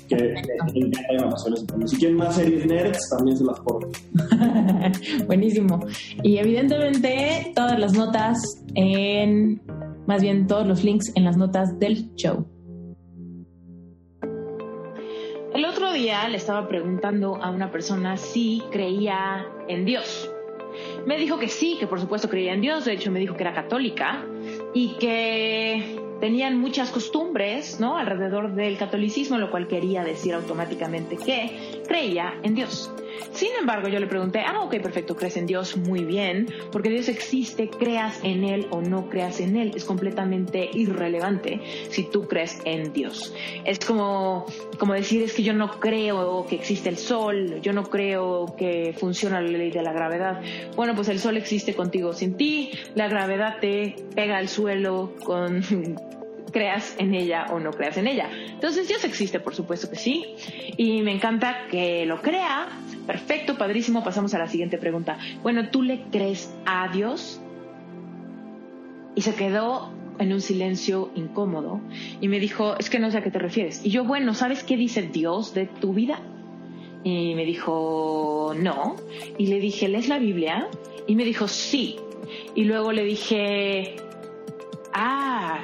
Que, 0.09 0.17
que, 0.17 1.87
Si 1.89 1.97
quieren 1.97 2.17
más 2.17 2.37
series 2.37 2.67
nerds, 2.67 3.11
también 3.11 3.37
se 3.37 3.45
las 3.45 3.61
pongo. 3.61 3.91
Buenísimo. 5.27 5.81
Y 6.23 6.39
evidentemente 6.39 7.53
todas 7.55 7.79
las 7.79 7.93
notas 7.93 8.39
en, 8.75 9.61
más 10.07 10.23
bien 10.23 10.47
todos 10.47 10.67
los 10.67 10.85
links 10.85 11.13
en 11.15 11.25
las 11.25 11.37
notas 11.37 11.79
del 11.79 12.15
show. 12.15 12.47
El 15.55 15.65
otro 15.65 15.93
día 15.93 16.29
le 16.29 16.37
estaba 16.37 16.69
preguntando 16.69 17.37
a 17.43 17.51
una 17.51 17.71
persona 17.71 18.17
si 18.17 18.63
creía 18.71 19.47
en 19.67 19.85
Dios. 19.85 20.31
Me 21.07 21.19
dijo 21.19 21.39
que 21.39 21.49
sí, 21.49 21.77
que 21.81 21.87
por 21.87 22.01
supuesto 22.01 22.29
creía 22.29 22.53
en 22.53 22.61
Dios, 22.61 22.85
de 22.85 22.93
hecho 22.93 23.11
me 23.11 23.19
dijo 23.19 23.37
que 23.37 23.43
era 23.43 23.55
católica 23.55 24.25
y 24.75 24.95
que 24.99 26.08
tenían 26.20 26.59
muchas 26.59 26.90
costumbres, 26.90 27.81
¿no? 27.81 27.97
Alrededor 27.97 28.55
del 28.55 28.77
catolicismo, 28.77 29.39
lo 29.39 29.51
cual 29.51 29.69
quería 29.69 30.05
decir 30.05 30.35
automáticamente 30.35 31.16
que 31.16 31.82
creía 31.86 32.39
en 32.43 32.55
Dios. 32.55 32.90
Sin 33.32 33.51
embargo, 33.59 33.89
yo 33.89 34.01
le 34.01 34.07
pregunté, 34.07 34.40
ah, 34.40 34.61
ok, 34.62 34.81
perfecto, 34.81 35.16
crees 35.16 35.36
en 35.36 35.47
Dios, 35.47 35.77
muy 35.77 36.05
bien, 36.05 36.49
porque 36.73 36.90
Dios 36.90 37.09
existe, 37.09 37.69
creas 37.69 38.20
en 38.23 38.45
Él 38.45 38.66
o 38.70 38.81
no 38.81 39.09
creas 39.09 39.40
en 39.40 39.57
Él, 39.57 39.73
es 39.74 39.85
completamente 39.85 40.69
irrelevante 40.73 41.61
si 41.90 42.05
tú 42.05 42.27
crees 42.27 42.61
en 42.65 42.93
Dios. 42.93 43.35
Es 43.65 43.78
como, 43.78 44.47
como 44.78 44.95
decir, 44.95 45.23
es 45.23 45.35
que 45.35 45.43
yo 45.43 45.53
no 45.53 45.78
creo 45.81 46.47
que 46.49 46.57
existe 46.57 46.89
el 46.89 46.97
sol, 46.97 47.61
yo 47.61 47.73
no 47.73 47.85
creo 47.85 48.55
que 48.57 48.95
funciona 48.99 49.40
la 49.40 49.49
ley 49.49 49.70
de 49.70 49.82
la 49.82 49.93
gravedad. 49.93 50.40
Bueno, 50.77 50.95
pues 50.95 51.09
el 51.09 51.19
sol 51.19 51.36
existe 51.36 51.74
contigo 51.74 52.12
sin 52.12 52.36
ti, 52.36 52.73
la 52.95 53.09
gravedad 53.09 53.59
te 53.61 53.97
pega 54.15 54.39
al 54.39 54.49
suelo 54.49 55.15
con 55.24 55.62
creas 56.53 56.95
en 56.99 57.15
ella 57.15 57.47
o 57.51 57.61
no 57.61 57.70
creas 57.70 57.97
en 57.97 58.07
ella. 58.07 58.31
Entonces 58.32 58.89
Dios 58.89 59.05
existe, 59.05 59.40
por 59.40 59.55
supuesto 59.55 59.89
que 59.90 59.97
sí, 59.97 60.35
y 60.77 61.03
me 61.03 61.12
encanta 61.12 61.66
que 61.70 62.07
lo 62.07 62.20
crea. 62.20 62.69
Perfecto, 63.09 63.57
padrísimo. 63.57 64.05
Pasamos 64.05 64.35
a 64.35 64.39
la 64.39 64.49
siguiente 64.49 64.77
pregunta. 64.77 65.17
Bueno, 65.43 65.71
¿tú 65.71 65.81
le 65.83 66.03
crees 66.11 66.55
a 66.67 66.89
Dios? 66.93 67.41
Y 69.15 69.23
se 69.23 69.35
quedó 69.35 69.91
en 70.19 70.31
un 70.31 70.43
silencio 70.43 71.11
incómodo 71.15 71.81
y 72.21 72.29
me 72.29 72.39
dijo, 72.39 72.77
es 72.79 72.91
que 72.91 72.99
no 72.99 73.11
sé 73.11 73.17
a 73.17 73.23
qué 73.23 73.31
te 73.31 73.39
refieres. 73.39 73.83
Y 73.83 73.89
yo, 73.89 74.05
bueno, 74.05 74.35
¿sabes 74.35 74.63
qué 74.63 74.77
dice 74.77 75.01
Dios 75.01 75.55
de 75.55 75.65
tu 75.65 75.95
vida? 75.95 76.21
Y 77.03 77.35
me 77.35 77.47
dijo, 77.47 78.53
no. 78.55 78.97
Y 79.39 79.47
le 79.47 79.59
dije, 79.59 79.89
¿lees 79.89 80.09
la 80.09 80.19
Biblia? 80.19 80.69
Y 81.07 81.17
me 81.17 81.25
dijo, 81.25 81.49
sí. 81.49 81.97
Y 82.55 82.65
luego 82.65 82.93
le 82.93 83.05
dije, 83.05 83.97
ah, 84.93 85.61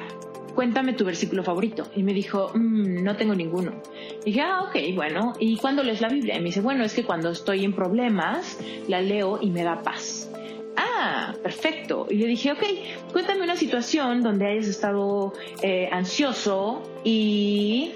cuéntame 0.55 0.93
tu 0.93 1.05
versículo 1.05 1.43
favorito. 1.43 1.87
Y 1.95 2.03
me 2.03 2.13
dijo, 2.13 2.51
"Mm, 2.53 3.03
no 3.03 3.15
tengo 3.15 3.35
ninguno. 3.35 3.81
Y 4.21 4.31
dije, 4.31 4.41
ah, 4.41 4.63
ok, 4.63 4.95
bueno. 4.95 5.33
¿Y 5.39 5.57
cuándo 5.57 5.83
lees 5.83 6.01
la 6.01 6.09
Biblia? 6.09 6.35
Y 6.35 6.39
me 6.39 6.45
dice, 6.45 6.61
bueno, 6.61 6.83
es 6.83 6.93
que 6.93 7.03
cuando 7.03 7.29
estoy 7.29 7.63
en 7.65 7.73
problemas, 7.73 8.57
la 8.87 9.01
leo 9.01 9.39
y 9.41 9.51
me 9.51 9.63
da 9.63 9.81
paz. 9.83 10.31
Ah, 10.77 11.33
perfecto. 11.43 12.07
Y 12.09 12.15
le 12.15 12.27
dije, 12.27 12.51
ok, 12.51 12.63
cuéntame 13.11 13.43
una 13.43 13.55
situación 13.55 14.23
donde 14.23 14.47
hayas 14.47 14.67
estado 14.67 15.33
eh, 15.61 15.87
ansioso 15.91 16.81
y 17.03 17.91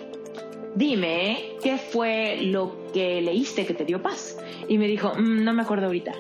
dime 0.76 1.56
qué 1.64 1.78
fue 1.78 2.40
lo 2.42 2.92
que 2.94 3.22
leíste 3.22 3.66
que 3.66 3.74
te 3.74 3.86
dio 3.86 4.02
paz. 4.02 4.38
Y 4.70 4.78
me 4.78 4.88
dijo, 4.88 5.14
"Mm, 5.18 5.44
no 5.44 5.54
me 5.54 5.64
acuerdo 5.64 5.88
ahorita. 5.88 6.14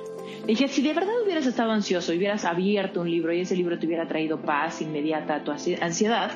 Dije, 0.45 0.67
si 0.67 0.81
de 0.81 0.93
verdad 0.93 1.13
hubieras 1.23 1.45
estado 1.45 1.71
ansioso 1.71 2.11
y 2.13 2.17
hubieras 2.17 2.43
abierto 2.43 3.01
un 3.01 3.11
libro 3.11 3.31
y 3.31 3.41
ese 3.41 3.55
libro 3.55 3.77
te 3.77 3.85
hubiera 3.85 4.07
traído 4.07 4.41
paz 4.41 4.81
inmediata 4.81 5.35
a 5.35 5.43
tu 5.43 5.51
ansi- 5.51 5.77
ansiedad, 5.81 6.31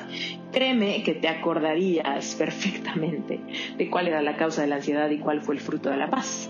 créeme 0.52 1.02
que 1.02 1.14
te 1.14 1.26
acordarías 1.26 2.34
perfectamente 2.36 3.40
de 3.76 3.90
cuál 3.90 4.06
era 4.08 4.22
la 4.22 4.36
causa 4.36 4.62
de 4.62 4.68
la 4.68 4.76
ansiedad 4.76 5.10
y 5.10 5.18
cuál 5.18 5.40
fue 5.40 5.56
el 5.56 5.60
fruto 5.60 5.90
de 5.90 5.96
la 5.96 6.08
paz. 6.10 6.48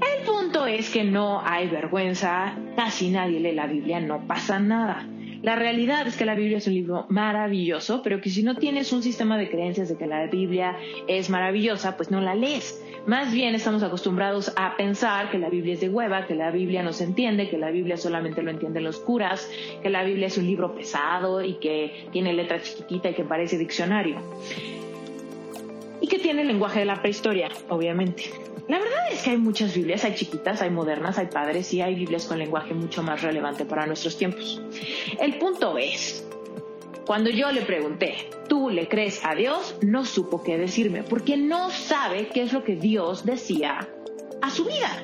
El 0.00 0.24
punto 0.24 0.66
es 0.66 0.90
que 0.90 1.04
no 1.04 1.40
hay 1.44 1.68
vergüenza, 1.68 2.54
casi 2.76 3.10
nadie 3.10 3.40
lee 3.40 3.52
la 3.52 3.66
Biblia, 3.66 3.98
no 4.00 4.26
pasa 4.26 4.58
nada. 4.60 5.06
La 5.42 5.56
realidad 5.56 6.06
es 6.06 6.16
que 6.16 6.24
la 6.24 6.36
Biblia 6.36 6.58
es 6.58 6.66
un 6.68 6.74
libro 6.74 7.06
maravilloso, 7.08 8.02
pero 8.02 8.20
que 8.20 8.30
si 8.30 8.44
no 8.44 8.54
tienes 8.56 8.92
un 8.92 9.02
sistema 9.02 9.36
de 9.36 9.50
creencias 9.50 9.88
de 9.88 9.96
que 9.96 10.06
la 10.06 10.26
Biblia 10.26 10.76
es 11.08 11.28
maravillosa, 11.30 11.96
pues 11.96 12.12
no 12.12 12.20
la 12.20 12.36
lees. 12.36 12.80
Más 13.06 13.32
bien 13.32 13.56
estamos 13.56 13.82
acostumbrados 13.82 14.52
a 14.54 14.76
pensar 14.76 15.30
que 15.30 15.38
la 15.38 15.48
Biblia 15.50 15.74
es 15.74 15.80
de 15.80 15.88
hueva, 15.88 16.26
que 16.26 16.36
la 16.36 16.52
Biblia 16.52 16.84
no 16.84 16.92
se 16.92 17.02
entiende, 17.02 17.48
que 17.48 17.58
la 17.58 17.70
Biblia 17.70 17.96
solamente 17.96 18.42
lo 18.42 18.50
entienden 18.52 18.84
los 18.84 19.00
curas, 19.00 19.50
que 19.82 19.90
la 19.90 20.04
Biblia 20.04 20.28
es 20.28 20.38
un 20.38 20.46
libro 20.46 20.72
pesado 20.74 21.42
y 21.42 21.54
que 21.54 22.06
tiene 22.12 22.32
letra 22.32 22.62
chiquitita 22.62 23.10
y 23.10 23.14
que 23.14 23.24
parece 23.24 23.58
diccionario. 23.58 24.18
Y 26.00 26.06
que 26.06 26.20
tiene 26.20 26.42
el 26.42 26.48
lenguaje 26.48 26.78
de 26.78 26.84
la 26.84 27.02
prehistoria, 27.02 27.48
obviamente. 27.68 28.30
La 28.68 28.78
verdad 28.78 29.10
es 29.10 29.22
que 29.22 29.30
hay 29.30 29.38
muchas 29.38 29.74
Biblias, 29.74 30.04
hay 30.04 30.14
chiquitas, 30.14 30.62
hay 30.62 30.70
modernas, 30.70 31.18
hay 31.18 31.26
padres 31.26 31.74
y 31.74 31.80
hay 31.80 31.96
Biblias 31.96 32.26
con 32.26 32.38
lenguaje 32.38 32.72
mucho 32.72 33.02
más 33.02 33.20
relevante 33.20 33.64
para 33.64 33.84
nuestros 33.86 34.16
tiempos. 34.16 34.62
El 35.20 35.38
punto 35.38 35.76
es, 35.76 36.21
cuando 37.06 37.30
yo 37.30 37.50
le 37.50 37.62
pregunté, 37.62 38.30
¿tú 38.48 38.70
le 38.70 38.88
crees 38.88 39.20
a 39.24 39.34
Dios? 39.34 39.76
No 39.82 40.04
supo 40.04 40.42
qué 40.42 40.56
decirme, 40.56 41.02
porque 41.02 41.36
no 41.36 41.70
sabe 41.70 42.28
qué 42.28 42.42
es 42.42 42.52
lo 42.52 42.62
que 42.64 42.76
Dios 42.76 43.24
decía 43.24 43.88
a 44.40 44.50
su 44.50 44.64
vida. 44.64 45.02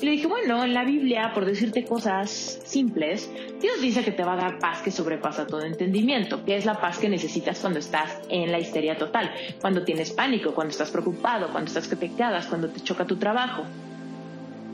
Y 0.00 0.06
le 0.06 0.12
dije, 0.12 0.26
bueno, 0.26 0.64
en 0.64 0.74
la 0.74 0.84
Biblia, 0.84 1.32
por 1.34 1.44
decirte 1.44 1.84
cosas 1.84 2.30
simples, 2.64 3.30
Dios 3.60 3.80
dice 3.80 4.02
que 4.02 4.10
te 4.10 4.24
va 4.24 4.34
a 4.34 4.36
dar 4.36 4.58
paz 4.58 4.82
que 4.82 4.90
sobrepasa 4.90 5.46
todo 5.46 5.62
entendimiento, 5.62 6.44
que 6.44 6.56
es 6.56 6.64
la 6.64 6.80
paz 6.80 6.98
que 6.98 7.08
necesitas 7.08 7.60
cuando 7.60 7.78
estás 7.78 8.20
en 8.28 8.50
la 8.50 8.58
histeria 8.58 8.98
total, 8.98 9.30
cuando 9.60 9.84
tienes 9.84 10.12
pánico, 10.12 10.54
cuando 10.54 10.72
estás 10.72 10.90
preocupado, 10.90 11.48
cuando 11.52 11.68
estás 11.68 11.88
que 11.88 12.10
cuando 12.48 12.68
te 12.68 12.80
choca 12.80 13.06
tu 13.06 13.16
trabajo. 13.16 13.64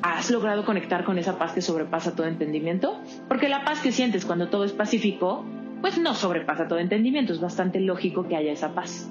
¿Has 0.02 0.30
logrado 0.30 0.64
conectar 0.64 1.04
con 1.04 1.18
esa 1.18 1.38
paz 1.38 1.52
que 1.52 1.60
sobrepasa 1.60 2.14
todo 2.14 2.26
entendimiento? 2.26 2.98
Porque 3.28 3.48
la 3.48 3.64
paz 3.64 3.80
que 3.80 3.92
sientes 3.92 4.24
cuando 4.24 4.48
todo 4.48 4.64
es 4.64 4.72
pacífico, 4.72 5.44
pues 5.80 5.98
no 5.98 6.14
sobrepasa 6.14 6.68
todo 6.68 6.78
entendimiento, 6.78 7.32
es 7.32 7.40
bastante 7.40 7.80
lógico 7.80 8.26
que 8.28 8.36
haya 8.36 8.52
esa 8.52 8.74
paz. 8.74 9.10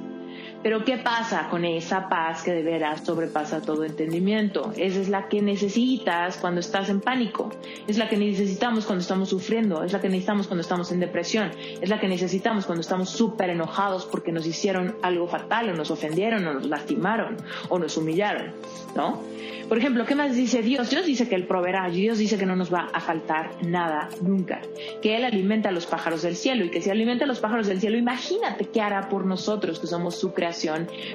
Pero 0.61 0.83
¿qué 0.83 0.97
pasa 0.97 1.47
con 1.49 1.63
esa 1.63 2.09
paz 2.09 2.43
que 2.43 2.51
de 2.51 2.63
veras 2.63 3.05
sobrepasa 3.05 3.61
todo 3.61 3.85
entendimiento? 3.85 4.73
Esa 4.75 4.99
es 4.99 5.07
la 5.07 5.29
que 5.29 5.41
necesitas 5.41 6.35
cuando 6.37 6.59
estás 6.59 6.89
en 6.89 6.99
pánico, 6.99 7.49
es 7.87 7.97
la 7.97 8.09
que 8.09 8.17
necesitamos 8.17 8.85
cuando 8.85 9.01
estamos 9.01 9.29
sufriendo, 9.29 9.83
es 9.83 9.93
la 9.93 10.01
que 10.01 10.09
necesitamos 10.09 10.47
cuando 10.47 10.61
estamos 10.61 10.91
en 10.91 10.99
depresión, 10.99 11.51
es 11.79 11.89
la 11.89 11.99
que 12.01 12.09
necesitamos 12.09 12.65
cuando 12.65 12.81
estamos 12.81 13.09
súper 13.09 13.51
enojados 13.51 14.05
porque 14.05 14.33
nos 14.33 14.45
hicieron 14.45 14.97
algo 15.01 15.27
fatal 15.27 15.69
o 15.69 15.73
nos 15.73 15.91
ofendieron 15.91 16.45
o 16.45 16.53
nos 16.53 16.65
lastimaron 16.65 17.37
o 17.69 17.79
nos 17.79 17.95
humillaron, 17.95 18.51
¿no? 18.97 19.21
Por 19.69 19.77
ejemplo, 19.77 20.03
¿qué 20.03 20.15
más 20.15 20.35
dice 20.35 20.63
Dios? 20.63 20.89
Dios 20.89 21.05
dice 21.05 21.29
que 21.29 21.35
Él 21.35 21.45
proveerá, 21.45 21.87
Dios 21.89 22.17
dice 22.17 22.39
que 22.39 22.47
no 22.47 22.55
nos 22.55 22.73
va 22.73 22.89
a 22.91 22.99
faltar 22.99 23.51
nada 23.63 24.09
nunca, 24.19 24.61
que 24.99 25.15
Él 25.15 25.23
alimenta 25.23 25.69
a 25.69 25.71
los 25.71 25.85
pájaros 25.85 26.23
del 26.23 26.35
cielo 26.35 26.65
y 26.65 26.71
que 26.71 26.81
si 26.81 26.89
alimenta 26.89 27.25
a 27.25 27.27
los 27.27 27.39
pájaros 27.39 27.67
del 27.67 27.79
cielo, 27.79 27.95
imagínate 27.95 28.65
qué 28.65 28.81
hará 28.81 29.09
por 29.09 29.27
nosotros 29.27 29.79
que 29.79 29.85
somos 29.85 30.15
su 30.15 30.33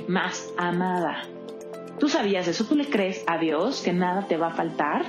más 0.08 0.52
amada. 0.56 1.22
¿Tú 1.98 2.08
sabías 2.08 2.48
eso? 2.48 2.64
¿Tú 2.64 2.74
le 2.74 2.86
crees 2.86 3.24
a 3.26 3.38
Dios 3.38 3.82
que 3.82 3.92
nada 3.92 4.26
te 4.26 4.36
va 4.36 4.48
a 4.48 4.54
faltar? 4.54 5.04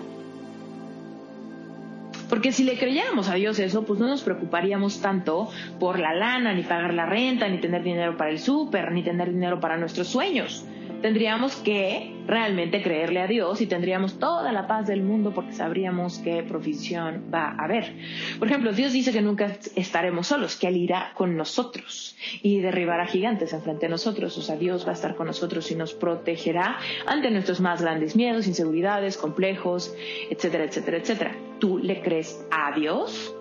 Porque 2.29 2.51
si 2.51 2.63
le 2.63 2.77
creyéramos 2.77 3.29
a 3.29 3.35
Dios 3.35 3.59
eso, 3.59 3.83
pues 3.83 3.99
no 3.99 4.07
nos 4.07 4.23
preocuparíamos 4.23 4.99
tanto 4.99 5.49
por 5.79 5.99
la 5.99 6.13
lana, 6.13 6.53
ni 6.53 6.63
pagar 6.63 6.93
la 6.93 7.05
renta, 7.05 7.47
ni 7.47 7.59
tener 7.59 7.83
dinero 7.83 8.17
para 8.17 8.31
el 8.31 8.39
súper, 8.39 8.91
ni 8.91 9.03
tener 9.03 9.31
dinero 9.31 9.59
para 9.59 9.77
nuestros 9.77 10.07
sueños. 10.07 10.65
Tendríamos 11.05 11.57
que 11.57 12.15
realmente 12.25 12.81
creerle 12.81 13.21
a 13.21 13.27
Dios 13.27 13.61
y 13.61 13.67
tendríamos 13.67 14.17
toda 14.17 14.51
la 14.51 14.65
paz 14.65 14.87
del 14.87 15.03
mundo 15.03 15.35
porque 15.35 15.51
sabríamos 15.51 16.17
qué 16.17 16.41
provisión 16.41 17.29
va 17.31 17.49
a 17.49 17.65
haber. 17.65 17.93
Por 18.39 18.47
ejemplo, 18.47 18.73
Dios 18.73 18.91
dice 18.91 19.11
que 19.11 19.21
nunca 19.21 19.55
estaremos 19.75 20.25
solos, 20.25 20.55
que 20.55 20.67
Él 20.67 20.77
irá 20.77 21.11
con 21.13 21.37
nosotros 21.37 22.17
y 22.41 22.59
derribará 22.59 23.05
gigantes 23.05 23.53
enfrente 23.53 23.85
de 23.85 23.91
nosotros. 23.91 24.35
O 24.39 24.41
sea, 24.41 24.55
Dios 24.55 24.83
va 24.83 24.89
a 24.89 24.93
estar 24.93 25.15
con 25.15 25.27
nosotros 25.27 25.69
y 25.69 25.75
nos 25.75 25.93
protegerá 25.93 26.79
ante 27.05 27.29
nuestros 27.29 27.61
más 27.61 27.83
grandes 27.83 28.15
miedos, 28.15 28.47
inseguridades, 28.47 29.15
complejos, 29.15 29.93
etcétera, 30.31 30.63
etcétera, 30.63 30.97
etcétera. 30.97 31.35
¿Tú 31.59 31.77
le 31.77 32.01
crees 32.01 32.43
a 32.49 32.75
Dios? 32.75 33.31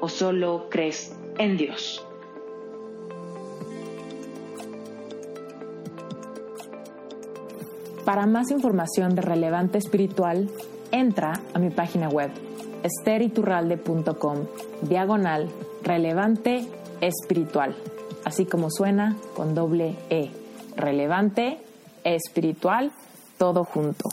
¿O 0.00 0.08
solo 0.08 0.68
crees 0.70 1.14
en 1.36 1.58
Dios? 1.58 2.02
Para 8.06 8.24
más 8.24 8.52
información 8.52 9.16
de 9.16 9.22
Relevante 9.22 9.78
Espiritual, 9.78 10.48
entra 10.92 11.40
a 11.52 11.58
mi 11.58 11.70
página 11.70 12.08
web 12.08 12.30
esteriturralde.com 12.84 14.46
diagonal 14.82 15.48
relevante 15.82 16.68
espiritual, 17.00 17.74
así 18.24 18.46
como 18.46 18.70
suena 18.70 19.16
con 19.34 19.56
doble 19.56 19.96
E, 20.08 20.30
relevante 20.76 21.58
espiritual, 22.04 22.92
todo 23.38 23.64
junto. 23.64 24.08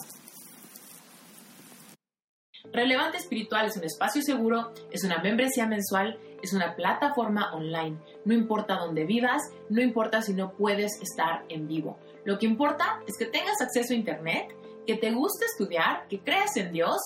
Relevante 2.72 3.18
Espiritual 3.18 3.68
es 3.68 3.78
un 3.78 3.84
espacio 3.84 4.24
seguro, 4.24 4.74
es 4.90 5.04
una 5.04 5.22
membresía 5.22 5.68
mensual, 5.68 6.18
es 6.42 6.52
una 6.54 6.76
plataforma 6.76 7.54
online. 7.54 8.00
No 8.26 8.34
importa 8.34 8.76
dónde 8.76 9.06
vivas, 9.06 9.42
no 9.70 9.82
importa 9.82 10.22
si 10.22 10.34
no 10.34 10.54
puedes 10.54 11.02
estar 11.02 11.44
en 11.50 11.68
vivo. 11.68 11.98
Lo 12.24 12.40
que 12.40 12.46
importa 12.46 13.02
es 13.08 13.18
que 13.18 13.26
tengas 13.26 13.62
acceso 13.62 13.94
a 13.94 13.98
Internet, 13.98 14.56
que 14.88 14.96
te 14.96 15.12
guste 15.12 15.46
estudiar, 15.46 16.08
que 16.08 16.20
creas 16.20 16.56
en 16.58 16.72
Dios, 16.72 16.98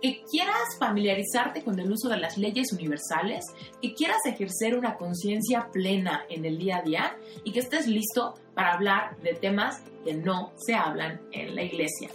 que 0.00 0.22
quieras 0.30 0.78
familiarizarte 0.78 1.62
con 1.62 1.78
el 1.78 1.90
uso 1.90 2.08
de 2.08 2.16
las 2.16 2.38
leyes 2.38 2.72
universales, 2.72 3.44
que 3.82 3.94
quieras 3.94 4.20
ejercer 4.24 4.76
una 4.76 4.96
conciencia 4.96 5.68
plena 5.72 6.24
en 6.28 6.44
el 6.44 6.58
día 6.58 6.78
a 6.78 6.82
día 6.82 7.16
y 7.44 7.52
que 7.52 7.60
estés 7.60 7.86
listo 7.86 8.34
para 8.54 8.72
hablar 8.74 9.16
de 9.18 9.34
temas 9.34 9.82
que 10.04 10.14
no 10.14 10.52
se 10.56 10.74
hablan 10.74 11.20
en 11.32 11.54
la 11.54 11.62
iglesia. 11.62 12.10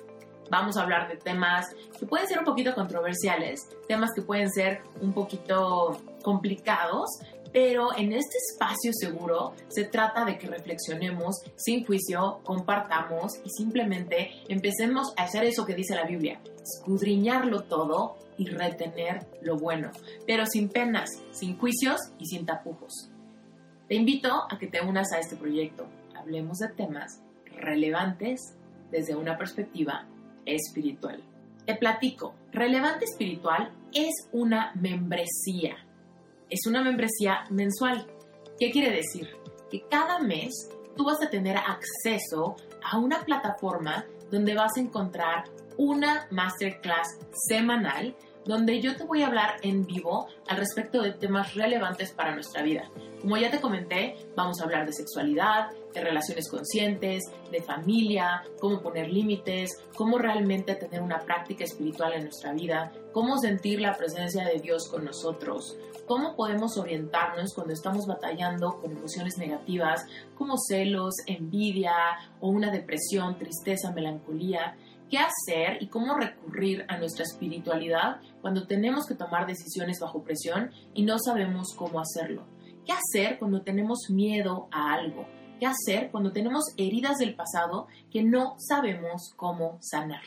Vamos 0.49 0.77
a 0.77 0.84
hablar 0.84 1.07
de 1.07 1.18
temas 1.18 1.76
que 1.99 2.06
pueden 2.06 2.27
ser 2.27 2.40
un 2.40 2.45
poquito 2.45 2.76
controversiales, 2.76 3.68
temas 3.88 4.11
que 4.14 4.22
pueden 4.22 4.52
ser 4.52 4.82
un 5.02 5.11
poquito 5.11 5.99
complicados, 6.23 7.10
pero 7.56 7.95
en 7.95 8.11
este 8.11 8.38
espacio 8.38 8.91
seguro 8.94 9.53
se 9.69 9.86
trata 9.86 10.26
de 10.26 10.38
que 10.38 10.48
reflexionemos 10.48 11.38
sin 11.56 11.86
juicio, 11.86 12.41
compartamos 12.44 13.32
y 13.45 13.49
simplemente 13.49 14.32
empecemos 14.49 15.14
a 15.15 15.23
hacer 15.23 15.45
eso 15.45 15.65
que 15.65 15.73
dice 15.73 15.95
la 15.95 16.03
Biblia, 16.03 16.41
escudriñarlo 16.61 17.64
todo 17.64 18.18
y 18.38 18.48
retener 18.48 19.26
lo 19.41 19.56
bueno, 19.56 19.91
pero 20.27 20.45
sin 20.45 20.68
penas, 20.68 21.10
sin 21.32 21.57
juicios 21.57 22.02
y 22.19 22.26
sin 22.26 22.45
tapujos. 22.45 23.10
Te 23.88 23.95
invito 23.95 24.34
a 24.49 24.60
que 24.60 24.68
te 24.68 24.82
unas 24.82 25.14
a 25.14 25.19
este 25.19 25.38
proyecto. 25.38 25.88
Hablemos 26.14 26.57
de 26.57 26.68
temas 26.68 27.22
relevantes 27.56 28.57
desde 28.91 29.15
una 29.15 29.38
perspectiva 29.38 30.06
espiritual. 30.45 31.23
Te 31.65 31.76
platico, 31.76 32.36
Relevante 32.52 33.06
Espiritual 33.06 33.72
es 33.94 34.11
una 34.34 34.73
membresía. 34.76 35.85
Es 36.56 36.65
una 36.68 36.82
membresía 36.82 37.44
mensual. 37.49 38.07
¿Qué 38.57 38.72
quiere 38.72 38.90
decir? 38.90 39.27
Que 39.69 39.82
cada 39.90 40.19
mes 40.19 40.69
tú 40.95 41.03
vas 41.03 41.22
a 41.22 41.30
tener 41.30 41.57
acceso 41.57 42.56
a 42.82 42.98
una 42.98 43.26
plataforma 43.26 44.06
donde 44.32 44.56
vas 44.56 44.72
a 44.77 44.80
encontrar 44.80 45.44
una 45.76 46.30
masterclass 46.32 47.19
semanal 47.49 48.15
donde 48.45 48.80
yo 48.80 48.95
te 48.95 49.03
voy 49.03 49.23
a 49.23 49.27
hablar 49.27 49.56
en 49.64 49.86
vivo 49.86 50.27
al 50.48 50.57
respecto 50.57 51.02
de 51.02 51.11
temas 51.11 51.56
relevantes 51.56 52.14
para 52.14 52.34
nuestra 52.34 52.61
vida. 52.61 52.90
Como 53.19 53.36
ya 53.38 53.52
te 53.52 53.60
comenté, 53.60 54.15
vamos 54.36 54.61
a 54.61 54.64
hablar 54.64 54.86
de 54.86 54.94
sexualidad, 54.94 55.72
de 55.94 56.02
relaciones 56.02 56.49
conscientes, 56.49 57.23
de 57.52 57.61
familia, 57.64 58.44
cómo 58.61 58.82
poner 58.82 59.10
límites, 59.10 59.72
cómo 59.98 60.19
realmente 60.19 60.76
tener 60.76 61.02
una 61.02 61.19
práctica 61.19 61.64
espiritual 61.64 62.14
en 62.14 62.26
nuestra 62.26 62.53
vida, 62.53 62.94
cómo 63.11 63.40
sentir 63.40 63.82
la 63.82 63.98
presencia 63.98 64.45
de 64.45 64.60
Dios 64.60 64.88
con 64.90 65.03
nosotros, 65.06 65.76
cómo 66.06 66.36
podemos 66.36 66.77
orientarnos 66.77 67.53
cuando 67.53 67.73
estamos 67.73 68.06
batallando 68.06 68.80
con 68.80 68.91
emociones 68.91 69.38
negativas 69.38 70.06
como 70.38 70.56
celos, 70.57 71.15
envidia 71.26 71.94
o 72.40 72.49
una 72.49 72.72
depresión, 72.72 73.38
tristeza, 73.38 73.91
melancolía, 73.91 74.77
qué 75.10 75.18
hacer 75.18 75.82
y 75.82 75.88
cómo 75.88 76.15
recurrir 76.15 76.86
a 76.88 76.98
nuestra 76.98 77.23
espiritualidad 77.23 78.22
cuando 78.41 78.68
tenemos 78.68 79.06
que 79.06 79.15
tomar 79.15 79.48
decisiones 79.48 79.99
bajo 79.99 80.23
presión 80.23 80.72
y 80.94 81.03
no 81.03 81.18
sabemos 81.19 81.73
cómo 81.76 81.99
hacerlo. 81.99 82.45
¿Qué 82.86 82.94
hacer 82.94 83.40
cuando 83.40 83.61
tenemos 83.61 84.10
miedo 84.10 84.68
a 84.72 84.94
algo? 84.94 85.27
¿Qué 85.60 85.65
hacer 85.65 86.11
cuando 86.11 86.32
tenemos 86.32 86.64
heridas 86.77 87.18
del 87.18 87.36
pasado 87.36 87.88
que 88.11 88.23
no 88.23 88.56
sabemos 88.57 89.34
cómo 89.36 89.77
sanar? 89.82 90.22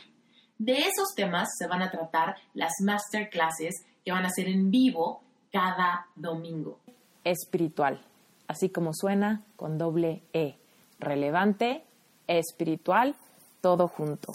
De 0.59 0.79
esos 0.79 1.15
temas 1.15 1.49
se 1.57 1.69
van 1.69 1.83
a 1.83 1.91
tratar 1.91 2.37
las 2.55 2.73
masterclasses 2.83 3.85
que 4.05 4.11
van 4.11 4.25
a 4.25 4.31
ser 4.31 4.49
en 4.49 4.71
vivo 4.71 5.23
cada 5.53 6.07
domingo. 6.17 6.79
Espiritual, 7.25 8.01
así 8.47 8.69
como 8.71 8.93
suena 8.95 9.43
con 9.57 9.79
doble 9.79 10.23
E. 10.33 10.57
Relevante, 10.99 11.85
espiritual, 12.27 13.15
todo 13.61 13.89
junto. 13.89 14.33